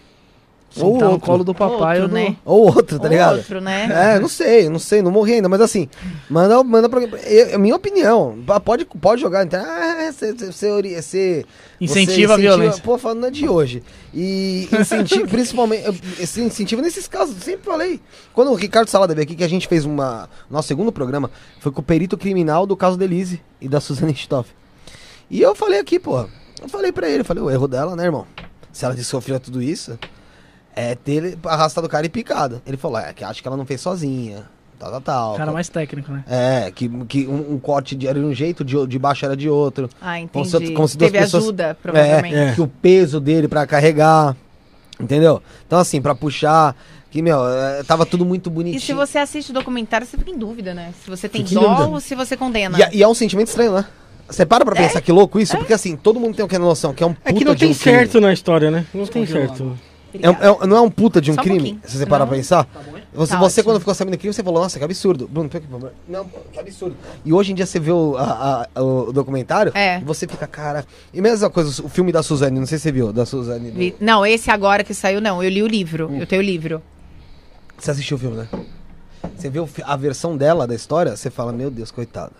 [0.77, 1.19] Ou outro.
[1.19, 2.13] colo do papai Outro, ou do...
[2.15, 2.35] né?
[2.43, 3.37] Ou outro, tá Ou ligado?
[3.37, 4.15] outro, né?
[4.15, 5.87] É, não sei, não sei, não morri ainda, mas assim,
[6.29, 7.01] manda, manda pra.
[7.23, 8.37] É, é minha opinião.
[8.65, 9.63] Pode, pode jogar, então.
[9.63, 11.45] Ah, você, você, você-
[11.79, 12.81] Incentiva a violência.
[12.81, 13.83] Pô, falando é de hoje.
[14.13, 17.99] E incentiva, principalmente, eu- esse incentiva nesses casos, sempre falei.
[18.33, 20.29] Quando o Ricardo Salada veio aqui, que a gente fez uma.
[20.49, 21.29] Nosso segundo programa,
[21.59, 24.49] foi com o perito criminal do caso da Elise e da Suzane Stoff.
[25.29, 26.25] E eu falei aqui, pô.
[26.61, 28.25] Eu falei pra ele, eu falei, o erro dela, né, irmão?
[28.71, 29.99] Se ela sofreu tudo isso,
[30.75, 32.61] é ter arrastado o cara e picado.
[32.65, 34.43] Ele falou, é, que acho que ela não fez sozinha.
[34.79, 35.35] Tal, tal, tal.
[35.37, 36.23] Cara mais técnico, né?
[36.27, 39.23] É, que, que um, um corte de, era de um jeito, de, o- de baixo
[39.25, 39.89] era de outro.
[40.01, 40.67] Ah, Como entendi.
[40.67, 42.35] se- como se duas Teve pessoas- ajuda, provavelmente.
[42.35, 44.35] É, que o peso dele pra carregar.
[44.99, 45.41] Entendeu?
[45.65, 46.75] Então, assim, pra puxar.
[47.09, 48.77] Que, meu, é, tava tudo muito bonitinho.
[48.77, 50.91] E se você assiste o documentário, você fica em dúvida, né?
[51.03, 51.87] Se você tem Fica dó dúvida.
[51.89, 52.77] ou se você condena.
[52.77, 53.85] E, é- e é um sentimento estranho, né?
[54.27, 55.55] Você para pra pensar que louco isso?
[55.57, 57.59] Porque assim, todo mundo tem aquela noção que é um puta É que não de
[57.59, 57.97] tem um crime.
[57.97, 58.85] certo na história, né?
[58.93, 59.77] Não tem certo.
[60.21, 61.59] É, um- é um- não é um puta de um Só um crime?
[61.59, 61.81] pouquinho.
[61.85, 62.27] se você parar Não.
[62.29, 62.67] pra pensar.
[63.13, 65.27] Você, Tá você quando ficou sabendo do crime, você falou, nossa, que absurdo.
[65.27, 65.93] Bruno, tem aqui, por favor.
[66.07, 66.95] Não, que absurdo.
[67.23, 69.99] E hoje em dia você vê o, a- a- o documentário É.
[69.99, 70.85] e você fica, cara.
[71.13, 73.71] E mesma coisa, o filme da Suzane, não sei se você viu, da Suzane.
[73.71, 75.41] do- Não, esse agora que saiu, não.
[75.43, 76.09] Eu li o livro.
[76.09, 76.17] Hum.
[76.19, 76.81] Eu tenho o livro.
[77.77, 78.47] Você assistiu o filme, né?
[79.37, 82.31] Você vê a versão dela da história, você fala, meu Deus, coitada.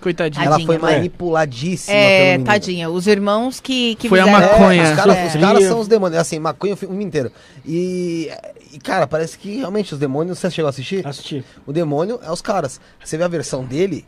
[0.00, 0.44] Coitadinho.
[0.44, 2.88] Ela foi manipuladíssima pelo É, tadinha.
[2.90, 4.82] Os irmãos que, que Foi a fizeram- maconha.
[4.82, 5.26] É, os caras É.
[5.26, 6.20] os caras são os demônios.
[6.20, 7.32] Assim, maconha o filme inteiro.
[7.66, 8.30] E,
[8.72, 10.38] e, cara, parece que realmente os demônios.
[10.38, 11.06] Você chegou a assistir?
[11.06, 11.44] Assistir.
[11.66, 12.80] O demônio é os caras.
[13.04, 14.04] Você vê a versão dele.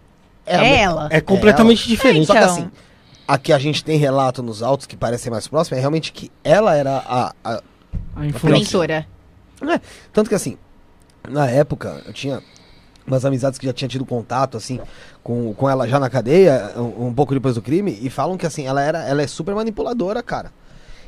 [0.46, 1.08] É, a me- ela.
[1.10, 1.88] É completamente ela.
[1.88, 2.26] diferente.
[2.26, 2.52] Só que Então.
[2.54, 2.70] assim,
[3.26, 6.12] a que a gente tem relato nos autos que parece ser mais próximo é realmente
[6.12, 7.32] que ela era a.
[7.44, 7.62] a- A.
[9.72, 9.80] É,
[10.12, 10.56] tanto que assim,
[11.28, 12.42] na época, eu tinha
[13.06, 14.80] umas amizades que já tinha tido contato, assim,
[15.22, 18.46] com, com ela já na cadeia, um, um pouco depois do crime, e falam que
[18.46, 20.52] assim, ela era, ela é super manipuladora, cara.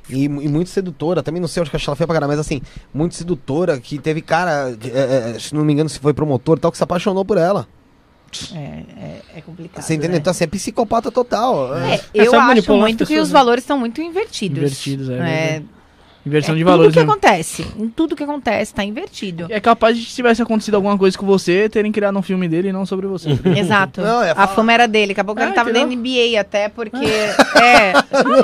[0.08, 2.60] E, e muito sedutora, também não sei onde que ela foi pra caramba, mas assim,
[2.92, 6.60] muito sedutora, que teve cara, é, é, se não me engano, se foi promotor e
[6.60, 7.66] tal, que se apaixonou por ela.
[8.55, 9.82] É, é, é complicado.
[9.82, 10.12] Você entendeu?
[10.12, 10.18] né?
[10.18, 11.76] Então, assim, é psicopata total.
[11.76, 12.00] É, É.
[12.15, 13.32] eu acho muito que os né?
[13.32, 14.58] valores estão muito invertidos.
[14.58, 15.66] Invertidos, é é, verdade.
[16.25, 16.92] Inversão é de tudo valores.
[16.92, 17.12] que mesmo.
[17.12, 17.67] acontece.
[17.78, 19.47] Em tudo que acontece, tá invertido.
[19.51, 22.68] É capaz de se tivesse acontecido alguma coisa com você, terem criado um filme dele
[22.68, 23.31] e não sobre você.
[23.57, 24.01] Exato.
[24.01, 25.09] Não, ia a fama era dele.
[25.09, 25.84] Daqui a pouco É, ele tava na?
[25.84, 26.97] NBA até, porque.
[27.60, 27.92] é.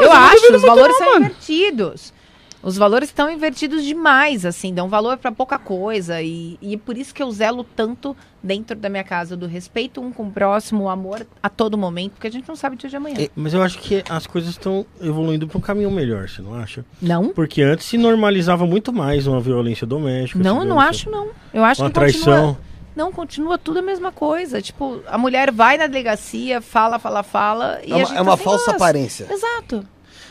[0.02, 2.12] Eu acho, os valores são invertidos.
[2.62, 6.20] Os valores estão invertidos demais, assim, dão valor pra pouca coisa.
[6.20, 10.10] E, e por isso que eu zelo tanto dentro da minha casa do respeito um
[10.12, 12.90] com o próximo, o amor a todo momento, porque a gente não sabe o dia
[12.90, 13.16] de amanhã.
[13.20, 16.54] É, Mas eu acho que as coisas estão evoluindo para um caminho melhor, você não
[16.54, 16.84] acha?
[17.00, 17.28] Não?
[17.28, 20.38] Porque antes se normalizava muito mais uma violência doméstica.
[20.42, 21.28] Não, se eu não violência- acho, não.
[21.54, 22.24] Eu acho Uma que continua.
[22.24, 22.58] traição.
[22.96, 24.60] Não, continua tudo a mesma coisa.
[24.60, 27.78] Tipo, a mulher vai na delegacia, fala, fala, fala.
[27.84, 29.26] E É a uma, gente é uma assim, falsa aparência.
[29.30, 29.84] Exato.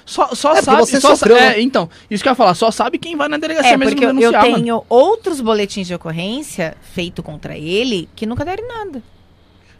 [0.07, 0.79] Só, só É, sabe.
[0.79, 1.61] você só sofreu, sa- é, né?
[1.61, 4.05] então, isso que eu ia falar, só sabe quem vai na delegacia É, mesmo porque
[4.05, 4.55] eu, eu denunciar, mano.
[4.55, 9.03] tenho outros boletins de ocorrência feito contra ele que nunca deram nada.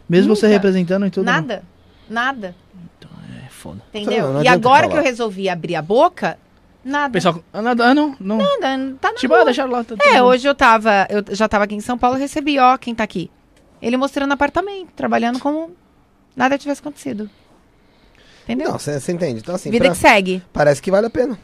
[0.08, 0.54] Mesmo você nunca.
[0.56, 1.24] representando e tudo.
[1.24, 1.32] né?
[1.32, 1.62] Nada.
[2.08, 2.54] Nada.
[3.44, 3.82] É foda.
[3.92, 4.26] Entendeu?
[4.26, 4.92] Não, não e agora falar.
[4.92, 6.38] que eu resolvi abrir a boca,
[6.84, 7.10] nada.
[7.12, 8.36] Pessoal, ah, nada, ah, não, não.
[8.36, 9.42] Nada, tá na Tipo, rua.
[9.42, 9.82] ah, deixaram lá.
[9.82, 10.24] Tá, É, tudo bom.
[10.26, 13.30] hoje eu tava, eu já tava aqui em São Paulo, recebi, ó, quem tá aqui.
[13.80, 15.70] Ele mostrando apartamento, trabalhando como
[16.36, 17.30] nada tivesse acontecido.
[18.48, 18.70] Entendeu?
[18.72, 19.40] Não, você entende.
[19.40, 20.42] Então, assim, vida pra- que segue.
[20.52, 21.38] parece que vale a pena.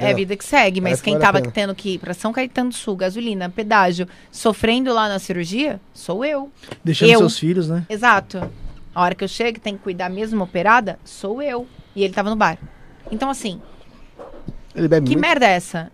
[0.00, 1.52] É vida que segue, mas Parece que quem vale a tava pena.
[1.52, 6.24] tendo que ir pra São Caetano do Sul, gasolina, pedágio, sofrendo lá na cirurgia, sou
[6.24, 6.50] eu.
[6.82, 7.86] Deixando eu- seus filhos, né?
[7.88, 8.50] Exato.
[8.92, 11.68] A hora que eu chego, tem que cuidar mesmo operada, sou eu.
[11.94, 12.58] E ele tava no bar.
[13.12, 13.60] Então, assim,
[14.74, 15.24] Ele bebe que muito.
[15.24, 15.92] merda é essa?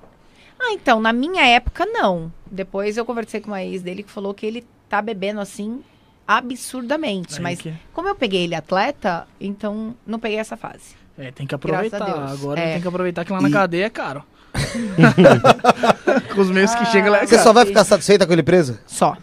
[0.58, 2.32] Ah, então, na minha época, não.
[2.50, 5.80] Depois eu conversei com uma ex dele que falou que ele tá bebendo assim
[6.26, 7.36] absurdamente.
[7.36, 10.96] Aí mas que- como eu peguei ele atleta, então não peguei essa fase.
[11.18, 12.26] É, tem que Graças a aproveitar.
[12.28, 12.40] Deus.
[12.40, 12.72] Agora É.
[12.74, 14.24] tem que aproveitar que lá na E- cadeia é caro.
[16.34, 17.42] Com os meses que chega lá é Você caro.
[17.48, 18.78] só vai ficar satisfeita com ele preso?
[18.86, 19.16] Só.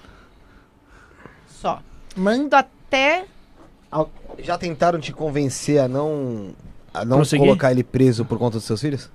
[1.47, 1.81] Só.
[2.15, 3.25] Mando até.
[4.39, 6.53] Já tentaram te convencer a não
[6.93, 9.09] a não colocar ele preso por conta dos seus filhos?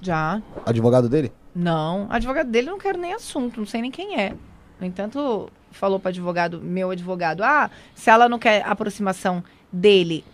[0.00, 0.40] Já.
[0.64, 1.32] Advogado dele?
[1.54, 2.06] Não.
[2.08, 4.34] Advogado dele eu não quero nem assunto, não sei nem quem é.
[4.78, 9.42] No entanto, falou para advogado, meu advogado, ah, se ela não quer aproximação
[9.72, 10.24] dele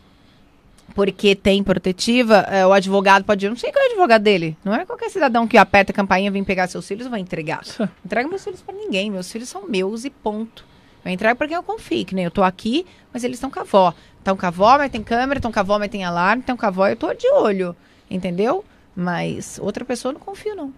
[0.94, 3.48] porque tem protetiva, é, o advogado pode ir.
[3.48, 4.56] Eu não sei qual é o advogado dele.
[4.64, 7.60] Não é qualquer cidadão que aperta a campainha, vem pegar seus filhos e vai entregar.
[8.04, 9.10] Entrega meus filhos para ninguém.
[9.10, 10.64] Meus filhos são meus e ponto.
[11.04, 13.60] Eu entrego para quem eu confio, que nem eu tô aqui, mas eles estão com
[13.60, 13.94] a avó.
[14.18, 16.56] Estão com a avó, mas tem câmera, estão com a avó, mas tem alarme, estão
[16.56, 17.76] com a avó, eu tô de olho.
[18.10, 18.64] Entendeu?
[18.94, 20.72] Mas outra pessoa eu não confio, não.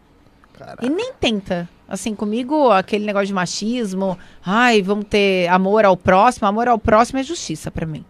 [0.53, 0.85] Caraca.
[0.85, 1.69] E nem tenta.
[1.89, 6.47] Assim, comigo, aquele negócio de machismo, ai, vamos ter amor ao próximo.
[6.47, 8.05] Amor ao próximo é justiça pra mim.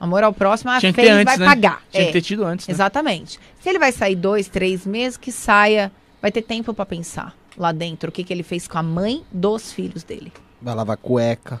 [0.00, 1.44] Amor ao próximo, a Tinha fez antes, vai né?
[1.44, 1.82] pagar.
[1.90, 2.72] Tinha É, que ter tido antes, né?
[2.72, 3.38] Exatamente.
[3.60, 5.92] Se ele vai sair dois, três meses, que saia
[6.22, 9.22] vai ter tempo pra pensar lá dentro o que, que ele fez com a mãe
[9.30, 10.32] dos filhos dele.
[10.62, 11.60] Vai lavar cueca.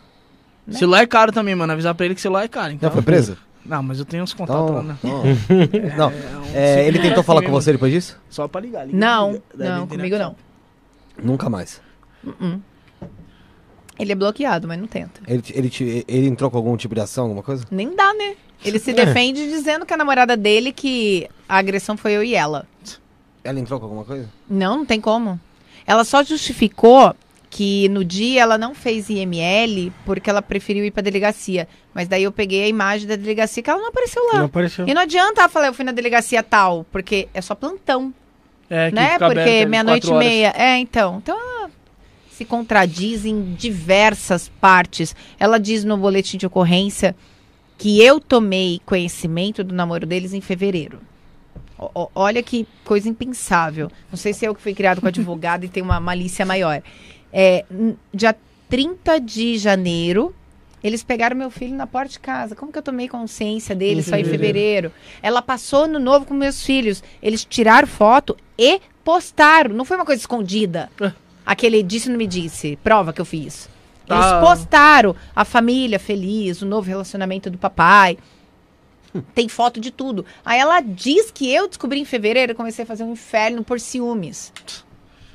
[0.66, 0.78] Né?
[0.78, 1.72] Celular é caro também, mano.
[1.72, 2.72] Avisar pra ele que celular é caro.
[2.72, 2.88] Então...
[2.88, 3.36] Já foi preso?
[3.66, 5.28] Não, mas eu tenho uns contatos lá, Então, né?
[5.84, 6.42] então- não.
[6.42, 8.18] um É, ele tentou falar com você depois disso?
[8.30, 8.86] Só pra ligar.
[8.86, 10.34] liga, Não, não, comigo não.
[11.22, 11.80] Nunca mais.
[12.24, 12.60] Uh-uh.
[13.98, 15.20] Ele é bloqueado, mas não tenta.
[15.26, 17.64] Ele, ele, te- ele entrou com algum tipo de ação, alguma coisa?
[17.70, 18.36] Nem dá, né?
[18.64, 22.66] Ele se defende dizendo que a namorada dele que a agressão foi eu e ela.
[23.42, 24.28] Ela entrou com alguma coisa?
[24.48, 25.40] Não, não tem como.
[25.86, 27.14] Ela só justificou
[27.50, 31.66] que no dia ela não fez IML porque ela preferiu ir pra delegacia.
[31.94, 34.38] Mas daí eu peguei a imagem da delegacia que ela não apareceu lá.
[34.40, 34.86] Não apareceu.
[34.86, 38.12] E não adianta ela falar, eu fui na delegacia tal, porque é só plantão,
[38.70, 39.18] É, né?
[39.18, 40.52] Porque meia-noite e meia.
[40.56, 41.18] É, então.
[41.22, 41.70] Então ela
[42.30, 45.14] se contradiz em diversas partes.
[45.40, 47.14] Ela diz no boletim de ocorrência
[47.76, 51.00] que eu tomei conhecimento do namoro deles em fevereiro.
[51.78, 53.90] O- olha que coisa impensável.
[54.10, 56.82] Não sei se é eu que fui criado com advogado e tem uma malícia maior.
[57.32, 57.64] É,
[58.12, 58.34] dia
[58.68, 60.34] 30 de janeiro,
[60.82, 62.54] eles pegaram meu filho na porta de casa.
[62.54, 64.06] Como que eu tomei consciência deles?
[64.06, 64.92] Só em fevereiro.
[65.22, 67.02] Ela passou no novo com meus filhos.
[67.22, 69.74] Eles tiraram foto e postaram.
[69.74, 70.90] Não foi uma coisa escondida.
[71.00, 71.12] É.
[71.44, 72.76] Aquele disse não me disse.
[72.82, 73.68] Prova que eu fiz.
[74.08, 74.40] Eles Tá.
[74.40, 78.16] postaram a família feliz, o novo relacionamento do papai.
[79.34, 80.24] Tem foto de tudo.
[80.44, 84.52] Aí ela diz que eu descobri em fevereiro, comecei a fazer um inferno por ciúmes.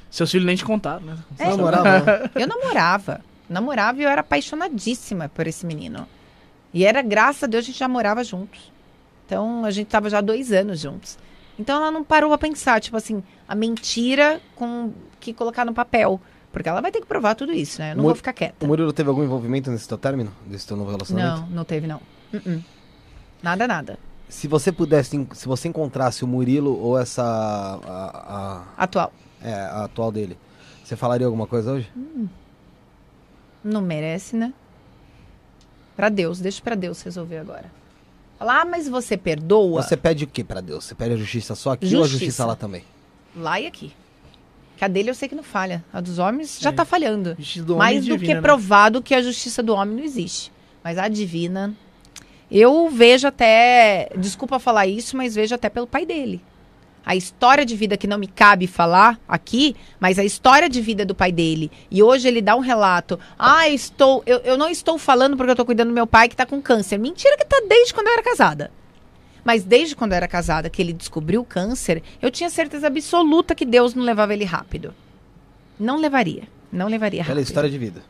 [0.09, 1.17] Seus filhos nem te contaram, né?
[1.39, 1.49] É.
[1.49, 2.31] Namorava.
[2.35, 3.21] Eu namorava.
[3.49, 6.07] Namorava e eu era apaixonadíssima por esse menino.
[6.73, 8.71] E era, graças a Deus, a gente já morava juntos.
[9.25, 11.17] Então, a gente tava já dois anos juntos.
[11.59, 16.19] Então, ela não parou a pensar, tipo assim, a mentira com que colocar no papel.
[16.51, 17.91] Porque ela vai ter que provar tudo isso, né?
[17.91, 18.63] Eu não Mu- vou ficar quieta.
[18.63, 20.31] O Murilo teve algum envolvimento nesse teu término?
[20.45, 21.41] Desse teu novo relacionamento?
[21.41, 21.99] Não, não teve, não.
[22.33, 22.63] Uh-uh.
[23.41, 23.97] Nada, nada.
[24.29, 27.23] Se você pudesse, se você encontrasse o Murilo ou essa.
[27.85, 29.11] A, Atual.
[29.43, 30.37] a- é, a atual dele,
[30.83, 31.91] você falaria alguma coisa hoje?
[33.63, 34.53] Não merece, né?
[35.95, 37.71] Pra Deus, deixa pra Deus resolver agora.
[38.39, 39.81] Falar, ah, mas você perdoa?
[39.81, 40.85] Você pede o que pra Deus?
[40.85, 42.25] Você pede a justiça só aqui ou a Justiça.
[42.25, 42.83] justiça lá também?
[43.35, 43.93] Lá e aqui.
[44.75, 45.83] Que a dele eu sei que não falha.
[45.93, 47.35] A dos homens já tá falhando.
[47.37, 48.41] Justiça do homem Mais do divina, que né?
[48.41, 50.51] provado que a justiça do homem não existe.
[50.83, 51.73] Mas a divina.
[52.51, 54.09] Eu vejo até.
[54.17, 56.41] Desculpa falar isso, mas vejo até pelo pai dele.
[57.05, 61.05] A história de vida que não me cabe falar aqui, mas a história de vida
[61.05, 61.69] do pai dele.
[61.91, 63.19] E hoje ele dá um relato.
[63.37, 64.23] Ah, eu estou.
[64.25, 66.61] Eu, eu não estou falando porque eu estou cuidando do meu pai que está com
[66.61, 66.97] câncer.
[66.97, 68.71] Mentira que tá desde quando eu era casada.
[69.43, 73.53] Mas desde quando eu era casada, que ele descobriu o câncer, eu tinha certeza absoluta
[73.53, 74.93] que Deus não levava ele rápido.
[75.77, 76.43] Não levaria.
[76.71, 78.01] Não levaria rápido Pela história de vida.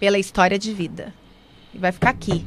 [0.00, 1.12] pela história de vida.
[1.74, 2.46] E vai ficar aqui,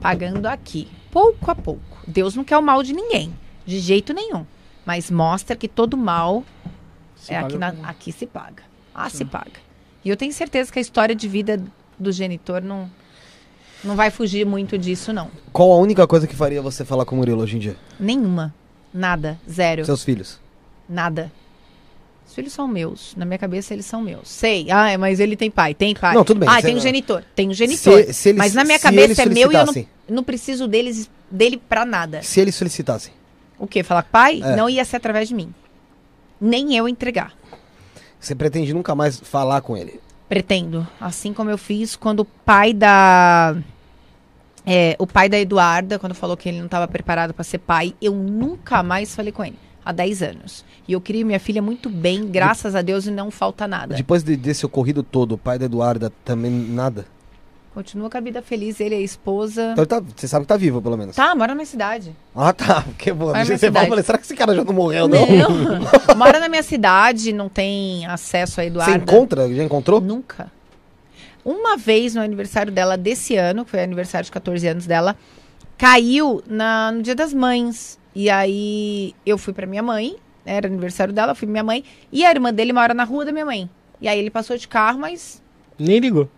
[0.00, 1.98] pagando aqui, pouco a pouco.
[2.06, 3.32] Deus não quer o mal de ninguém,
[3.64, 4.44] de jeito nenhum.
[4.90, 6.42] Mas mostra que todo mal
[7.14, 8.64] Se é aqui, na- aqui se paga.
[8.92, 9.52] Ah, se paga.
[10.04, 11.62] E eu tenho certeza que a história de vida
[11.96, 12.90] do genitor não,
[13.84, 15.30] não vai fugir muito disso, não.
[15.52, 17.76] Qual a única coisa que faria você falar com o Murilo hoje em dia?
[18.00, 18.52] Nenhuma.
[18.92, 19.38] Nada.
[19.48, 19.84] Zero.
[19.84, 20.40] Seus filhos.
[20.88, 21.30] Nada.
[22.26, 23.14] Os filhos são meus.
[23.14, 24.28] Na minha cabeça, eles são meus.
[24.28, 24.68] Sei.
[24.72, 25.72] Ah, mas ele tem pai.
[25.72, 26.16] Tem pai.
[26.16, 27.22] Não, tudo bem, Ah, tem um genitor.
[27.36, 28.06] Tem um genitor.
[28.06, 29.86] Se- se eles- mas na minha cabeça é meu e eu não,
[30.16, 32.22] não preciso deles, dele pra nada.
[32.24, 33.19] Se eles solicitassem.
[33.60, 33.82] O quê?
[33.84, 34.40] Falar com pai?
[34.42, 34.56] É.
[34.56, 35.54] Não ia ser através de mim.
[36.40, 37.32] Nem eu entregar.
[38.18, 40.00] Você pretende nunca mais falar com ele.
[40.28, 40.86] Pretendo.
[41.00, 43.54] Assim como eu fiz quando o pai da.
[44.64, 47.94] é, o pai da Eduarda, quando falou que ele não estava preparado para ser pai,
[48.00, 49.58] eu nunca mais falei com ele.
[49.84, 50.64] Há 10 anos.
[50.86, 53.94] E eu crio minha filha muito bem, graças a Deus, e não falta nada.
[53.94, 57.06] Depois de- desse ocorrido todo, o pai da Eduarda também nada.
[57.72, 59.70] Continua com a vida feliz, ele e a esposa.
[59.72, 61.14] Então tá- você sabe que tá vivo, pelo menos.
[61.14, 62.14] Tá, mora na minha cidade.
[62.34, 62.82] Ah, tá.
[62.88, 63.88] Porque, pô, Vai você cidade.
[63.88, 65.24] falei, será que esse cara já não morreu, não?
[65.26, 65.78] Não.
[66.16, 68.96] mora na minha cidade, não tem acesso a Você Eduarda.
[68.96, 69.54] encontra?
[69.54, 70.00] Já encontrou?
[70.00, 70.50] Nunca.
[71.44, 75.16] Uma vez no aniversário dela desse ano, que foi aniversário de 14 anos dela,
[75.78, 77.98] caiu na, no Dia das Mães.
[78.14, 82.24] E aí eu fui pra minha mãe, era aniversário dela, fui pra minha mãe, e
[82.26, 83.70] a irmã dele mora na rua da minha mãe.
[84.00, 85.40] E aí ele passou de carro, mas
[85.78, 86.28] Nem ligou.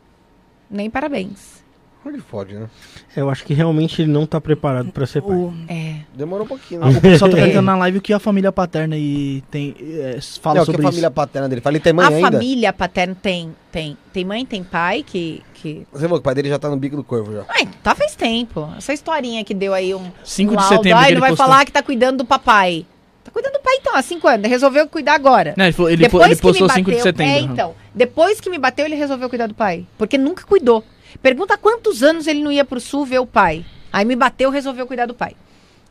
[0.72, 1.62] Nem parabéns.
[2.04, 2.68] Onde fode, né?
[3.16, 5.36] Eu acho que realmente ele não tá preparado pra ser pai.
[5.36, 5.98] O, É.
[6.12, 6.98] Demorou um pouquinho, ah, né?
[6.98, 7.40] o pessoal tá É.
[7.42, 9.72] perguntando na live o que a família paterna e tem.
[9.80, 10.92] é, fala Não, que sobre a isso.
[10.92, 11.60] família paterna dele.
[11.60, 12.32] Falei, tem mãe a ainda?
[12.32, 13.96] família paterna tem, tem.
[14.12, 15.44] Tem mãe, tem pai, que.
[15.54, 15.86] que...
[15.92, 17.44] Você falou que o pai dele já tá no bico do corvo já.
[17.48, 18.68] Ai, tá faz tempo.
[18.76, 20.10] Essa historinha que deu aí um.
[20.24, 20.98] 5 um de setembro.
[20.98, 21.46] Ai, que não ele vai postou.
[21.46, 22.84] falar que tá cuidando do papai.
[23.24, 24.48] Tá cuidando do pai então, há cinco anos.
[24.48, 25.54] Resolveu cuidar agora.
[25.56, 27.32] Não, ele, falou- ele, po- ele postou 5 de setembro.
[27.32, 27.74] É, então.
[27.94, 29.86] Depois que me bateu, ele resolveu cuidar do pai.
[29.96, 30.84] Porque nunca cuidou.
[31.22, 33.64] Pergunta quantos anos ele não ia pro sul ver o pai.
[33.92, 35.36] Aí me bateu, resolveu cuidar do pai.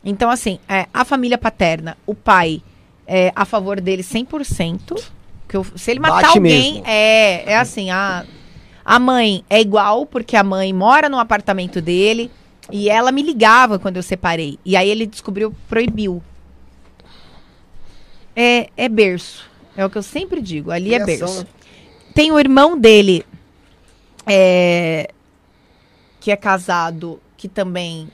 [0.04, 2.60] Então, assim, é, a família paterna, o pai
[3.06, 5.00] é, a favor dele 100%.
[5.48, 6.84] Que eu, se ele matar Bate alguém, mesmo.
[6.86, 8.24] é, é assim, a,
[8.84, 12.30] a mãe é igual, porque a mãe mora no apartamento dele
[12.70, 14.58] e ela me ligava quando eu separei.
[14.64, 16.22] E aí ele descobriu, proibiu.
[18.34, 19.44] É, é berço.
[19.76, 20.70] É o que eu sempre digo.
[20.70, 21.40] Ali é Criação, berço.
[21.42, 21.46] né?
[22.14, 23.24] Tem o irmão dele,
[24.26, 25.10] é,
[26.20, 28.08] que é casado, que também.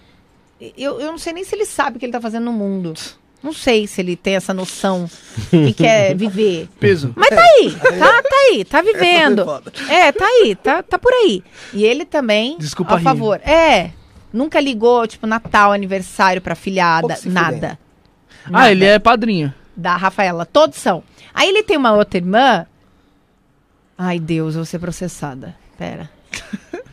[0.77, 2.95] Eu, eu não sei nem se ele sabe o que ele tá fazendo no mundo.
[3.41, 5.09] Não sei se ele tem essa noção
[5.51, 6.69] que quer viver.
[6.81, 7.13] Peso.
[7.17, 9.45] Mas tá aí, tá, tá aí, tá vivendo.
[9.45, 9.73] foda.
[9.89, 11.45] É, tá aí, tá, tá por aí.
[11.73, 13.05] E ele também, Desculpa a rir.
[13.05, 13.41] favor.
[13.45, 13.91] É,
[14.33, 17.79] nunca ligou, tipo, Natal, aniversário pra filhada, se nada.
[18.47, 18.71] Ah, Nada.
[18.73, 19.55] ele é padrinho.
[19.81, 21.05] Da Rafaela, todos são.
[21.33, 22.67] Aí ele tem uma outra irmã.
[23.97, 25.55] Ai, Deus, eu vou ser processada.
[25.79, 26.11] Pera.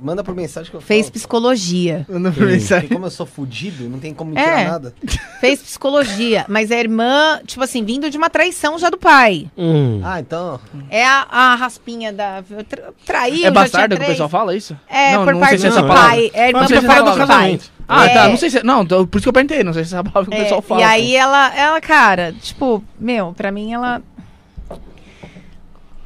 [0.00, 1.12] Manda por mensagem que eu Fez falo.
[1.12, 2.04] psicologia.
[2.08, 4.64] Porque como eu sou fudido, não tem como me tirar É.
[4.68, 4.94] nada.
[5.40, 6.44] Fez psicologia.
[6.48, 9.48] Mas a irmã, tipo assim, vindo de uma traição já do pai.
[9.56, 10.00] Hum.
[10.02, 10.58] Ah, então.
[10.90, 12.42] É a, a raspinha da.
[12.68, 14.10] tra- Traiu, É já bastarda que o três.
[14.14, 14.76] pessoal fala isso?
[14.88, 16.10] É, não, por não parte sei se é do essa não, palavra.
[16.10, 16.30] pai.
[16.34, 17.36] É a irmã Não sei por se parte essa do palavra.
[17.36, 17.60] pai.
[17.88, 18.08] Ah, É.
[18.14, 18.28] tá.
[18.28, 18.62] Não sei se.
[18.64, 19.62] Não, tô- por isso que eu perguntei.
[19.64, 20.80] Não sei se é essa palavra que o É, pessoal fala.
[20.80, 24.02] E aí ela, ela, cara, tipo, meu, pra mim ela.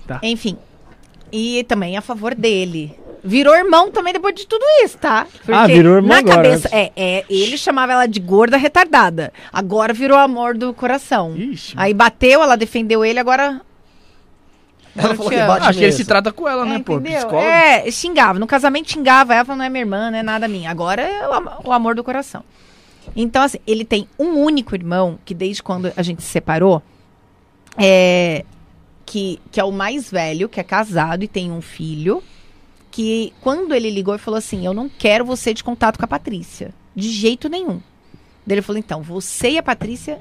[0.06, 0.20] Tá.
[0.22, 0.56] Enfim.
[1.32, 2.94] E também a favor dele.
[3.24, 5.26] Virou irmão também depois de tudo isso, tá?
[5.48, 9.32] Ah, virou irmão na agora, cabeça, é, é, ele chamava ela de gorda retardada.
[9.52, 11.34] Agora virou amor do coração.
[11.36, 11.74] Ixi.
[11.76, 13.60] Aí bateu, ela defendeu ele, agora
[14.96, 16.94] Ela falou que bate Acho que ele se trata com ela, né, É, pô?
[16.94, 17.18] entendeu?
[17.18, 17.46] Psicólogo.
[17.46, 18.38] É, xingava.
[18.38, 19.34] No casamento xingava.
[19.34, 20.70] Ela falou, não é minha irmã, não é nada minha.
[20.70, 21.28] Agora é
[21.64, 22.42] o amor do coração.
[23.14, 26.82] Então, assim, ele tem um único irmão, que desde quando a gente se separou,
[27.78, 28.44] é,
[29.04, 32.22] que, que é o mais velho, que é casado e tem um filho,
[32.90, 36.08] que quando ele ligou e falou assim, eu não quero você de contato com a
[36.08, 36.74] Patrícia.
[36.94, 37.80] De jeito nenhum.
[38.46, 40.18] Daí ele falou, então, você e a Patrícia...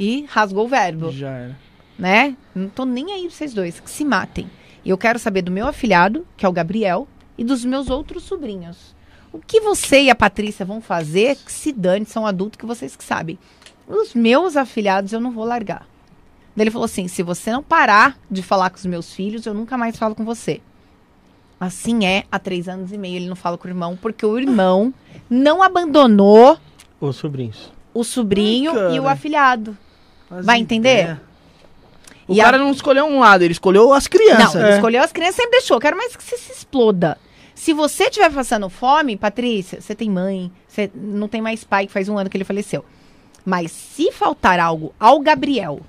[0.00, 1.58] E rasgou o verbo Já era.
[2.02, 2.36] Né?
[2.52, 4.50] Não tô nem aí pra vocês dois, que se matem.
[4.84, 7.06] E eu quero saber do meu afilhado, que é o Gabriel,
[7.38, 8.92] e dos meus outros sobrinhos.
[9.32, 12.96] O que você e a Patrícia vão fazer, que se dane, são adultos que vocês
[12.96, 13.38] que sabem.
[13.86, 15.86] Os meus afilhados eu não vou largar.
[16.56, 19.54] Daí ele falou assim: se você não parar de falar com os meus filhos, eu
[19.54, 20.60] nunca mais falo com você.
[21.60, 24.36] Assim é, há três anos e meio ele não fala com o irmão, porque o
[24.36, 24.92] irmão
[25.30, 26.58] não abandonou
[27.00, 27.72] Os sobrinhos.
[27.94, 29.78] o sobrinho Ai, e o afilhado.
[30.28, 31.02] Faz Vai entender?
[31.02, 31.22] ideia.
[32.28, 34.54] O E a- cara não escolheu um lado, ele escolheu as Não, crianças.
[34.62, 35.78] ele escolheu as crianças, sempre deixou.
[35.80, 37.18] Quero mais que você se exploda.
[37.54, 41.92] Se você estiver passando fome, Patrícia, você tem mãe, você não tem mais pai, que
[41.92, 42.84] faz um ano que ele faleceu.
[43.44, 45.80] Mas se faltar algo ao Gabriel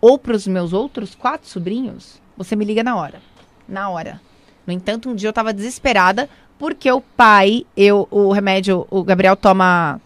[0.00, 3.20] ou para os meus outros quatro sobrinhos, você me liga na hora.
[3.68, 4.20] Na hora.
[4.66, 6.28] No entanto, um dia eu tava desesperada
[6.58, 10.00] porque o pai, eu, o remédio, o Gabriel toma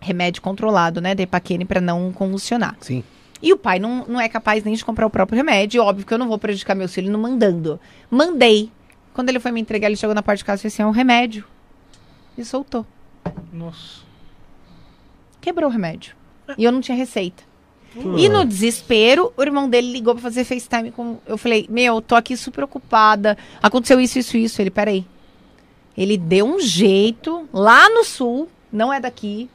[0.00, 2.76] remédio controlado, né, de Epaquene para não convulsionar.
[2.80, 3.04] Sim.
[3.42, 5.82] E o pai não, não é capaz nem de comprar o próprio remédio.
[5.82, 7.80] Óbvio que eu não vou prejudicar meus filhos não mandando.
[8.10, 8.70] Mandei.
[9.14, 10.86] Quando ele foi me entregar, ele chegou na parte de casa e disse assim, é
[10.86, 11.44] um remédio.
[12.36, 12.86] E soltou.
[13.52, 14.00] Nossa.
[15.40, 16.14] Quebrou o remédio.
[16.58, 17.42] E eu não tinha receita.
[18.16, 21.18] E no desespero, o irmão dele ligou pra fazer FaceTime com.
[21.26, 23.36] Eu falei, meu, tô aqui super ocupada.
[23.60, 24.62] Aconteceu isso, isso, isso.
[24.62, 25.04] Ele, peraí.
[25.96, 29.50] Ele deu um jeito lá no sul, não é daqui,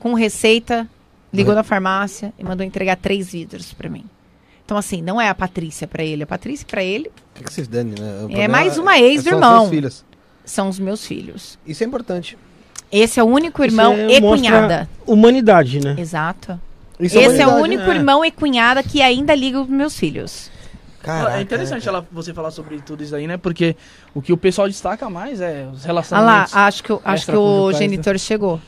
[0.00, 0.88] com receita,
[1.32, 4.04] ligou na farmácia e mandou entregar três vidros pra mim.
[4.64, 6.22] Então, assim, não é a Patrícia pra ele.
[6.22, 8.16] A Patrícia pra ele O que, que vocês dane, né?
[8.18, 9.58] O problema mais uma é- ex do são os irmão.
[9.60, 10.04] seus filhos.
[10.44, 11.58] são os meus filhos.
[11.66, 12.38] Isso é importante.
[12.92, 14.88] Esse é o único irmão e é- mostra cunhada.
[15.06, 15.94] Humanidade, né?
[15.98, 16.60] Exato.
[16.98, 17.94] Isso Esse é o humanidade, único né?
[17.96, 20.50] irmão e cunhada que ainda liga os meus filhos.
[21.02, 23.38] Caraca, é interessante né, ela, você falar sobre tudo isso aí, né?
[23.38, 23.74] Porque
[24.14, 26.54] o que o pessoal destaca mais é os Olha lá, relacionamentos.
[26.56, 27.34] acho que, o- acho que o
[27.70, 28.60] extraconjugais, genitor chegou.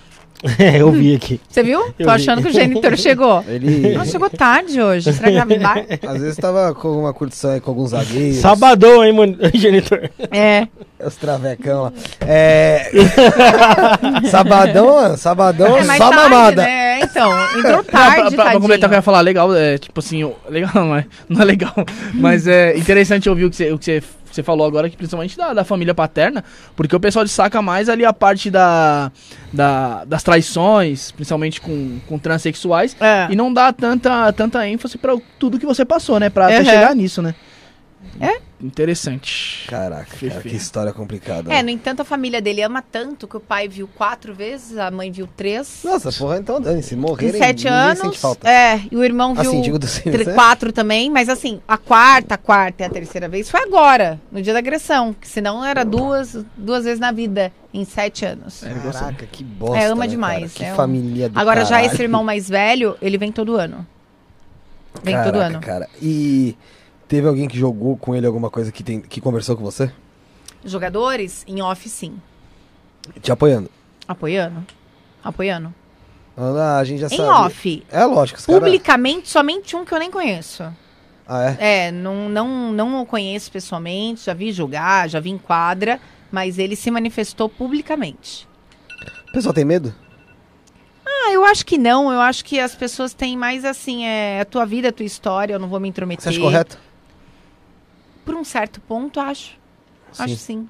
[0.59, 1.41] É, eu vi aqui.
[1.49, 1.81] Você viu?
[1.81, 2.11] Eu Tô vi.
[2.11, 3.45] achando que o genitor chegou.
[3.49, 5.13] Ele, Nossa, chegou tarde hoje.
[5.13, 5.79] Será que vai me dar?
[6.09, 8.37] às vezes, tava com alguma curtição aí com alguns amigos.
[8.39, 10.11] Sabadão, hein, mano, genitor?
[10.31, 10.67] É.
[11.05, 11.93] Os travecão lá.
[12.21, 12.91] É...
[14.31, 16.63] sabadão, sabadão, É só tarde, mamada.
[16.63, 17.01] né?
[17.01, 18.61] Então, entrou Não, pra, tarde, pra, pra tadinho.
[18.61, 21.45] completar o que eu ia falar, legal, é tipo assim, legal não é, não é
[21.45, 21.75] legal,
[22.15, 24.01] mas é interessante ouvir o que você, o que
[24.35, 26.45] você, falou agora, que principalmente da, da família paterna,
[26.77, 29.11] porque o pessoal destaca mais ali a parte da,
[29.53, 33.29] da- das traições, principalmente com, com transexuais, É.
[33.31, 36.65] e não dá tanta, tanta ênfase pra tudo que você passou, né, pra Uhum.
[36.65, 37.35] chegar nisso, né.
[38.61, 39.67] Interessante.
[39.69, 41.53] Caraca, cara, que história complicada.
[41.53, 44.89] É, no entanto, a família dele ama tanto que o pai viu quatro vezes, a
[44.89, 45.81] mãe viu três.
[45.85, 46.95] Nossa, porra, então dane-se.
[46.95, 48.17] Em Morrer sete ninguém anos.
[48.19, 48.49] falta.
[48.49, 49.63] É, e o irmão viu Assim,
[50.13, 50.35] do né?
[50.35, 54.41] quatro também, mas assim, a quarta, a quarta e a terceira vez foi agora, no
[54.41, 55.13] dia da agressão.
[55.13, 58.63] Que senão era duas, duas vezes na vida, em sete anos.
[58.63, 59.79] Caraca, que bosta.
[59.79, 60.55] É, ama né, demais, cara?
[60.55, 61.93] Que é família do Agora, já caralho.
[61.93, 63.85] esse irmão mais velho, ele vem todo ano.
[65.03, 65.61] Vem todo Caraca, ano.
[65.61, 65.89] cara.
[66.01, 66.57] E
[67.13, 69.93] teve alguém que jogou com ele alguma coisa que, tem, que conversou com você?
[70.65, 72.19] Jogadores, em off, sim.
[73.21, 73.69] Te apoiando?
[74.09, 74.65] Apoiando.
[75.23, 75.75] Apoiando.
[76.35, 77.29] Ah, a gente já Em sabe.
[77.29, 77.87] off.
[77.91, 80.63] É lógico, os cara- Publicamente, somente um que eu nem conheço.
[81.29, 81.87] Ah, é?
[81.89, 86.01] É, não, não, não o conheço pessoalmente, já vi jogar, já vi em quadra,
[86.31, 88.49] mas ele se manifestou publicamente.
[89.29, 89.95] O pessoal tem medo?
[91.05, 94.47] Ah, eu acho que não, eu acho que as pessoas têm mais assim, é a
[94.47, 96.23] tua vida, a tua história, eu não vou me intrometer.
[96.23, 96.79] Você acha correto?
[98.25, 99.57] Por um certo ponto, acho.
[100.19, 100.37] Acho Sim.
[100.37, 100.69] sim.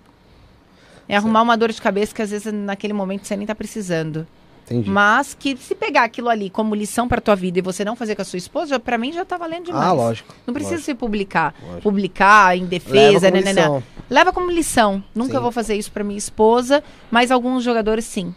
[1.09, 4.27] É arrumar uma dor de cabeça que às vezes naquele momento você nem tá precisando.
[4.65, 4.89] Entendi.
[4.89, 8.15] Mas que se pegar aquilo ali como lição pra tua vida e você não fazer
[8.15, 9.85] com a sua esposa, pra mim já tá valendo demais.
[9.85, 10.35] ah, lógico.
[10.47, 11.55] Não precisa lógico, se publicar.
[11.61, 11.83] lógico.
[11.83, 13.83] Publicar em defesa, né, né, né.
[14.09, 15.03] Leva como lição.
[15.15, 15.41] Nunca Sim.
[15.41, 18.35] vou fazer isso pra minha esposa, mas alguns jogadores sim.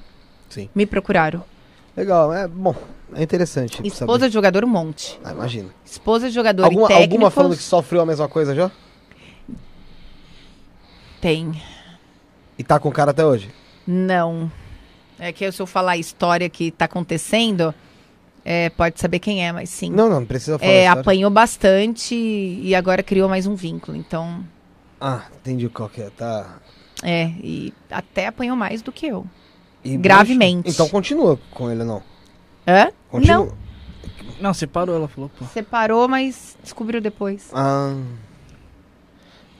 [0.50, 0.68] Sim.
[0.74, 1.44] Me procuraram.
[1.96, 2.76] Legal, é bom.
[3.14, 3.86] É interessante.
[3.86, 4.28] Esposa saber.
[4.28, 5.20] de jogador, um monte.
[5.24, 5.70] Ah, imagina.
[5.86, 8.72] Esposa de jogador Alguma, técnicos, alguma falando que sofreu a mesma coisa já?
[11.26, 11.60] Tem.
[12.56, 13.50] E tá com o cara até hoje?
[13.88, 14.52] Não.
[15.18, 17.74] É que se eu falar a história que tá acontecendo,
[18.44, 19.90] é, pode saber quem é, mas sim.
[19.90, 20.72] Não, não, não precisa falar.
[20.72, 23.98] é, apanhou bastante e agora criou mais um vínculo.
[23.98, 24.46] Então,
[25.02, 26.12] Ah, entendi qual que é.
[26.12, 26.60] Tá.
[27.02, 29.26] é, e até apanhou mais do que eu.
[29.84, 30.70] E Gravemente.
[30.70, 32.04] Então continua com ele, não?
[32.68, 32.92] Hã?
[33.10, 33.46] Continua.
[33.46, 33.52] Não,
[34.40, 35.44] Não, você parou, ela falou, pô.
[35.46, 37.50] separou, mas descobriu depois.
[37.52, 37.96] Ah.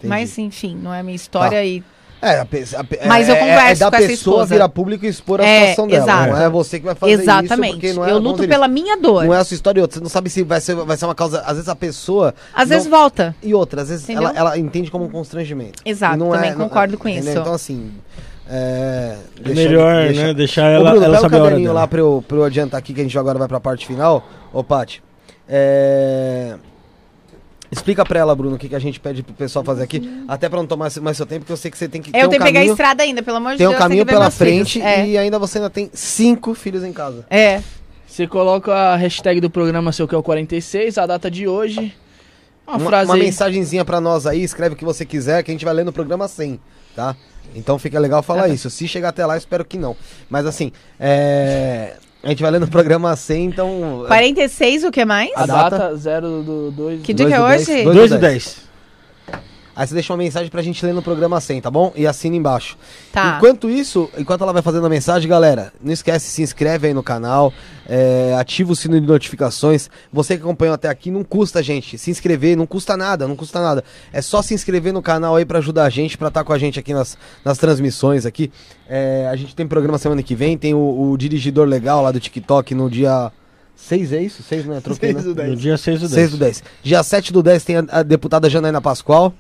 [0.06, 0.22] Entendi.
[0.22, 1.84] Mas enfim, não é minha história e
[2.22, 2.48] É, a a
[3.08, 5.46] Mas é, eu converso é, é da com essa pessoa virar público e expor a
[5.46, 6.04] É, situação dela.
[6.04, 6.32] exato.
[6.34, 7.22] Não é você que vai fazer isso.
[7.22, 7.74] exatamente.
[7.74, 9.26] Porque não é, eu luto dizer pela minha dor.
[9.26, 9.98] Não é a sua história e outra.
[10.00, 11.42] Você não sabe se vai ser, vai ser uma causa.
[11.42, 12.34] Às vezes a pessoa.
[12.54, 13.36] Às não- vezes volta.
[13.44, 15.84] E outra, às vezes ela, ela entende como um constrangimento.
[15.86, 17.30] Exato, não também é- não- concordo com isso.
[17.30, 17.92] Então, assim.
[18.50, 20.34] É, É melhor, né?
[20.34, 21.82] Deixar Ô, ela, Bruno, ela saber a hora caderninho dela.
[21.82, 24.24] lá pra eu, pra eu adiantar aqui, que a gente agora vai pra parte final.
[24.54, 25.02] Ô, Paty.
[25.50, 26.56] É...
[27.72, 30.24] Explica pra ela, Bruno, o que, que a gente pede pro pessoal fazer aqui.
[30.28, 32.10] Até pra não tomar mais seu tempo, porque eu sei que você tem que.
[32.10, 33.76] eu tem um tenho que pegar a estrada ainda, pelo amor de Tem Deus.
[33.76, 35.06] um caminho pela frente É.
[35.08, 37.26] e ainda você ainda tem cinco filhos em casa.
[37.30, 37.62] é.
[38.08, 41.94] Você coloca a hashtag do programa seu que é o 46, a data de hoje.
[42.66, 43.24] Uma, Uma, frase uma aí.
[43.24, 45.92] mensagenzinha pra nós aí, escreve o que você quiser, que a gente vai ler no
[45.92, 46.58] programa 100,
[46.96, 47.14] tá?
[47.54, 48.70] Então fica legal falar isso.
[48.70, 49.98] Se chegar até lá, eu espero que não.
[50.30, 51.96] Mas assim, é...
[52.26, 54.04] a gente vai ler no programa 100, então...
[54.08, 55.30] 46, o que mais?
[55.36, 55.78] A, A data?
[55.78, 57.02] data 0 do 2.
[57.04, 57.66] Que dia que é do hoje?
[57.66, 58.65] dez, 2 do 10.
[59.76, 61.92] Aí você deixa uma mensagem pra gente ler no programa 100, tá bom?
[61.96, 62.78] E assina embaixo.
[63.12, 63.36] Tá.
[63.36, 67.04] Enquanto isso, enquanto ela vai fazendo a mensagem, galera, não esquece, se inscreve aí no
[67.04, 67.52] canal,
[67.86, 69.90] é, ativa o sino de notificações.
[70.14, 73.62] Você que acompanhou até aqui, não custa, gente, se inscrever, não custa nada, não custa
[73.62, 73.84] nada.
[74.14, 76.58] É só se inscrever no canal aí pra ajudar a gente, pra estar com a
[76.58, 78.50] gente aqui nas, nas transmissões aqui.
[78.88, 82.20] É, a gente tem programa semana que vem, tem o, o dirigidor legal lá do
[82.20, 83.30] TikTok no dia
[83.76, 84.42] 6, é isso?
[84.42, 84.80] 6, né?
[84.82, 85.22] Troquei, né?
[85.22, 86.14] No dia 6 do 10.
[86.14, 86.64] 6 do 10.
[86.82, 89.34] Dia 7 do 10 tem a, a deputada Janaína Pascoal.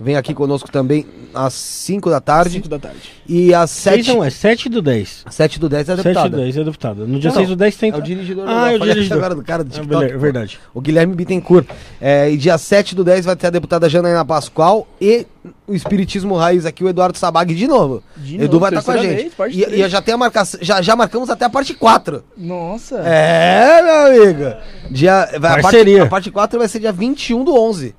[0.00, 1.04] Vem aqui conosco também
[1.34, 2.52] às 5 da tarde.
[2.52, 3.00] 5 da tarde.
[3.28, 5.24] E às 6 7, não, é 7 do 10.
[5.28, 6.28] 7 do 10 é a 7 deputada.
[6.30, 7.04] do 10 é deputada.
[7.04, 7.90] No dia Não, 6 do 10 tem.
[7.90, 8.44] É o dirigidor.
[8.48, 9.18] Ah, é o dirigidor.
[9.18, 10.12] agora do cara do Ah, TikTok.
[10.12, 10.18] pô.
[10.20, 10.60] verdade.
[10.72, 11.66] O Guilherme Bittencourt.
[12.00, 15.26] É, e dia 7 do 10 vai ter a deputada Janaína Pascoal e
[15.66, 18.00] o Espiritismo Raiz aqui, o Eduardo Sabag de novo.
[18.16, 19.14] De Edu novo, vai estar com a gente.
[19.16, 20.60] vez, parte e, e já tem a marcação.
[20.62, 22.22] Já, já marcamos até a parte 4.
[22.36, 22.98] Nossa.
[23.00, 24.56] É, meu amigo.
[24.92, 26.02] Dia, vai, a, parte, Parceria.
[26.04, 27.96] a parte 4 vai ser dia 21 do 11.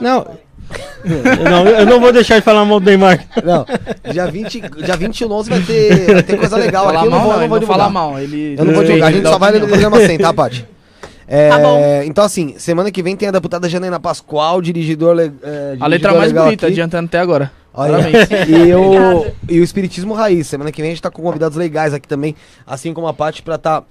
[0.00, 0.26] Não.
[1.04, 3.24] eu, não eu não vou deixar de falar mal do Neymar.
[3.44, 3.64] Não,
[4.12, 7.06] dia, 20, dia 21 do 11 vai ter, vai ter coisa legal Falar aqui.
[7.06, 7.90] Eu não vou, não, eu não vou não fala divulgar.
[7.90, 8.18] mal.
[8.18, 10.32] Ele Eu não vou ele- divulgar, a gente só vai ler no programa 100, tá,
[10.34, 10.66] Paty?
[11.26, 11.80] É, Tá bom.
[12.06, 15.18] Então, assim, semana que vem tem a deputada Janaína Pascoal, dirigidor.
[15.18, 15.24] é,
[15.78, 16.72] A letra dirigidor mais legal bonita, aqui.
[16.74, 17.50] adiantando até agora.
[17.72, 17.98] Olha,
[18.48, 20.46] e, o, e o Espiritismo Raiz.
[20.48, 22.34] Semana que vem a gente tá com convidados legais aqui também,
[22.66, 23.82] assim como a Paty, pra tá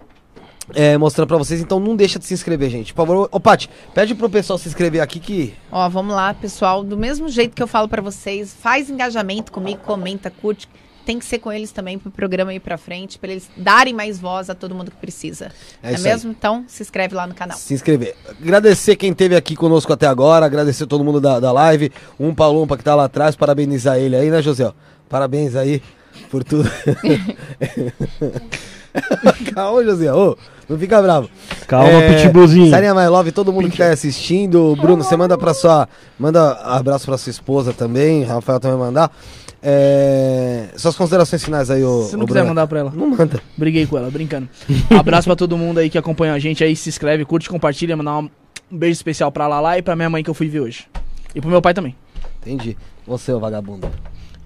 [0.74, 1.62] é, mostrando pra vocês.
[1.62, 2.94] Então não deixa de se inscrever, gente.
[2.94, 5.54] Por favor, ô Paty, pede pro pessoal se inscrever aqui que.
[5.72, 6.84] Ó, vamos lá, pessoal.
[6.84, 10.68] Do mesmo jeito que eu falo pra vocês, faz engajamento comigo, comenta, curte.
[11.06, 14.20] Tem que ser com eles também pro programa ir pra frente, pra eles darem mais
[14.20, 15.54] voz a todo mundo que precisa.
[15.82, 16.12] É É, isso aí.
[16.12, 16.32] mesmo?
[16.32, 17.58] Então, se inscreve lá no canal.
[17.58, 18.14] Se inscrever.
[18.42, 22.76] Agradecer quem esteve aqui conosco até agora, agradecer todo mundo da, da live, um Palumpa
[22.76, 24.70] que tá lá atrás, parabenizar ele aí, né, José?
[25.08, 25.82] Parabéns aí
[26.30, 26.70] por tudo.
[29.54, 31.30] Calma, José, ô, não fica bravo.
[31.68, 32.70] Calma, É, Pitbullzinho.
[32.70, 34.76] Sarinha My Love, todo mundo que tá assistindo.
[34.80, 35.88] Bruno, você manda pra sua.
[36.20, 38.24] Manda abraço pra sua esposa também.
[38.24, 39.12] Rafael também mandar.
[39.62, 42.04] É, suas considerações finais aí, ô.
[42.04, 42.50] Se não ô quiser Bruno.
[42.50, 42.94] mandar pra ela.
[42.96, 43.42] Não manda.
[43.58, 44.48] Briguei com ela, brincando.
[44.98, 48.20] Abraço pra todo mundo aí que acompanha a gente aí, se inscreve, curte, compartilha, mandar
[48.20, 48.30] um
[48.70, 50.88] um beijo especial pra Lala e pra minha mãe que eu fui ver hoje.
[51.34, 51.96] E pro meu pai também.
[52.42, 52.76] Entendi.
[53.08, 53.90] Você, ô vagabundo.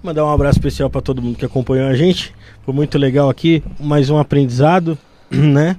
[0.02, 2.34] Mandar um abraço especial pra todo mundo que acompanhou a gente.
[2.64, 4.98] Foi muito legal aqui, mais um aprendizado,
[5.30, 5.76] né?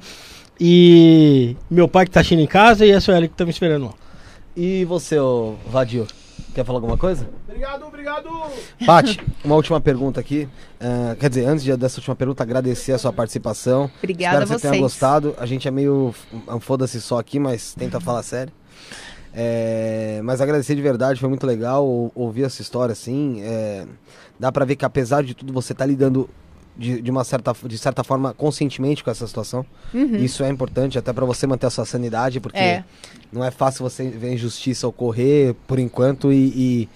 [0.59, 3.85] E meu pai que tá assistindo em casa e a Sueli que tá me esperando
[3.87, 3.93] lá.
[4.55, 6.07] E você, ô Vadio?
[6.55, 7.27] Quer falar alguma coisa?
[7.47, 8.29] Obrigado, obrigado.
[8.85, 10.47] Paty, uma última pergunta aqui.
[10.79, 13.89] Ah, quer dizer, antes de- dessa última pergunta, agradecer a sua participação.
[13.97, 14.81] Obrigada Espero que a você tenha vocês.
[14.83, 15.35] gostado.
[15.39, 18.53] A gente é meio f- foda-se só aqui, mas tenta falar sério.
[19.35, 23.41] É, mas agradecer de verdade, foi muito legal ou- ouvir essa história assim.
[23.41, 23.85] é,
[24.39, 26.29] dá pra ver que apesar de tudo, você tá lidando
[26.77, 29.65] de, de uma certa, de certa forma conscientemente com essa situação.
[29.93, 32.63] Isso é importante até pra você manter a sua sanidade, porque Uhum.
[32.63, 32.83] É.
[33.31, 36.89] não é fácil você ver a injustiça ocorrer por enquanto e, e,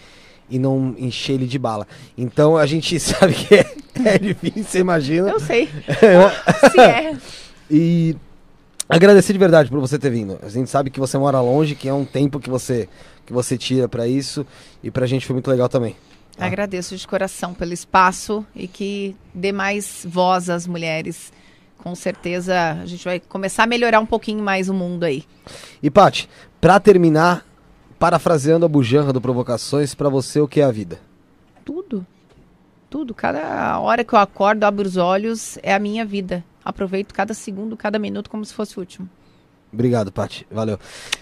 [0.56, 1.88] e não encher ele de bala.
[2.17, 3.66] Então a gente sabe que é,
[4.06, 5.30] é difícil, você imagina.
[5.30, 5.67] Eu sei.
[6.72, 7.16] Se é.
[7.69, 8.16] E
[8.90, 10.40] agradecer de verdade por você ter vindo.
[10.41, 12.88] A gente sabe que você mora longe, que é um tempo que você
[13.25, 14.48] que você tira pra isso
[14.82, 15.98] e pra gente foi muito legal também.
[16.38, 16.45] Ah.
[16.45, 21.33] Agradeço de coração pelo espaço e que dê mais voz às mulheres.
[21.77, 25.25] Com certeza a gente vai começar a melhorar um pouquinho mais o mundo aí.
[25.83, 26.30] E Paty,
[26.61, 27.45] pra terminar,
[27.99, 30.99] parafraseando a bujanra do Provocações, pra você o que é a vida?
[31.66, 32.06] Tudo.
[32.90, 33.14] Tudo.
[33.14, 36.43] Cada hora que eu acordo, abro os olhos, é a minha vida.
[36.67, 39.09] Aproveito cada segundo, cada minuto como se fosse o último.
[39.71, 40.45] Obrigado, Paty.
[40.51, 40.77] Valeu.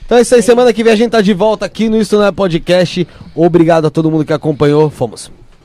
[0.06, 0.42] Então é isso aí.
[0.42, 3.08] Semana que vem a gente tá de volta aqui no Isso Não É Podcast.
[3.36, 4.90] Obrigado a todo mundo que acompanhou.
[4.90, 5.32] Fomos.